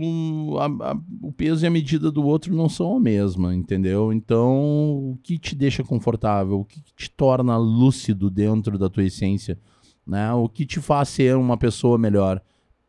a- 0.59 0.93
a- 0.93 0.97
o 1.21 1.31
peso 1.31 1.65
e 1.65 1.69
a 1.69 1.71
medida 1.71 2.11
do 2.11 2.25
outro 2.25 2.55
não 2.57 2.67
são 2.67 2.97
a 2.97 3.01
mesma, 3.01 3.55
entendeu? 3.55 4.11
Então, 4.11 5.11
o 5.11 5.19
que 5.23 5.39
te 5.39 5.55
deixa 5.55 5.85
confortável? 5.85 6.61
O 6.61 6.65
que 6.65 6.81
te 6.97 7.11
torna 7.11 7.59
lúcido 7.59 8.31
dentro 8.31 8.79
da 8.79 8.89
tua 8.89 9.05
essência? 9.05 9.59
Né? 10.07 10.33
O 10.33 10.49
que 10.49 10.65
te 10.65 10.81
faz 10.81 11.11
ser 11.11 11.37
uma 11.37 11.59
pessoa 11.59 11.99
melhor 11.99 12.41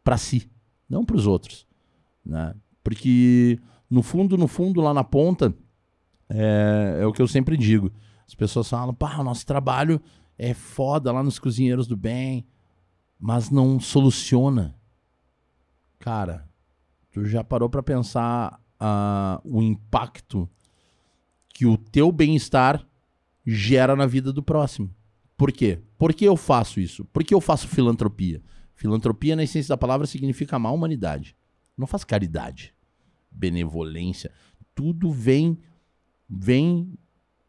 para 0.02 0.18
si, 0.18 0.50
não 0.90 1.04
para 1.04 1.18
os 1.18 1.28
outros. 1.28 1.68
Né? 2.26 2.56
Porque, 2.82 3.60
no 3.90 4.02
fundo, 4.02 4.38
no 4.38 4.48
fundo, 4.48 4.80
lá 4.80 4.94
na 4.94 5.04
ponta, 5.04 5.54
é, 6.34 7.00
é 7.02 7.06
o 7.06 7.14
que 7.14 7.22
eu 7.22 7.28
sempre 7.28 7.56
digo. 7.56 7.92
As 8.28 8.34
pessoas 8.34 8.70
falam, 8.70 8.94
pá, 8.94 9.20
o 9.20 9.24
nosso 9.24 9.46
trabalho 9.46 10.02
é 10.38 10.54
foda 10.54 11.12
lá 11.12 11.22
nos 11.22 11.40
cozinheiros 11.40 11.88
do 11.88 11.96
bem, 11.96 12.46
mas 13.20 13.50
não 13.50 13.80
soluciona. 13.80 14.76
Cara, 16.00 16.50
tu 17.12 17.24
já 17.26 17.44
parou 17.44 17.70
pra 17.70 17.84
pensar 17.84 18.60
ah, 18.80 19.40
o 19.46 19.62
impacto 19.62 20.50
que 21.54 21.66
o 21.66 21.78
teu 21.78 22.12
bem-estar 22.12 22.86
gera 23.46 23.96
na 23.96 24.06
vida 24.06 24.34
do 24.34 24.42
próximo? 24.42 24.94
Por 25.38 25.52
quê? 25.52 25.80
Por 25.98 26.14
que 26.14 26.26
eu 26.26 26.36
faço 26.36 26.80
isso? 26.80 27.06
Por 27.06 27.24
que 27.24 27.34
eu 27.34 27.42
faço 27.42 27.68
filantropia? 27.68 28.42
Filantropia, 28.76 29.36
na 29.36 29.44
essência 29.44 29.70
da 29.70 29.78
palavra, 29.78 30.08
significa 30.08 30.56
amar 30.56 30.72
a 30.72 30.76
humanidade. 30.76 31.36
Não 31.78 31.88
faço 31.88 32.08
caridade, 32.08 32.74
benevolência. 33.32 34.32
Tudo 34.76 35.12
vem, 35.12 35.60
vem, 36.30 36.94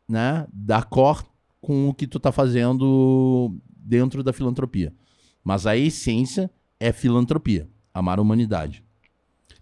né, 0.09 0.47
da 0.53 0.83
cor 0.83 1.25
com 1.61 1.89
o 1.89 1.95
que 1.95 2.07
tu 2.07 2.19
tá 2.21 2.31
fazendo 2.33 3.55
dentro 3.77 4.23
da 4.23 4.33
filantropia. 4.33 4.93
Mas 5.43 5.67
a 5.67 5.77
essência 5.77 6.51
é 6.81 6.93
filantropia, 6.93 7.69
amar 7.93 8.19
a 8.19 8.23
humanidade. 8.23 8.83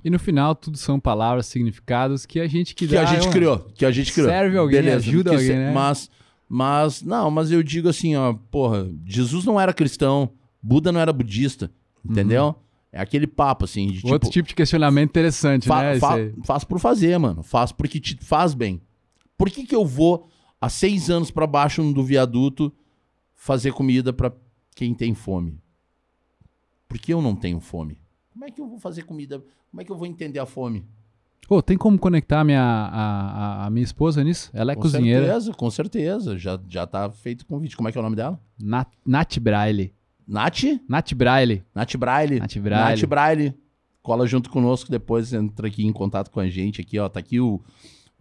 E 0.05 0.11
no 0.11 0.19
final, 0.19 0.55
tudo 0.55 0.77
são 0.77 0.99
palavras, 0.99 1.47
significados 1.47 2.27
que 2.27 2.41
a 2.41 2.47
gente 2.49 2.75
que, 2.75 2.87
Que 2.89 2.95
dá 2.95 3.03
a 3.03 3.05
gente 3.05 3.21
é 3.21 3.23
uma- 3.23 3.33
criou, 3.33 3.59
que 3.75 3.85
a 3.87 3.91
gente 3.93 4.13
criou. 4.13 4.29
Serve 4.29 4.57
alguém, 4.57 4.89
ajuda 4.91 5.31
que 5.31 5.37
alguém, 5.37 5.49
se- 5.49 5.55
né? 5.57 5.73
Mas, 5.73 6.11
mas, 6.49 7.03
não, 7.03 7.31
mas 7.31 7.53
eu 7.53 7.63
digo 7.63 7.89
assim, 7.89 8.17
ó, 8.17 8.33
porra, 8.51 8.91
Jesus 9.07 9.45
não 9.45 9.61
era 9.61 9.73
cristão, 9.73 10.31
Buda 10.61 10.91
não 10.93 11.01
era 11.01 11.13
budista, 11.13 11.71
entendeu? 12.05 12.55
É 12.93 13.01
aquele 13.01 13.27
papo, 13.27 13.65
assim, 13.65 13.87
de 13.89 14.05
Outro 14.07 14.29
tipo, 14.29 14.31
tipo 14.33 14.49
de 14.49 14.55
questionamento 14.55 15.11
interessante, 15.11 15.67
fa- 15.67 15.83
né? 15.83 15.99
fa- 16.01 16.17
faz 16.45 16.63
por 16.65 16.79
fazer, 16.79 17.17
mano, 17.19 17.43
faz 17.43 17.73
porque 17.73 17.99
te 18.01 18.17
faz 18.21 18.55
bem. 18.55 18.81
Por 19.43 19.51
que 19.51 19.67
que 19.67 19.75
eu 19.75 19.85
vou 19.85 20.29
há 20.61 20.69
seis 20.69 21.11
anos 21.11 21.29
pra 21.33 21.49
baixo 21.49 21.93
do 21.93 22.05
viaduto 22.05 22.73
fazer 23.35 23.73
comida 23.73 24.13
pra 24.13 24.33
quem 24.77 24.95
tem 24.95 25.15
fome? 25.15 25.59
Porque 26.87 27.13
eu 27.13 27.21
não 27.21 27.35
tenho 27.35 27.59
fome. 27.59 27.99
Como 28.33 28.45
é 28.45 28.51
que 28.53 28.61
eu 28.61 28.69
vou 28.69 28.79
fazer 28.79 29.03
comida? 29.03 29.43
Como 29.69 29.81
é 29.81 29.85
que 29.85 29.91
eu 29.91 29.97
vou 29.97 30.07
entender 30.07 30.39
a 30.39 30.47
fome? 30.47 30.85
Ô, 31.49 31.61
tem 31.61 31.77
como 31.77 31.99
conectar 31.99 32.45
minha, 32.45 32.63
a, 32.63 33.65
a- 33.65 33.67
a 33.67 33.71
minha 33.71 33.83
esposa 33.83 34.23
nisso? 34.23 34.49
Ela 34.55 34.71
é 34.73 34.75
com 34.77 34.83
cozinheira. 34.83 35.27
certeza, 35.27 35.53
com 35.55 35.71
certeza. 35.73 36.39
Já, 36.39 36.61
já 36.69 36.87
tá 36.87 37.11
feito 37.11 37.41
o 37.43 37.47
convite. 37.47 37.77
Como 37.77 37.89
é 37.89 37.93
que 37.93 37.99
é 37.99 38.01
o 38.01 38.05
nome 38.05 38.15
dela? 38.15 38.41
Nat, 38.57 38.87
Nath 39.05 39.41
Braille. 39.41 39.93
Nath? 40.25 40.63
Nath 40.89 41.13
Braille. 41.15 41.65
Nath 41.75 41.97
Braille. 41.97 42.39
Nath 42.39 42.59
Braille. 42.59 43.01
Nath 43.01 43.09
Braille. 43.09 43.55
Cola 44.05 44.25
junto 44.25 44.51
conosco 44.51 44.89
depois, 44.89 45.33
entra 45.33 45.67
aqui 45.67 45.85
em 45.85 45.93
contato 45.93 46.31
com 46.31 46.39
a 46.39 46.49
gente. 46.49 46.81
Aqui, 46.81 46.97
ó, 46.97 47.09
tá 47.09 47.19
aqui 47.19 47.41
o, 47.41 47.61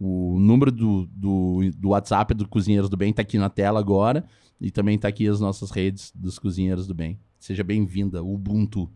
o 0.00 0.38
número 0.38 0.70
do, 0.72 1.06
do, 1.12 1.70
do 1.76 1.88
WhatsApp 1.90 2.34
do 2.34 2.48
Cozinheiros 2.48 2.90
do 2.90 2.96
Bem, 2.96 3.12
tá 3.12 3.22
aqui 3.22 3.38
na 3.38 3.48
tela 3.48 3.78
agora. 3.80 4.24
E 4.60 4.70
também 4.70 4.98
tá 4.98 5.08
aqui 5.08 5.26
as 5.26 5.40
nossas 5.40 5.70
redes 5.70 6.12
dos 6.14 6.38
Cozinheiros 6.38 6.86
do 6.86 6.94
Bem. 6.94 7.18
Seja 7.38 7.64
bem-vinda, 7.64 8.22
Ubuntu. 8.22 8.88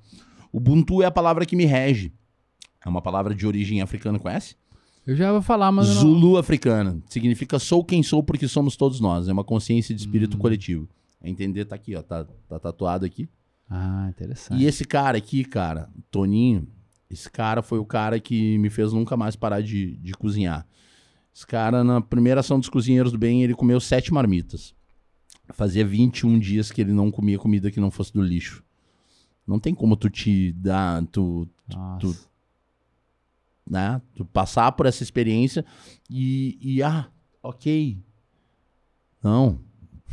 Ubuntu 0.53 1.03
é 1.03 1.07
a 1.07 1.11
palavra 1.11 1.45
que 1.45 1.57
me 1.57 1.65
rege. 1.65 2.13
É 2.85 2.89
uma 2.89 3.03
palavra 3.03 3.35
de 3.35 3.47
origem 3.47 3.83
africana, 3.83 4.19
conhece? 4.19 4.55
Eu 5.05 5.17
já 5.17 5.33
vou 5.33 5.43
falar, 5.43 5.71
mas 5.73 5.89
eu 5.89 5.95
não... 5.95 6.01
Zulu 6.03 6.37
africana. 6.39 7.01
Significa 7.09 7.59
sou 7.59 7.85
quem 7.85 8.03
sou 8.03 8.23
porque 8.23 8.47
somos 8.47 8.77
todos 8.77 9.01
nós. 9.01 9.29
É 9.29 9.33
uma 9.33 9.43
consciência 9.45 9.95
de 9.95 10.01
espírito 10.01 10.37
Hum. 10.37 10.41
coletivo. 10.41 10.89
É 11.21 11.29
entender, 11.29 11.65
tá 11.65 11.75
aqui, 11.75 11.95
ó. 11.97 12.03
Tá, 12.03 12.25
tá 12.49 12.59
tatuado 12.61 13.05
aqui. 13.05 13.29
Ah, 13.69 14.07
interessante. 14.09 14.63
E 14.63 14.67
esse 14.67 14.85
cara 14.85 15.19
aqui, 15.19 15.45
cara, 15.45 15.89
Toninho, 16.11 16.69
esse 17.11 17.29
cara 17.29 17.63
foi 17.63 17.81
o 17.81 17.85
cara 17.85 18.21
que 18.21 18.57
me 18.59 18.71
fez 18.71 18.93
nunca 18.93 19.17
mais 19.17 19.35
parar 19.35 19.61
de, 19.61 19.97
de 19.97 20.13
cozinhar. 20.13 20.65
Esse 21.37 21.47
cara, 21.47 21.85
na 21.85 22.01
primeira 22.01 22.41
ação 22.41 22.59
dos 22.59 22.71
cozinheiros 22.71 23.13
do 23.13 23.19
bem, 23.19 23.43
ele 23.43 23.55
comeu 23.55 23.79
sete 23.79 24.11
marmitas. 24.11 24.75
Fazia 25.51 25.87
21 25.87 26.39
dias 26.39 26.73
que 26.73 26.81
ele 26.81 26.95
não 26.95 27.11
comia 27.11 27.39
comida 27.39 27.71
que 27.71 27.79
não 27.79 27.91
fosse 27.91 28.11
do 28.11 28.23
lixo. 28.23 28.65
Não 29.47 29.61
tem 29.61 29.75
como 29.75 29.99
tu 29.99 30.09
te 30.09 30.51
dar, 30.53 31.05
tu, 31.09 31.47
Nossa. 31.69 32.01
tu- 32.01 32.17
né? 33.69 34.01
Tu 34.15 34.25
passar 34.25 34.73
por 34.73 34.87
essa 34.87 35.03
experiência 35.03 35.63
e, 36.09 36.57
e 36.59 36.83
ah, 36.83 37.07
ok. 37.43 37.99
Não, 39.23 39.61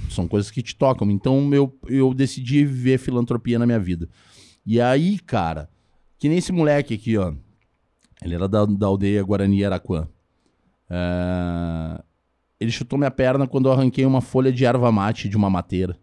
são 0.10 0.28
coisas 0.28 0.52
que 0.52 0.62
te 0.62 0.76
tocam. 0.76 1.10
Então 1.10 1.54
eu, 1.54 1.74
eu 1.88 2.14
decidi 2.14 2.66
viver 2.66 2.98
filantropia 2.98 3.58
na 3.58 3.66
minha 3.66 3.80
vida. 3.80 4.10
E 4.66 4.82
aí, 4.82 5.18
cara, 5.20 5.70
que 6.20 6.28
nem 6.28 6.40
esse 6.40 6.52
moleque 6.52 6.96
aqui, 6.96 7.18
ó. 7.18 7.34
Ele 8.22 8.36
era 8.36 8.50
da, 8.50 8.66
da 8.66 8.88
aldeia 8.88 9.24
Guarani 9.24 9.64
Araquã. 9.64 10.06
É, 10.90 12.02
Ele 12.60 12.72
chutou 12.72 12.98
minha 12.98 13.12
perna 13.12 13.48
quando 13.48 13.68
eu 13.68 13.72
arranquei 13.74 14.06
uma 14.06 14.22
folha 14.22 14.52
de 14.52 14.66
erva 14.66 14.92
mate 14.92 15.28
de 15.30 15.36
uma 15.38 15.50
mateira. 15.50 15.98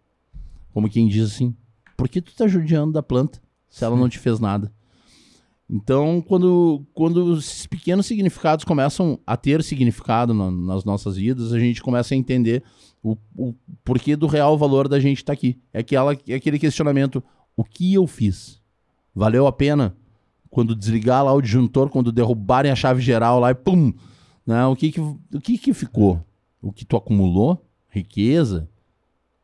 Como 0.73 0.89
quem 0.89 1.09
diz 1.09 1.33
assim: 1.33 1.55
por 1.97 2.09
que 2.09 2.21
tu 2.21 2.35
tá 2.35 2.47
judiando 2.47 2.93
da 2.93 3.03
planta 3.03 3.41
se 3.69 3.85
ela 3.85 3.97
não 3.97 4.09
te 4.09 4.19
fez 4.19 4.39
nada? 4.41 4.73
Então, 5.73 6.21
quando, 6.27 6.85
quando 6.93 7.39
esses 7.39 7.65
pequenos 7.65 8.05
significados 8.05 8.65
começam 8.65 9.21
a 9.25 9.37
ter 9.37 9.63
significado 9.63 10.35
na- 10.35 10.51
nas 10.51 10.85
nossas 10.85 11.17
vidas, 11.17 11.53
a 11.53 11.61
gente 11.61 11.81
começa 11.81 12.13
a 12.13 12.17
entender 12.17 12.65
o, 13.01 13.17
o 13.37 13.55
porquê 13.85 14.17
do 14.17 14.27
real 14.27 14.59
valor 14.59 14.89
da 14.89 14.99
gente 14.99 15.19
estar 15.19 15.33
aqui. 15.33 15.61
É, 15.73 15.79
aquela, 15.79 16.13
é 16.27 16.35
aquele 16.35 16.59
questionamento: 16.59 17.23
o 17.57 17.63
que 17.63 17.95
eu 17.95 18.07
fiz? 18.09 18.61
Valeu 19.15 19.47
a 19.47 19.53
pena? 19.53 19.97
Quando 20.51 20.75
desligar 20.75 21.25
lá 21.25 21.33
o 21.33 21.41
disjuntor, 21.41 21.89
quando 21.89 22.11
derrubarem 22.11 22.73
a 22.73 22.77
chave 22.77 23.01
geral 23.01 23.39
lá 23.39 23.53
e 23.53 23.55
pum! 23.55 23.93
Né? 24.51 24.67
O, 24.67 24.75
que, 24.75 24.91
que, 24.91 25.01
o 25.01 25.41
que, 25.41 25.57
que 25.57 25.73
ficou? 25.73 26.21
O 26.61 26.73
que 26.73 26.85
tu 26.85 26.97
acumulou? 26.97 27.65
Riqueza? 27.89 28.69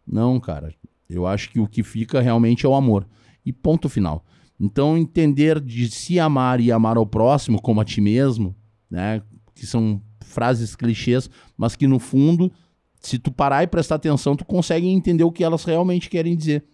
Não, 0.04 0.40
cara. 0.40 0.74
Eu 1.08 1.28
acho 1.28 1.48
que 1.48 1.60
o 1.60 1.68
que 1.68 1.84
fica 1.84 2.20
realmente 2.20 2.66
é 2.66 2.68
o 2.68 2.74
amor. 2.74 3.06
E 3.44 3.52
ponto 3.52 3.88
final. 3.88 4.24
Então, 4.58 4.98
entender 4.98 5.60
de 5.60 5.88
se 5.88 6.18
amar 6.18 6.60
e 6.60 6.72
amar 6.72 6.96
ao 6.96 7.06
próximo 7.06 7.62
como 7.62 7.80
a 7.80 7.84
ti 7.84 8.00
mesmo, 8.00 8.52
né? 8.90 9.22
Que 9.54 9.64
são 9.64 10.02
frases 10.24 10.74
clichês, 10.74 11.30
mas 11.56 11.76
que 11.76 11.86
no 11.86 12.00
fundo, 12.00 12.50
se 12.98 13.16
tu 13.16 13.30
parar 13.30 13.62
e 13.62 13.68
prestar 13.68 13.94
atenção, 13.94 14.34
tu 14.34 14.44
consegue 14.44 14.88
entender 14.88 15.22
o 15.22 15.30
que 15.30 15.44
elas 15.44 15.62
realmente 15.62 16.10
querem 16.10 16.34
dizer. 16.34 16.64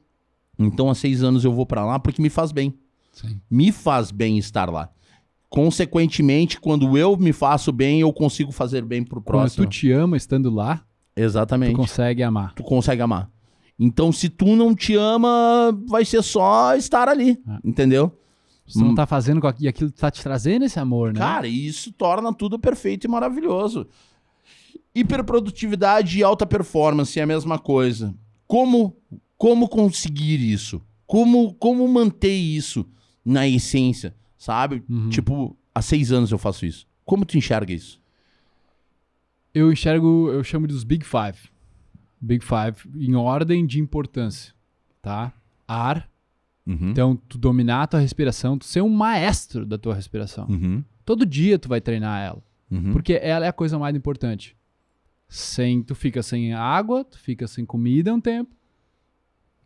Então, 0.58 0.88
há 0.88 0.94
seis 0.94 1.22
anos 1.22 1.44
eu 1.44 1.52
vou 1.52 1.66
pra 1.66 1.84
lá 1.84 1.98
porque 1.98 2.22
me 2.22 2.30
faz 2.30 2.50
bem. 2.50 2.72
Sim. 3.12 3.38
Me 3.50 3.70
faz 3.70 4.10
bem 4.10 4.38
estar 4.38 4.70
lá. 4.70 4.90
Consequentemente, 5.52 6.58
quando 6.58 6.96
eu 6.96 7.14
me 7.14 7.30
faço 7.30 7.70
bem, 7.70 8.00
eu 8.00 8.10
consigo 8.10 8.50
fazer 8.50 8.82
bem 8.86 9.04
pro 9.04 9.20
Quando 9.20 9.24
próximo. 9.26 9.66
tu 9.66 9.70
te 9.70 9.92
ama 9.92 10.16
estando 10.16 10.48
lá, 10.50 10.78
tu 11.14 11.20
Exatamente 11.20 11.76
consegue 11.76 12.22
amar. 12.22 12.54
tu 12.54 12.62
consegue 12.62 13.02
amar. 13.02 13.30
Então, 13.78 14.10
se 14.10 14.30
tu 14.30 14.56
não 14.56 14.74
te 14.74 14.94
ama, 14.96 15.78
vai 15.86 16.06
ser 16.06 16.22
só 16.22 16.74
estar 16.74 17.06
ali, 17.06 17.38
Ah. 17.46 17.60
entendeu? 17.62 18.10
Tu 18.72 18.78
não 18.78 18.92
Hum. 18.92 18.94
tá 18.94 19.04
fazendo 19.06 19.42
com 19.42 19.46
aquilo, 19.46 19.66
e 19.66 19.68
aquilo 19.68 19.90
tá 19.90 20.10
te 20.10 20.22
trazendo 20.22 20.64
esse 20.64 20.80
amor, 20.80 21.12
né? 21.12 21.18
Cara, 21.20 21.46
e 21.46 21.66
isso 21.66 21.92
torna 21.92 22.32
tudo 22.32 22.58
perfeito 22.58 23.04
e 23.06 23.08
maravilhoso. 23.10 23.86
Hiperprodutividade 24.94 26.18
e 26.18 26.22
alta 26.22 26.46
performance 26.46 27.18
é 27.18 27.22
a 27.22 27.26
mesma 27.26 27.58
coisa. 27.58 28.14
Como 28.46 28.96
como 29.36 29.68
conseguir 29.68 30.40
isso? 30.40 30.80
Como 31.06 31.52
como 31.54 31.86
manter 31.88 32.32
isso 32.34 32.86
na 33.24 33.46
essência, 33.46 34.14
sabe? 34.42 34.82
Uhum. 34.88 35.08
Tipo, 35.08 35.56
há 35.72 35.80
seis 35.80 36.10
anos 36.10 36.32
eu 36.32 36.38
faço 36.38 36.66
isso. 36.66 36.84
Como 37.04 37.24
tu 37.24 37.38
enxerga 37.38 37.72
isso? 37.72 38.00
Eu 39.54 39.70
enxergo, 39.72 40.30
eu 40.32 40.42
chamo 40.42 40.66
dos 40.66 40.82
Big 40.82 41.04
Five. 41.04 41.50
Big 42.20 42.44
Five 42.44 42.88
em 42.96 43.14
ordem 43.14 43.64
de 43.66 43.80
importância, 43.80 44.52
tá? 45.00 45.32
Ar, 45.68 46.08
Uhum. 46.66 46.90
então 46.90 47.16
tu 47.28 47.36
dominar 47.38 47.82
a 47.82 47.86
tua 47.86 48.00
respiração, 48.00 48.56
tu 48.56 48.64
ser 48.64 48.80
um 48.82 48.88
maestro 48.88 49.66
da 49.66 49.76
tua 49.76 49.94
respiração. 49.94 50.46
Uhum. 50.48 50.82
Todo 51.04 51.26
dia 51.26 51.58
tu 51.58 51.68
vai 51.68 51.80
treinar 51.80 52.20
ela, 52.22 52.42
Uhum. 52.70 52.92
porque 52.92 53.14
ela 53.14 53.44
é 53.44 53.48
a 53.48 53.52
coisa 53.52 53.78
mais 53.78 53.94
importante. 53.96 54.56
Sem, 55.28 55.82
tu 55.82 55.94
fica 55.94 56.22
sem 56.22 56.52
água, 56.54 57.04
tu 57.04 57.18
fica 57.18 57.46
sem 57.48 57.64
comida 57.66 58.12
um 58.14 58.20
tempo, 58.20 58.54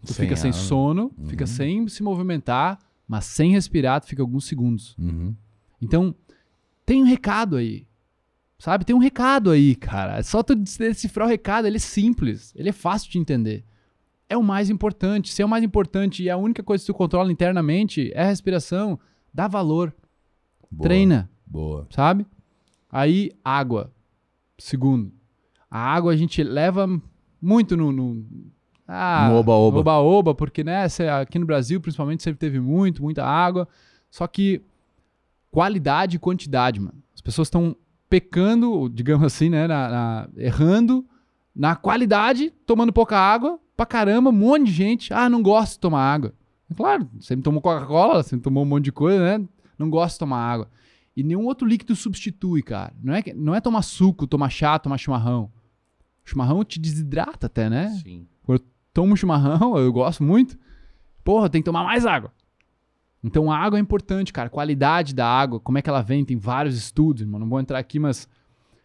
tu 0.05 0.13
Sem 0.15 0.25
fica 0.25 0.37
sem 0.37 0.51
água. 0.51 0.61
sono, 0.63 1.13
Uhum. 1.19 1.27
fica 1.27 1.47
sem 1.47 1.87
se 1.89 2.03
movimentar, 2.03 2.79
mas 3.07 3.25
sem 3.25 3.53
respirar 3.53 4.01
tu 4.01 4.07
fica 4.07 4.23
alguns 4.23 4.47
segundos. 4.47 4.97
Uhum. 4.99 5.35
Então, 5.81 6.15
tem 6.85 7.03
um 7.03 7.07
recado 7.07 7.57
aí. 7.57 7.87
Sabe? 8.59 8.85
Tem 8.85 8.97
um 8.97 9.01
recado 9.01 9.51
aí, 9.51 9.75
cara. 9.75 10.19
É 10.19 10.23
só 10.23 10.43
tu 10.43 10.55
decifrar 10.55 11.27
o 11.27 11.31
recado, 11.31 11.67
ele 11.67 11.77
é 11.77 11.81
simples, 11.81 12.55
ele 12.57 12.71
é 12.71 12.73
fácil 12.73 13.11
de 13.11 13.19
entender. 13.19 13.65
É 14.29 14.37
o 14.37 14.43
mais 14.43 14.71
importante. 14.71 15.33
Se 15.33 15.43
é 15.43 15.45
o 15.45 15.49
mais 15.49 15.63
importante 15.63 16.23
e 16.23 16.29
é 16.29 16.33
a 16.33 16.37
única 16.37 16.63
coisa 16.63 16.83
que 16.83 16.87
tu 16.87 16.95
controla 16.95 17.31
internamente 17.31 18.11
é 18.15 18.23
a 18.23 18.27
respiração, 18.27 18.99
dá 19.33 19.47
valor, 19.47 19.95
Boa. 20.71 20.89
treina, 20.89 21.31
Boa. 21.47 21.87
sabe? 21.91 22.27
Aí, 22.91 23.31
água. 23.45 23.93
Segundo. 24.59 25.13
A 25.71 25.79
água 25.79 26.13
a 26.13 26.17
gente 26.17 26.43
leva 26.43 26.89
muito 27.41 27.77
no. 27.77 27.93
no 27.93 28.27
ah, 28.89 29.31
oba-oba. 29.33 29.79
Oba-oba, 29.81 30.35
porque, 30.35 30.63
né, 30.65 30.87
aqui 31.21 31.39
no 31.39 31.47
Brasil, 31.47 31.81
principalmente, 31.81 32.23
sempre 32.23 32.39
teve 32.39 32.61
muito, 32.61 33.03
muita 33.03 33.25
água. 33.25 33.67
Só 34.11 34.27
que 34.27 34.63
qualidade 35.51 36.17
e 36.17 36.19
quantidade, 36.19 36.81
mano. 36.81 37.03
As 37.15 37.21
pessoas 37.21 37.47
estão 37.47 37.75
pecando, 38.09 38.89
digamos 38.89 39.25
assim, 39.27 39.49
né, 39.49 39.67
na- 39.67 39.89
na- 39.89 40.29
errando 40.37 41.05
na 41.55 41.75
qualidade, 41.75 42.53
tomando 42.67 42.93
pouca 42.93 43.19
água, 43.19 43.59
pra 43.77 43.87
caramba, 43.87 44.31
um 44.31 44.33
monte 44.33 44.67
de 44.67 44.73
gente. 44.73 45.13
Ah, 45.13 45.29
não 45.29 45.43
gosto 45.43 45.73
de 45.75 45.79
tomar 45.81 46.03
água. 46.03 46.35
É 46.71 46.75
Claro, 46.75 47.09
sempre 47.21 47.43
tomou 47.43 47.61
Coca-Cola, 47.63 48.23
sempre 48.23 48.45
tomou 48.45 48.63
um 48.63 48.67
monte 48.67 48.85
de 48.85 48.93
coisa, 48.93 49.39
né? 49.39 49.45
Não 49.79 49.89
gosto 49.89 50.15
de 50.15 50.19
tomar 50.21 50.39
água. 50.39 50.69
E 51.17 51.23
nenhum 51.23 51.47
outro 51.47 51.67
líquido 51.67 51.97
substitui, 51.97 52.63
cara. 52.63 52.93
Não 53.03 53.15
é, 53.15 53.23
não 53.35 53.55
é 53.55 53.61
tomar 53.61 53.83
suco, 53.83 54.27
tomar 54.27 54.51
chá, 54.51 54.79
tomar 54.79 54.99
chimarrão. 54.99 55.51
Chimarrão 56.25 56.63
te 56.65 56.79
desidrata 56.79 57.47
até, 57.47 57.71
né? 57.71 57.89
Sim. 58.03 58.27
Tomo 58.97 59.13
um 59.13 59.17
chimarrão, 59.17 59.77
eu 59.79 59.93
gosto 59.93 60.25
muito. 60.25 60.59
Porra, 61.23 61.51
tem 61.51 61.61
que 61.61 61.67
tomar 61.67 61.85
mais 61.85 62.07
água. 62.07 62.33
Então 63.23 63.51
a 63.53 63.59
água 63.59 63.79
é 63.79 63.83
importante, 63.83 64.33
cara. 64.33 64.49
Qualidade 64.49 65.15
da 65.15 65.27
água, 65.29 65.61
como 65.61 65.77
é 65.77 65.83
que 65.83 65.91
ela 65.91 66.01
vem, 66.01 66.25
tem 66.25 66.37
vários 66.39 66.77
estudos, 66.77 67.25
mano. 67.27 67.41
Não 67.41 67.51
vou 67.51 67.61
entrar 67.61 67.79
aqui, 67.79 67.99
mas 67.99 68.27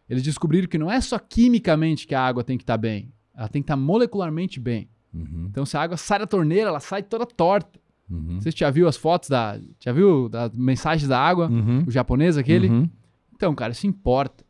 eles 0.09 0.21
descobriram 0.23 0.67
que 0.67 0.77
não 0.77 0.91
é 0.91 0.99
só 0.99 1.17
quimicamente 1.17 2.05
que 2.05 2.13
a 2.13 2.21
água 2.21 2.43
tem 2.43 2.57
que 2.57 2.63
estar 2.63 2.77
bem. 2.77 3.11
Ela 3.33 3.47
tem 3.47 3.61
que 3.61 3.65
estar 3.65 3.77
molecularmente 3.77 4.59
bem. 4.59 4.89
Uhum. 5.13 5.47
Então 5.49 5.65
se 5.65 5.77
a 5.77 5.81
água 5.81 5.95
sai 5.95 6.19
da 6.19 6.27
torneira, 6.27 6.69
ela 6.69 6.79
sai 6.81 7.03
toda 7.03 7.25
torta. 7.25 7.79
Uhum. 8.09 8.41
Você 8.41 8.51
já 8.51 8.69
viu 8.69 8.88
as 8.89 8.97
fotos 8.97 9.29
da. 9.29 9.57
Já 9.79 9.93
viu 9.93 10.27
das 10.27 10.51
mensagens 10.53 11.07
da 11.07 11.17
água? 11.19 11.47
Uhum. 11.47 11.85
O 11.88 11.91
japonês 11.91 12.38
aquele? 12.38 12.67
Uhum. 12.67 12.89
Então, 13.33 13.55
cara, 13.55 13.71
isso 13.71 13.88
importa. 13.88 14.43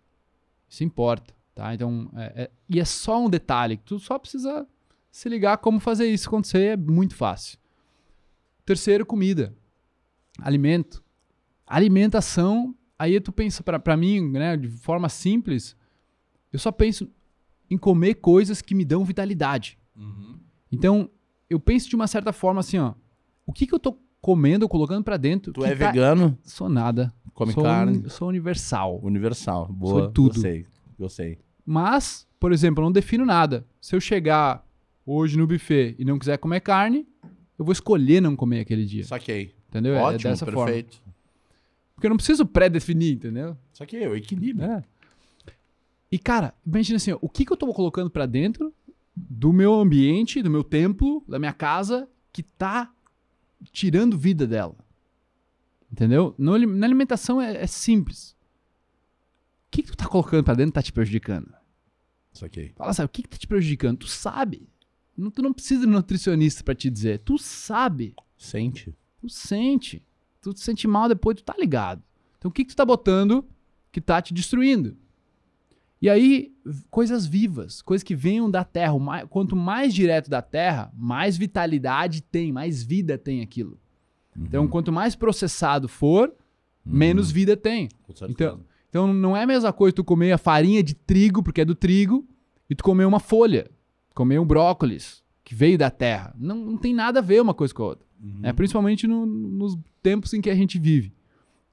Isso 0.68 0.84
importa, 0.84 1.34
tá? 1.54 1.74
Então, 1.76 2.10
é- 2.16 2.44
é- 2.44 2.52
e 2.70 2.80
é 2.80 2.86
só 2.86 3.24
um 3.24 3.30
detalhe. 3.30 3.78
que 3.78 3.84
Tu 3.84 4.00
só 4.00 4.18
precisa 4.18 4.66
se 5.12 5.28
ligar 5.30 5.58
como 5.58 5.80
fazer 5.80 6.08
isso 6.08 6.28
acontecer. 6.30 6.62
É 6.74 6.78
muito 6.78 7.16
fácil. 7.16 7.58
Terceiro, 8.66 9.06
comida. 9.06 9.54
Alimento. 10.40 11.04
Alimentação. 11.68 12.76
Aí 12.98 13.20
tu 13.20 13.32
pensa, 13.32 13.64
pra, 13.64 13.80
pra 13.80 13.98
mim, 13.98 14.22
né, 14.32 14.56
de 14.56 14.68
forma 14.70 15.10
simples, 15.10 15.76
eu 16.54 16.60
só 16.60 16.72
penso 16.72 17.10
em 17.70 17.78
comer 17.78 18.16
coisas 18.16 18.62
que 18.62 18.76
me 18.76 18.86
dão 18.86 19.04
vitalidade. 19.04 19.78
Uhum. 19.96 20.38
Então, 20.72 21.10
eu 21.50 21.60
penso 21.60 21.90
de 21.90 21.96
uma 21.96 22.06
certa 22.08 22.32
forma 22.32 22.60
assim, 22.60 22.78
ó. 22.78 22.94
O 23.46 23.52
que 23.52 23.66
que 23.66 23.74
eu 23.74 23.80
tô 23.80 23.98
comendo, 24.22 24.70
colocando 24.70 25.04
pra 25.04 25.18
dentro? 25.18 25.52
Tu 25.52 25.66
é 25.66 25.70
tá- 25.76 25.88
vegano, 25.88 26.38
Sou 26.44 26.70
nada. 26.70 27.12
come 27.34 27.52
sou, 27.54 27.64
carne, 27.64 28.08
Sou 28.10 28.28
universal. 28.30 29.00
universal. 29.04 29.68
Boa. 29.68 30.02
Sou 30.04 30.12
tudo. 30.12 30.34
Gostei. 30.36 30.68
Gostei. 31.00 31.40
Mas, 31.66 32.28
por 32.40 32.52
exemplo, 32.54 32.82
eu 32.82 32.86
não 32.86 32.92
defino 32.92 33.26
nada. 33.26 33.66
Se 33.82 33.96
eu 33.96 34.00
chegar 34.00 34.64
hoje 35.12 35.38
no 35.38 35.46
buffet 35.48 35.96
e 35.98 36.06
não 36.06 36.18
quiser 36.18 36.38
comer 36.38 36.62
carne, 36.62 37.08
eu 37.58 37.66
vou 37.66 37.72
escolher 37.72 38.22
não 38.22 38.36
comer 38.36 38.62
aquele 38.62 38.86
dia. 38.86 39.04
Saquei. 39.04 39.54
Entendeu? 39.70 39.96
É- 39.96 40.02
Ótimo, 40.02 40.30
é 40.30 40.32
dessa 40.32 40.46
forma. 40.46 40.66
perfeito. 40.66 41.02
Porque 41.94 42.08
eu 42.08 42.10
não 42.10 42.18
preciso 42.18 42.46
pré-definir, 42.46 43.14
entendeu? 43.16 43.56
Saquei, 43.74 44.08
o 44.08 44.16
equilíbrio. 44.16 44.66
É. 44.66 44.84
E, 46.12 46.18
cara, 46.18 46.54
imagina 46.66 46.98
assim, 46.98 47.12
ó, 47.12 47.18
o 47.22 47.30
que, 47.30 47.46
que 47.46 47.54
eu 47.54 47.58
tô 47.58 47.72
colocando 47.74 48.10
pra 48.10 48.26
dentro 48.26 48.74
do 49.16 49.54
meu 49.54 49.74
ambiente, 49.76 50.42
do 50.42 50.50
meu 50.50 50.64
templo, 50.64 51.24
da 51.28 51.38
minha 51.38 51.54
casa, 51.54 52.10
que 52.34 52.42
tá 52.44 52.92
tirando 53.72 54.18
vida 54.18 54.48
dela. 54.48 54.76
Entendeu? 55.92 56.34
No 56.38 56.58
na 56.58 56.86
alimentação 56.86 57.42
é, 57.42 57.64
é 57.64 57.68
simples. 57.68 58.32
O 59.68 59.72
que, 59.72 59.84
que 59.84 59.92
tu 59.92 59.98
tá 59.98 60.08
colocando 60.08 60.44
pra 60.44 60.54
dentro 60.54 60.72
que 60.72 60.76
tá 60.76 60.84
te 60.84 60.92
prejudicando? 60.92 61.54
Saquei. 62.34 62.72
Fala, 62.76 62.94
sabe, 62.94 63.06
o 63.06 63.10
que, 63.10 63.24
que 63.24 63.30
tá 63.30 63.38
te 63.38 63.48
prejudicando? 63.48 64.00
Tu 64.00 64.08
sabe. 64.08 64.68
Não, 65.18 65.30
tu 65.30 65.42
não 65.42 65.54
precisa 65.54 65.82
de 65.82 65.92
nutricionista 65.92 66.64
pra 66.64 66.76
te 66.76 66.90
dizer. 66.90 67.20
Tu 67.20 67.38
sabe. 67.38 68.16
Sente. 68.38 68.96
Tu 69.20 69.30
sente. 69.30 70.04
Tu 70.42 70.54
te 70.54 70.60
sente 70.62 70.88
mal 70.88 71.08
depois, 71.08 71.38
tu 71.38 71.44
tá 71.44 71.56
ligado. 71.58 72.02
Então 72.38 72.50
o 72.50 72.54
que, 72.54 72.66
que 72.66 72.72
tu 72.74 72.76
tá 72.76 72.86
botando 72.86 73.46
que 73.92 74.02
tá 74.02 74.22
te 74.22 74.34
destruindo? 74.34 74.98
E 76.02 76.10
aí, 76.10 76.52
coisas 76.90 77.28
vivas, 77.28 77.82
coisas 77.82 78.04
que 78.04 78.16
venham 78.16 78.50
da 78.50 78.64
terra. 78.64 78.94
Quanto 79.30 79.56
mais 79.56 79.94
direto 79.94 80.32
da 80.32 80.42
terra, 80.42 80.92
mais 80.98 81.38
vitalidade 81.38 82.22
tem, 82.22 82.52
mais 82.52 82.82
vida 82.82 83.20
tem 83.20 83.42
aquilo. 83.42 83.80
Então, 84.36 84.68
quanto 84.68 84.92
mais 84.92 85.16
processado 85.16 85.88
for, 85.88 86.34
menos 86.84 87.30
vida 87.30 87.56
tem. 87.56 87.88
Então, 88.28 88.62
então 88.90 89.14
não 89.14 89.38
é 89.38 89.44
a 89.44 89.48
mesma 89.48 89.72
coisa 89.72 89.96
tu 89.96 90.04
comer 90.04 90.32
a 90.32 90.38
farinha 90.40 90.82
de 90.82 90.96
trigo, 90.96 91.44
porque 91.44 91.62
é 91.62 91.66
do 91.66 91.76
trigo, 91.76 92.28
e 92.68 92.74
tu 92.74 92.84
comer 92.84 93.06
uma 93.06 93.20
folha, 93.20 93.70
comer 94.14 94.40
um 94.40 94.46
brócolis, 94.46 95.22
que 95.44 95.56
veio 95.56 95.78
da 95.78 95.90
terra. 95.90 96.34
Não, 96.38 96.56
não 96.56 96.78
tem 96.78 96.94
nada 96.94 97.20
a 97.20 97.22
ver 97.22 97.42
uma 97.42 97.54
coisa 97.54 97.74
com 97.74 97.84
a 97.84 97.88
outra. 97.88 98.06
Uhum. 98.22 98.40
né? 98.40 98.54
Principalmente 98.54 99.08
no- 99.08 99.26
nos 99.26 99.78
tempos 100.04 100.34
em 100.34 100.42
que 100.42 100.50
a 100.50 100.56
gente 100.56 100.78
vive. 100.78 101.14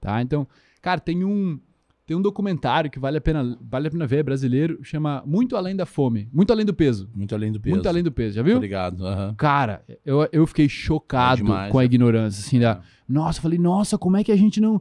Tá? 0.00 0.22
Então, 0.22 0.46
cara, 0.80 0.98
tem 1.00 1.24
um, 1.24 1.58
tem 2.06 2.16
um 2.16 2.22
documentário 2.22 2.90
que 2.90 2.98
vale 2.98 3.18
a, 3.18 3.20
pena, 3.20 3.58
vale 3.60 3.88
a 3.88 3.90
pena 3.90 4.06
ver, 4.06 4.18
é 4.18 4.22
brasileiro, 4.22 4.78
chama 4.82 5.22
Muito 5.26 5.56
Além 5.56 5.76
da 5.76 5.84
Fome. 5.84 6.28
Muito 6.32 6.50
Além 6.52 6.64
do 6.64 6.72
Peso. 6.72 7.10
Muito 7.14 7.34
além 7.34 7.52
do 7.52 7.60
peso. 7.60 7.74
Muito 7.74 7.88
Além 7.88 8.02
do 8.02 8.10
Peso, 8.12 8.36
já 8.36 8.42
viu? 8.42 8.56
Obrigado. 8.56 9.06
aham. 9.06 9.34
Cara, 9.36 9.84
eu, 10.06 10.26
eu 10.32 10.46
fiquei 10.46 10.68
chocado 10.68 11.42
É 11.42 11.44
demais, 11.44 11.70
com 11.72 11.78
a 11.78 11.82
né? 11.82 11.86
ignorância, 11.86 12.40
assim, 12.40 12.58
da... 12.58 12.80
Nossa, 13.06 13.38
eu 13.38 13.42
falei, 13.42 13.58
nossa, 13.58 13.98
como 13.98 14.16
é 14.16 14.24
que 14.24 14.32
a 14.32 14.36
gente 14.36 14.60
não... 14.60 14.80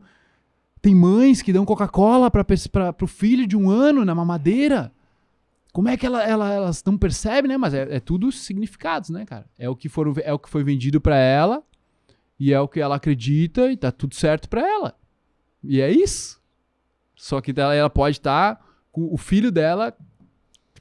Tem 0.81 0.93
mães 0.95 1.41
que 1.41 1.51
dão 1.51 1.65
Coca-Cola 1.65 2.29
para 2.31 2.45
pro 2.93 3.07
filho 3.07 3.45
de 3.47 3.57
um 3.57 3.69
ano 3.69 4.05
na 4.05 4.13
mamadeira. 4.15 4.93
Como 5.77 5.89
é 5.89 5.95
que 5.95 6.07
ela, 6.07 6.23
ela- 6.23 6.51
elas 6.51 6.83
não 6.83 6.97
percebem, 6.97 7.49
né? 7.49 7.55
Mas 7.55 7.71
é, 7.71 7.97
é 7.97 7.99
tudo 7.99 8.31
significados, 8.31 9.11
né, 9.11 9.27
cara? 9.27 9.47
É 9.59 9.69
o 9.69 9.75
que, 9.75 9.87
foram, 9.87 10.11
é 10.23 10.33
o 10.33 10.39
que 10.39 10.49
foi 10.49 10.63
vendido 10.63 10.99
para 10.99 11.15
ela 11.15 11.63
e 12.39 12.51
é 12.51 12.59
o 12.59 12.67
que 12.67 12.79
ela 12.79 12.95
acredita 12.95 13.71
e 13.71 13.77
tá 13.77 13.91
tudo 13.91 14.15
certo 14.15 14.49
para 14.49 14.67
ela. 14.67 14.97
E 15.63 15.79
é 15.79 15.91
isso. 15.91 16.41
Só 17.15 17.39
que 17.41 17.53
ela, 17.55 17.75
ela 17.75 17.91
pode 17.91 18.17
estar 18.17 18.59
com 18.91 19.13
o 19.13 19.17
filho 19.17 19.51
dela 19.51 19.95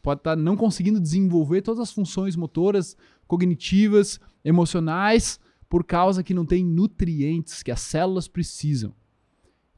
pode 0.00 0.20
estar 0.20 0.34
não 0.34 0.56
conseguindo 0.56 0.98
desenvolver 0.98 1.60
todas 1.60 1.80
as 1.80 1.92
funções 1.92 2.34
motoras, 2.34 2.96
cognitivas, 3.26 4.18
emocionais, 4.42 5.38
por 5.68 5.84
causa 5.84 6.22
que 6.22 6.32
não 6.32 6.46
tem 6.46 6.64
nutrientes 6.64 7.62
que 7.62 7.70
as 7.70 7.80
células 7.82 8.28
precisam. 8.28 8.94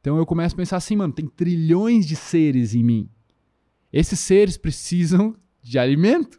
Então 0.01 0.17
eu 0.17 0.25
começo 0.25 0.55
a 0.55 0.59
pensar 0.59 0.77
assim, 0.77 0.95
mano, 0.95 1.13
tem 1.13 1.27
trilhões 1.27 2.07
de 2.07 2.15
seres 2.15 2.73
em 2.73 2.85
mim. 2.85 3.11
Esses 3.93 4.21
seres 4.21 4.57
precisam 4.57 5.37
de 5.63 5.79
alimento. 5.79 6.39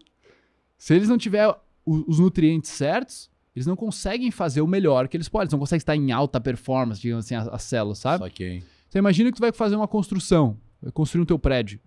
Se 0.77 0.93
eles 0.93 1.09
não 1.09 1.17
tiverem 1.17 1.53
os 1.85 2.19
nutrientes 2.19 2.71
certos, 2.71 3.29
eles 3.55 3.65
não 3.65 3.75
conseguem 3.75 4.31
fazer 4.31 4.61
o 4.61 4.67
melhor 4.67 5.07
que 5.07 5.17
eles 5.17 5.27
podem. 5.27 5.45
Eles 5.45 5.53
não 5.53 5.59
conseguem 5.59 5.79
estar 5.79 5.95
em 5.95 6.11
alta 6.11 6.39
performance, 6.39 7.01
digamos 7.01 7.25
assim, 7.25 7.35
as, 7.35 7.47
as 7.47 7.63
células, 7.63 7.97
sabe? 7.99 8.23
Saquei. 8.23 8.63
Você 8.87 8.99
imagina 8.99 9.29
que 9.31 9.37
tu 9.37 9.41
vai 9.41 9.51
fazer 9.51 9.75
uma 9.75 9.87
construção, 9.87 10.57
vai 10.81 10.91
construir 10.91 11.21
um 11.21 11.25
teu 11.25 11.37
prédio. 11.37 11.79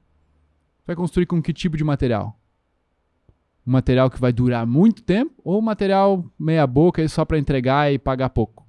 Vai 0.86 0.96
construir 0.96 1.26
com 1.26 1.40
que 1.40 1.52
tipo 1.52 1.76
de 1.76 1.84
material? 1.84 2.38
Um 3.66 3.72
material 3.72 4.10
que 4.10 4.20
vai 4.20 4.32
durar 4.32 4.66
muito 4.66 5.02
tempo 5.02 5.32
ou 5.44 5.58
um 5.58 5.62
material 5.62 6.24
meia 6.38 6.66
boca 6.66 7.06
só 7.08 7.24
para 7.24 7.38
entregar 7.38 7.92
e 7.92 7.98
pagar 7.98 8.30
pouco? 8.30 8.66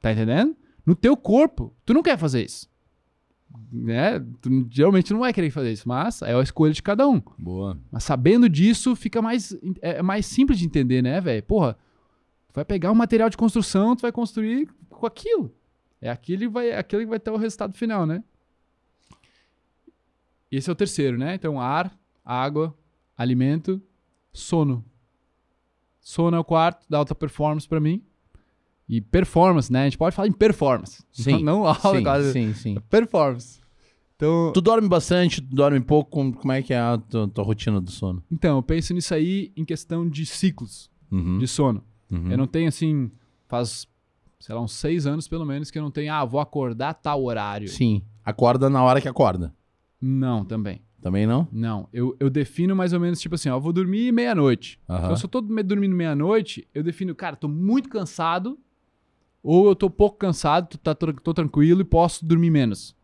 Tá 0.00 0.12
entendendo? 0.12 0.56
No 0.84 0.94
teu 0.94 1.16
corpo, 1.16 1.74
tu 1.84 1.94
não 1.94 2.02
quer 2.02 2.18
fazer 2.18 2.44
isso. 2.44 2.68
Né? 3.72 4.20
Tu 4.40 4.66
geralmente 4.70 5.12
não 5.12 5.20
vai 5.20 5.32
querer 5.32 5.50
fazer 5.50 5.72
isso, 5.72 5.88
mas 5.88 6.22
é 6.22 6.34
a 6.34 6.42
escolha 6.42 6.72
de 6.72 6.82
cada 6.82 7.08
um. 7.08 7.20
Boa. 7.38 7.78
Mas 7.90 8.04
sabendo 8.04 8.48
disso, 8.48 8.94
fica 8.96 9.22
mais, 9.22 9.52
é 9.80 9.98
é 9.98 10.02
mais 10.02 10.26
simples 10.26 10.58
de 10.58 10.66
entender, 10.66 11.02
né, 11.02 11.20
velho? 11.20 11.42
Porra, 11.42 11.74
tu 12.48 12.54
vai 12.54 12.64
pegar 12.64 12.90
um 12.90 12.94
material 12.94 13.30
de 13.30 13.36
construção, 13.36 13.94
tu 13.94 14.02
vai 14.02 14.12
construir 14.12 14.68
com 14.88 15.06
aquilo. 15.06 15.52
É 16.00 16.10
aquele, 16.10 16.48
vai, 16.48 16.72
aquele 16.72 17.04
que 17.04 17.10
vai 17.10 17.20
ter 17.20 17.30
o 17.30 17.36
resultado 17.36 17.74
final, 17.74 18.06
né? 18.06 18.22
esse 20.56 20.68
é 20.68 20.72
o 20.72 20.76
terceiro, 20.76 21.18
né? 21.18 21.34
Então, 21.34 21.60
ar, 21.60 21.96
água, 22.24 22.76
alimento, 23.16 23.82
sono. 24.32 24.84
Sono 26.00 26.36
é 26.36 26.40
o 26.40 26.44
quarto 26.44 26.84
da 26.88 26.98
alta 26.98 27.14
performance 27.14 27.68
pra 27.68 27.80
mim. 27.80 28.04
E 28.88 29.00
performance, 29.00 29.72
né? 29.72 29.82
A 29.82 29.84
gente 29.84 29.98
pode 29.98 30.14
falar 30.14 30.28
em 30.28 30.32
performance. 30.32 31.02
Sim, 31.10 31.42
Não 31.42 31.66
alta, 31.66 31.96
sim, 31.96 32.02
quase. 32.02 32.32
sim, 32.32 32.54
sim. 32.54 32.76
Performance. 32.90 33.60
Então, 34.16 34.52
Tu 34.54 34.60
dorme 34.60 34.88
bastante, 34.88 35.40
tu 35.40 35.54
dorme 35.54 35.80
pouco, 35.80 36.10
como- 36.40 36.52
é 36.52 36.62
que 36.62 36.72
é 36.72 36.78
a 36.78 36.96
tua, 36.98 37.26
tua 37.28 37.44
rotina 37.44 37.80
do 37.80 37.90
sono? 37.90 38.22
então, 38.30 38.56
eu 38.58 38.62
penso 38.62 38.94
nisso 38.94 39.12
aí 39.14 39.52
em 39.56 39.64
questão 39.64 40.08
de 40.08 40.24
ciclos 40.24 40.88
Uhum, 41.10 41.38
de 41.38 41.48
sono. 41.48 41.82
uhum. 42.10 42.30
Eu 42.30 42.38
não 42.38 42.46
tenho 42.46 42.68
assim, 42.68 43.10
faz, 43.48 43.88
sei 44.38 44.54
lá, 44.54 44.60
uns 44.60 44.72
seis 44.72 45.06
anos 45.06 45.26
pelo 45.26 45.44
menos 45.44 45.70
que 45.70 45.78
eu 45.78 45.82
não 45.82 45.90
tenho, 45.90 46.12
ah, 46.12 46.24
vou 46.24 46.40
acordar 46.40 46.94
tal 46.94 47.24
horário. 47.24 47.68
Sim, 47.68 48.02
acorda 48.24 48.70
na 48.70 48.82
hora 48.84 49.00
que 49.00 49.08
acorda. 49.08 49.52
Não, 50.00 50.44
também. 50.44 50.82
Também 51.00 51.26
não? 51.26 51.46
Não. 51.52 51.88
Eu, 51.92 52.16
eu 52.20 52.30
defino 52.30 52.74
mais 52.76 52.92
ou 52.92 53.00
menos 53.00 53.20
tipo 53.20 53.34
assim, 53.34 53.48
ó, 53.48 53.56
eu 53.56 53.60
vou 53.60 53.72
dormir 53.72 54.12
meia-noite. 54.12 54.78
Aham. 54.88 55.04
Então, 55.04 55.16
se 55.16 55.24
eu 55.24 55.28
tô 55.28 55.40
dormindo 55.40 55.94
meia-noite, 55.94 56.66
eu 56.72 56.82
defino, 56.82 57.14
cara, 57.14 57.34
tô 57.36 57.48
muito 57.48 57.88
cansado, 57.88 58.58
ou 59.44 59.68
eu 59.68 59.76
tô 59.76 59.90
pouco 59.90 60.16
cansado, 60.16 60.68
tô, 60.68 60.78
tá, 60.78 60.94
tô, 60.94 61.34
tranquilo 61.34 61.82
e 61.82 61.84
posso 61.84 62.24
dormir 62.24 62.48
menos. 62.48 62.96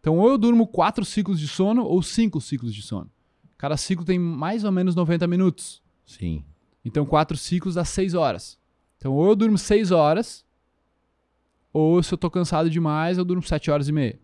Então, 0.00 0.18
ou 0.18 0.28
eu 0.28 0.36
durmo 0.36 0.66
quatro 0.66 1.04
ciclos 1.04 1.38
de 1.38 1.46
sono 1.46 1.84
ou 1.84 2.02
cinco 2.02 2.40
ciclos 2.40 2.74
de 2.74 2.82
sono. 2.82 3.08
Cada 3.56 3.76
ciclo 3.76 4.04
tem 4.04 4.18
mais 4.18 4.64
ou 4.64 4.72
menos 4.72 4.96
90 4.96 5.28
minutos. 5.28 5.80
Sim. 6.04 6.44
Então, 6.84 7.06
quatro 7.06 7.36
ciclos 7.36 7.76
dá 7.76 7.84
seis 7.84 8.14
horas. 8.14 8.58
Então, 8.96 9.12
ou 9.12 9.28
eu 9.28 9.36
durmo 9.36 9.56
seis 9.56 9.92
horas, 9.92 10.44
ou 11.72 12.02
se 12.02 12.12
eu 12.12 12.18
tô 12.18 12.28
cansado 12.28 12.68
demais, 12.68 13.16
eu 13.16 13.24
durmo 13.24 13.42
sete 13.42 13.70
horas 13.70 13.88
e 13.88 13.92
meia. 13.92 14.18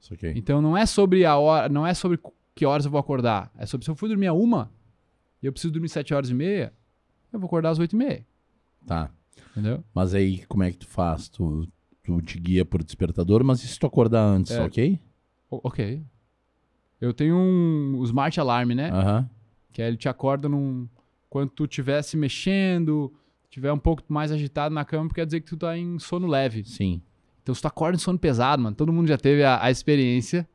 Isso 0.00 0.14
aqui. 0.14 0.32
Então, 0.36 0.62
não 0.62 0.76
é 0.76 0.86
sobre 0.86 1.24
a 1.24 1.36
hora, 1.36 1.68
não 1.68 1.84
é 1.84 1.94
sobre 1.94 2.18
que 2.54 2.64
horas 2.64 2.84
eu 2.84 2.92
vou 2.92 3.00
acordar. 3.00 3.50
É 3.58 3.66
sobre 3.66 3.84
se 3.84 3.90
eu 3.90 3.96
for 3.96 4.08
dormir 4.08 4.28
a 4.28 4.32
uma 4.32 4.72
e 5.42 5.46
eu 5.46 5.52
preciso 5.52 5.72
dormir 5.72 5.88
sete 5.88 6.14
horas 6.14 6.30
e 6.30 6.34
meia, 6.34 6.72
eu 7.32 7.40
vou 7.40 7.46
acordar 7.46 7.70
às 7.70 7.80
oito 7.80 7.94
e 7.94 7.96
meia. 7.96 8.24
Tá. 8.86 9.10
Entendeu? 9.52 9.84
Mas 9.94 10.14
aí, 10.14 10.44
como 10.46 10.62
é 10.62 10.70
que 10.70 10.78
tu 10.78 10.86
faz? 10.86 11.28
Tu, 11.28 11.68
tu 12.02 12.20
te 12.22 12.38
guia 12.40 12.64
por 12.64 12.82
despertador, 12.82 13.44
mas 13.44 13.62
e 13.62 13.68
se 13.68 13.78
tu 13.78 13.86
acordar 13.86 14.22
antes, 14.24 14.52
É. 14.52 14.62
ok? 14.62 14.98
O- 15.50 15.60
ok. 15.64 16.02
Eu 17.00 17.12
tenho 17.12 17.36
um 17.36 17.96
o 17.98 18.04
Smart 18.04 18.38
Alarm, 18.40 18.70
né? 18.72 18.90
Aham. 18.90 19.28
Que 19.72 19.82
aí 19.82 19.88
ele 19.88 19.96
te 19.96 20.08
acorda 20.08 20.48
num. 20.48 20.88
Quando 21.28 21.50
tu 21.50 21.64
estiver 21.64 22.02
se 22.02 22.16
mexendo, 22.16 23.12
tiver 23.50 23.72
um 23.72 23.78
pouco 23.78 24.02
mais 24.08 24.30
agitado 24.30 24.74
na 24.74 24.84
cama, 24.84 25.08
quer 25.14 25.24
dizer 25.26 25.40
que 25.40 25.46
tu 25.48 25.56
tá 25.56 25.76
em 25.76 25.98
sono 25.98 26.26
leve. 26.26 26.64
Sim. 26.64 27.00
Então, 27.42 27.54
se 27.54 27.60
tu 27.60 27.66
acorda 27.66 27.96
em 27.96 28.00
sono 28.00 28.18
pesado, 28.18 28.62
mano, 28.62 28.76
todo 28.76 28.92
mundo 28.92 29.08
já 29.08 29.18
teve 29.18 29.42
a, 29.42 29.62
a 29.62 29.70
experiência 29.70 30.48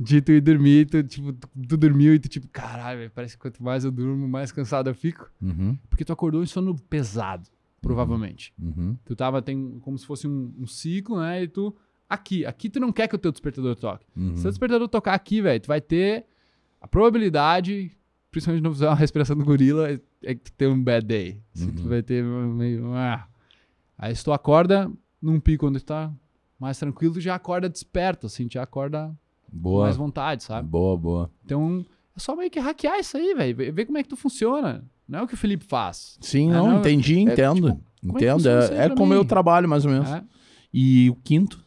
de 0.00 0.20
tu 0.22 0.32
ir 0.32 0.40
dormir, 0.40 0.86
tu, 0.86 1.02
tipo, 1.02 1.32
tu, 1.32 1.48
tu 1.68 1.76
dormiu 1.76 2.14
e 2.14 2.18
tu, 2.18 2.28
tipo, 2.28 2.48
caralho, 2.48 3.00
velho, 3.00 3.10
parece 3.14 3.36
que 3.36 3.42
quanto 3.42 3.62
mais 3.62 3.84
eu 3.84 3.90
durmo, 3.92 4.26
mais 4.26 4.50
cansado 4.50 4.88
eu 4.88 4.94
fico. 4.94 5.30
Uhum. 5.40 5.76
Porque 5.90 6.04
tu 6.04 6.12
acordou 6.12 6.42
em 6.42 6.46
sono 6.46 6.74
pesado, 6.74 7.48
provavelmente. 7.82 8.54
Uhum. 8.58 8.96
Tu 9.04 9.14
tava, 9.14 9.42
tem 9.42 9.78
como 9.80 9.98
se 9.98 10.06
fosse 10.06 10.26
um, 10.26 10.54
um 10.58 10.66
ciclo, 10.66 11.20
né? 11.20 11.42
E 11.42 11.48
tu, 11.48 11.74
aqui, 12.08 12.46
aqui 12.46 12.70
tu 12.70 12.80
não 12.80 12.90
quer 12.92 13.06
que 13.08 13.14
o 13.14 13.18
teu 13.18 13.30
despertador 13.30 13.76
toque. 13.76 14.06
Uhum. 14.16 14.36
Se 14.36 14.46
o 14.46 14.50
despertador 14.50 14.88
tocar 14.88 15.12
aqui, 15.12 15.42
velho, 15.42 15.60
tu 15.60 15.66
vai 15.66 15.80
ter 15.80 16.24
a 16.80 16.88
probabilidade, 16.88 17.92
principalmente 18.30 18.62
não 18.64 18.70
usar 18.70 18.88
uma 18.88 18.94
respiração 18.96 19.36
do 19.36 19.44
gorila, 19.44 19.90
é, 19.92 20.00
é 20.22 20.34
que 20.34 20.42
tu 20.44 20.52
tem 20.52 20.68
um 20.68 20.82
bad 20.82 21.06
day. 21.06 21.40
Assim, 21.54 21.70
Tu 21.72 21.82
Uhum. 21.82 21.88
vai 21.88 22.02
ter 22.02 22.24
meio. 22.24 22.94
ah. 22.94 23.26
Aí 23.98 24.14
se 24.16 24.24
tu 24.24 24.32
acorda 24.32 24.90
num 25.20 25.38
pico 25.38 25.66
onde 25.68 25.78
tu 25.80 25.84
tá 25.86 26.10
mais 26.58 26.78
tranquilo, 26.78 27.14
tu 27.14 27.20
já 27.20 27.34
acorda 27.34 27.68
desperto, 27.68 28.26
assim, 28.26 28.48
tu 28.48 28.54
já 28.54 28.62
acorda 28.62 29.14
Boa. 29.52 29.84
mais 29.84 29.96
vontade, 29.96 30.42
sabe? 30.44 30.68
Boa, 30.68 30.96
boa. 30.96 31.30
Então 31.44 31.84
é 32.16 32.20
só 32.20 32.34
meio 32.36 32.50
que 32.50 32.58
hackear 32.60 32.98
isso 32.98 33.16
aí, 33.16 33.34
velho. 33.34 33.72
Ver 33.74 33.84
como 33.86 33.98
é 33.98 34.02
que 34.02 34.08
tu 34.08 34.16
funciona. 34.16 34.84
Não 35.12 35.18
é 35.18 35.22
o 35.24 35.26
que 35.28 35.34
o 35.34 35.36
Felipe 35.36 35.66
faz. 35.66 36.16
Sim, 36.22 36.48
É, 36.48 36.54
não, 36.54 36.70
não, 36.70 36.78
entendi, 36.80 37.18
é, 37.18 37.20
entendo. 37.20 37.72
tipo, 37.72 37.84
é 38.02 38.08
entendo. 38.08 38.48
É, 38.48 38.86
é 38.86 38.88
como 38.88 39.12
mim? 39.12 39.16
eu 39.16 39.26
trabalho, 39.26 39.68
mais 39.68 39.84
ou 39.84 39.90
menos. 39.90 40.08
É? 40.08 40.24
E 40.72 41.10
o 41.10 41.16
quinto? 41.16 41.62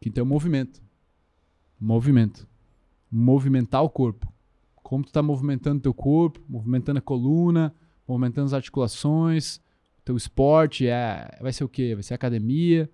Que 0.00 0.08
tem 0.08 0.22
o 0.22 0.26
movimento. 0.26 0.80
Movimento. 1.80 2.46
Movimentar 3.10 3.82
o 3.82 3.90
corpo. 3.90 4.32
Como 4.76 5.02
tu 5.02 5.12
tá 5.12 5.20
movimentando 5.20 5.80
teu 5.80 5.92
corpo, 5.92 6.40
movimentando 6.48 7.00
a 7.00 7.02
coluna, 7.02 7.74
movimentando 8.06 8.44
as 8.46 8.54
articulações, 8.54 9.60
teu 10.04 10.16
esporte, 10.16 10.86
é, 10.86 11.36
vai 11.40 11.52
ser 11.52 11.64
o 11.64 11.68
quê? 11.68 11.94
Vai 11.94 12.04
ser 12.04 12.14
academia. 12.14 12.88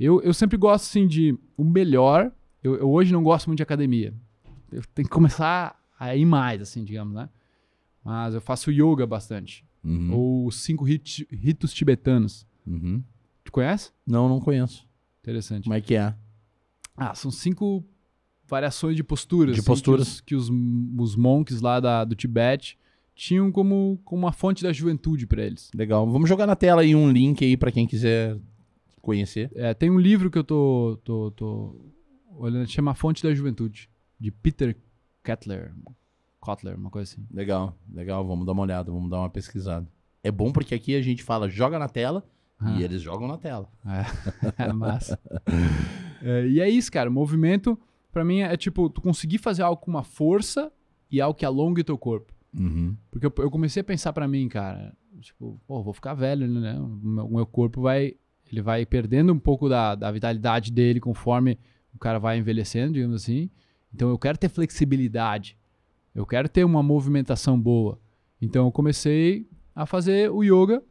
Eu, 0.00 0.20
eu 0.20 0.34
sempre 0.34 0.56
gosto, 0.56 0.86
assim, 0.86 1.06
de 1.06 1.38
o 1.56 1.62
melhor. 1.62 2.32
Eu, 2.60 2.74
eu 2.74 2.90
hoje 2.90 3.12
não 3.12 3.22
gosto 3.22 3.46
muito 3.46 3.58
de 3.58 3.62
academia. 3.62 4.12
Eu 4.72 4.82
tenho 4.92 5.06
que 5.06 5.14
começar 5.14 5.80
a 5.96 6.16
ir 6.16 6.24
mais, 6.24 6.60
assim, 6.60 6.82
digamos, 6.82 7.14
né? 7.14 7.28
Mas 8.04 8.34
eu 8.34 8.40
faço 8.40 8.70
yoga 8.70 9.06
bastante. 9.06 9.64
Uhum. 9.84 10.12
Ou 10.14 10.46
os 10.46 10.62
cinco 10.62 10.84
rit- 10.84 11.26
ritos 11.30 11.72
tibetanos. 11.72 12.46
Uhum. 12.66 13.02
Tu 13.44 13.52
conhece? 13.52 13.90
Não, 14.06 14.28
não 14.28 14.40
conheço. 14.40 14.86
Interessante. 15.22 15.64
Como 15.64 15.74
é 15.74 15.80
que 15.80 15.94
é? 15.94 16.14
Ah, 16.96 17.14
são 17.14 17.30
cinco 17.30 17.84
variações 18.46 18.96
de 18.96 19.02
posturas. 19.04 19.54
De 19.54 19.60
assim, 19.60 19.66
posturas. 19.66 20.20
Que 20.20 20.34
os, 20.34 20.48
que 20.48 20.52
os, 20.54 21.00
os 21.10 21.16
monks 21.16 21.60
lá 21.60 21.78
da, 21.80 22.04
do 22.04 22.14
Tibete 22.14 22.78
tinham 23.14 23.50
como, 23.52 24.00
como 24.04 24.22
uma 24.26 24.32
fonte 24.32 24.62
da 24.62 24.72
juventude 24.72 25.26
para 25.26 25.44
eles. 25.44 25.70
Legal. 25.74 26.10
Vamos 26.10 26.28
jogar 26.28 26.46
na 26.46 26.56
tela 26.56 26.82
aí 26.82 26.94
um 26.94 27.10
link 27.10 27.44
aí 27.44 27.56
pra 27.56 27.70
quem 27.72 27.86
quiser 27.86 28.38
conhecer. 29.02 29.50
É, 29.54 29.72
tem 29.74 29.90
um 29.90 29.98
livro 29.98 30.30
que 30.30 30.38
eu 30.38 30.44
tô, 30.44 30.98
tô, 31.04 31.30
tô 31.32 31.92
olhando, 32.36 32.68
chama 32.68 32.90
A 32.92 32.94
Fonte 32.94 33.22
da 33.22 33.34
Juventude, 33.34 33.88
de 34.18 34.30
Peter 34.30 34.76
Kettler. 35.22 35.72
Kotler, 36.40 36.76
uma 36.76 36.90
coisa 36.90 37.12
assim. 37.12 37.26
Legal, 37.30 37.76
legal. 37.92 38.26
Vamos 38.26 38.46
dar 38.46 38.52
uma 38.52 38.62
olhada, 38.62 38.90
vamos 38.90 39.10
dar 39.10 39.18
uma 39.18 39.30
pesquisada. 39.30 39.86
É 40.22 40.30
bom 40.30 40.50
porque 40.52 40.74
aqui 40.74 40.94
a 40.96 41.02
gente 41.02 41.22
fala 41.22 41.48
joga 41.48 41.78
na 41.78 41.88
tela 41.88 42.24
Ah. 42.58 42.72
e 42.78 42.82
eles 42.82 43.00
jogam 43.02 43.28
na 43.28 43.36
tela. 43.38 43.68
É, 43.86 44.64
é 44.68 44.72
massa. 44.72 45.18
É, 46.22 46.46
e 46.46 46.60
é 46.60 46.68
isso, 46.68 46.90
cara. 46.92 47.08
O 47.08 47.12
movimento, 47.12 47.78
pra 48.12 48.24
mim, 48.24 48.40
é 48.40 48.56
tipo, 48.56 48.88
tu 48.90 49.00
conseguir 49.00 49.38
fazer 49.38 49.62
algo 49.62 49.80
com 49.80 49.90
uma 49.90 50.02
força 50.02 50.70
e 51.10 51.20
algo 51.20 51.38
que 51.38 51.44
alongue 51.44 51.80
o 51.80 51.84
teu 51.84 51.96
corpo. 51.98 52.32
Uhum. 52.58 52.96
Porque 53.10 53.26
eu, 53.26 53.32
eu 53.38 53.50
comecei 53.50 53.80
a 53.80 53.84
pensar 53.84 54.12
pra 54.12 54.26
mim, 54.28 54.48
cara, 54.48 54.92
tipo, 55.20 55.60
pô, 55.66 55.82
vou 55.82 55.92
ficar 55.92 56.14
velho, 56.14 56.46
né? 56.48 56.78
O 56.78 56.86
meu, 56.88 57.26
o 57.26 57.34
meu 57.36 57.46
corpo 57.46 57.80
vai, 57.82 58.14
ele 58.50 58.60
vai 58.60 58.84
perdendo 58.84 59.32
um 59.32 59.38
pouco 59.38 59.68
da, 59.68 59.94
da 59.94 60.10
vitalidade 60.10 60.72
dele 60.72 61.00
conforme 61.00 61.58
o 61.94 61.98
cara 61.98 62.18
vai 62.18 62.38
envelhecendo, 62.38 62.94
digamos 62.94 63.22
assim. 63.22 63.48
Então 63.94 64.08
eu 64.08 64.18
quero 64.18 64.36
ter 64.38 64.48
flexibilidade. 64.48 65.56
Eu 66.14 66.26
quero 66.26 66.48
ter 66.48 66.64
uma 66.64 66.82
movimentação 66.82 67.60
boa. 67.60 67.98
Então 68.40 68.66
eu 68.66 68.72
comecei 68.72 69.48
a 69.74 69.86
fazer 69.86 70.30
o 70.30 70.42
yoga 70.42 70.82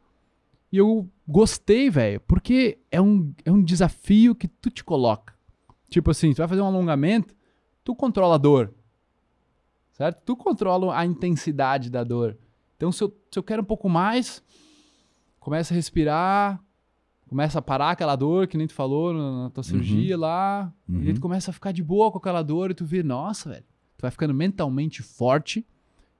e 0.72 0.78
eu 0.78 1.08
gostei, 1.26 1.90
velho, 1.90 2.20
porque 2.20 2.78
é 2.90 3.00
um, 3.00 3.32
é 3.44 3.50
um 3.50 3.62
desafio 3.62 4.34
que 4.34 4.48
tu 4.48 4.70
te 4.70 4.84
coloca. 4.84 5.34
Tipo 5.88 6.10
assim, 6.10 6.32
tu 6.32 6.38
vai 6.38 6.48
fazer 6.48 6.60
um 6.60 6.66
alongamento, 6.66 7.34
tu 7.82 7.94
controla 7.94 8.36
a 8.36 8.38
dor. 8.38 8.72
Certo? 9.92 10.22
Tu 10.24 10.36
controla 10.36 10.96
a 10.96 11.04
intensidade 11.04 11.90
da 11.90 12.04
dor. 12.04 12.38
Então, 12.76 12.90
se 12.90 13.02
eu, 13.02 13.14
se 13.30 13.38
eu 13.38 13.42
quero 13.42 13.62
um 13.62 13.64
pouco 13.64 13.88
mais, 13.88 14.42
começa 15.38 15.74
a 15.74 15.76
respirar, 15.76 16.62
começa 17.28 17.58
a 17.58 17.62
parar 17.62 17.90
aquela 17.90 18.16
dor, 18.16 18.46
que 18.46 18.56
nem 18.56 18.66
tu 18.66 18.72
falou 18.72 19.12
na, 19.12 19.50
tua 19.50 19.62
cirurgia 19.62 20.16
lá. 20.16 20.72
Uhum. 20.88 21.02
E 21.02 21.08
aí 21.08 21.14
tu 21.14 21.20
começa 21.20 21.50
a 21.50 21.54
ficar 21.54 21.72
de 21.72 21.82
boa 21.82 22.10
com 22.10 22.18
aquela 22.18 22.42
dor 22.42 22.70
e 22.70 22.74
tu 22.74 22.84
vê, 22.84 23.02
nossa, 23.02 23.50
velho. 23.50 23.64
Tu 24.00 24.02
vai 24.02 24.10
ficando 24.10 24.32
mentalmente 24.32 25.02
forte 25.02 25.62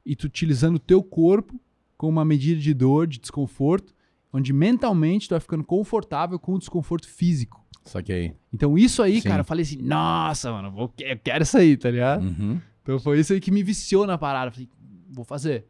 e 0.04 0.14
tu 0.14 0.24
utilizando 0.24 0.74
o 0.74 0.78
teu 0.78 1.02
corpo 1.02 1.58
como 1.96 2.12
uma 2.12 2.26
medida 2.26 2.60
de 2.60 2.74
dor, 2.74 3.06
de 3.06 3.18
desconforto, 3.18 3.94
onde 4.30 4.52
mentalmente 4.52 5.26
tu 5.26 5.30
vai 5.30 5.40
ficando 5.40 5.64
confortável 5.64 6.38
com 6.38 6.52
o 6.52 6.58
desconforto 6.58 7.08
físico. 7.08 7.64
Saquei. 7.82 8.34
Então 8.52 8.76
isso 8.76 9.02
aí, 9.02 9.22
Sim. 9.22 9.28
cara, 9.28 9.40
eu 9.40 9.46
falei 9.46 9.62
assim, 9.62 9.78
nossa, 9.80 10.52
mano, 10.52 10.70
vou, 10.70 10.92
eu 10.98 11.18
quero 11.18 11.42
isso 11.42 11.56
aí, 11.56 11.74
tá 11.74 11.90
ligado? 11.90 12.22
Uhum. 12.22 12.60
Então 12.82 12.98
foi 12.98 13.18
isso 13.18 13.32
aí 13.32 13.40
que 13.40 13.50
me 13.50 13.62
viciou 13.62 14.06
na 14.06 14.18
parada. 14.18 14.48
Eu 14.48 14.52
falei, 14.52 14.68
vou 15.08 15.24
fazer. 15.24 15.64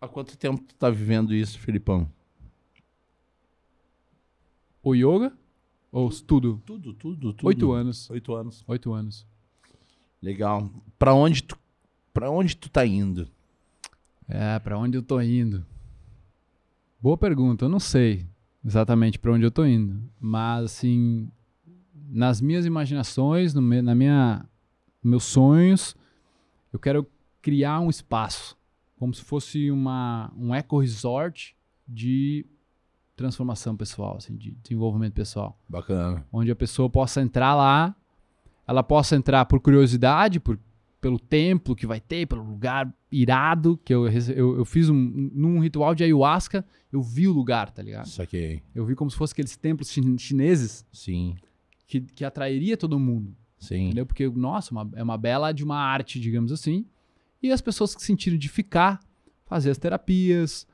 Há 0.00 0.08
quanto 0.08 0.36
tempo 0.36 0.60
tu 0.60 0.74
tá 0.74 0.90
vivendo 0.90 1.32
isso, 1.32 1.56
Filipão? 1.60 2.10
O 4.82 4.92
yoga? 4.92 5.32
Ou 5.92 6.10
tudo? 6.10 6.60
Tudo, 6.66 6.92
tudo, 6.94 7.32
tudo. 7.32 7.46
Oito 7.46 7.70
anos. 7.70 8.10
Oito 8.10 8.34
anos. 8.34 8.64
Oito 8.66 8.92
anos. 8.92 9.30
Legal. 10.22 10.70
Pra 10.98 11.12
onde 11.14 11.42
tu, 11.42 11.58
pra 12.14 12.30
onde 12.30 12.56
tu 12.56 12.70
tá 12.70 12.86
indo? 12.86 13.28
É, 14.28 14.58
pra 14.60 14.78
onde 14.78 14.96
eu 14.96 15.02
tô 15.02 15.20
indo? 15.20 15.66
Boa 17.00 17.18
pergunta. 17.18 17.64
Eu 17.64 17.68
não 17.68 17.80
sei 17.80 18.26
exatamente 18.64 19.18
pra 19.18 19.32
onde 19.32 19.44
eu 19.44 19.50
tô 19.50 19.64
indo. 19.64 20.00
Mas, 20.20 20.64
assim, 20.66 21.28
nas 22.08 22.40
minhas 22.40 22.64
imaginações, 22.64 23.52
no 23.52 23.60
meu, 23.60 23.82
na 23.82 23.94
minha, 23.94 24.46
meus 25.02 25.24
sonhos, 25.24 25.96
eu 26.72 26.78
quero 26.78 27.06
criar 27.40 27.80
um 27.80 27.90
espaço. 27.90 28.56
Como 28.96 29.12
se 29.12 29.22
fosse 29.22 29.70
uma, 29.70 30.32
um 30.36 30.54
eco-resort 30.54 31.56
de 31.88 32.46
transformação 33.16 33.76
pessoal, 33.76 34.16
assim, 34.16 34.36
de 34.36 34.52
desenvolvimento 34.62 35.14
pessoal. 35.14 35.58
Bacana. 35.68 36.24
onde 36.32 36.50
a 36.50 36.56
pessoa 36.56 36.88
possa 36.88 37.20
entrar 37.20 37.54
lá, 37.54 37.94
ela 38.72 38.82
possa 38.82 39.14
entrar 39.16 39.44
por 39.46 39.60
curiosidade, 39.60 40.40
por 40.40 40.58
pelo 41.00 41.18
templo 41.18 41.74
que 41.74 41.84
vai 41.84 42.00
ter, 42.00 42.26
pelo 42.28 42.44
lugar 42.44 42.88
irado, 43.10 43.76
que 43.84 43.92
eu, 43.92 44.06
eu, 44.08 44.58
eu 44.58 44.64
fiz 44.64 44.88
um, 44.88 44.94
num 45.34 45.58
ritual 45.58 45.96
de 45.96 46.04
ayahuasca, 46.04 46.64
eu 46.92 47.02
vi 47.02 47.26
o 47.26 47.32
lugar, 47.32 47.72
tá 47.72 47.82
ligado? 47.82 48.06
Saquei. 48.06 48.62
Eu 48.72 48.86
vi 48.86 48.94
como 48.94 49.10
se 49.10 49.16
fosse 49.16 49.32
aqueles 49.32 49.56
templos 49.56 49.90
chin- 49.90 50.16
chineses 50.16 50.86
Sim, 50.92 51.34
que, 51.88 52.00
que 52.02 52.24
atrairia 52.24 52.76
todo 52.76 53.00
mundo, 53.00 53.34
sim. 53.58 53.86
entendeu? 53.86 54.06
Porque, 54.06 54.28
nossa, 54.28 54.70
uma- 54.70 54.88
é 54.94 55.02
uma 55.02 55.18
bela 55.18 55.50
de 55.50 55.64
uma 55.64 55.76
arte, 55.76 56.20
digamos 56.20 56.52
assim. 56.52 56.86
E 57.42 57.50
as 57.50 57.60
pessoas 57.60 57.96
que 57.96 58.02
sentiram 58.02 58.38
de 58.38 58.48
ficar, 58.48 59.00
fazer 59.44 59.70
as 59.70 59.78
terapias, 59.78 60.68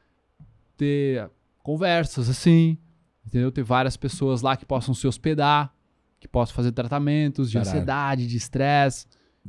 ter 0.76 1.30
conversas 1.62 2.28
assim, 2.28 2.76
entendeu? 3.26 3.50
Ter 3.50 3.62
várias 3.62 3.96
pessoas 3.96 4.42
lá 4.42 4.58
que 4.58 4.66
possam 4.66 4.92
se 4.92 5.06
hospedar, 5.06 5.74
que 6.20 6.26
possam 6.28 6.54
fazer 6.54 6.72
tratamentos 6.72 7.50
de 7.50 7.58
Caralho. 7.58 7.70
ansiedade, 7.70 8.26
de 8.26 8.36
estresse, 8.36 9.06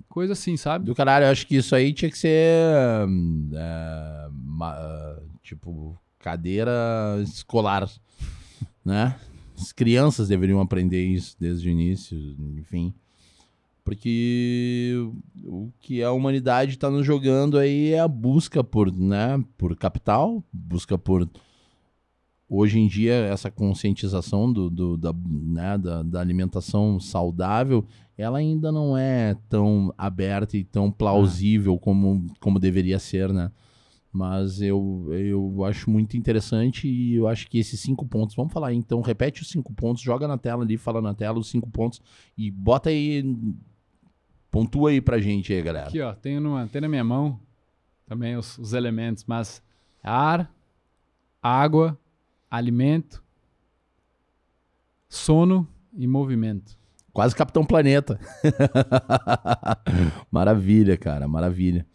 coisa 0.08 0.34
assim, 0.34 0.56
sabe? 0.58 0.86
Do 0.86 0.96
caralho, 0.96 1.26
eu 1.26 1.32
acho 1.32 1.46
que 1.48 1.56
isso 1.56 1.76
aí 1.76 1.92
tinha 1.94 2.10
que 2.12 2.18
ser. 2.18 3.08
hum, 3.08 3.50
é, 3.54 4.28
ma- 4.32 4.76
ah, 4.76 5.20
tipo, 5.44 5.98
cadeira 6.20 6.72
escolar, 7.24 7.90
né? 8.86 9.16
As 9.60 9.72
crianças 9.74 10.28
deveriam 10.30 10.62
aprender 10.62 11.04
isso 11.06 11.36
desde 11.40 11.68
o 11.68 11.72
início, 11.72 12.18
enfim. 12.58 12.94
Porque 13.84 14.94
o 15.44 15.70
que 15.80 16.04
a 16.04 16.12
humanidade 16.12 16.74
está 16.74 16.90
nos 16.90 17.06
jogando 17.06 17.58
aí 17.58 17.92
é 17.94 18.00
a 18.00 18.08
busca 18.08 18.64
por, 18.64 18.92
né, 18.92 19.44
por 19.58 19.76
capital, 19.76 20.44
busca 20.54 20.98
por. 20.98 21.28
Hoje 22.50 22.80
em 22.80 22.88
dia, 22.88 23.14
essa 23.14 23.52
conscientização 23.52 24.52
do, 24.52 24.70
do- 24.70 24.98
da, 24.98 25.14
né, 25.14 25.78
da, 25.78 26.02
da 26.04 26.20
alimentação 26.20 27.00
saudável 27.00 27.86
ela 28.18 28.40
ainda 28.40 28.70
não 28.70 28.98
é 28.98 29.34
tão 29.48 29.94
aberta 29.98 30.58
e 30.58 30.64
tão 30.66 30.92
plausível 30.92 31.78
como, 31.80 32.26
como 32.42 32.60
deveria 32.60 33.00
ser, 33.00 33.32
né? 33.32 33.50
Mas 34.12 34.62
eu, 34.62 35.08
eu 35.12 35.64
acho 35.64 35.90
muito 35.90 36.18
interessante 36.18 36.86
e 36.86 37.16
eu 37.16 37.30
acho 37.30 37.48
que 37.48 37.58
esses 37.60 37.80
cinco 37.80 38.06
pontos. 38.06 38.36
Vamos 38.36 38.52
falar 38.52 38.70
aí, 38.70 38.76
então, 38.76 39.00
repete 39.00 39.42
os 39.42 39.50
cinco 39.50 39.72
pontos, 39.72 40.02
joga 40.02 40.28
na 40.28 40.38
tela 40.38 40.64
ali, 40.64 40.76
fala 40.76 41.02
na 41.02 41.14
tela 41.14 41.40
os 41.40 41.48
cinco 41.50 41.70
pontos 41.70 42.02
e 42.38 42.52
bota 42.52 42.90
aí. 42.90 43.24
Pontua 44.52 44.90
aí 44.90 45.00
pra 45.00 45.20
gente 45.20 45.54
aí, 45.54 45.62
galera. 45.62 45.88
Aqui, 45.88 46.02
ó, 46.02 46.14
tenho 46.14 46.42
numa, 46.42 46.68
tem 46.68 46.82
na 46.82 46.90
minha 46.90 47.04
mão 47.04 47.40
também 48.06 48.36
os, 48.36 48.58
os 48.58 48.74
elementos, 48.74 49.24
mas 49.28 49.62
ar, 50.04 50.52
água, 51.42 51.98
alimento, 52.50 53.24
sono 55.08 55.68
e 55.94 56.08
movimento. 56.08 56.78
Quase 57.12 57.36
Capitão 57.36 57.66
Planeta. 57.66 58.20
maravilha, 60.32 60.98
cara, 60.98 61.28
maravilha. 61.28 61.86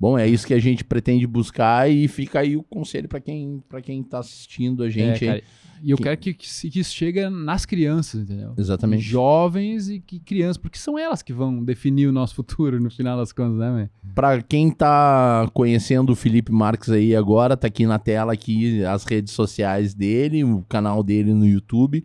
Bom, 0.00 0.16
é 0.18 0.26
isso 0.26 0.46
que 0.46 0.54
a 0.54 0.58
gente 0.58 0.82
pretende 0.82 1.26
buscar 1.26 1.90
e 1.90 2.08
fica 2.08 2.40
aí 2.40 2.56
o 2.56 2.62
conselho 2.62 3.06
pra 3.06 3.20
quem, 3.20 3.62
pra 3.68 3.82
quem 3.82 4.02
tá 4.02 4.20
assistindo 4.20 4.82
a 4.82 4.88
gente 4.88 5.26
É, 5.26 5.32
aí. 5.32 5.40
cara, 5.40 5.42
e 5.82 5.90
eu 5.90 5.96
Que- 5.98 6.02
quero 6.02 6.16
que, 6.16 6.32
que, 6.34 6.70
que 6.70 6.80
isso 6.80 6.94
chegue 6.94 7.28
nas 7.28 7.66
crianças, 7.66 8.22
entendeu? 8.22 8.54
Exatamente. 8.56 9.02
Jovens 9.02 9.90
e 9.90 10.00
que 10.00 10.18
crianças, 10.18 10.56
porque 10.56 10.78
são 10.78 10.98
elas 10.98 11.20
que 11.22 11.34
vão 11.34 11.62
definir 11.62 12.06
o 12.06 12.12
nosso 12.12 12.34
futuro 12.34 12.80
no 12.80 12.90
final 12.90 13.18
das 13.18 13.30
contas, 13.30 13.58
né, 13.58 13.70
velho? 13.74 13.90
Pra 14.14 14.40
quem 14.40 14.70
tá 14.70 15.46
conhecendo 15.52 16.12
o 16.12 16.16
Felipe 16.16 16.50
Marques 16.50 16.88
aí 16.88 17.14
agora, 17.14 17.54
tá 17.54 17.66
aqui 17.66 17.84
na 17.84 17.98
tela 17.98 18.32
aqui 18.32 18.82
as 18.84 19.04
redes 19.04 19.34
sociais 19.34 19.92
dele, 19.92 20.42
o 20.44 20.62
canal 20.66 21.02
dele 21.02 21.34
no 21.34 21.46
YouTube. 21.46 22.02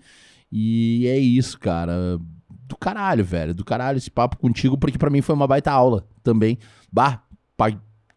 E 0.51 1.07
é 1.07 1.17
isso, 1.17 1.57
cara. 1.59 2.19
Do 2.67 2.76
caralho, 2.77 3.23
velho. 3.23 3.53
Do 3.53 3.63
caralho 3.63 3.97
esse 3.97 4.09
papo 4.11 4.38
contigo, 4.38 4.77
porque 4.77 4.97
pra 4.97 5.09
mim 5.09 5.22
foi 5.22 5.35
uma 5.35 5.47
baita 5.47 5.72
aula 5.72 6.05
também. 6.23 6.57
Bah, 6.91 7.22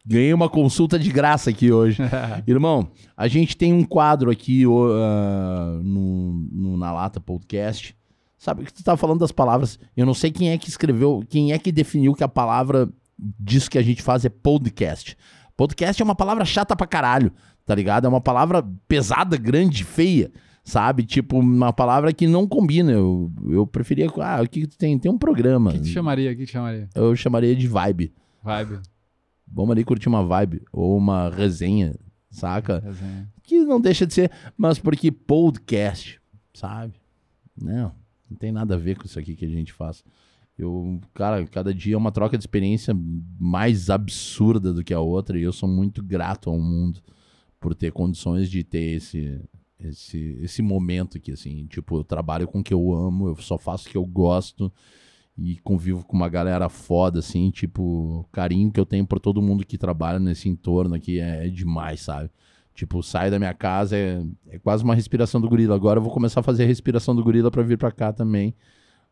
ganhei 0.09 0.33
uma 0.33 0.49
consulta 0.49 0.99
de 0.99 1.11
graça 1.11 1.51
aqui 1.51 1.71
hoje. 1.71 2.01
Irmão, 2.47 2.91
a 3.15 3.29
gente 3.29 3.55
tem 3.55 3.75
um 3.75 3.85
quadro 3.85 4.31
aqui 4.31 4.65
ah, 4.65 5.79
no, 5.83 6.33
no 6.51 6.77
Na 6.79 6.91
Lata 6.91 7.21
Podcast. 7.21 7.95
Sabe 8.39 8.65
que 8.65 8.73
tu 8.73 8.83
tá 8.83 8.97
falando 8.97 9.21
das 9.21 9.33
palavras? 9.33 9.79
Eu 9.95 10.07
não 10.07 10.15
sei 10.15 10.31
quem 10.31 10.51
é 10.51 10.57
que 10.57 10.69
escreveu, 10.69 11.23
quem 11.29 11.53
é 11.53 11.59
que 11.59 11.71
definiu 11.71 12.15
que 12.15 12.25
a 12.25 12.29
palavra 12.29 12.89
disso 13.19 13.71
que 13.71 13.77
a 13.77 13.83
gente 13.83 14.01
faz 14.01 14.25
é 14.25 14.29
podcast. 14.29 15.17
Podcast 15.57 16.01
é 16.01 16.05
uma 16.05 16.15
palavra 16.15 16.45
chata 16.45 16.77
pra 16.77 16.87
caralho, 16.87 17.33
tá 17.67 17.75
ligado? 17.75 18.07
É 18.07 18.09
uma 18.09 18.21
palavra 18.21 18.65
pesada, 18.87 19.37
grande, 19.37 19.83
feia, 19.83 20.31
sabe? 20.63 21.03
Tipo, 21.03 21.37
uma 21.37 21.73
palavra 21.73 22.13
que 22.13 22.29
não 22.29 22.47
combina. 22.47 22.93
Eu, 22.93 23.31
eu 23.49 23.67
preferia. 23.67 24.07
Ah, 24.23 24.41
o 24.41 24.49
que, 24.49 24.61
que 24.61 24.67
tu 24.69 24.79
tem? 24.79 24.97
Tem 24.97 25.11
um 25.11 25.19
programa. 25.19 25.71
O 25.71 25.73
que 25.73 25.81
tu 25.81 25.89
chamaria? 25.89 26.31
O 26.31 26.37
que 26.37 26.47
tu 26.47 26.53
chamaria? 26.53 26.89
Eu 26.95 27.17
chamaria 27.17 27.57
de 27.57 27.67
vibe. 27.67 28.15
Vibe. 28.43 28.79
Vamos 29.51 29.73
ali 29.73 29.85
curtir 29.85 30.09
uma 30.09 30.25
vibe 30.25 30.63
ou 30.73 30.97
uma 30.97 31.29
resenha, 31.31 31.95
saca? 32.31 32.81
Resenha. 32.81 33.29
Que 33.43 33.61
não 33.61 33.81
deixa 33.81 34.07
de 34.07 34.15
ser, 34.15 34.31
mas 34.57 34.79
porque 34.79 35.11
podcast, 35.11 36.21
sabe? 36.53 36.95
Não, 37.57 37.93
não 38.31 38.37
tem 38.37 38.53
nada 38.53 38.75
a 38.75 38.79
ver 38.79 38.97
com 38.97 39.07
isso 39.07 39.19
aqui 39.19 39.35
que 39.35 39.45
a 39.45 39.49
gente 39.49 39.73
faz. 39.73 40.05
Eu, 40.57 41.01
cara, 41.15 41.47
cada 41.47 41.73
dia 41.73 41.95
é 41.95 41.97
uma 41.97 42.11
troca 42.11 42.37
de 42.37 42.43
experiência 42.43 42.95
mais 43.39 43.89
absurda 43.91 44.73
do 44.73 44.83
que 44.83 44.93
a 44.93 45.01
outra 45.01 45.39
e 45.39 45.43
eu 45.43 45.53
sou 45.53 45.69
muito 45.69 46.03
grato 46.03 46.51
ao 46.51 46.59
mundo 46.59 47.01
por 47.61 47.75
ter 47.75 47.93
condições 47.93 48.51
de 48.51 48.65
ter 48.65 48.97
esse 48.97 49.41
esse 49.81 50.37
esse 50.41 50.61
momento 50.61 51.19
aqui 51.19 51.31
assim, 51.31 51.67
tipo, 51.67 51.99
eu 51.99 52.05
trabalho 52.05 52.49
com 52.49 52.59
o 52.59 52.65
que 52.65 52.75
eu 52.75 52.93
amo, 52.93 53.29
eu 53.29 53.37
só 53.37 53.57
faço 53.57 53.87
o 53.87 53.91
que 53.91 53.97
eu 53.97 54.05
gosto 54.05 54.73
e 55.39 55.57
convivo 55.59 56.05
com 56.05 56.17
uma 56.17 56.29
galera 56.29 56.69
foda 56.69 57.21
assim, 57.21 57.51
tipo, 57.51 58.27
carinho 58.33 58.73
que 58.73 58.81
eu 58.81 58.85
tenho 58.87 59.07
por 59.07 59.21
todo 59.21 59.41
mundo 59.41 59.65
que 59.65 59.79
trabalha 59.79 60.19
nesse 60.19 60.49
entorno 60.49 60.95
aqui 60.97 61.21
é, 61.21 61.47
é 61.47 61.49
demais, 61.49 62.01
sabe? 62.01 62.29
Tipo, 62.75 63.03
saio 63.03 63.31
da 63.31 63.39
minha 63.39 63.55
casa, 63.55 63.97
é, 63.97 64.21
é 64.49 64.59
quase 64.59 64.83
uma 64.85 64.95
respiração 64.95 65.41
do 65.41 65.49
gorila. 65.49 65.75
Agora 65.75 65.99
eu 65.99 66.03
vou 66.03 66.13
começar 66.13 66.41
a 66.41 66.43
fazer 66.43 66.65
a 66.65 66.67
respiração 66.67 67.15
do 67.15 67.23
gorila 67.25 67.51
pra 67.51 67.63
vir 67.63 67.79
pra 67.79 67.91
cá 67.93 68.13
também. 68.13 68.55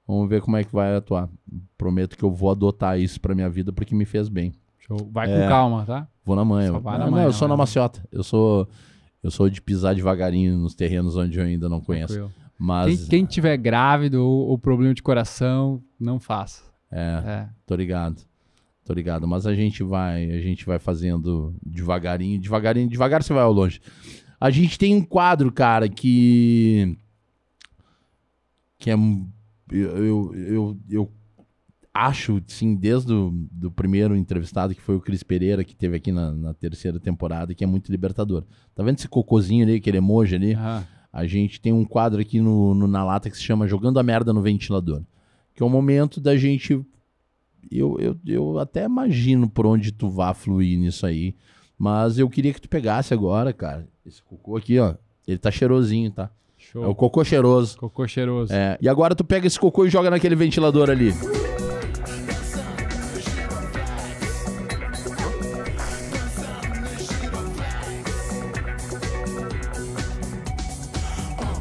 Vamos 0.06 0.28
ver 0.28 0.40
como 0.40 0.56
é 0.56 0.62
que 0.64 0.72
vai 0.72 0.94
atuar. 0.96 1.28
Prometo 1.76 2.16
que 2.16 2.22
eu 2.24 2.30
vou 2.30 2.50
adotar 2.50 2.98
isso 3.00 3.20
pra 3.20 3.34
minha 3.34 3.48
vida 3.50 3.72
porque 3.72 3.94
me 3.94 4.04
fez 4.04 4.28
bem. 4.28 4.52
Show. 4.78 4.96
Vai 5.12 5.28
É. 5.30 5.42
com 5.42 5.48
calma, 5.48 5.84
tá? 5.84 6.06
Vou 6.24 6.36
na 6.36 6.44
manhã. 6.44 6.70
Só 6.72 6.78
vai 6.78 6.96
na 6.98 7.04
não, 7.06 7.10
manhã, 7.12 7.24
eu 7.24 7.32
sou 7.32 7.48
na 7.48 7.54
na- 7.54 7.58
maciota. 7.58 8.00
Eu 8.12 8.22
sou 8.22 8.68
eu 9.22 9.30
sou 9.32 9.50
de 9.50 9.60
pisar 9.60 9.94
devagarinho 9.96 10.56
nos 10.56 10.74
terrenos 10.76 11.16
onde 11.16 11.36
eu 11.38 11.44
ainda 11.44 11.68
não 11.68 11.80
conheço. 11.80 12.14
Tranquilo. 12.14 12.32
Mas 12.58 13.00
Quem, 13.00 13.08
quem 13.08 13.24
tiver 13.26 13.56
grávido 13.56 14.24
ou, 14.24 14.48
ou 14.48 14.58
problema 14.58 14.94
de 14.94 15.02
coração, 15.02 15.82
não 16.00 16.18
faça. 16.18 16.62
é, 16.90 17.22
É. 17.26 17.48
tô 17.66 17.74
ligado. 17.74 18.22
Tô 18.84 18.92
ligado, 18.94 19.26
mas 19.26 19.46
a 19.46 19.54
gente 19.54 19.82
vai, 19.82 20.30
a 20.30 20.40
gente 20.40 20.64
vai 20.64 20.78
fazendo 20.78 21.52
devagarinho, 21.60 22.40
devagarinho, 22.40 22.88
devagar 22.88 23.20
você 23.22 23.34
vai 23.34 23.42
ao 23.42 23.52
longe. 23.52 23.80
A 24.40 24.48
gente 24.48 24.78
tem 24.78 24.94
um 24.94 25.02
quadro, 25.02 25.50
cara, 25.50 25.88
que 25.88 26.96
que 28.78 28.90
é 28.90 28.94
eu, 28.94 29.94
eu, 29.96 30.34
eu, 30.34 30.78
eu 30.88 31.12
acho, 31.92 32.40
sim, 32.46 32.76
desde 32.76 33.12
o 33.12 33.32
do 33.50 33.70
primeiro 33.72 34.14
entrevistado, 34.14 34.74
que 34.74 34.80
foi 34.80 34.94
o 34.94 35.00
Cris 35.00 35.22
Pereira, 35.24 35.64
que 35.64 35.74
teve 35.74 35.96
aqui 35.96 36.12
na, 36.12 36.30
na 36.32 36.54
terceira 36.54 37.00
temporada, 37.00 37.54
que 37.54 37.64
é 37.64 37.66
muito 37.66 37.90
libertador. 37.90 38.44
Tá 38.74 38.84
vendo 38.84 38.98
esse 38.98 39.08
cocôzinho 39.08 39.64
ali, 39.64 39.74
aquele 39.76 39.96
emoji 39.98 40.36
ali? 40.36 40.54
Aham. 40.54 40.86
A 41.18 41.26
gente 41.26 41.58
tem 41.60 41.72
um 41.72 41.82
quadro 41.84 42.20
aqui 42.20 42.40
no, 42.40 42.74
no- 42.74 42.86
na 42.86 43.02
lata 43.02 43.30
que 43.30 43.36
se 43.36 43.42
chama 43.42 43.66
Jogando 43.66 43.98
a 43.98 44.02
Merda 44.02 44.32
no 44.34 44.42
Ventilador. 44.42 45.00
Que 45.54 45.62
é 45.62 45.66
o 45.66 45.70
momento 45.70 46.20
da 46.20 46.36
gente. 46.36 46.78
Eu, 47.70 47.96
eu, 47.98 48.16
eu 48.26 48.58
até 48.58 48.84
imagino 48.84 49.48
por 49.48 49.64
onde 49.64 49.90
tu 49.92 50.10
vá 50.10 50.34
fluir 50.34 50.78
nisso 50.78 51.06
aí. 51.06 51.34
Mas 51.78 52.18
eu 52.18 52.28
queria 52.28 52.52
que 52.52 52.60
tu 52.60 52.68
pegasse 52.68 53.14
agora, 53.14 53.50
cara. 53.52 53.88
Esse 54.04 54.22
cocô 54.22 54.56
aqui, 54.56 54.78
ó. 54.78 54.94
Ele 55.26 55.38
tá 55.38 55.50
cheirosinho, 55.50 56.10
tá? 56.10 56.30
Show. 56.58 56.84
É 56.84 56.86
o 56.86 56.94
cocô 56.94 57.24
cheiroso. 57.24 57.78
Cocô 57.78 58.06
cheiroso. 58.06 58.52
É, 58.52 58.76
e 58.80 58.88
agora 58.88 59.14
tu 59.14 59.24
pega 59.24 59.46
esse 59.46 59.58
cocô 59.58 59.86
e 59.86 59.90
joga 59.90 60.10
naquele 60.10 60.34
ventilador 60.36 60.90
ali. 60.90 61.12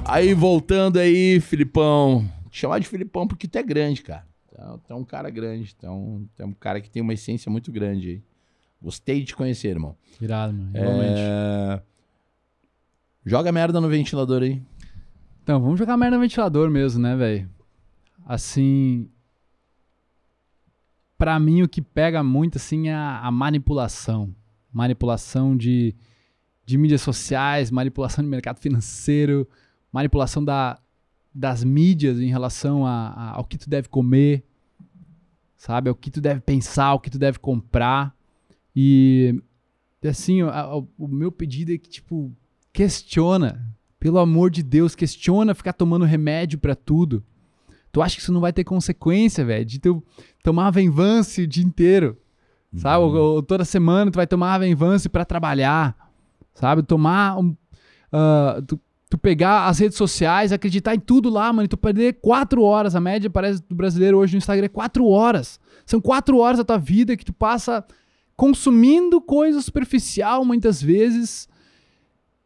Aí, 0.08 0.34
voltando 0.34 1.00
aí, 1.00 1.40
Filipão. 1.40 2.30
Chamar 2.52 2.80
de 2.80 2.88
Filipão 2.88 3.28
porque 3.28 3.48
tu 3.48 3.58
é 3.58 3.64
grande, 3.64 4.02
cara. 4.02 4.26
Tu 4.48 4.56
é- 4.62 4.78
Tu 4.86 4.94
é 4.94 4.96
um 4.96 5.04
cara 5.04 5.30
grande. 5.30 5.76
É 5.82 5.90
um, 5.90 6.28
tu 6.36 6.42
é 6.44 6.46
um 6.46 6.54
cara 6.54 6.80
que 6.80 6.90
tem 6.90 7.02
uma 7.02 7.14
essência 7.14 7.52
muito 7.52 7.72
grande 7.72 8.10
aí. 8.10 8.24
Gostei 8.82 9.20
de 9.20 9.26
te 9.28 9.36
conhecer, 9.36 9.70
irmão. 9.70 9.96
Irado, 10.22 10.54
mano. 10.54 10.72
Igualmente. 10.78 11.20
É... 11.20 11.82
Joga 13.26 13.52
merda 13.52 13.82
no 13.82 13.90
ventilador 13.90 14.44
aí. 14.44 14.62
Então, 15.44 15.60
vamos 15.60 15.80
jogar 15.80 15.98
merda 15.98 16.18
no 16.18 16.22
ventilador 16.22 16.70
mesmo, 16.70 17.02
né, 17.02 17.16
velho? 17.16 17.50
Assim. 18.26 19.10
Pra 21.18 21.40
mim, 21.40 21.62
o 21.64 21.68
que 21.68 21.82
pega 21.82 22.22
muito, 22.22 22.58
assim, 22.58 22.90
é 22.90 22.94
a, 22.94 23.20
a 23.22 23.32
manipulação. 23.32 24.36
Manipulação 24.72 25.56
de, 25.56 25.96
de 26.66 26.78
mídias 26.78 27.02
sociais, 27.02 27.72
manipulação 27.72 28.24
de 28.24 28.30
mercado 28.30 28.60
financeiro, 28.60 29.48
manipulação 29.96 30.44
da, 30.44 30.78
das 31.34 31.64
mídias 31.64 32.20
em 32.20 32.28
relação 32.30 32.86
a- 32.86 33.08
a- 33.10 33.32
ao 33.38 33.46
que 33.46 33.58
tu 33.58 33.70
deve 33.70 33.88
comer. 33.88 34.44
sabe? 35.58 35.90
O 35.90 35.96
que 35.96 36.12
tu 36.12 36.22
deve 36.22 36.42
pensar, 36.42 36.94
o 36.94 37.00
que 37.00 37.10
tu 37.10 37.18
deve 37.18 37.40
comprar. 37.40 38.16
E 38.76 39.42
assim, 40.08 40.42
a- 40.44 40.76
o 40.76 41.08
meu 41.08 41.32
pedido 41.32 41.74
é 41.74 41.78
que, 41.80 41.90
tipo, 41.90 42.32
questiona. 42.72 43.66
Pelo 44.00 44.20
amor 44.20 44.52
de 44.52 44.62
Deus, 44.62 44.94
questiona 44.94 45.56
ficar 45.56 45.74
tomando 45.74 46.06
remédio 46.06 46.60
pra 46.60 46.76
tudo. 46.76 47.24
Tu 47.92 48.00
acha 48.02 48.16
que 48.16 48.22
isso 48.22 48.32
não 48.34 48.42
vai 48.42 48.54
ter 48.54 48.64
consequência, 48.64 49.44
velho? 49.44 49.66
De 49.66 49.80
tu 49.80 50.04
tomar 50.44 50.70
Venvance 50.70 51.42
o 51.42 51.48
dia 51.48 51.64
inteiro. 51.64 52.16
Sabe? 52.76 53.04
Ou, 53.04 53.16
ou 53.16 53.42
toda 53.42 53.66
semana 53.66 54.12
tu 54.12 54.18
vai 54.18 54.28
tomar 54.28 54.60
Venvance 54.60 55.10
pra 55.10 55.26
trabalhar. 55.26 55.96
Sabe? 56.54 56.84
Tomar 56.84 57.40
um. 57.40 57.56
ah, 58.12 58.62
tu, 58.68 58.80
tu 59.16 59.18
pegar 59.18 59.68
as 59.68 59.80
redes 59.80 59.98
sociais, 59.98 60.52
acreditar 60.52 60.94
em 60.94 61.00
tudo 61.00 61.30
lá, 61.30 61.52
mano. 61.52 61.66
E 61.66 61.70
tu 61.70 61.78
perder 61.78 62.20
quatro 62.22 62.62
horas. 62.62 62.96
A 62.96 63.00
média 63.00 63.30
parece 63.30 63.64
do 63.68 63.74
brasileiro 63.74 64.18
hoje 64.18 64.34
no 64.34 64.38
Instagram 64.38 64.66
é 64.66 64.70
quatro 64.70 65.08
horas. 65.08 65.60
São 65.86 66.02
quatro 66.02 66.38
horas 66.38 66.58
da 66.58 66.66
tua 66.66 66.78
vida 66.78 67.16
que 67.16 67.26
tu 67.26 67.34
passa 67.34 67.86
consumindo 68.36 69.22
coisa 69.22 69.62
superficial 69.62 70.44
muitas 70.44 70.82
vezes, 70.82 71.48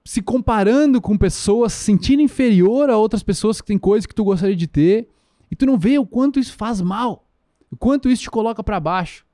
se 0.06 0.22
comparando 0.22 1.02
com 1.02 1.18
pessoas, 1.18 1.74
se 1.74 1.86
sentindo 1.86 2.22
inferior 2.22 2.92
a 2.92 2.98
outras 2.98 3.24
pessoas 3.24 3.60
que 3.60 3.66
têm 3.66 3.78
coisas 3.78 4.06
que 4.06 4.14
tu 4.14 4.24
gostaria 4.24 4.56
de 4.56 4.68
ter, 4.68 5.10
e 5.50 5.56
tu 5.56 5.66
não 5.66 5.80
vê 5.80 5.98
o 5.98 6.06
quanto 6.06 6.40
isso 6.40 6.54
faz 6.54 6.80
mal, 6.80 7.28
o 7.72 7.76
quanto 7.76 8.08
isso 8.08 8.22
te 8.22 8.30
coloca 8.30 8.64
pra 8.64 8.80
baixo. 8.80 9.26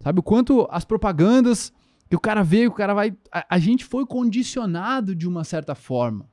Sabe 0.00 0.20
o 0.20 0.22
quanto 0.22 0.68
as 0.70 0.84
propagandas 0.84 1.72
que 2.10 2.16
o 2.16 2.20
cara 2.20 2.42
vê, 2.42 2.66
o 2.66 2.72
cara 2.72 2.92
vai, 2.92 3.16
a, 3.32 3.46
a 3.56 3.58
gente 3.58 3.82
foi 3.82 4.04
condicionado 4.04 5.14
de 5.14 5.26
uma 5.26 5.44
certa 5.44 5.74
forma. 5.74 6.28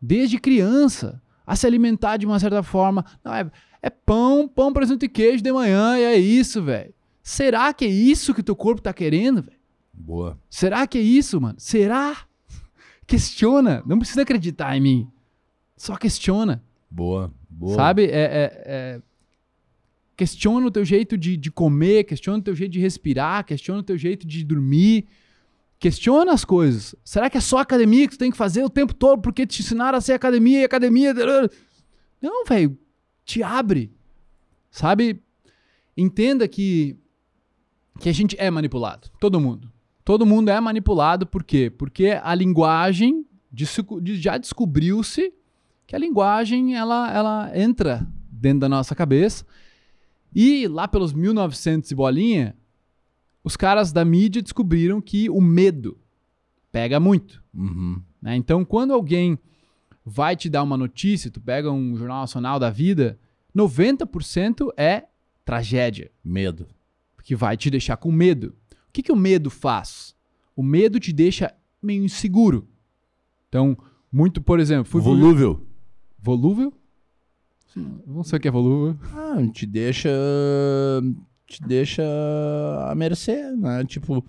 Desde 0.00 0.38
criança, 0.38 1.20
a 1.46 1.54
se 1.56 1.66
alimentar 1.66 2.16
de 2.16 2.26
uma 2.26 2.38
certa 2.38 2.62
forma. 2.62 3.04
Não, 3.24 3.34
é, 3.34 3.50
é 3.82 3.90
pão, 3.90 4.48
pão, 4.48 4.72
presunto 4.72 5.04
e 5.04 5.08
queijo 5.08 5.42
de 5.42 5.52
manhã, 5.52 5.98
e 5.98 6.02
é 6.02 6.16
isso, 6.16 6.62
velho. 6.62 6.94
Será 7.22 7.72
que 7.72 7.84
é 7.84 7.88
isso 7.88 8.32
que 8.32 8.40
o 8.40 8.44
teu 8.44 8.56
corpo 8.56 8.80
tá 8.80 8.92
querendo, 8.92 9.42
velho? 9.42 9.58
Boa. 9.92 10.38
Será 10.48 10.86
que 10.86 10.96
é 10.98 11.02
isso, 11.02 11.40
mano? 11.40 11.56
Será? 11.58 12.16
Questiona. 13.06 13.82
Não 13.86 13.98
precisa 13.98 14.22
acreditar 14.22 14.76
em 14.76 14.80
mim. 14.80 15.08
Só 15.76 15.96
questiona. 15.96 16.62
Boa. 16.90 17.32
Boa. 17.48 17.74
Sabe? 17.74 18.04
É, 18.04 18.08
é- 18.10 18.62
é- 18.66 19.02
Questiona 20.16 20.66
o 20.66 20.70
teu 20.70 20.84
jeito 20.84 21.16
de, 21.16 21.34
de 21.34 21.50
comer, 21.50 22.04
questiona 22.04 22.38
o 22.38 22.42
teu 22.42 22.54
jeito 22.54 22.72
de 22.72 22.78
respirar, 22.78 23.42
questiona 23.42 23.80
o 23.80 23.82
teu 23.82 23.96
jeito 23.96 24.26
de 24.26 24.44
dormir. 24.44 25.06
Questiona 25.80 26.34
as 26.34 26.44
coisas. 26.44 26.94
Será 27.02 27.30
que 27.30 27.38
é 27.38 27.40
só 27.40 27.56
academia 27.56 28.06
que 28.06 28.14
tu 28.14 28.18
tem 28.18 28.30
que 28.30 28.36
fazer 28.36 28.62
o 28.62 28.68
tempo 28.68 28.92
todo 28.92 29.22
porque 29.22 29.46
te 29.46 29.62
ensinaram 29.62 29.96
a 29.96 30.00
ser 30.00 30.12
academia 30.12 30.60
e 30.60 30.64
academia. 30.64 31.14
Não, 32.20 32.44
velho. 32.44 32.78
Te 33.24 33.42
abre. 33.42 33.90
Sabe? 34.70 35.22
Entenda 35.96 36.46
que, 36.46 36.98
que 37.98 38.10
a 38.10 38.12
gente 38.12 38.36
é 38.38 38.50
manipulado. 38.50 39.08
Todo 39.18 39.40
mundo. 39.40 39.72
Todo 40.04 40.26
mundo 40.26 40.50
é 40.50 40.60
manipulado 40.60 41.26
por 41.26 41.42
quê? 41.42 41.70
Porque 41.70 42.20
a 42.22 42.34
linguagem 42.34 43.24
já 44.16 44.36
descobriu-se 44.36 45.32
que 45.86 45.96
a 45.96 45.98
linguagem 45.98 46.76
ela, 46.76 47.10
ela 47.10 47.58
entra 47.58 48.06
dentro 48.30 48.60
da 48.60 48.68
nossa 48.68 48.94
cabeça. 48.94 49.46
E 50.34 50.68
lá 50.68 50.86
pelos 50.86 51.14
1900 51.14 51.90
e 51.90 51.94
bolinha, 51.94 52.56
os 53.42 53.56
caras 53.56 53.92
da 53.92 54.04
mídia 54.04 54.42
descobriram 54.42 55.00
que 55.00 55.28
o 55.30 55.40
medo 55.40 55.98
pega 56.70 57.00
muito. 57.00 57.42
Uhum. 57.54 58.00
né? 58.22 58.36
Então, 58.36 58.64
quando 58.64 58.92
alguém 58.92 59.38
vai 60.04 60.36
te 60.36 60.48
dar 60.48 60.62
uma 60.62 60.76
notícia, 60.76 61.30
tu 61.30 61.40
pega 61.40 61.70
um 61.70 61.96
jornal 61.96 62.20
nacional 62.20 62.58
da 62.58 62.70
vida, 62.70 63.18
90% 63.56 64.68
é 64.76 65.04
tragédia, 65.44 66.10
Medo. 66.22 66.66
que 67.24 67.34
vai 67.34 67.56
te 67.56 67.70
deixar 67.70 67.96
com 67.96 68.12
medo. 68.12 68.54
O 68.88 68.92
que, 68.92 69.02
que 69.02 69.12
o 69.12 69.16
medo 69.16 69.50
faz? 69.50 70.14
O 70.54 70.62
medo 70.62 70.98
te 71.00 71.12
deixa 71.12 71.52
meio 71.82 72.04
inseguro. 72.04 72.68
Então, 73.48 73.76
muito, 74.12 74.40
por 74.40 74.60
exemplo, 74.60 74.84
fui 74.84 75.00
Volúvel. 75.00 75.64
volúvel? 76.18 76.72
Não 78.06 78.22
sei 78.24 78.38
o 78.38 78.40
que 78.42 78.48
é 78.48 78.50
volúvel. 78.50 78.96
Ah, 79.14 79.46
te 79.52 79.64
deixa. 79.64 80.08
Te 81.50 81.60
deixa 81.66 82.02
a 82.88 82.94
mercê, 82.94 83.50
né? 83.56 83.84
Tipo, 83.84 84.24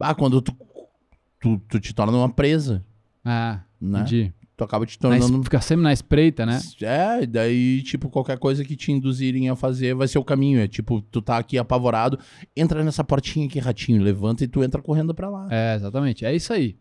ah, 0.00 0.14
quando 0.14 0.40
tu, 0.40 0.56
tu, 1.38 1.60
tu 1.68 1.78
te 1.78 1.94
torna 1.94 2.16
uma 2.16 2.30
presa, 2.32 2.82
Ah, 3.24 3.60
né? 3.80 4.00
entendi. 4.00 4.32
Tu 4.56 4.64
acaba 4.64 4.86
te 4.86 4.98
Na 5.02 5.16
es- 5.16 5.24
tornando. 5.24 5.44
Fica 5.44 5.60
sempre 5.60 5.82
na 5.82 5.92
espreita, 5.92 6.46
né? 6.46 6.58
É, 6.80 7.22
e 7.22 7.26
daí, 7.26 7.82
tipo, 7.82 8.08
qualquer 8.08 8.38
coisa 8.38 8.64
que 8.64 8.74
te 8.76 8.90
induzirem 8.90 9.50
a 9.50 9.56
fazer 9.56 9.94
vai 9.94 10.08
ser 10.08 10.18
o 10.18 10.24
caminho. 10.24 10.60
É 10.60 10.66
tipo, 10.68 11.02
tu 11.02 11.20
tá 11.20 11.36
aqui 11.38 11.58
apavorado, 11.58 12.18
entra 12.56 12.82
nessa 12.82 13.02
portinha 13.04 13.46
aqui, 13.46 13.58
ratinho, 13.58 14.02
levanta 14.02 14.42
e 14.44 14.48
tu 14.48 14.62
entra 14.64 14.80
correndo 14.80 15.14
pra 15.14 15.28
lá. 15.28 15.48
É, 15.50 15.74
exatamente. 15.74 16.24
É 16.24 16.34
isso 16.34 16.52
aí. 16.52 16.76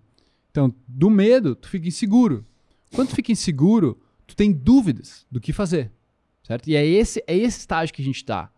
Então, 0.51 0.73
do 0.87 1.09
medo, 1.09 1.53
tu 1.55 1.67
fica 1.69 1.87
inseguro. 1.87 2.45
Quando 2.93 3.09
tu 3.09 3.15
fica 3.15 3.31
inseguro, 3.31 3.99
tu 4.27 4.35
tem 4.37 4.51
dúvidas 4.53 5.25
do 5.29 5.39
que 5.41 5.51
fazer. 5.51 5.91
Certo? 6.43 6.67
E 6.69 6.75
é 6.75 6.85
esse, 6.85 7.23
é 7.27 7.35
esse 7.37 7.59
estágio 7.59 7.93
que 7.93 8.01
a 8.01 8.05
gente 8.05 8.23
tá. 8.23 8.49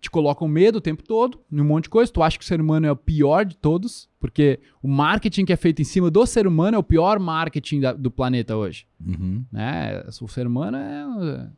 Te 0.00 0.10
colocam 0.10 0.48
medo 0.48 0.76
o 0.76 0.80
tempo 0.80 1.02
todo, 1.02 1.40
num 1.50 1.64
monte 1.64 1.84
de 1.84 1.90
coisa. 1.90 2.10
Tu 2.10 2.22
acha 2.22 2.38
que 2.38 2.44
o 2.44 2.46
ser 2.48 2.60
humano 2.60 2.86
é 2.86 2.92
o 2.92 2.96
pior 2.96 3.44
de 3.44 3.54
todos, 3.56 4.08
porque 4.18 4.58
o 4.82 4.88
marketing 4.88 5.44
que 5.44 5.52
é 5.52 5.56
feito 5.56 5.82
em 5.82 5.84
cima 5.84 6.10
do 6.10 6.24
ser 6.24 6.46
humano 6.46 6.76
é 6.76 6.78
o 6.78 6.82
pior 6.82 7.18
marketing 7.18 7.80
da- 7.80 7.92
do 7.92 8.10
planeta 8.10 8.56
hoje. 8.56 8.86
Uhum. 9.04 9.44
né? 9.52 10.02
O 10.20 10.28
ser 10.28 10.46
humano 10.46 10.76
é 10.76 11.50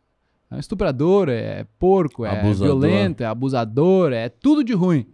é 0.50 0.56
um 0.56 0.58
estuprador, 0.58 1.28
é 1.30 1.64
porco, 1.78 2.26
é 2.26 2.38
Abusador. 2.40 2.66
violento, 2.80 3.22
é 3.22 3.26
abusador, 3.26 4.12
é 4.12 4.28
tudo 4.28 4.62
de 4.62 4.74
ruim. 4.74 5.06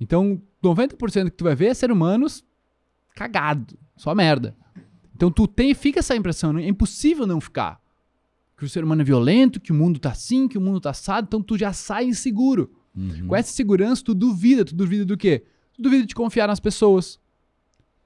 Então, 0.00 0.40
90% 0.62 1.24
que 1.30 1.36
tu 1.36 1.42
vai 1.44 1.56
ver 1.56 1.66
é 1.66 1.74
ser 1.74 1.90
humanos 1.90 2.44
cagado, 3.16 3.76
só 3.96 4.14
merda. 4.14 4.54
Então 5.16 5.30
tu 5.30 5.46
tem, 5.48 5.74
fica 5.74 6.00
essa 6.00 6.14
impressão, 6.14 6.56
é 6.58 6.66
impossível 6.68 7.26
não 7.26 7.40
ficar. 7.40 7.80
Que 8.56 8.64
o 8.64 8.68
ser 8.68 8.84
humano 8.84 9.02
é 9.02 9.04
violento, 9.04 9.60
que 9.60 9.72
o 9.72 9.74
mundo 9.74 9.98
tá 9.98 10.10
assim, 10.10 10.46
que 10.46 10.56
o 10.56 10.60
mundo 10.60 10.80
tá 10.80 10.90
assado, 10.90 11.26
então 11.26 11.42
tu 11.42 11.58
já 11.58 11.72
sai 11.72 12.04
inseguro. 12.06 12.70
Uhum. 12.96 13.26
Com 13.28 13.36
essa 13.36 13.52
segurança, 13.52 14.02
tu 14.04 14.14
duvida. 14.14 14.64
Tu 14.64 14.74
duvida 14.74 15.04
do 15.04 15.16
quê? 15.16 15.44
Tu 15.72 15.82
duvida 15.82 16.06
de 16.06 16.14
confiar 16.14 16.46
nas 16.46 16.60
pessoas. 16.60 17.18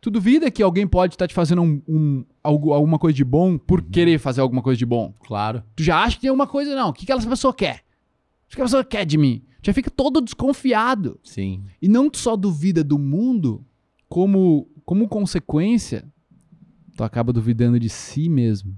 Tu 0.01 0.11
duvida 0.11 0.51
que 0.51 0.62
alguém 0.62 0.87
pode 0.87 1.15
estar 1.15 1.27
te 1.27 1.35
fazendo 1.35 1.61
um, 1.61 1.83
um- 1.87 2.25
algo, 2.43 2.73
alguma 2.73 2.99
coisa 2.99 3.15
de 3.16 3.25
bom 3.25 3.59
por 3.59 3.83
querer 3.83 4.19
fazer 4.19 4.41
alguma 4.41 4.62
coisa 4.62 4.79
de 4.79 4.87
bom. 4.87 5.12
Claro. 5.27 5.62
Tu 5.77 5.83
já 5.83 6.03
acha 6.03 6.16
que 6.16 6.23
tem 6.23 6.31
alguma 6.31 6.47
coisa, 6.47 6.75
não. 6.75 6.91
O 6.91 6.93
que, 6.93 7.05
que 7.05 7.12
essa 7.12 7.29
pessoa 7.29 7.53
quer? 7.53 7.85
O 8.47 8.55
que 8.55 8.61
a 8.61 8.65
pessoa 8.65 8.85
quer 8.85 9.05
de 9.05 9.19
mim? 9.19 9.43
Tu 9.61 9.66
já 9.66 9.75
fica 9.75 9.91
todo 9.91 10.20
desconfiado. 10.23 11.19
Sim. 11.23 11.62
E 11.83 11.89
não 11.89 12.09
só 12.15 12.37
duvida 12.37 12.83
do 12.83 12.97
mundo, 12.99 13.62
como, 14.09 14.66
como 14.85 15.09
consequência, 15.09 16.09
tu 16.97 17.03
acaba 17.05 17.33
duvidando 17.33 17.79
de 17.79 17.89
si 17.91 18.29
mesmo. 18.29 18.75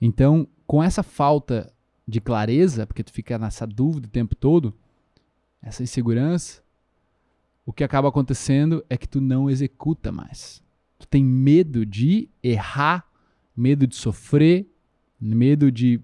Então, 0.00 0.46
com 0.66 0.82
essa 0.82 1.02
falta 1.02 1.72
de 2.06 2.20
clareza, 2.20 2.86
porque 2.86 3.02
tu 3.02 3.12
fica 3.12 3.38
nessa 3.38 3.66
dúvida 3.66 4.06
o 4.06 4.10
tempo 4.10 4.34
todo, 4.34 4.74
essa 5.60 5.82
insegurança, 5.82 6.62
o 7.64 7.72
que 7.72 7.82
acaba 7.82 8.08
acontecendo 8.08 8.84
é 8.88 8.96
que 8.96 9.08
tu 9.08 9.20
não 9.20 9.50
executa 9.50 10.12
mais. 10.12 10.62
Tu 10.98 11.06
tem 11.08 11.24
medo 11.24 11.84
de 11.84 12.28
errar, 12.42 13.04
medo 13.56 13.86
de 13.86 13.96
sofrer, 13.96 14.66
medo 15.20 15.72
de 15.72 16.00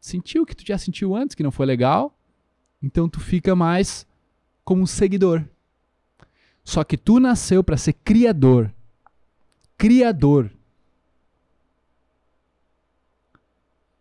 sentir 0.00 0.40
o 0.40 0.46
que 0.46 0.56
tu 0.56 0.66
já 0.66 0.78
sentiu 0.78 1.14
antes, 1.14 1.34
que 1.34 1.42
não 1.42 1.50
foi 1.50 1.66
legal. 1.66 2.18
Então 2.82 3.08
tu 3.08 3.20
fica 3.20 3.54
mais 3.54 4.06
como 4.64 4.82
um 4.82 4.86
seguidor. 4.86 5.44
Só 6.64 6.82
que 6.82 6.96
tu 6.96 7.20
nasceu 7.20 7.62
para 7.62 7.76
ser 7.76 7.92
criador. 7.92 8.72
Criador. 9.76 10.50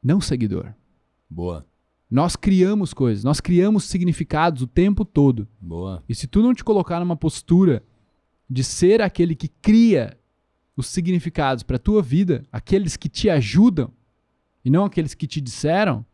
Não 0.03 0.19
seguidor. 0.19 0.73
Boa. 1.30 1.65
Nós 2.10 2.36
criamos 2.36 2.94
coisas, 2.94 3.23
nós 3.23 3.40
criamos 3.40 3.86
significados 3.86 4.61
o 4.61 4.68
tempo 4.68 5.06
todo. 5.06 5.48
Boa. 5.60 6.03
E 6.10 6.14
se 6.14 6.28
tu 6.28 6.41
não 6.41 6.53
te 6.53 6.64
colocar 6.64 6.99
numa 6.99 7.15
postura 7.15 7.84
de 8.49 8.64
ser 8.65 9.02
aquele 9.02 9.34
que 9.34 9.48
cria 9.48 10.18
os 10.76 10.88
significados 10.88 11.64
para 11.64 11.80
tua 11.80 12.02
vida, 12.02 12.44
aqueles 12.52 12.98
que 12.98 13.07
te 13.07 13.30
ajudam 13.30 13.91
e 14.65 14.69
não 14.69 14.84
aqueles 14.84 15.14
que 15.14 15.26
te 15.26 15.40
disseram, 15.40 16.06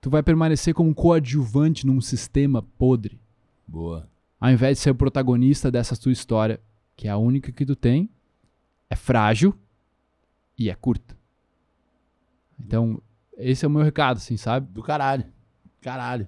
tu 0.00 0.10
vai 0.10 0.22
permanecer 0.22 0.74
como 0.74 0.90
um 0.90 0.94
coadjuvante 0.94 1.86
num 1.86 2.00
sistema 2.00 2.62
podre, 2.62 3.18
Boa. 3.66 4.08
ao 4.38 4.50
invés 4.50 4.76
de 4.76 4.82
ser 4.82 4.90
o 4.90 4.94
protagonista 4.94 5.70
dessa 5.70 5.96
tua 5.96 6.12
história, 6.12 6.60
que 6.96 7.08
é 7.08 7.10
a 7.10 7.16
única 7.16 7.50
que 7.50 7.64
tu 7.64 7.74
tem, 7.74 8.10
é 8.90 8.96
frágil 8.96 9.54
e 10.58 10.68
é 10.68 10.74
curta. 10.74 11.17
Então, 12.58 13.00
esse 13.36 13.64
é 13.64 13.68
o 13.68 13.70
meu 13.70 13.82
recado, 13.82 14.16
assim, 14.16 14.36
sabe? 14.36 14.70
Do 14.72 14.82
caralho. 14.82 15.24
Caralho. 15.80 16.26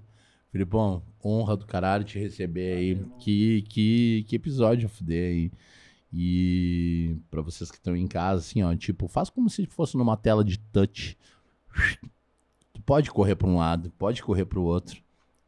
Filipão, 0.50 1.02
honra 1.24 1.56
do 1.56 1.66
caralho 1.66 2.04
te 2.04 2.18
receber 2.18 2.76
aí. 2.76 3.04
Que, 3.18 3.62
que, 3.62 4.24
que 4.28 4.36
episódio 4.36 4.88
fuder 4.88 5.30
aí. 5.30 5.52
E 6.12 7.16
pra 7.30 7.40
vocês 7.40 7.70
que 7.70 7.76
estão 7.76 7.96
em 7.96 8.06
casa, 8.06 8.40
assim, 8.40 8.62
ó, 8.62 8.74
tipo, 8.74 9.06
faz 9.06 9.30
como 9.30 9.48
se 9.48 9.64
fosse 9.66 9.96
numa 9.96 10.16
tela 10.16 10.44
de 10.44 10.58
touch. 10.58 11.16
Tu 12.72 12.82
pode 12.82 13.10
correr 13.10 13.36
pra 13.36 13.48
um 13.48 13.56
lado, 13.56 13.90
pode 13.98 14.22
correr 14.22 14.44
pro 14.44 14.62
outro. 14.62 15.00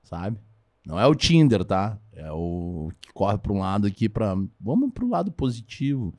sabe? 0.04 0.38
Não 0.84 0.98
é 0.98 1.06
o 1.06 1.14
Tinder, 1.14 1.64
tá? 1.64 1.98
É 2.12 2.30
o 2.32 2.90
que 3.00 3.12
corre 3.12 3.38
para 3.38 3.52
um 3.52 3.60
lado 3.60 3.86
aqui 3.86 4.08
para 4.08 4.34
vamos 4.60 4.92
para 4.92 5.04
o 5.04 5.08
lado 5.08 5.32
positivo. 5.32 6.12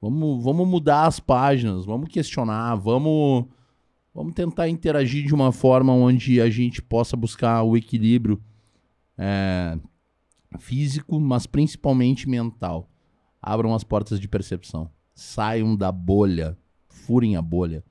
Vamos, 0.00 0.42
vamos 0.42 0.66
mudar 0.66 1.06
as 1.06 1.20
páginas, 1.20 1.84
vamos 1.84 2.08
questionar, 2.08 2.76
vamos 2.76 3.46
vamos 4.14 4.34
tentar 4.34 4.68
interagir 4.68 5.26
de 5.26 5.34
uma 5.34 5.52
forma 5.52 5.92
onde 5.92 6.40
a 6.40 6.50
gente 6.50 6.82
possa 6.82 7.16
buscar 7.16 7.62
o 7.62 7.76
equilíbrio 7.76 8.42
é, 9.16 9.78
físico, 10.58 11.18
mas 11.20 11.46
principalmente 11.46 12.28
mental. 12.28 12.88
Abram 13.40 13.74
as 13.74 13.84
portas 13.84 14.18
de 14.18 14.28
percepção. 14.28 14.90
Saiam 15.14 15.76
da 15.76 15.92
bolha. 15.92 16.56
Furem 16.88 17.36
a 17.36 17.42
bolha. 17.42 17.84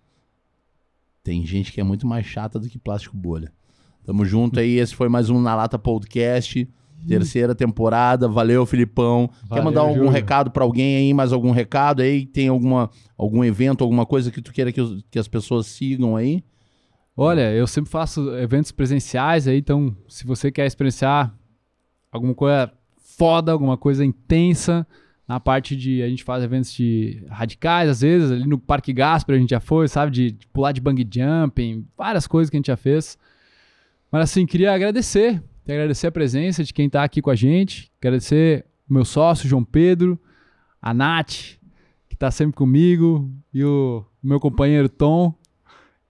Tem 1.23 1.45
gente 1.45 1.72
que 1.72 1.81
é 1.81 1.84
muito 1.84 2.07
mais 2.07 2.26
chata 2.26 2.60
do 2.60 2.69
que 2.69 2.77
plástico 2.77 3.15
bolha. 3.15 3.53
Tamo 4.03 4.26
junto 4.26 4.60
aí. 4.60 4.77
Esse 4.77 4.95
foi 4.95 5.10
mais 5.10 5.30
um 5.30 5.41
Na 5.41 5.56
Lata 5.56 5.77
Podcast. 5.77 6.68
Terceira 7.06 7.53
temporada. 7.53 8.28
Valeu, 8.28 8.65
Filipão. 8.65 9.28
Quer 9.28 9.48
Valeu, 9.49 9.64
mandar 9.65 9.82
algum 9.82 9.95
Júlio. 9.95 10.10
recado 10.10 10.52
pra 10.52 10.64
alguém 10.64 10.95
aí? 10.98 11.14
Mais 11.14 11.34
algum 11.34 11.52
recado 11.52 12.02
aí? 12.02 12.26
Tem 12.26 12.48
alguma, 12.48 12.90
algum 13.18 13.44
evento, 13.44 13.84
alguma 13.84 14.06
coisa 14.06 14.32
que 14.32 14.41
tu 14.41 14.52
queira 14.53 14.72
que, 14.72 14.82
os- 14.82 15.03
que 15.11 15.19
as 15.19 15.28
pessoas 15.28 15.68
sigam 15.68 16.15
aí? 16.15 16.44
Olha, 17.15 17.52
eu 17.53 17.65
sempre 17.68 17.90
faço 17.90 18.30
eventos 18.38 18.72
presenciais 18.72 19.48
aí, 19.48 19.57
então 19.57 19.95
se 20.07 20.26
você 20.26 20.52
quer 20.52 20.65
experienciar 20.68 21.34
alguma 22.11 22.34
coisa 22.36 22.72
foda, 23.18 23.52
alguma 23.52 23.76
coisa 23.78 24.06
intensa, 24.06 24.86
na 25.28 25.40
parte 25.40 25.76
de. 25.76 26.02
A 26.03 26.07
gente 26.10 26.24
faz 26.24 26.44
eventos 26.44 26.72
de 26.72 27.24
radicais, 27.30 27.90
às 27.90 28.02
vezes, 28.02 28.32
ali 28.32 28.45
no 28.48 28.57
Parque 28.60 28.94
Gasper 28.94 29.36
a 29.36 29.40
gente 29.40 29.49
já 29.49 29.60
foi, 29.60 29.88
sabe? 29.88 30.11
De, 30.11 30.32
de 30.32 30.48
pular 30.48 30.72
de 30.72 30.80
bang 30.80 31.06
jumping, 31.11 31.86
várias 31.98 32.28
coisas 32.28 32.49
que 32.49 32.56
a 32.56 32.60
gente 32.60 32.68
já 32.68 32.78
fez. 32.78 33.18
Mas 34.11 34.24
assim, 34.30 34.45
queria 34.45 34.72
agradecer, 34.74 35.41
queria 35.68 35.81
agradecer 35.81 36.07
a 36.07 36.11
presença 36.11 36.64
de 36.64 36.73
quem 36.73 36.89
tá 36.89 37.03
aqui 37.03 37.22
com 37.22 37.30
a 37.30 37.35
gente, 37.35 37.91
agradecer 37.99 38.65
o 38.89 38.94
meu 38.94 39.03
sócio, 39.03 39.49
João 39.49 39.65
Pedro, 39.65 40.18
a 40.81 40.94
Nath, 40.94 41.57
que 42.07 42.15
tá 42.15 42.31
sempre 42.31 42.56
comigo, 42.56 43.30
e 43.53 43.65
o 43.65 44.06
meu 44.23 44.39
companheiro 44.39 44.88
Tom. 44.88 45.34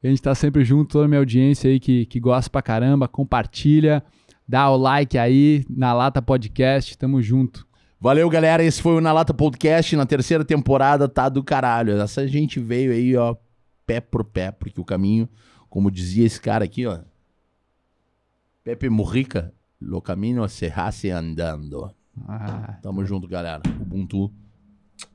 A 0.03 0.07
gente 0.07 0.21
tá 0.21 0.35
sempre 0.35 0.63
junto, 0.63 0.91
toda 0.91 1.05
a 1.05 1.07
minha 1.07 1.19
audiência 1.19 1.71
aí 1.71 1.79
que, 1.79 2.05
que 2.05 2.19
gosta 2.19 2.51
pra 2.51 2.61
caramba, 2.61 3.07
compartilha, 3.07 4.03
dá 4.47 4.69
o 4.69 4.77
like 4.77 5.17
aí 5.17 5.65
na 5.67 5.91
Lata 5.91 6.21
Podcast, 6.21 6.95
tamo 6.95 7.19
junto. 7.19 7.65
Valeu, 7.99 8.29
galera. 8.29 8.63
Esse 8.63 8.79
foi 8.79 8.93
o 8.95 9.01
Na 9.01 9.11
Lata 9.11 9.34
Podcast. 9.34 9.95
Na 9.95 10.05
terceira 10.05 10.45
temporada 10.45 11.09
tá 11.09 11.27
do 11.29 11.43
caralho. 11.43 11.99
Essa 11.99 12.27
gente 12.27 12.59
veio 12.59 12.91
aí, 12.91 13.17
ó, 13.17 13.35
pé 13.88 13.99
por 13.99 14.23
pé, 14.23 14.51
porque 14.51 14.79
o 14.79 14.85
caminho, 14.85 15.27
como 15.67 15.89
dizia 15.89 16.27
esse 16.27 16.39
cara 16.39 16.63
aqui, 16.63 16.85
ó. 16.85 16.99
Pepe 18.68 18.89
Murrica, 18.89 19.53
lo 19.80 20.02
caminho 20.02 20.45
se 20.49 20.69
hace 20.76 21.10
andando. 21.14 21.95
Ah, 22.27 22.77
Tamo 22.81 23.06
junto, 23.06 23.26
galera. 23.26 23.61
Ubuntu. 23.80 24.30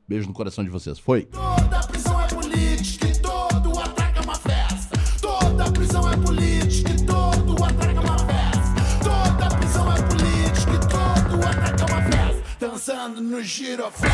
Beijo 0.09 0.27
no 0.27 0.33
coração 0.33 0.65
de 0.65 0.70
vocês. 0.70 0.99
Foi. 0.99 1.27
Toda 1.27 1.87
prisão 1.87 2.19
é 2.19 2.29
política 2.29 3.09
e 3.09 3.20
todo 3.20 3.79
ataque 3.79 4.19
é 4.20 4.23
uma 4.23 4.37
festa. 4.37 4.99
Toda 5.20 5.70
prisão 5.70 6.11
é 6.11 6.16
política 6.16 6.93
e 6.93 7.05
todo 7.05 7.62
ataque 7.62 7.95
é 7.95 8.01
uma 8.01 8.19
festa. 8.20 9.05
Toda 9.05 9.57
prisão 9.59 9.93
é 9.93 10.03
política 10.03 10.73
e 10.73 10.79
todo 10.89 11.47
ataque 11.47 11.83
é 11.83 11.85
uma 11.93 12.03
festa. 12.11 12.43
Dançando 12.59 13.20
no 13.20 13.43
giroflex. 13.43 14.12